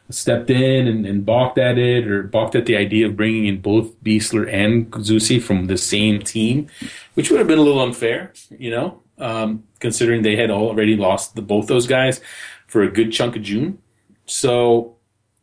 stepped 0.09 0.51
in 0.51 0.89
and, 0.89 1.07
and 1.07 1.25
balked 1.25 1.59
at 1.59 1.79
it 1.79 2.09
or 2.09 2.25
balked 2.25 2.57
at 2.57 2.67
the 2.67 2.77
idea 2.77 3.07
of 3.07 3.17
bringing 3.17 3.47
in 3.47 3.61
both 3.61 3.95
Besler 4.03 4.53
and 4.53 4.91
Zusi 4.91 5.41
from 5.41 5.67
the 5.67 5.79
same 5.79 6.21
team, 6.21 6.67
which 7.15 7.31
would 7.31 7.39
have 7.39 7.47
been 7.47 7.61
a 7.61 7.63
little 7.63 7.81
unfair, 7.81 8.33
you 8.51 8.71
know, 8.71 9.01
um, 9.21 9.65
considering 9.79 10.23
they 10.23 10.37
had 10.37 10.51
already 10.51 10.97
lost 10.97 11.35
the, 11.35 11.43
both 11.43 11.67
those 11.67 11.87
guys 11.87 12.21
for 12.67 12.83
a 12.83 12.91
good 12.91 13.13
chunk 13.13 13.37
of 13.37 13.43
June. 13.43 13.79
So 14.27 14.97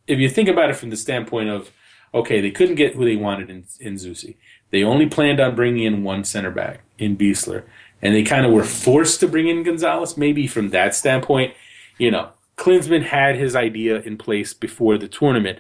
if 0.07 0.19
you 0.19 0.29
think 0.29 0.49
about 0.49 0.69
it 0.69 0.75
from 0.75 0.89
the 0.89 0.97
standpoint 0.97 1.49
of, 1.49 1.71
okay, 2.13 2.41
they 2.41 2.51
couldn't 2.51 2.75
get 2.75 2.95
who 2.95 3.05
they 3.05 3.15
wanted 3.15 3.49
in, 3.49 3.65
in 3.79 3.95
Zusi. 3.95 4.37
They 4.71 4.83
only 4.83 5.07
planned 5.07 5.39
on 5.39 5.55
bringing 5.55 5.83
in 5.83 6.03
one 6.03 6.23
center 6.23 6.51
back 6.51 6.81
in 6.97 7.17
Besler, 7.17 7.63
and 8.01 8.13
they 8.13 8.23
kind 8.23 8.45
of 8.45 8.51
were 8.51 8.63
forced 8.63 9.19
to 9.21 9.27
bring 9.27 9.47
in 9.47 9.63
Gonzalez. 9.63 10.17
Maybe 10.17 10.47
from 10.47 10.69
that 10.69 10.95
standpoint, 10.95 11.53
you 11.97 12.11
know, 12.11 12.31
Klinsmann 12.57 13.03
had 13.03 13.35
his 13.35 13.55
idea 13.55 14.01
in 14.01 14.17
place 14.17 14.53
before 14.53 14.97
the 14.97 15.07
tournament 15.07 15.59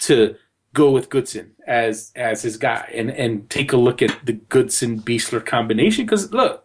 to 0.00 0.36
go 0.74 0.90
with 0.90 1.08
Goodson 1.08 1.52
as 1.66 2.12
as 2.16 2.42
his 2.42 2.56
guy 2.56 2.90
and 2.92 3.10
and 3.10 3.48
take 3.48 3.72
a 3.72 3.76
look 3.76 4.02
at 4.02 4.26
the 4.26 4.32
Goodson 4.32 5.00
Besler 5.00 5.44
combination 5.44 6.04
because 6.04 6.32
look, 6.32 6.63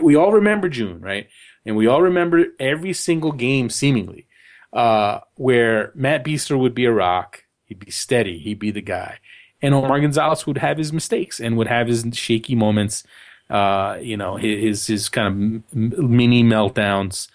we 0.00 0.16
all 0.16 0.32
remember 0.32 0.68
June, 0.68 1.00
right? 1.00 1.28
And 1.64 1.76
we 1.76 1.86
all 1.86 2.02
remember 2.02 2.46
every 2.58 2.92
single 2.92 3.32
game 3.32 3.70
seemingly 3.70 4.26
uh, 4.72 5.20
where 5.34 5.92
Matt 5.94 6.24
Besler 6.24 6.58
would 6.58 6.74
be 6.74 6.84
a 6.84 6.92
rock, 6.92 7.44
he'd 7.64 7.78
be 7.78 7.90
steady, 7.90 8.38
he'd 8.38 8.58
be 8.58 8.70
the 8.70 8.80
guy, 8.80 9.18
and 9.62 9.74
Omar 9.74 10.00
Gonzalez 10.00 10.46
would 10.46 10.58
have 10.58 10.78
his 10.78 10.92
mistakes 10.92 11.40
and 11.40 11.56
would 11.56 11.66
have 11.66 11.88
his 11.88 12.06
shaky 12.12 12.54
moments, 12.54 13.04
uh, 13.50 13.98
you 14.00 14.16
know, 14.16 14.36
his 14.36 14.86
his 14.86 15.08
kind 15.08 15.62
of 15.72 15.74
mini 15.74 16.42
meltdowns 16.42 17.28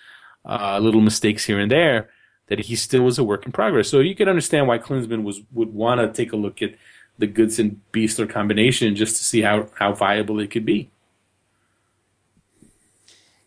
uh, 0.46 0.80
little 0.80 1.02
mistakes 1.02 1.46
here 1.46 1.60
and 1.60 1.72
there, 1.72 2.10
that 2.48 2.60
he 2.60 2.76
still 2.76 3.04
was 3.04 3.20
a 3.20 3.24
work 3.24 3.46
in 3.46 3.52
progress. 3.52 3.90
So 3.90 4.00
you 4.00 4.16
can 4.16 4.30
understand 4.30 4.68
why 4.68 4.80
Klinsmann 4.80 5.24
was 5.24 5.42
would 5.54 5.74
want 5.74 6.02
to 6.02 6.12
take 6.12 6.34
a 6.34 6.38
look 6.38 6.62
at 6.62 6.76
the 7.18 7.28
Goodson 7.28 7.82
Besler 7.94 8.30
combination 8.30 8.96
just 8.96 9.18
to 9.18 9.24
see 9.24 9.42
how, 9.42 9.70
how 9.76 9.94
viable 9.94 10.40
it 10.40 10.52
could 10.52 10.66
be. 10.66 10.92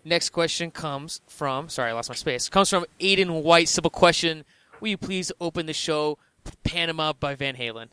Next 0.08 0.30
question 0.30 0.70
comes 0.70 1.20
from 1.26 1.68
sorry, 1.68 1.90
I 1.90 1.92
lost 1.92 2.08
my 2.08 2.14
space. 2.14 2.48
Comes 2.48 2.70
from 2.70 2.86
Aiden 2.98 3.42
White. 3.42 3.68
Simple 3.68 3.90
question. 3.90 4.46
Will 4.80 4.88
you 4.88 4.96
please 4.96 5.30
open 5.38 5.66
the 5.66 5.74
show 5.74 6.16
Panama 6.64 7.12
by 7.12 7.34
Van 7.34 7.56
Halen? 7.56 7.88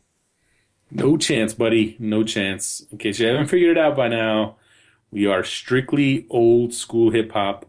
No 0.89 1.17
chance, 1.17 1.53
buddy. 1.53 1.97
No 1.99 2.23
chance. 2.23 2.85
In 2.89 2.99
case 2.99 3.19
you 3.19 3.27
haven't 3.27 3.47
figured 3.47 3.75
it 3.75 3.77
out 3.77 3.97
by 3.97 4.07
now, 4.07 4.55
we 5.11 5.25
are 5.25 5.43
strictly 5.43 6.25
old 6.29 6.73
school 6.73 7.11
hip 7.11 7.33
hop 7.33 7.65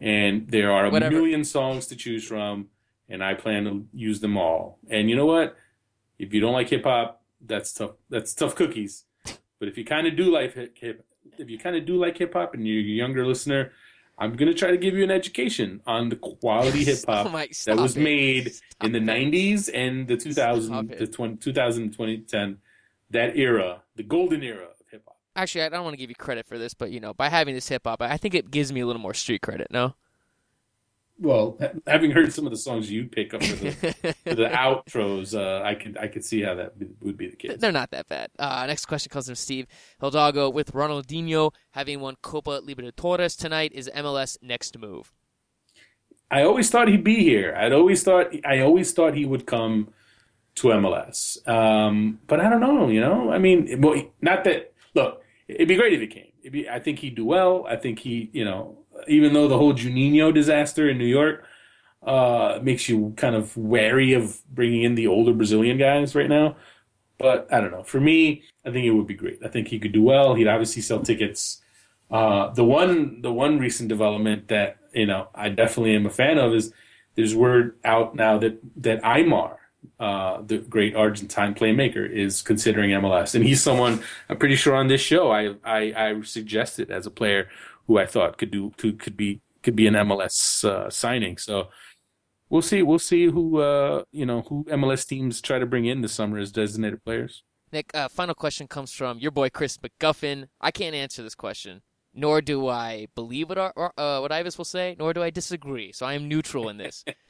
and 0.00 0.48
there 0.48 0.72
are 0.72 0.86
a 0.86 0.90
Whatever. 0.90 1.14
million 1.14 1.44
songs 1.44 1.86
to 1.86 1.94
choose 1.94 2.24
from, 2.24 2.66
and 3.08 3.22
I 3.22 3.34
plan 3.34 3.64
to 3.64 3.86
use 3.92 4.18
them 4.18 4.36
all. 4.36 4.78
And 4.90 5.08
you 5.08 5.14
know 5.14 5.26
what? 5.26 5.56
If 6.18 6.34
you 6.34 6.40
don't 6.40 6.52
like 6.52 6.68
hip 6.68 6.82
hop, 6.82 7.22
that's 7.40 7.72
tough. 7.72 7.92
That's 8.10 8.34
tough 8.34 8.56
cookies. 8.56 9.04
But 9.60 9.68
if 9.68 9.78
you 9.78 9.84
kind 9.84 10.08
of 10.08 10.16
do 10.16 10.32
like 10.32 10.52
hip, 10.76 11.06
if 11.38 11.48
you 11.48 11.58
kind 11.58 11.76
of 11.76 11.86
do 11.86 11.96
like 11.96 12.18
hip 12.18 12.32
hop, 12.32 12.54
and 12.54 12.66
you're 12.66 12.80
a 12.80 12.82
younger 12.82 13.24
listener, 13.24 13.70
I'm 14.18 14.36
gonna 14.36 14.54
try 14.54 14.70
to 14.70 14.76
give 14.76 14.94
you 14.94 15.02
an 15.04 15.10
education 15.10 15.80
on 15.86 16.08
the 16.08 16.16
quality 16.16 16.84
hip 16.84 16.98
hop 17.06 17.32
that 17.66 17.76
was 17.76 17.96
it. 17.96 18.00
made 18.02 18.54
stop 18.54 18.84
in 18.86 18.92
the 18.92 18.98
it. 18.98 19.32
'90s 19.32 19.68
and 19.72 20.06
the 20.06 20.16
2000, 20.16 20.88
the 20.98 21.06
20, 21.06 21.36
2000, 21.36 21.90
2010, 21.92 22.58
that 23.10 23.36
era, 23.36 23.82
the 23.96 24.02
golden 24.04 24.42
era 24.42 24.64
of 24.66 24.76
hip 24.90 25.02
hop. 25.06 25.16
actually, 25.36 25.62
I 25.62 25.68
don't 25.68 25.82
want 25.84 25.94
to 25.94 25.98
give 25.98 26.10
you 26.10 26.16
credit 26.16 26.46
for 26.46 26.58
this, 26.58 26.74
but 26.74 26.90
you 26.92 27.00
know, 27.00 27.12
by 27.14 27.28
having 27.28 27.54
this 27.54 27.68
hip 27.68 27.82
hop, 27.86 28.00
I 28.02 28.16
think 28.16 28.34
it 28.34 28.50
gives 28.50 28.72
me 28.72 28.80
a 28.80 28.86
little 28.86 29.02
more 29.02 29.14
street 29.14 29.42
credit. 29.42 29.68
No. 29.70 29.94
Well, 31.18 31.58
having 31.86 32.10
heard 32.10 32.32
some 32.32 32.44
of 32.44 32.50
the 32.50 32.58
songs 32.58 32.90
you 32.90 33.06
pick 33.06 33.34
up 33.34 33.42
for 33.44 33.56
the, 33.56 33.70
for 34.24 34.34
the 34.34 34.48
outros, 34.48 35.38
uh, 35.38 35.64
I 35.64 35.74
could 35.74 35.96
I 35.96 36.08
could 36.08 36.24
see 36.24 36.42
how 36.42 36.54
that 36.56 36.72
would 37.00 37.16
be 37.16 37.28
the 37.28 37.36
case. 37.36 37.56
They're 37.58 37.72
not 37.72 37.90
that 37.92 38.08
bad. 38.08 38.30
Uh, 38.38 38.66
next 38.66 38.86
question 38.86 39.10
comes 39.10 39.26
from 39.26 39.36
Steve 39.36 39.66
Hildago 40.02 40.52
with 40.52 40.72
Ronaldinho 40.72 41.52
having 41.70 42.00
won 42.00 42.16
Copa 42.20 42.60
Libertadores 42.62 43.36
tonight. 43.36 43.72
Is 43.74 43.88
MLS 43.94 44.36
next 44.42 44.76
move? 44.78 45.12
I 46.30 46.42
always 46.42 46.68
thought 46.68 46.88
he'd 46.88 47.04
be 47.04 47.22
here. 47.22 47.54
I'd 47.56 47.72
always 47.72 48.02
thought 48.02 48.34
I 48.44 48.60
always 48.60 48.92
thought 48.92 49.14
he 49.14 49.24
would 49.24 49.46
come 49.46 49.92
to 50.56 50.68
MLS. 50.68 51.46
Um, 51.48 52.18
but 52.26 52.40
I 52.40 52.50
don't 52.50 52.60
know. 52.60 52.88
You 52.88 53.00
know, 53.00 53.30
I 53.30 53.38
mean, 53.38 53.80
well, 53.80 54.02
not 54.20 54.42
that. 54.44 54.72
Look, 54.94 55.24
It'd 55.48 55.68
be 55.68 55.76
great 55.76 55.92
if 55.92 56.00
he 56.00 56.06
came. 56.06 56.30
Be, 56.50 56.68
I 56.68 56.78
think 56.78 56.98
he'd 56.98 57.14
do 57.14 57.24
well. 57.24 57.66
I 57.68 57.76
think 57.76 57.98
he, 57.98 58.30
you 58.32 58.44
know, 58.44 58.78
even 59.08 59.32
though 59.32 59.48
the 59.48 59.58
whole 59.58 59.74
Juninho 59.74 60.32
disaster 60.32 60.88
in 60.88 60.98
New 60.98 61.06
York 61.06 61.44
uh, 62.02 62.58
makes 62.62 62.88
you 62.88 63.14
kind 63.16 63.34
of 63.34 63.56
wary 63.56 64.12
of 64.12 64.40
bringing 64.52 64.82
in 64.82 64.94
the 64.94 65.06
older 65.06 65.32
Brazilian 65.32 65.78
guys 65.78 66.14
right 66.14 66.28
now. 66.28 66.56
But 67.18 67.52
I 67.52 67.60
don't 67.60 67.70
know. 67.70 67.84
For 67.84 68.00
me, 68.00 68.42
I 68.64 68.70
think 68.70 68.84
it 68.84 68.90
would 68.90 69.06
be 69.06 69.14
great. 69.14 69.38
I 69.44 69.48
think 69.48 69.68
he 69.68 69.78
could 69.78 69.92
do 69.92 70.02
well. 70.02 70.34
He'd 70.34 70.48
obviously 70.48 70.82
sell 70.82 71.00
tickets. 71.00 71.62
Uh, 72.10 72.50
the 72.50 72.64
one, 72.64 73.22
the 73.22 73.32
one 73.32 73.58
recent 73.58 73.88
development 73.88 74.48
that 74.48 74.78
you 74.92 75.06
know 75.06 75.28
I 75.34 75.48
definitely 75.48 75.94
am 75.96 76.06
a 76.06 76.10
fan 76.10 76.38
of 76.38 76.54
is 76.54 76.72
there's 77.14 77.34
word 77.34 77.76
out 77.84 78.14
now 78.14 78.38
that 78.38 78.58
that 78.76 79.02
Aimar 79.02 79.58
uh, 80.00 80.42
the 80.42 80.58
great 80.58 80.96
Argentine 80.96 81.54
playmaker, 81.54 82.08
is 82.08 82.42
considering 82.42 82.90
MLS, 82.90 83.34
and 83.34 83.44
he's 83.44 83.62
someone 83.62 84.02
I'm 84.28 84.38
pretty 84.38 84.56
sure 84.56 84.74
on 84.74 84.88
this 84.88 85.00
show 85.00 85.30
I 85.30 85.54
I, 85.64 85.94
I 85.96 86.22
suggested 86.22 86.90
as 86.90 87.06
a 87.06 87.10
player 87.10 87.48
who 87.86 87.98
I 87.98 88.06
thought 88.06 88.38
could 88.38 88.50
do 88.50 88.72
could, 88.76 88.98
could 88.98 89.16
be 89.16 89.40
could 89.62 89.76
be 89.76 89.86
an 89.86 89.94
MLS 89.94 90.64
uh, 90.64 90.90
signing. 90.90 91.38
So 91.38 91.68
we'll 92.48 92.62
see 92.62 92.82
we'll 92.82 92.98
see 92.98 93.26
who 93.26 93.60
uh, 93.60 94.04
you 94.12 94.26
know 94.26 94.42
who 94.42 94.64
MLS 94.64 95.06
teams 95.06 95.40
try 95.40 95.58
to 95.58 95.66
bring 95.66 95.86
in 95.86 96.00
this 96.00 96.12
summer 96.12 96.38
as 96.38 96.52
designated 96.52 97.04
players. 97.04 97.42
Nick, 97.72 97.90
uh, 97.92 98.08
final 98.08 98.34
question 98.34 98.68
comes 98.68 98.92
from 98.92 99.18
your 99.18 99.32
boy 99.32 99.50
Chris 99.50 99.78
McGuffin. 99.78 100.46
I 100.60 100.70
can't 100.70 100.94
answer 100.94 101.24
this 101.24 101.34
question, 101.34 101.82
nor 102.14 102.40
do 102.40 102.68
I 102.68 103.08
believe 103.16 103.48
what 103.48 103.58
our, 103.58 103.92
uh, 103.96 104.20
what 104.20 104.30
Ives 104.30 104.56
will 104.56 104.64
say, 104.64 104.94
nor 104.96 105.12
do 105.12 105.22
I 105.22 105.30
disagree. 105.30 105.90
So 105.90 106.06
I 106.06 106.12
am 106.14 106.28
neutral 106.28 106.68
in 106.68 106.76
this. 106.76 107.04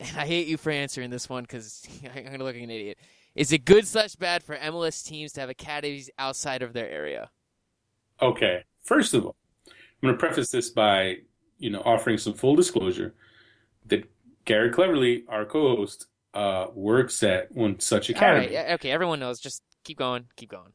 and 0.00 0.18
I 0.18 0.26
hate 0.26 0.48
you 0.48 0.58
for 0.58 0.70
answering 0.70 1.08
this 1.08 1.30
one 1.30 1.44
because 1.44 1.86
I'm 2.04 2.24
going 2.24 2.38
to 2.38 2.44
look 2.44 2.54
like 2.54 2.62
an 2.62 2.70
idiot. 2.70 2.98
Is 3.34 3.52
it 3.52 3.64
good 3.64 3.86
slash 3.86 4.16
bad 4.16 4.42
for 4.42 4.56
MLS 4.56 5.02
teams 5.06 5.32
to 5.32 5.40
have 5.40 5.48
academies 5.48 6.10
outside 6.18 6.60
of 6.60 6.74
their 6.74 6.90
area? 6.90 7.30
Okay. 8.20 8.64
First 8.82 9.14
of 9.14 9.24
all, 9.24 9.36
I'm 10.02 10.08
going 10.08 10.14
to 10.14 10.18
preface 10.18 10.50
this 10.50 10.70
by, 10.70 11.18
you 11.58 11.70
know, 11.70 11.82
offering 11.84 12.18
some 12.18 12.34
full 12.34 12.56
disclosure 12.56 13.14
that 13.86 14.10
Gary 14.44 14.70
Cleverly, 14.70 15.24
our 15.28 15.44
co-host, 15.44 16.06
uh, 16.32 16.66
works 16.74 17.22
at 17.22 17.52
one 17.52 17.80
such 17.80 18.08
academy. 18.08 18.56
okay, 18.56 18.90
everyone 18.90 19.20
knows. 19.20 19.40
Just 19.40 19.62
keep 19.84 19.98
going, 19.98 20.26
keep 20.36 20.50
going. 20.50 20.72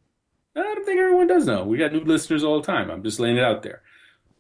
I 0.55 0.61
don't 0.61 0.85
think 0.85 0.99
everyone 0.99 1.27
does 1.27 1.45
know. 1.45 1.63
We 1.63 1.77
got 1.77 1.91
new 1.91 2.01
listeners 2.01 2.43
all 2.43 2.61
the 2.61 2.65
time. 2.65 2.89
I'm 2.89 3.03
just 3.03 3.19
laying 3.19 3.37
it 3.37 3.43
out 3.43 3.63
there. 3.63 3.81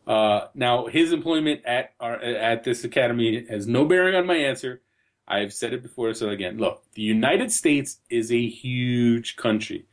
Uh, 0.07 0.47
now, 0.53 0.85
his 0.85 1.11
employment 1.11 1.61
at 1.65 1.93
our, 1.99 2.21
at 2.21 2.63
this 2.63 2.83
academy 2.83 3.45
has 3.49 3.67
no 3.67 3.85
bearing 3.85 4.15
on 4.15 4.25
my 4.25 4.35
answer. 4.35 4.81
I've 5.27 5.53
said 5.53 5.73
it 5.73 5.81
before, 5.81 6.13
so 6.13 6.29
again, 6.29 6.57
look, 6.57 6.83
the 6.93 7.01
United 7.01 7.51
States 7.51 7.99
is 8.09 8.31
a 8.31 8.47
huge 8.47 9.35
country, 9.35 9.87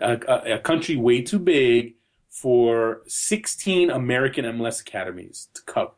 a, 0.00 0.12
a, 0.28 0.54
a 0.54 0.58
country 0.60 0.94
way 0.94 1.22
too 1.22 1.40
big 1.40 1.96
for 2.36 3.00
16 3.06 3.90
American 3.90 4.44
MLS 4.44 4.82
academies 4.82 5.48
to 5.54 5.62
cover. 5.62 5.92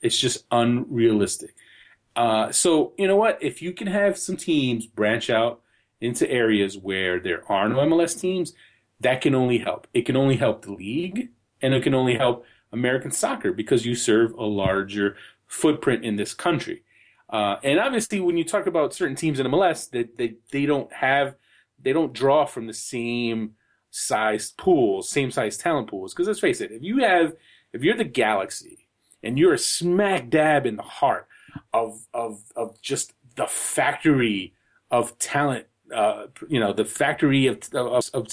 It's 0.00 0.18
just 0.18 0.46
unrealistic. 0.50 1.54
Uh, 2.16 2.50
so 2.50 2.94
you 2.96 3.06
know 3.06 3.16
what? 3.16 3.38
If 3.42 3.60
you 3.60 3.72
can 3.72 3.86
have 3.86 4.16
some 4.16 4.36
teams 4.36 4.86
branch 4.86 5.28
out 5.28 5.60
into 6.00 6.30
areas 6.30 6.78
where 6.78 7.20
there 7.20 7.42
are 7.52 7.68
no 7.68 7.76
MLS 7.80 8.18
teams, 8.18 8.54
that 9.00 9.20
can 9.20 9.34
only 9.34 9.58
help. 9.58 9.86
It 9.92 10.06
can 10.06 10.16
only 10.16 10.36
help 10.36 10.62
the 10.62 10.72
league, 10.72 11.28
and 11.60 11.74
it 11.74 11.82
can 11.82 11.94
only 11.94 12.16
help 12.16 12.46
American 12.72 13.10
soccer 13.10 13.52
because 13.52 13.84
you 13.84 13.94
serve 13.94 14.32
a 14.32 14.44
larger 14.44 15.16
footprint 15.46 16.02
in 16.02 16.16
this 16.16 16.32
country. 16.32 16.82
Uh, 17.28 17.56
and 17.62 17.78
obviously, 17.78 18.20
when 18.20 18.38
you 18.38 18.44
talk 18.44 18.66
about 18.66 18.94
certain 18.94 19.16
teams 19.16 19.38
in 19.38 19.46
MLS, 19.46 19.90
that 19.90 20.16
they, 20.16 20.36
they 20.50 20.64
don't 20.64 20.90
have, 20.94 21.34
they 21.78 21.92
don't 21.92 22.14
draw 22.14 22.46
from 22.46 22.66
the 22.66 22.74
same 22.74 23.52
size 23.90 24.52
pools, 24.52 25.08
same 25.08 25.30
size 25.30 25.56
talent 25.56 25.88
pools. 25.88 26.12
Because 26.12 26.28
let's 26.28 26.40
face 26.40 26.60
it, 26.60 26.72
if 26.72 26.82
you 26.82 26.98
have, 26.98 27.34
if 27.72 27.82
you're 27.82 27.96
the 27.96 28.04
Galaxy 28.04 28.88
and 29.22 29.38
you're 29.38 29.54
a 29.54 29.58
smack 29.58 30.30
dab 30.30 30.66
in 30.66 30.76
the 30.76 30.82
heart 30.82 31.26
of 31.72 32.06
of 32.14 32.42
of 32.56 32.80
just 32.82 33.14
the 33.36 33.46
factory 33.46 34.54
of 34.90 35.18
talent, 35.18 35.66
uh, 35.94 36.26
you 36.48 36.60
know, 36.60 36.72
the 36.72 36.84
factory 36.84 37.46
of, 37.46 37.62
of, 37.74 38.10
of 38.14 38.28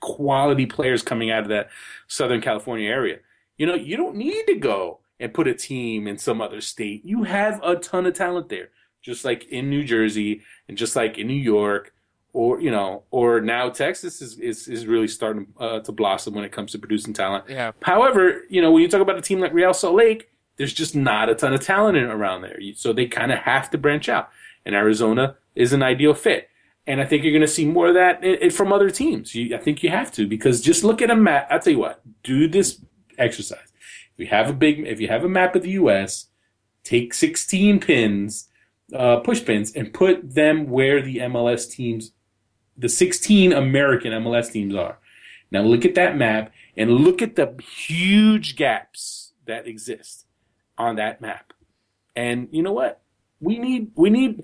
quality 0.00 0.66
players 0.66 1.02
coming 1.02 1.30
out 1.30 1.42
of 1.42 1.48
that 1.48 1.70
Southern 2.06 2.40
California 2.40 2.88
area 2.88 3.18
you 3.58 3.66
know, 3.66 3.74
you 3.74 3.96
don't 3.96 4.16
need 4.16 4.46
to 4.46 4.54
go 4.54 5.00
and 5.20 5.34
put 5.34 5.48
a 5.48 5.54
team 5.54 6.06
in 6.06 6.16
some 6.16 6.40
other 6.40 6.60
state. 6.60 7.04
You 7.04 7.24
have 7.24 7.60
a 7.62 7.76
ton 7.76 8.06
of 8.06 8.14
talent 8.14 8.48
there. 8.48 8.70
just 9.02 9.24
like 9.24 9.44
in 9.48 9.70
New 9.70 9.84
Jersey 9.84 10.42
and 10.68 10.76
just 10.76 10.96
like 10.96 11.18
in 11.18 11.26
New 11.26 11.34
York, 11.34 11.92
or 12.38 12.60
you 12.60 12.70
know, 12.70 13.02
or 13.10 13.40
now 13.40 13.68
Texas 13.68 14.22
is 14.22 14.38
is, 14.38 14.68
is 14.68 14.86
really 14.86 15.08
starting 15.08 15.48
uh, 15.58 15.80
to 15.80 15.90
blossom 15.90 16.34
when 16.34 16.44
it 16.44 16.52
comes 16.52 16.70
to 16.70 16.78
producing 16.78 17.12
talent. 17.12 17.44
Yeah. 17.48 17.72
However, 17.82 18.42
you 18.48 18.62
know, 18.62 18.70
when 18.70 18.80
you 18.80 18.88
talk 18.88 19.00
about 19.00 19.18
a 19.18 19.20
team 19.20 19.40
like 19.40 19.52
Real 19.52 19.74
Salt 19.74 19.96
Lake, 19.96 20.30
there's 20.56 20.72
just 20.72 20.94
not 20.94 21.28
a 21.28 21.34
ton 21.34 21.52
of 21.52 21.60
talent 21.60 21.96
in, 21.96 22.04
around 22.04 22.42
there, 22.42 22.56
so 22.76 22.92
they 22.92 23.06
kind 23.06 23.32
of 23.32 23.40
have 23.40 23.70
to 23.70 23.78
branch 23.78 24.08
out. 24.08 24.30
And 24.64 24.76
Arizona 24.76 25.36
is 25.56 25.72
an 25.72 25.82
ideal 25.82 26.14
fit. 26.14 26.48
And 26.86 27.00
I 27.00 27.06
think 27.06 27.24
you're 27.24 27.32
going 27.32 27.40
to 27.42 27.48
see 27.48 27.66
more 27.66 27.88
of 27.88 27.94
that 27.94 28.22
it, 28.22 28.40
it, 28.40 28.52
from 28.52 28.72
other 28.72 28.88
teams. 28.88 29.34
You, 29.34 29.56
I 29.56 29.58
think 29.58 29.82
you 29.82 29.90
have 29.90 30.12
to 30.12 30.26
because 30.26 30.60
just 30.60 30.84
look 30.84 31.02
at 31.02 31.10
a 31.10 31.16
map. 31.16 31.48
I'll 31.50 31.58
tell 31.58 31.72
you 31.72 31.80
what, 31.80 32.02
do 32.22 32.46
this 32.46 32.80
exercise. 33.18 33.72
If 34.14 34.20
you 34.20 34.26
have 34.28 34.48
a 34.48 34.52
big, 34.52 34.86
if 34.86 35.00
you 35.00 35.08
have 35.08 35.24
a 35.24 35.28
map 35.28 35.56
of 35.56 35.62
the 35.62 35.70
U.S., 35.70 36.26
take 36.84 37.14
16 37.14 37.80
pins, 37.80 38.48
uh, 38.94 39.16
push 39.16 39.44
pins, 39.44 39.72
and 39.72 39.92
put 39.92 40.34
them 40.34 40.70
where 40.70 41.02
the 41.02 41.18
MLS 41.18 41.68
teams, 41.68 42.12
the 42.78 42.88
16 42.88 43.52
American 43.52 44.12
MLS 44.12 44.50
teams 44.52 44.74
are. 44.74 44.98
Now 45.50 45.62
look 45.62 45.84
at 45.84 45.94
that 45.96 46.16
map 46.16 46.52
and 46.76 46.90
look 46.90 47.20
at 47.20 47.36
the 47.36 47.54
huge 47.62 48.56
gaps 48.56 49.32
that 49.46 49.66
exist 49.66 50.26
on 50.76 50.96
that 50.96 51.20
map. 51.20 51.52
And 52.14 52.48
you 52.50 52.62
know 52.62 52.72
what? 52.72 53.00
We 53.40 53.58
need, 53.58 53.90
we 53.94 54.10
need, 54.10 54.42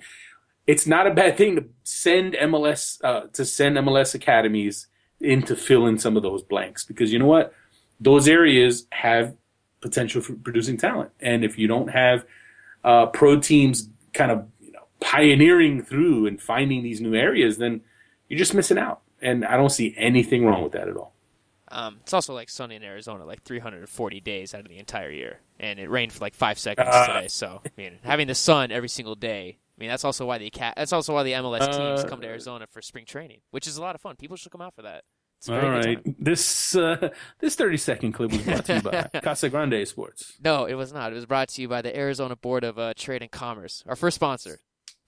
it's 0.66 0.87
not 0.87 1.07
a 1.07 1.14
bad 1.14 1.37
thing 1.37 1.57
to 1.57 1.64
send 1.82 2.35
MLS 2.35 3.03
uh, 3.05 3.28
to 3.32 3.45
send 3.45 3.76
MLS 3.76 4.14
academies 4.14 4.89
in 5.20 5.43
to 5.43 5.57
fill 5.57 5.87
in 5.87 5.99
some 5.99 6.16
of 6.16 6.22
those 6.22 6.43
blanks 6.43 6.85
because 6.85 7.12
you 7.12 7.18
know 7.18 7.26
what 7.26 7.53
those 8.01 8.28
areas 8.28 8.87
have 8.91 9.37
potential 9.80 10.20
for 10.20 10.35
producing 10.35 10.76
talent 10.76 11.11
and 11.20 11.45
if 11.45 11.59
you 11.59 11.68
don't 11.68 11.89
have 11.89 12.24
uh, 12.85 13.07
pro 13.07 13.39
teams 13.39 13.89
kind 14.12 14.30
of 14.30 14.47
you 14.61 14.72
know 14.72 14.87
pioneering 15.01 15.82
through 15.82 16.26
and 16.26 16.41
finding 16.41 16.82
these 16.82 17.01
new 17.01 17.14
areas 17.14 17.59
then 17.59 17.80
you're 18.29 18.39
just 18.39 18.55
missing 18.55 18.79
out 18.79 19.03
and 19.20 19.45
I 19.45 19.57
don't 19.57 19.70
see 19.70 19.95
anything 19.97 20.45
wrong 20.45 20.62
with 20.62 20.72
that 20.72 20.89
at 20.89 20.97
all. 20.97 21.12
Um, 21.68 21.99
it's 22.03 22.12
also 22.12 22.35
like 22.35 22.51
sunny 22.51 22.77
in 22.77 22.85
Arizona, 22.85 23.25
like 23.25 23.43
340 23.43 24.20
days 24.20 24.55
out 24.55 24.61
of 24.61 24.68
the 24.68 24.79
entire 24.79 25.11
year, 25.11 25.41
and 25.59 25.81
it 25.81 25.91
rained 25.91 26.12
for 26.12 26.20
like 26.20 26.35
five 26.35 26.59
seconds 26.59 26.89
uh, 26.91 27.07
today. 27.07 27.29
So, 27.29 27.62
I 27.64 27.70
mean, 27.77 27.99
having 28.05 28.29
the 28.29 28.35
sun 28.35 28.70
every 28.70 28.89
single 28.89 29.16
day 29.16 29.59
I 29.77 29.81
mean, 29.81 29.91
that's 29.91 30.05
also 30.05 30.25
why 30.27 30.39
the 30.39 30.51
that's 30.77 30.93
also 30.93 31.14
why 31.14 31.25
the 31.25 31.33
MLS 31.33 31.66
teams 31.66 32.05
uh, 32.05 32.07
come 32.09 32.20
to 32.20 32.27
Arizona 32.29 32.66
for 32.70 32.81
spring 32.81 33.05
training, 33.05 33.41
which 33.51 33.66
is 33.66 33.77
a 33.77 33.81
lot 33.81 33.95
of 33.95 34.01
fun. 34.01 34.14
People 34.16 34.37
should 34.37 34.53
come 34.53 34.61
out 34.61 34.75
for 34.75 34.83
that. 34.83 35.03
All 35.49 35.57
right, 35.57 35.99
this 36.18 36.75
uh, 36.75 37.11
this 37.41 37.55
thirty 37.55 37.77
second 37.77 38.12
clip 38.12 38.31
was 38.31 38.41
brought 38.43 38.64
to 38.66 38.77
you 38.77 38.83
by 38.83 39.11
Casa 39.22 39.51
Grande 39.51 39.87
Sports. 39.87 40.35
No, 40.43 40.64
it 40.64 40.75
was 40.75 40.93
not. 40.93 41.12
It 41.12 41.16
was 41.16 41.27
brought 41.27 41.49
to 41.51 41.61
you 41.61 41.68
by 41.68 41.83
the 41.83 41.95
Arizona 41.95 42.37
Board 42.37 42.64
of 42.64 42.79
uh, 42.79 42.95
Trade 42.97 43.20
and 43.20 43.31
Commerce, 43.31 43.83
our 43.87 43.97
first 43.97 44.14
sponsor. 44.14 44.61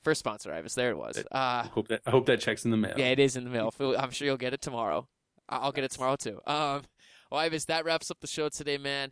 First 0.07 0.21
sponsor, 0.21 0.53
Ives. 0.53 0.77
There 0.77 0.91
it 0.91 0.97
was. 0.97 1.19
Uh, 1.19 1.25
I 1.33 1.69
hope 1.73 1.89
that 1.89 2.01
I 2.07 2.11
hope 2.11 2.27
that 2.27 2.39
checks 2.39 2.65
in 2.65 2.71
the 2.71 2.77
mail. 2.77 2.95
Yeah, 2.97 3.07
it 3.07 3.19
is 3.19 3.35
in 3.35 3.43
the 3.43 3.51
mail. 3.51 3.75
I'm 3.99 4.13
sure 4.13 4.25
you'll 4.25 4.37
get 4.37 4.55
it 4.55 4.61
tomorrow. 4.61 5.09
I'll 5.49 5.73
get 5.73 5.83
it 5.83 5.91
tomorrow 5.91 6.15
too. 6.15 6.39
Um, 6.47 6.83
well, 7.29 7.41
Ives, 7.41 7.65
that 7.65 7.85
wraps 7.85 8.09
up 8.09 8.21
the 8.21 8.29
show 8.29 8.49
today, 8.49 8.79
man. 8.79 9.11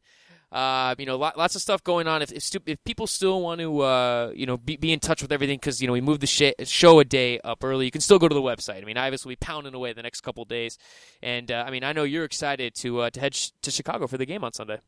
Uh, 0.53 0.95
you 0.97 1.05
know, 1.05 1.17
lots 1.17 1.57
of 1.57 1.63
stuff 1.63 1.83
going 1.83 2.07
on. 2.07 2.23
If 2.23 2.31
if, 2.31 2.45
stu- 2.45 2.63
if 2.67 2.79
people 2.85 3.09
still 3.09 3.43
want 3.43 3.61
to, 3.61 3.81
uh, 3.81 4.33
you 4.37 4.47
know, 4.47 4.57
be, 4.57 4.77
be 4.77 4.93
in 4.93 5.01
touch 5.01 5.21
with 5.21 5.33
everything 5.33 5.57
because 5.57 5.81
you 5.83 5.89
know 5.89 5.95
we 5.95 6.01
moved 6.01 6.21
the 6.21 6.29
sh- 6.29 6.53
show 6.63 7.01
a 7.01 7.05
day 7.05 7.41
up 7.41 7.65
early, 7.65 7.87
you 7.87 7.91
can 7.91 8.01
still 8.01 8.21
go 8.21 8.29
to 8.29 8.35
the 8.35 8.41
website. 8.41 8.81
I 8.81 8.85
mean, 8.85 8.97
Ives 8.97 9.25
will 9.25 9.31
be 9.31 9.37
pounding 9.37 9.75
away 9.75 9.95
the 9.95 10.03
next 10.03 10.21
couple 10.21 10.45
days, 10.45 10.79
and 11.25 11.51
uh, 11.51 11.65
I 11.67 11.73
mean, 11.73 11.83
I 11.83 11.93
know 11.93 12.05
you're 12.05 12.23
excited 12.23 12.77
to 12.77 13.01
uh, 13.01 13.11
to 13.11 13.19
head 13.19 13.35
sh- 13.35 13.51
to 13.63 13.73
Chicago 13.73 14.07
for 14.07 14.17
the 14.17 14.27
game 14.27 14.45
on 14.45 14.53
Sunday. 14.53 14.79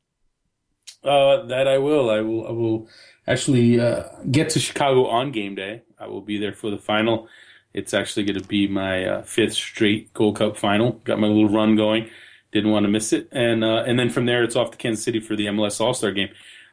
Uh, 1.02 1.46
that 1.46 1.66
I 1.66 1.78
will. 1.78 2.10
I 2.10 2.20
will. 2.20 2.46
I 2.46 2.52
will 2.52 2.88
actually 3.26 3.80
uh, 3.80 4.04
get 4.30 4.50
to 4.50 4.60
Chicago 4.60 5.06
on 5.06 5.32
game 5.32 5.56
day. 5.56 5.82
I 5.98 6.06
will 6.06 6.20
be 6.20 6.38
there 6.38 6.52
for 6.52 6.70
the 6.70 6.78
final. 6.78 7.28
It's 7.74 7.94
actually 7.94 8.24
going 8.24 8.40
to 8.40 8.46
be 8.46 8.66
my 8.68 9.04
uh, 9.04 9.22
fifth 9.22 9.54
straight 9.54 10.12
Gold 10.14 10.36
Cup 10.36 10.56
final. 10.56 10.92
Got 11.04 11.18
my 11.18 11.26
little 11.26 11.48
run 11.48 11.76
going 11.76 12.08
didn't 12.56 12.70
want 12.70 12.84
to 12.84 12.88
miss 12.88 13.12
it, 13.12 13.28
and 13.32 13.62
uh, 13.62 13.84
and 13.86 13.98
then 13.98 14.10
from 14.10 14.26
there 14.26 14.42
it's 14.42 14.56
off 14.56 14.70
to 14.70 14.76
Kansas 14.76 15.04
City 15.04 15.20
for 15.20 15.36
the 15.36 15.46
MLS 15.46 15.80
All 15.80 15.94
Star 15.94 16.12
game. 16.12 16.30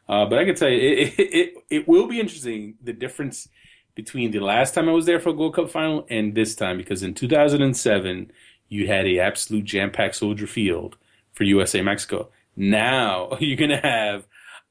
Uh, 0.07 0.26
but 0.26 0.39
I 0.39 0.45
can 0.45 0.55
tell 0.55 0.69
you, 0.69 0.80
it, 0.80 1.19
it, 1.19 1.34
it, 1.34 1.53
it 1.69 1.88
will 1.88 2.07
be 2.07 2.19
interesting 2.19 2.76
the 2.82 2.93
difference 2.93 3.47
between 3.95 4.32
the 4.32 4.39
last 4.39 4.74
time 4.74 4.89
I 4.89 4.91
was 4.91 5.05
there 5.05 5.19
for 5.19 5.30
a 5.30 5.34
Gold 5.34 5.55
Cup 5.55 5.69
final 5.69 6.05
and 6.09 6.36
this 6.36 6.55
time 6.55 6.78
because 6.78 7.03
in 7.03 7.13
2007 7.13 8.32
you 8.67 8.88
had 8.88 9.05
a 9.05 9.19
absolute 9.19 9.65
jam 9.65 9.91
packed 9.91 10.15
Soldier 10.15 10.47
Field 10.47 10.97
for 11.32 11.43
USA 11.43 11.82
Mexico. 11.82 12.30
Now 12.55 13.38
you're 13.39 13.57
gonna 13.57 13.82
have 13.82 14.28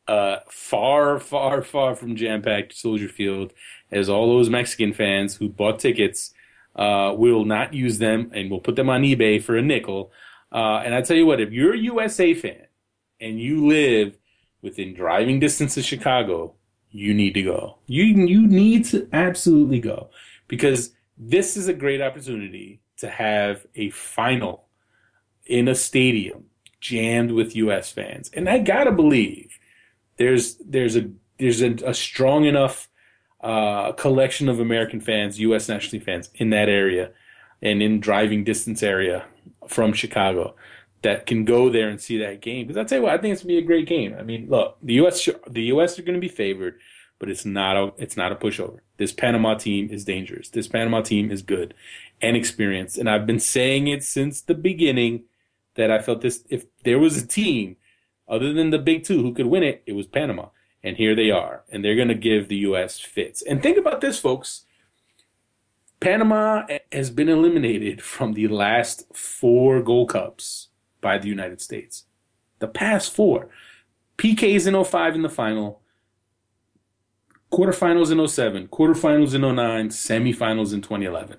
uh, 0.09 0.39
far, 0.51 1.19
far, 1.21 1.63
far 1.63 1.95
from 1.95 2.17
jam 2.17 2.43
packed 2.43 2.75
Soldier 2.75 3.09
Field 3.09 3.53
as 3.93 4.09
all 4.09 4.27
those 4.27 4.51
Mexican 4.51 4.93
fans 4.93 5.37
who 5.37 5.49
bought 5.49 5.79
tickets 5.79 6.33
uh, 6.75 7.15
will 7.17 7.45
not 7.45 7.75
use 7.75 7.99
them 7.99 8.31
and 8.35 8.51
will 8.51 8.61
put 8.61 8.77
them 8.77 8.89
on 8.89 9.03
eBay 9.03 9.43
for 9.43 9.57
a 9.57 9.63
nickel. 9.63 10.11
Uh, 10.51 10.83
and 10.85 10.95
I 10.95 11.03
tell 11.03 11.17
you 11.17 11.27
what, 11.27 11.41
if 11.41 11.53
you're 11.53 11.75
a 11.75 11.79
USA 11.79 12.35
fan 12.35 12.67
and 13.21 13.39
you 13.39 13.67
live 13.67 14.19
within 14.63 14.95
driving 14.95 15.39
distance 15.39 15.77
of 15.77 15.85
Chicago, 15.85 16.55
you 16.91 17.15
need 17.15 17.35
to 17.35 17.43
go. 17.43 17.79
You 17.87 18.05
you 18.05 18.47
need 18.47 18.85
to 18.87 19.09
absolutely 19.13 19.81
go 19.81 20.11
because 20.47 20.93
this 21.17 21.57
is 21.57 21.69
a 21.69 21.73
great 21.73 22.03
opportunity 22.03 22.81
to 22.99 23.09
have 23.09 23.67
a 23.75 23.91
final 23.91 24.69
in 25.47 25.69
a 25.69 25.75
stadium 25.75 26.45
jammed 26.81 27.33
with 27.33 27.57
US 27.57 27.91
fans. 27.91 28.31
And 28.35 28.49
I 28.49 28.59
got 28.59 28.85
to 28.85 28.93
believe 28.93 29.59
there's 30.19 30.57
there's 30.57 30.97
a 30.97 31.11
there's 31.39 31.63
a, 31.63 31.73
a 31.87 31.95
strong 31.95 32.45
enough 32.45 32.89
uh, 33.43 33.93
collection 33.93 34.49
of 34.49 34.61
American 34.61 35.01
fans, 35.01 35.41
U.S. 35.41 35.69
national 35.69 36.03
fans 36.03 36.31
in 36.35 36.51
that 36.51 36.69
area 36.69 37.11
and 37.61 37.83
in 37.83 38.01
driving 38.01 38.45
distance 38.45 38.83
area 38.83 39.25
from 39.69 39.93
Chicago 39.93 40.55
that 41.03 41.27
can 41.27 41.45
go 41.45 41.69
there 41.69 41.89
and 41.89 42.01
see 42.01 42.19
that 42.19 42.41
game. 42.41 42.67
Because 42.67 42.79
I 42.81 42.85
tell 42.85 42.99
you 42.99 43.05
what, 43.05 43.13
I 43.13 43.19
think 43.19 43.33
it's 43.33 43.43
gonna 43.43 43.55
be 43.55 43.59
a 43.59 43.63
great 43.63 43.89
game. 43.89 44.15
I 44.19 44.23
mean, 44.23 44.49
look, 44.49 44.79
the 44.83 44.95
U.S. 44.95 45.29
the 45.49 45.63
U.S. 45.65 45.99
are 45.99 46.03
to 46.03 46.19
be 46.19 46.29
favored, 46.29 46.79
but 47.19 47.29
it's 47.29 47.45
not 47.45 47.77
a 47.77 47.93
it's 47.99 48.17
not 48.17 48.33
a 48.33 48.37
pushover. 48.37 48.79
This 48.97 49.13
Panama 49.13 49.55
team 49.55 49.91
is 49.91 50.05
dangerous. 50.05 50.49
This 50.49 50.69
Panama 50.69 51.03
team 51.03 51.31
is 51.31 51.43
good 51.43 51.75
and 52.21 52.37
experienced, 52.37 52.99
and 52.99 53.11
I've 53.11 53.27
been 53.27 53.41
saying 53.41 53.89
it 53.89 54.05
since 54.05 54.41
the 54.41 54.55
beginning 54.55 55.25
that 55.75 55.91
I 55.91 56.01
felt 56.01 56.21
this. 56.21 56.45
If 56.49 56.67
there 56.85 56.99
was 56.99 57.17
a 57.17 57.27
team 57.27 57.77
other 58.29 58.53
than 58.53 58.71
the 58.71 58.79
big 58.79 59.05
two 59.05 59.23
who 59.23 59.35
could 59.35 59.47
win 59.47 59.63
it, 59.63 59.83
it 59.87 59.93
was 59.93 60.07
Panama, 60.07 60.47
and 60.83 60.97
here 60.97 61.15
they 61.15 61.31
are, 61.31 61.63
and 61.71 61.85
they're 61.85 61.97
going 61.97 62.09
to 62.09 62.15
give 62.15 62.49
the 62.49 62.57
U.S. 62.57 62.99
fits. 62.99 63.43
And 63.43 63.63
think 63.63 63.79
about 63.79 64.01
this, 64.01 64.19
folks. 64.19 64.65
Panama 66.01 66.67
has 66.91 67.11
been 67.11 67.29
eliminated 67.29 68.03
from 68.03 68.33
the 68.33 68.49
last 68.49 69.05
four 69.15 69.81
Gold 69.81 70.09
Cups 70.09 70.69
by 71.01 71.19
the 71.19 71.29
United 71.29 71.61
States. 71.61 72.07
The 72.59 72.67
past 72.67 73.15
four. 73.15 73.49
PKs 74.19 74.67
in 74.67 74.85
05 74.85 75.15
in 75.15 75.23
the 75.23 75.29
final, 75.29 75.81
quarterfinals 77.53 78.11
in 78.11 78.27
07, 78.27 78.69
quarterfinals 78.69 79.35
in 79.35 79.43
09, 79.43 79.89
semifinals 79.89 80.73
in 80.73 80.81
2011. 80.81 81.37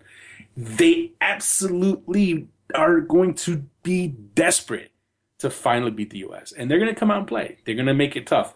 They 0.56 1.12
absolutely 1.20 2.48
are 2.74 3.02
going 3.02 3.34
to 3.36 3.66
be 3.84 4.08
desperate 4.08 4.91
to 5.39 5.50
finally 5.50 5.91
beat 5.91 6.12
the 6.12 6.20
U.S. 6.20 6.54
And 6.54 6.70
they're 6.70 6.80
going 6.80 6.94
to 6.94 7.00
come 7.00 7.12
out 7.12 7.20
and 7.20 7.28
play. 7.28 7.58
They're 7.66 7.76
going 7.76 7.88
to 7.88 7.94
make 7.94 8.16
it 8.16 8.28
tough. 8.28 8.54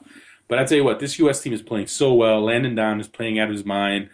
But 0.47 0.59
I 0.59 0.65
tell 0.65 0.77
you 0.77 0.83
what, 0.83 0.99
this 0.99 1.19
U.S. 1.19 1.41
team 1.41 1.53
is 1.53 1.61
playing 1.61 1.87
so 1.87 2.13
well. 2.13 2.43
Landon 2.43 2.75
Donovan 2.75 3.01
is 3.01 3.07
playing 3.07 3.39
out 3.39 3.49
of 3.49 3.53
his 3.53 3.65
mind. 3.65 4.09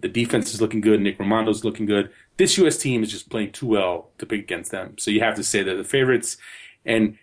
The 0.00 0.08
defense 0.08 0.52
is 0.52 0.60
looking 0.60 0.80
good. 0.80 1.00
Nick 1.00 1.18
Rimando's 1.18 1.64
looking 1.64 1.86
good. 1.86 2.10
This 2.36 2.56
U.S. 2.58 2.76
team 2.76 3.02
is 3.02 3.10
just 3.10 3.30
playing 3.30 3.52
too 3.52 3.66
well 3.66 4.10
to 4.18 4.26
pick 4.26 4.40
against 4.40 4.70
them. 4.70 4.96
So 4.98 5.10
you 5.10 5.20
have 5.20 5.34
to 5.36 5.42
say 5.42 5.62
they're 5.62 5.76
the 5.76 5.84
favorites. 5.84 6.36
And 6.84 7.18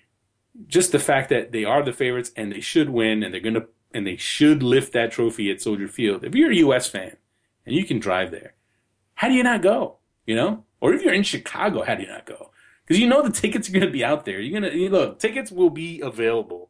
just 0.68 0.92
the 0.92 1.00
fact 1.00 1.30
that 1.30 1.52
they 1.52 1.64
are 1.64 1.84
the 1.84 1.94
favorites 1.94 2.32
and 2.36 2.52
they 2.52 2.60
should 2.60 2.90
win 2.90 3.24
and 3.24 3.34
they're 3.34 3.42
to, 3.42 3.68
and 3.94 4.06
they 4.06 4.18
should 4.18 4.62
lift 4.62 4.94
that 4.94 5.12
trophy 5.12 5.50
at 5.52 5.62
Soldier 5.62 5.88
Field. 5.88 6.24
If 6.24 6.36
you're 6.36 6.52
a 6.52 6.56
U.S. 6.58 6.88
fan 6.88 7.16
and 7.66 7.76
you 7.76 7.86
can 7.86 8.00
drive 8.00 8.32
there, 8.32 8.54
how 9.16 9.30
do 9.30 9.34
you 9.36 9.44
not 9.44 9.62
go? 9.62 9.98
You 10.26 10.36
know? 10.36 10.66
Or 10.82 10.94
if 10.94 11.02
you're 11.02 11.14
in 11.14 11.24
Chicago, 11.24 11.84
how 11.84 11.96
do 11.96 12.04
you 12.04 12.10
not 12.10 12.26
go? 12.26 12.52
Because 12.86 13.00
you 13.00 13.08
know 13.08 13.22
the 13.22 13.32
tickets 13.32 13.70
are 13.70 13.80
to 13.80 13.90
be 13.90 14.04
out 14.04 14.26
there. 14.26 14.40
You're 14.40 14.62
to, 14.62 14.76
you 14.76 14.90
look, 14.90 15.20
tickets 15.20 15.52
will 15.52 15.70
be 15.70 16.02
available. 16.02 16.70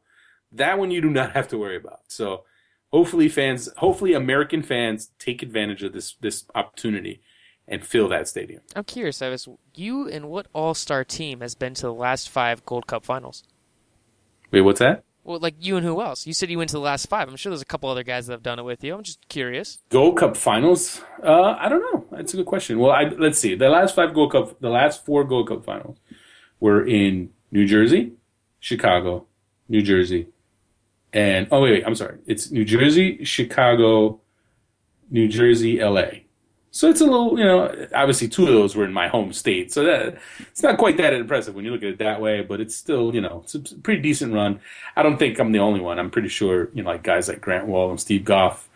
That 0.56 0.80
one 0.80 0.92
you 0.92 1.02
do 1.02 1.10
not 1.10 1.34
have 1.34 1.48
to 1.50 1.58
worry 1.58 1.76
about. 1.78 2.02
So, 2.08 2.44
hopefully 2.92 3.30
fans, 3.30 3.70
hopefully 3.78 4.14
American 4.14 4.64
fans 4.64 5.12
take 5.20 5.44
advantage 5.44 5.84
of 5.84 5.94
this 5.94 6.16
this 6.22 6.46
opportunity 6.56 7.22
and 7.68 7.86
fill 7.86 8.08
that 8.10 8.28
stadium. 8.28 8.62
I'm 8.76 8.84
curious, 8.84 9.22
Ives, 9.22 9.48
you 9.74 10.08
and 10.08 10.30
what 10.30 10.48
All 10.54 10.74
Star 10.74 11.04
team 11.04 11.42
has 11.42 11.56
been 11.56 11.74
to 11.76 11.82
the 11.84 11.94
last 11.94 12.30
five 12.30 12.66
Gold 12.66 12.88
Cup 12.88 13.06
finals? 13.06 13.44
Wait, 14.52 14.62
what's 14.62 14.80
that? 14.80 15.04
Well, 15.24 15.40
like 15.40 15.56
you 15.60 15.76
and 15.76 15.86
who 15.86 16.02
else? 16.02 16.28
You 16.28 16.34
said 16.34 16.52
you 16.52 16.60
went 16.60 16.70
to 16.70 16.76
the 16.76 16.82
last 16.82 17.08
five. 17.08 17.28
I'm 17.28 17.36
sure 17.36 17.50
there's 17.50 17.62
a 17.62 17.66
couple 17.66 17.90
other 17.90 18.04
guys 18.04 18.28
that 18.28 18.34
have 18.34 18.44
done 18.44 18.60
it 18.60 18.64
with 18.64 18.84
you. 18.84 18.94
I'm 18.94 19.02
just 19.02 19.28
curious. 19.28 19.82
Gold 19.90 20.18
Cup 20.18 20.38
finals? 20.38 21.02
Uh, 21.24 21.56
I 21.60 21.68
don't 21.68 21.82
know. 21.82 22.06
That's 22.12 22.34
a 22.36 22.38
good 22.38 22.46
question. 22.46 22.78
Well, 22.78 22.92
I, 22.92 23.06
let's 23.06 23.40
see. 23.40 23.56
The 23.56 23.70
last 23.70 23.96
five 23.96 24.14
Gold 24.14 24.34
Cup, 24.34 24.60
the 24.60 24.70
last 24.70 25.04
four 25.04 25.24
Gold 25.24 25.48
Cup 25.48 25.66
finals 25.66 25.98
were 26.60 26.86
in 26.86 27.32
New 27.52 27.66
Jersey, 27.66 28.14
Chicago, 28.60 29.26
New 29.68 29.82
Jersey, 29.82 30.28
and 31.16 31.48
oh 31.50 31.62
wait, 31.62 31.72
wait, 31.72 31.84
I'm 31.88 31.96
sorry. 31.96 32.20
It's 32.28 32.52
New 32.52 32.66
Jersey, 32.66 33.24
Chicago, 33.24 34.20
New 35.10 35.30
Jersey, 35.30 35.80
L.A. 35.80 36.26
So 36.72 36.90
it's 36.90 37.00
a 37.00 37.06
little, 37.06 37.40
you 37.40 37.46
know, 37.46 37.88
obviously 37.96 38.28
two 38.28 38.44
of 38.44 38.50
those 38.50 38.76
were 38.76 38.84
in 38.84 38.92
my 38.92 39.08
home 39.08 39.32
state. 39.32 39.72
So 39.72 39.86
that 39.86 40.18
it's 40.42 40.62
not 40.62 40.78
quite 40.78 40.98
that 40.98 41.14
impressive 41.14 41.56
when 41.56 41.64
you 41.64 41.72
look 41.72 41.84
at 41.84 41.88
it 41.88 42.00
that 42.00 42.20
way, 42.20 42.42
but 42.42 42.60
it's 42.60 42.76
still, 42.76 43.16
you 43.16 43.22
know, 43.22 43.44
it's 43.46 43.56
a 43.56 43.60
pretty 43.78 44.02
decent 44.02 44.34
run. 44.34 44.60
I 44.98 45.04
don't 45.04 45.18
think 45.18 45.40
I'm 45.40 45.54
the 45.54 45.60
only 45.60 45.80
one. 45.80 46.00
I'm 46.00 46.12
pretty 46.12 46.28
sure, 46.28 46.70
you 46.74 46.84
know, 46.84 46.90
like 46.90 47.04
guys 47.04 47.30
like 47.30 47.40
Grant 47.40 47.66
Wahl 47.66 47.92
and 47.92 48.00
Steve 48.00 48.26
Goff 48.26 48.68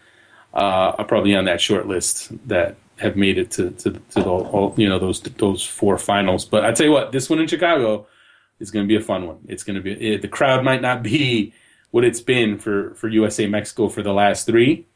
uh, 0.54 0.96
are 0.98 1.04
probably 1.04 1.36
on 1.36 1.44
that 1.44 1.60
short 1.60 1.88
list 1.88 2.32
that 2.48 2.78
have 3.00 3.18
made 3.18 3.38
it 3.38 3.52
to 3.52 3.72
to, 3.72 3.92
to 3.92 4.00
the, 4.24 4.30
all, 4.30 4.74
you 4.78 4.88
know 4.88 4.98
those 4.98 5.20
those 5.20 5.66
four 5.66 5.98
finals. 5.98 6.46
But 6.46 6.64
I 6.64 6.72
tell 6.72 6.86
you 6.86 6.94
what, 6.94 7.12
this 7.12 7.30
one 7.30 7.40
in 7.40 7.48
Chicago 7.48 8.08
is 8.62 8.72
going 8.72 8.86
to 8.86 8.88
be 8.88 8.96
a 8.96 9.06
fun 9.06 9.28
one. 9.28 9.40
It's 9.50 9.64
going 9.64 9.76
to 9.76 9.82
be 9.82 9.92
it, 10.14 10.22
the 10.22 10.30
crowd 10.30 10.64
might 10.64 10.82
not 10.82 11.04
be 11.04 11.54
what 11.92 12.04
it's 12.04 12.22
been 12.22 12.58
for 12.58 12.94
for 12.96 13.08
USA 13.08 13.48
Mexico 13.48 13.90
for 13.90 14.02
the 14.02 14.14
last 14.14 14.46
three, 14.46 14.88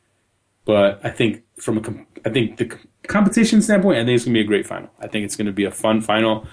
but 0.66 1.00
I 1.04 1.10
think 1.10 1.44
from 1.58 1.78
a 1.78 2.28
I 2.28 2.30
think 2.30 2.58
the 2.58 2.78
competition 3.08 3.62
standpoint, 3.62 3.98
I 3.98 4.06
think 4.06 4.16
it's 4.16 4.26
going 4.26 4.34
to 4.34 4.39
be 4.39 4.44
a 4.44 4.48
great 4.48 4.68
final. 4.68 4.89
I 5.00 5.08
think 5.08 5.26
it's 5.26 5.36
going 5.36 5.48
to 5.48 5.54
be 5.54 5.66
a 5.66 5.72
fun 5.72 6.02
final. 6.02 6.48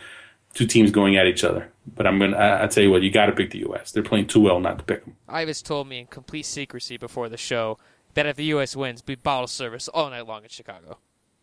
Two 0.52 0.66
teams 0.66 0.90
going 0.90 1.16
at 1.16 1.26
each 1.26 1.44
other. 1.44 1.70
But 1.86 2.06
I'm 2.06 2.18
going 2.18 2.32
to, 2.32 2.36
I, 2.36 2.64
I 2.64 2.66
tell 2.66 2.82
you 2.82 2.90
what, 2.90 3.02
you 3.02 3.10
got 3.10 3.26
to 3.26 3.32
pick 3.32 3.50
the 3.50 3.58
U.S. 3.60 3.92
They're 3.92 4.02
playing 4.02 4.26
too 4.26 4.40
well 4.40 4.58
not 4.58 4.78
to 4.78 4.84
pick 4.84 5.04
them. 5.04 5.16
Ives 5.28 5.62
told 5.62 5.86
me 5.86 6.00
in 6.00 6.06
complete 6.06 6.44
secrecy 6.44 6.96
before 6.96 7.28
the 7.28 7.36
show 7.36 7.78
that 8.14 8.26
if 8.26 8.34
the 8.36 8.44
U.S. 8.46 8.74
wins, 8.74 9.00
be 9.00 9.14
bottle 9.14 9.46
service 9.46 9.86
all 9.86 10.10
night 10.10 10.26
long 10.26 10.42
in 10.42 10.48
Chicago. 10.48 10.98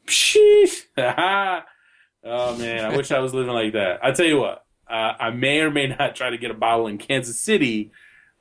Sheesh. 0.07 0.83
oh, 0.97 2.57
man. 2.57 2.85
I 2.85 2.97
wish 2.97 3.11
I 3.11 3.19
was 3.19 3.33
living 3.33 3.53
like 3.53 3.73
that. 3.73 4.03
I 4.03 4.11
tell 4.11 4.25
you 4.25 4.39
what, 4.39 4.65
uh, 4.89 5.13
I 5.17 5.29
may 5.29 5.61
or 5.61 5.71
may 5.71 5.87
not 5.87 6.15
try 6.15 6.29
to 6.29 6.37
get 6.37 6.51
a 6.51 6.55
bottle 6.55 6.87
in 6.87 6.97
Kansas 6.97 7.39
City 7.39 7.91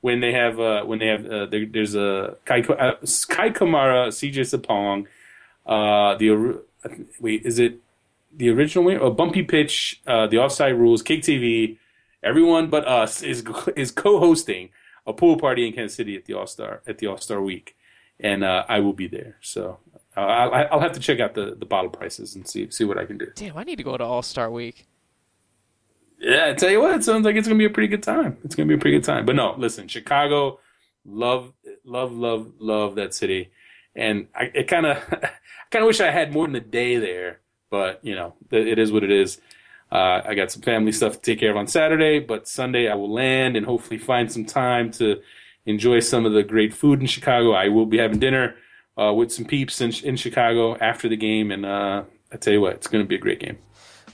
when 0.07 0.21
they 0.21 0.31
have 0.31 0.57
uh, 0.57 0.83
when 0.83 0.99
they 0.99 1.07
have 1.07 1.25
uh, 1.25 1.45
there, 1.47 1.65
there's 1.65 1.93
a 1.93 2.37
Kei, 2.45 2.61
uh, 2.63 2.93
Kei 3.35 3.49
Kamara, 3.57 4.07
CJ 4.07 4.37
Sapong, 4.51 5.05
uh, 5.65 6.15
the 6.17 6.61
wait, 7.19 7.45
is 7.45 7.59
it 7.59 7.81
the 8.33 8.49
original 8.49 8.85
way? 8.85 8.97
Oh, 8.97 9.11
bumpy 9.11 9.43
pitch, 9.43 10.01
uh, 10.07 10.25
the 10.27 10.37
offside 10.37 10.75
rules, 10.75 11.01
Kick 11.01 11.23
TV. 11.23 11.77
Everyone 12.23 12.69
but 12.69 12.87
us 12.87 13.21
is 13.21 13.43
is 13.75 13.91
co-hosting 13.91 14.69
a 15.05 15.11
pool 15.11 15.37
party 15.37 15.67
in 15.67 15.73
Kansas 15.73 15.97
City 15.97 16.15
at 16.15 16.23
the 16.23 16.35
All 16.35 16.47
Star 16.47 16.81
at 16.87 16.99
the 16.99 17.07
All 17.07 17.17
Star 17.17 17.41
Week, 17.41 17.75
and 18.17 18.45
uh, 18.45 18.63
I 18.69 18.79
will 18.79 18.93
be 18.93 19.07
there. 19.07 19.35
So 19.41 19.79
I'll, 20.15 20.53
I'll 20.71 20.79
have 20.79 20.93
to 20.93 21.01
check 21.01 21.19
out 21.19 21.33
the, 21.33 21.53
the 21.59 21.65
bottle 21.65 21.91
prices 21.91 22.33
and 22.33 22.47
see 22.47 22.71
see 22.71 22.85
what 22.85 22.97
I 22.97 23.05
can 23.05 23.17
do. 23.17 23.27
Damn, 23.35 23.57
I 23.57 23.65
need 23.65 23.75
to 23.75 23.83
go 23.83 23.97
to 23.97 24.05
All 24.05 24.21
Star 24.21 24.49
Week. 24.49 24.87
Yeah, 26.19 26.47
I 26.49 26.53
tell 26.53 26.69
you 26.69 26.81
what, 26.81 26.95
it 26.95 27.03
sounds 27.03 27.25
like 27.25 27.35
it's 27.35 27.47
gonna 27.47 27.57
be 27.57 27.65
a 27.65 27.69
pretty 27.69 27.87
good 27.87 28.03
time. 28.03 28.37
It's 28.43 28.55
gonna 28.55 28.67
be 28.67 28.73
a 28.73 28.77
pretty 28.77 28.97
good 28.97 29.05
time. 29.05 29.25
But 29.25 29.35
no, 29.35 29.55
listen, 29.57 29.87
Chicago, 29.87 30.59
love, 31.05 31.53
love, 31.85 32.11
love, 32.11 32.53
love 32.59 32.95
that 32.95 33.13
city, 33.13 33.51
and 33.95 34.27
I 34.35 34.51
it 34.53 34.67
kind 34.67 34.85
of 34.85 34.97
I 35.11 35.29
kind 35.69 35.83
of 35.83 35.87
wish 35.87 36.01
I 36.01 36.11
had 36.11 36.33
more 36.33 36.47
than 36.47 36.55
a 36.55 36.61
day 36.61 36.97
there, 36.97 37.41
but 37.69 37.99
you 38.03 38.15
know, 38.15 38.35
it 38.51 38.79
is 38.79 38.91
what 38.91 39.03
it 39.03 39.11
is. 39.11 39.39
Uh, 39.91 40.21
I 40.25 40.35
got 40.35 40.51
some 40.51 40.61
family 40.61 40.91
stuff 40.91 41.13
to 41.13 41.19
take 41.19 41.39
care 41.39 41.51
of 41.51 41.57
on 41.57 41.67
Saturday, 41.67 42.19
but 42.19 42.47
Sunday 42.47 42.89
I 42.89 42.95
will 42.95 43.11
land 43.13 43.55
and 43.55 43.65
hopefully 43.65 43.97
find 43.97 44.31
some 44.31 44.45
time 44.45 44.91
to 44.93 45.21
enjoy 45.65 45.99
some 45.99 46.25
of 46.25 46.33
the 46.33 46.43
great 46.43 46.73
food 46.73 46.99
in 46.99 47.07
Chicago. 47.07 47.53
I 47.53 47.69
will 47.69 47.85
be 47.85 47.97
having 47.97 48.19
dinner 48.19 48.55
uh, 48.97 49.13
with 49.13 49.31
some 49.31 49.45
peeps 49.45 49.79
in, 49.79 49.93
in 50.03 50.15
Chicago 50.17 50.75
after 50.77 51.07
the 51.07 51.15
game, 51.15 51.51
and 51.51 51.65
uh, 51.65 52.03
I 52.33 52.37
tell 52.37 52.53
you 52.53 52.61
what, 52.61 52.73
it's 52.73 52.87
going 52.87 53.03
to 53.03 53.07
be 53.07 53.15
a 53.15 53.19
great 53.19 53.39
game. 53.39 53.57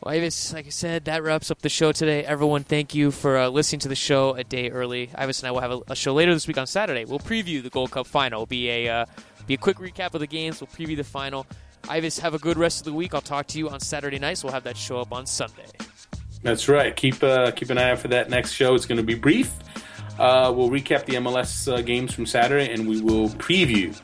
Ives, 0.05 0.53
like 0.53 0.65
I 0.65 0.69
said, 0.69 1.05
that 1.05 1.23
wraps 1.23 1.51
up 1.51 1.61
the 1.61 1.69
show 1.69 1.91
today. 1.91 2.23
Everyone, 2.25 2.63
thank 2.63 2.93
you 2.93 3.11
for 3.11 3.37
uh, 3.37 3.47
listening 3.49 3.79
to 3.81 3.87
the 3.87 3.95
show 3.95 4.33
a 4.33 4.43
day 4.43 4.69
early. 4.69 5.09
Ives 5.15 5.41
and 5.41 5.47
I 5.47 5.51
will 5.51 5.61
have 5.61 5.71
a, 5.71 5.81
a, 5.87 5.95
show 5.95 6.13
later 6.13 6.33
this 6.33 6.47
week 6.47 6.57
on 6.57 6.67
Saturday. 6.67 7.05
We'll 7.05 7.19
preview 7.19 7.63
the 7.63 7.69
Gold 7.69 7.91
Cup 7.91 8.07
final. 8.07 8.39
It'll 8.39 8.47
be 8.47 8.69
a 8.69 8.89
uh, 8.89 9.05
be 9.47 9.53
a 9.53 9.57
quick 9.57 9.77
recap 9.77 10.13
of 10.13 10.19
the 10.19 10.27
games. 10.27 10.61
We'll 10.61 10.67
preview 10.67 10.97
the 10.97 11.03
final. 11.03 11.45
Ives, 11.89 12.19
have 12.19 12.33
a 12.33 12.39
good 12.39 12.57
rest 12.57 12.79
of 12.79 12.85
the 12.85 12.93
week. 12.93 13.13
I'll 13.13 13.21
talk 13.21 13.47
to 13.47 13.57
you 13.57 13.69
on 13.69 13.79
Saturday 13.79 14.19
night, 14.19 14.37
so 14.37 14.47
we'll 14.47 14.53
have 14.53 14.63
that 14.63 14.77
show 14.77 14.99
up 14.99 15.11
on 15.11 15.25
Sunday. 15.25 15.65
That's 16.41 16.67
right. 16.67 16.95
Keep 16.95 17.23
uh, 17.23 17.51
keep 17.51 17.69
an 17.69 17.77
eye 17.77 17.91
out 17.91 17.99
for 17.99 18.09
that 18.09 18.29
next 18.29 18.51
show. 18.51 18.75
It's 18.75 18.85
going 18.85 18.97
to 18.97 19.03
be 19.03 19.15
brief. 19.15 19.53
Uh, 20.19 20.53
we'll 20.55 20.69
recap 20.69 21.05
the 21.05 21.13
MLS 21.15 21.71
uh, 21.71 21.81
games 21.81 22.13
from 22.13 22.25
Saturday, 22.25 22.71
and 22.71 22.87
we 22.87 23.01
will 23.01 23.29
preview 23.29 23.99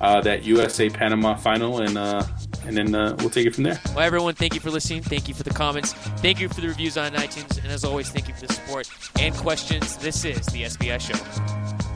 uh, 0.00 0.20
that 0.22 0.44
USA 0.44 0.88
Panama 0.90 1.34
final, 1.36 1.80
and 1.80 1.96
uh, 1.96 2.22
and 2.66 2.76
then 2.76 2.94
uh, 2.94 3.16
we'll 3.18 3.30
take 3.30 3.46
it 3.46 3.54
from 3.54 3.64
there. 3.64 3.80
Well, 3.88 4.00
everyone, 4.00 4.34
thank 4.34 4.54
you 4.54 4.60
for 4.60 4.70
listening. 4.70 5.02
Thank 5.02 5.28
you 5.28 5.34
for 5.34 5.42
the 5.42 5.50
comments. 5.50 5.92
Thank 5.92 6.40
you 6.40 6.48
for 6.48 6.60
the 6.60 6.68
reviews 6.68 6.96
on 6.96 7.12
iTunes, 7.12 7.62
and 7.62 7.70
as 7.70 7.84
always, 7.84 8.10
thank 8.10 8.28
you 8.28 8.34
for 8.34 8.46
the 8.46 8.52
support 8.52 8.88
and 9.18 9.34
questions. 9.34 9.96
This 9.96 10.24
is 10.24 10.46
the 10.46 10.62
SBI 10.64 11.00
Show. 11.00 11.91